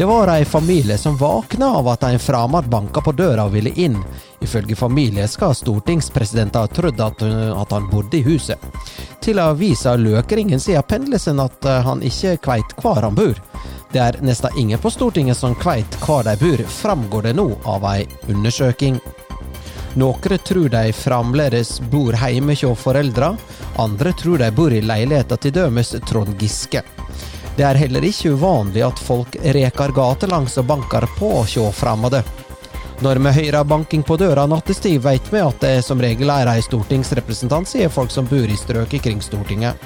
Det 0.00 0.06
var 0.06 0.28
ei 0.28 0.44
familie 0.44 0.98
som 0.98 1.16
våkna 1.16 1.66
av 1.66 1.88
at 1.88 2.02
en 2.02 2.18
fremmed 2.18 2.64
banka 2.64 3.00
på 3.00 3.12
døra 3.12 3.44
og 3.44 3.52
ville 3.52 3.68
inn. 3.76 3.98
Ifølge 4.40 4.76
familie 4.76 5.26
skal 5.28 5.52
stortingspresidenten 5.54 6.56
ha 6.56 6.70
trodd 6.72 7.02
at, 7.04 7.20
at, 7.22 7.74
han 7.76 7.90
bodde 7.90 8.16
i 8.16 8.22
huset. 8.24 8.56
Til 9.20 9.42
avisa 9.44 9.92
Løkringen 10.00 10.60
sier 10.60 10.80
Pendelsen 10.88 11.42
at 11.44 11.68
eh, 11.68 11.82
han 11.84 12.00
ikke 12.00 12.38
kveit 12.46 12.72
hvor 12.80 13.02
han 13.04 13.18
bor. 13.18 13.36
Det 13.92 14.00
er 14.00 14.16
nesten 14.24 14.56
ingen 14.56 14.80
på 14.80 14.88
Stortinget 14.88 15.36
som 15.36 15.52
kveit 15.60 16.00
hvor 16.00 16.24
de 16.24 16.32
bor, 16.40 16.64
framgår 16.80 17.28
det 17.28 17.34
nå 17.36 17.50
av 17.68 17.84
ei 17.92 18.08
undersøking. 18.32 18.96
Noen 20.00 20.40
tror 20.48 20.72
de 20.72 20.94
fremdeles 20.96 21.76
bor 21.92 22.16
hjemme 22.16 22.56
hos 22.56 22.86
foreldra, 22.86 23.34
andre 23.76 24.16
tror 24.16 24.40
de 24.40 24.48
bor 24.48 24.72
i 24.72 24.80
leiligheta 24.80 25.36
til 25.36 25.58
dømes 25.60 25.92
Trond 26.08 26.40
Giske. 26.40 26.86
Det 27.60 27.66
er 27.68 27.76
heller 27.76 28.04
ikke 28.08 28.30
uvanlig 28.40 28.80
at 28.86 29.00
folk 29.04 29.34
reker 29.52 29.92
gatelangs 29.92 30.54
og 30.62 30.64
banker 30.64 31.04
på 31.18 31.42
hjå 31.44 31.66
fremmede. 31.76 32.22
Når 33.04 33.20
vi 33.20 33.32
hører 33.36 33.66
banking 33.68 34.00
på 34.00 34.16
døra 34.16 34.46
nattestid, 34.48 34.96
vet 35.04 35.28
vi 35.28 35.42
at 35.44 35.60
det 35.60 35.74
som 35.84 36.00
regel 36.00 36.32
er 36.32 36.48
ei 36.54 36.62
stortingsrepresentant, 36.64 37.68
sier 37.68 37.92
folk 37.92 38.14
som 38.14 38.24
bor 38.30 38.48
i 38.48 38.56
strøket 38.56 39.04
kring 39.04 39.20
Stortinget. 39.20 39.76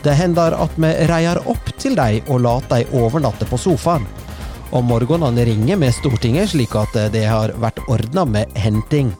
Det 0.00 0.16
hender 0.16 0.56
at 0.56 0.80
vi 0.80 0.94
reier 1.12 1.42
opp 1.52 1.68
til 1.76 2.00
dem 2.00 2.32
og 2.32 2.40
lar 2.46 2.64
dem 2.72 2.96
overnatte 2.96 3.44
på 3.52 3.60
sofaen. 3.60 4.08
Om 4.72 4.88
morgenene 4.88 5.44
ringer 5.44 5.84
vi 5.84 5.92
Stortinget 6.00 6.54
slik 6.56 6.80
at 6.80 6.96
det 7.12 7.26
har 7.28 7.52
vært 7.60 7.84
ordna 7.92 8.24
med 8.24 8.56
henting. 8.56 9.12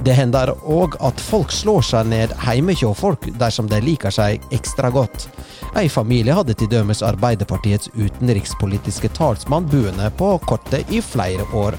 Det 0.00 0.16
hender 0.16 0.56
òg 0.64 0.96
at 1.04 1.20
folk 1.20 1.52
slår 1.52 1.84
seg 1.92 2.08
ned 2.08 2.32
hjemme 2.40 2.72
hos 2.80 3.04
folk 3.04 3.28
dersom 3.36 3.68
de 3.68 3.84
liker 3.84 4.16
seg 4.16 4.40
ekstra 4.48 4.88
godt. 4.88 5.28
Ei 5.74 5.88
familie 5.90 6.34
hadde 6.36 6.54
til 6.54 6.68
dømes 6.70 7.00
Arbeiderpartiets 7.02 7.88
utenrikspolitiske 7.98 9.08
talsmann 9.16 9.66
buende 9.66 10.06
på 10.14 10.28
kortet 10.46 10.90
i 10.94 11.00
flere 11.02 11.42
år. 11.50 11.74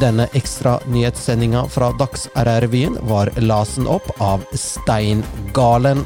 Denne 0.00 0.24
ekstra 0.36 0.78
nyhetssendinga 0.88 1.66
fra 1.72 1.90
Dags-RR-revyen 2.00 2.96
var 3.10 3.28
lasen 3.44 3.88
opp 3.92 4.08
av 4.24 4.44
Stein 4.56 5.20
Galen. 5.56 6.00